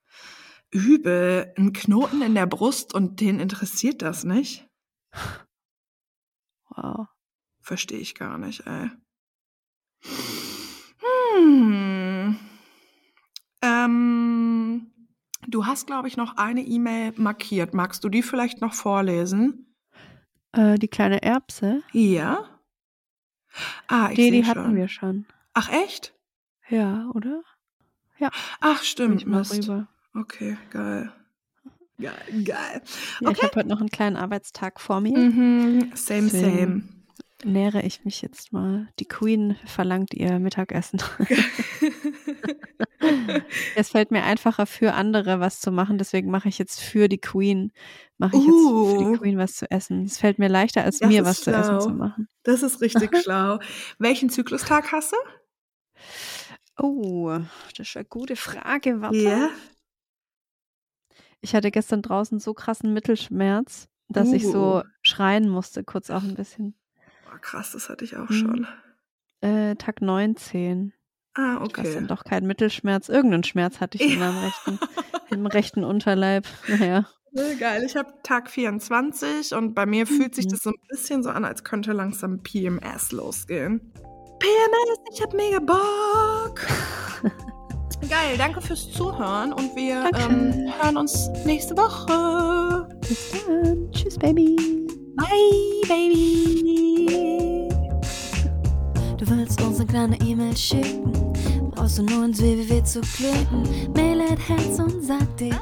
Übel, 0.70 1.52
ein 1.56 1.72
Knoten 1.72 2.22
in 2.22 2.34
der 2.34 2.46
Brust 2.46 2.94
und 2.94 3.20
den 3.20 3.40
interessiert 3.40 4.02
das 4.02 4.24
nicht? 4.24 4.68
Wow. 6.68 7.06
Verstehe 7.60 7.98
ich 7.98 8.14
gar 8.14 8.38
nicht, 8.38 8.66
ey. 8.66 8.90
Hm. 11.00 12.36
Ähm, 13.62 14.90
du 15.46 15.66
hast, 15.66 15.86
glaube 15.86 16.08
ich, 16.08 16.16
noch 16.16 16.36
eine 16.36 16.62
E-Mail 16.62 17.12
markiert. 17.16 17.74
Magst 17.74 18.04
du 18.04 18.08
die 18.08 18.22
vielleicht 18.22 18.60
noch 18.60 18.74
vorlesen? 18.74 19.74
Äh, 20.52 20.78
die 20.78 20.88
kleine 20.88 21.22
Erbse, 21.22 21.82
Ja. 21.92 22.44
Ah, 23.88 24.08
ich 24.10 24.16
die, 24.16 24.30
die 24.30 24.44
hatten 24.44 24.64
schon. 24.64 24.76
wir 24.76 24.88
schon. 24.88 25.26
Ach, 25.54 25.70
echt? 25.72 26.14
Ja, 26.68 27.10
oder? 27.14 27.42
Ach, 28.60 28.76
Guck 28.78 28.84
stimmt. 28.84 29.20
ich 29.22 29.26
Mist. 29.26 29.52
rüber. 29.68 29.88
Okay, 30.14 30.56
geil. 30.70 31.12
Geil, 31.98 32.12
geil. 32.44 32.44
Ja, 32.44 32.80
Ich 33.20 33.26
Okay. 33.28 33.42
habe 33.46 33.56
heute 33.60 33.68
noch 33.68 33.80
einen 33.80 33.88
kleinen 33.88 34.16
Arbeitstag 34.16 34.80
vor 34.80 35.00
mir. 35.00 35.16
Mhm, 35.16 35.90
same, 35.94 36.22
Deswegen. 36.28 36.56
same. 36.56 36.82
Nähere 37.46 37.82
ich 37.82 38.04
mich 38.04 38.22
jetzt 38.22 38.52
mal. 38.52 38.88
Die 38.98 39.06
Queen 39.06 39.56
verlangt 39.64 40.12
ihr 40.14 40.38
Mittagessen. 40.40 41.00
es 43.76 43.90
fällt 43.90 44.10
mir 44.10 44.24
einfacher 44.24 44.66
für 44.66 44.94
andere 44.94 45.40
was 45.40 45.60
zu 45.60 45.70
machen, 45.70 45.98
deswegen 45.98 46.30
mache 46.30 46.48
ich 46.48 46.58
jetzt 46.58 46.80
für 46.80 47.08
die 47.08 47.20
Queen, 47.20 47.72
mache 48.18 48.36
ich 48.36 48.42
jetzt 48.44 48.52
für 48.52 48.74
Uh. 48.74 49.12
die 49.12 49.18
Queen 49.18 49.38
was 49.38 49.54
zu 49.54 49.70
essen. 49.70 50.04
Es 50.04 50.18
fällt 50.18 50.38
mir 50.38 50.48
leichter, 50.48 50.82
als 50.82 51.00
mir 51.00 51.24
was 51.24 51.42
zu 51.42 51.52
essen 51.52 51.80
zu 51.80 51.88
schlau. 51.88 51.96
machen. 51.96 52.28
Das 52.42 52.62
ist 52.62 52.80
richtig 52.80 53.16
schlau. 53.22 53.58
Welchen 53.98 54.28
Zyklustag 54.28 54.90
hast 54.92 55.12
du? 55.12 55.16
Oh, 56.82 57.38
das 57.76 57.88
ist 57.88 57.96
eine 57.96 58.04
gute 58.06 58.36
Frage. 58.36 59.00
Warte. 59.00 59.16
Ja. 59.16 59.48
Ich 61.40 61.54
hatte 61.54 61.70
gestern 61.70 62.02
draußen 62.02 62.40
so 62.40 62.54
krassen 62.54 62.92
Mittelschmerz, 62.92 63.88
dass 64.08 64.32
ich 64.32 64.44
so 64.44 64.80
Uh. 64.80 64.82
schreien 65.02 65.48
musste, 65.48 65.84
kurz 65.84 66.10
auch 66.10 66.22
ein 66.24 66.34
bisschen. 66.34 66.74
Oh, 67.36 67.38
krass, 67.40 67.72
das 67.72 67.88
hatte 67.88 68.04
ich 68.04 68.16
auch 68.16 68.28
Mhm. 68.30 68.34
schon. 68.34 68.66
Äh, 69.42 69.76
Tag 69.76 70.00
19. 70.00 70.92
Ah, 71.34 71.60
Ich 71.64 71.76
weiß 71.76 71.94
dann 71.94 72.04
okay. 72.04 72.06
doch 72.08 72.24
kein 72.24 72.46
Mittelschmerz. 72.46 73.08
Irgendeinen 73.10 73.44
Schmerz 73.44 73.78
hatte 73.80 73.98
ich 73.98 74.14
in 74.14 74.18
meinem 74.18 74.38
rechten, 74.38 74.78
im 75.30 75.46
rechten 75.46 75.84
Unterleib. 75.84 76.46
Naja. 76.68 77.06
Geil. 77.60 77.82
Ich 77.84 77.96
habe 77.96 78.14
Tag 78.22 78.48
24 78.48 79.52
und 79.54 79.74
bei 79.74 79.84
mir 79.84 80.06
fühlt 80.06 80.34
sich 80.34 80.46
Mhm. 80.46 80.50
das 80.50 80.60
so 80.62 80.70
ein 80.70 80.76
bisschen 80.88 81.22
so 81.22 81.28
an, 81.28 81.44
als 81.44 81.64
könnte 81.64 81.92
langsam 81.92 82.42
PMS 82.42 83.12
losgehen. 83.12 83.92
PMS, 84.38 84.98
ich 85.12 85.22
hab 85.22 85.34
mega 85.34 85.58
Bock. 85.58 86.60
Geil, 88.08 88.36
danke 88.38 88.60
fürs 88.62 88.90
Zuhören 88.92 89.52
und 89.52 89.74
wir 89.76 90.10
ähm, 90.18 90.72
hören 90.80 90.96
uns 90.96 91.28
nächste 91.44 91.76
Woche. 91.76 92.88
Bis 93.00 93.32
dann. 93.46 93.90
Tschüss, 93.92 94.18
Baby. 94.18 94.56
Bye, 95.16 95.80
Baby. 95.88 97.06
Du 99.16 99.26
willst 99.26 99.62
uns 99.62 99.78
eine 99.80 99.86
kleine 99.86 100.20
E-Mail 100.20 100.54
schicken, 100.54 101.10
brauchst 101.70 101.96
du 101.96 102.02
nur 102.02 102.26
ins 102.26 102.38
www 102.38 102.82
zu 102.84 103.00
klicken. 103.00 103.62
Mail 103.94 104.20
at 104.20 104.38
herz 104.46 104.78
und 104.78 105.02
sag.de, 105.02 105.54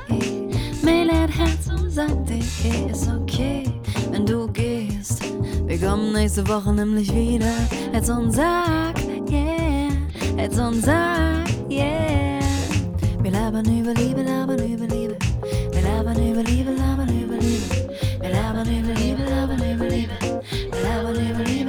Mail 0.83 1.09
at 1.09 1.31
herz 1.31 1.69
und 1.69 1.89
sag.de 1.89 2.91
ist 2.91 3.09
okay, 3.09 3.63
wenn 4.11 4.27
du 4.27 4.49
gehst. 4.49 5.23
Wir 5.67 5.79
kommen 5.79 6.13
nächste 6.13 6.47
Woche 6.49 6.73
nämlich 6.73 7.15
wieder. 7.15 7.55
Herz 7.93 8.09
und 8.09 8.33
sag, 8.33 8.95
yeah, 9.31 9.89
Herz 10.37 10.59
und 10.59 10.85
sag, 10.85 11.47
yeah. 11.71 12.41
Wir 13.23 13.31
labern 13.31 13.67
über 13.67 13.95
Liebe, 13.95 14.23
labern 14.23 14.59
über 14.59 14.87
Liebe. 14.89 15.17
Wir 15.71 15.83
labern 15.83 16.29
über 16.29 16.43
Liebe, 16.43 16.73
labern 16.73 17.09
über 17.09 17.37
Liebe. 17.37 17.89
Wir 18.21 18.31
labern 18.31 18.67
über 18.67 18.95
Liebe. 18.95 19.04
never 21.25 21.45
leave. 21.45 21.64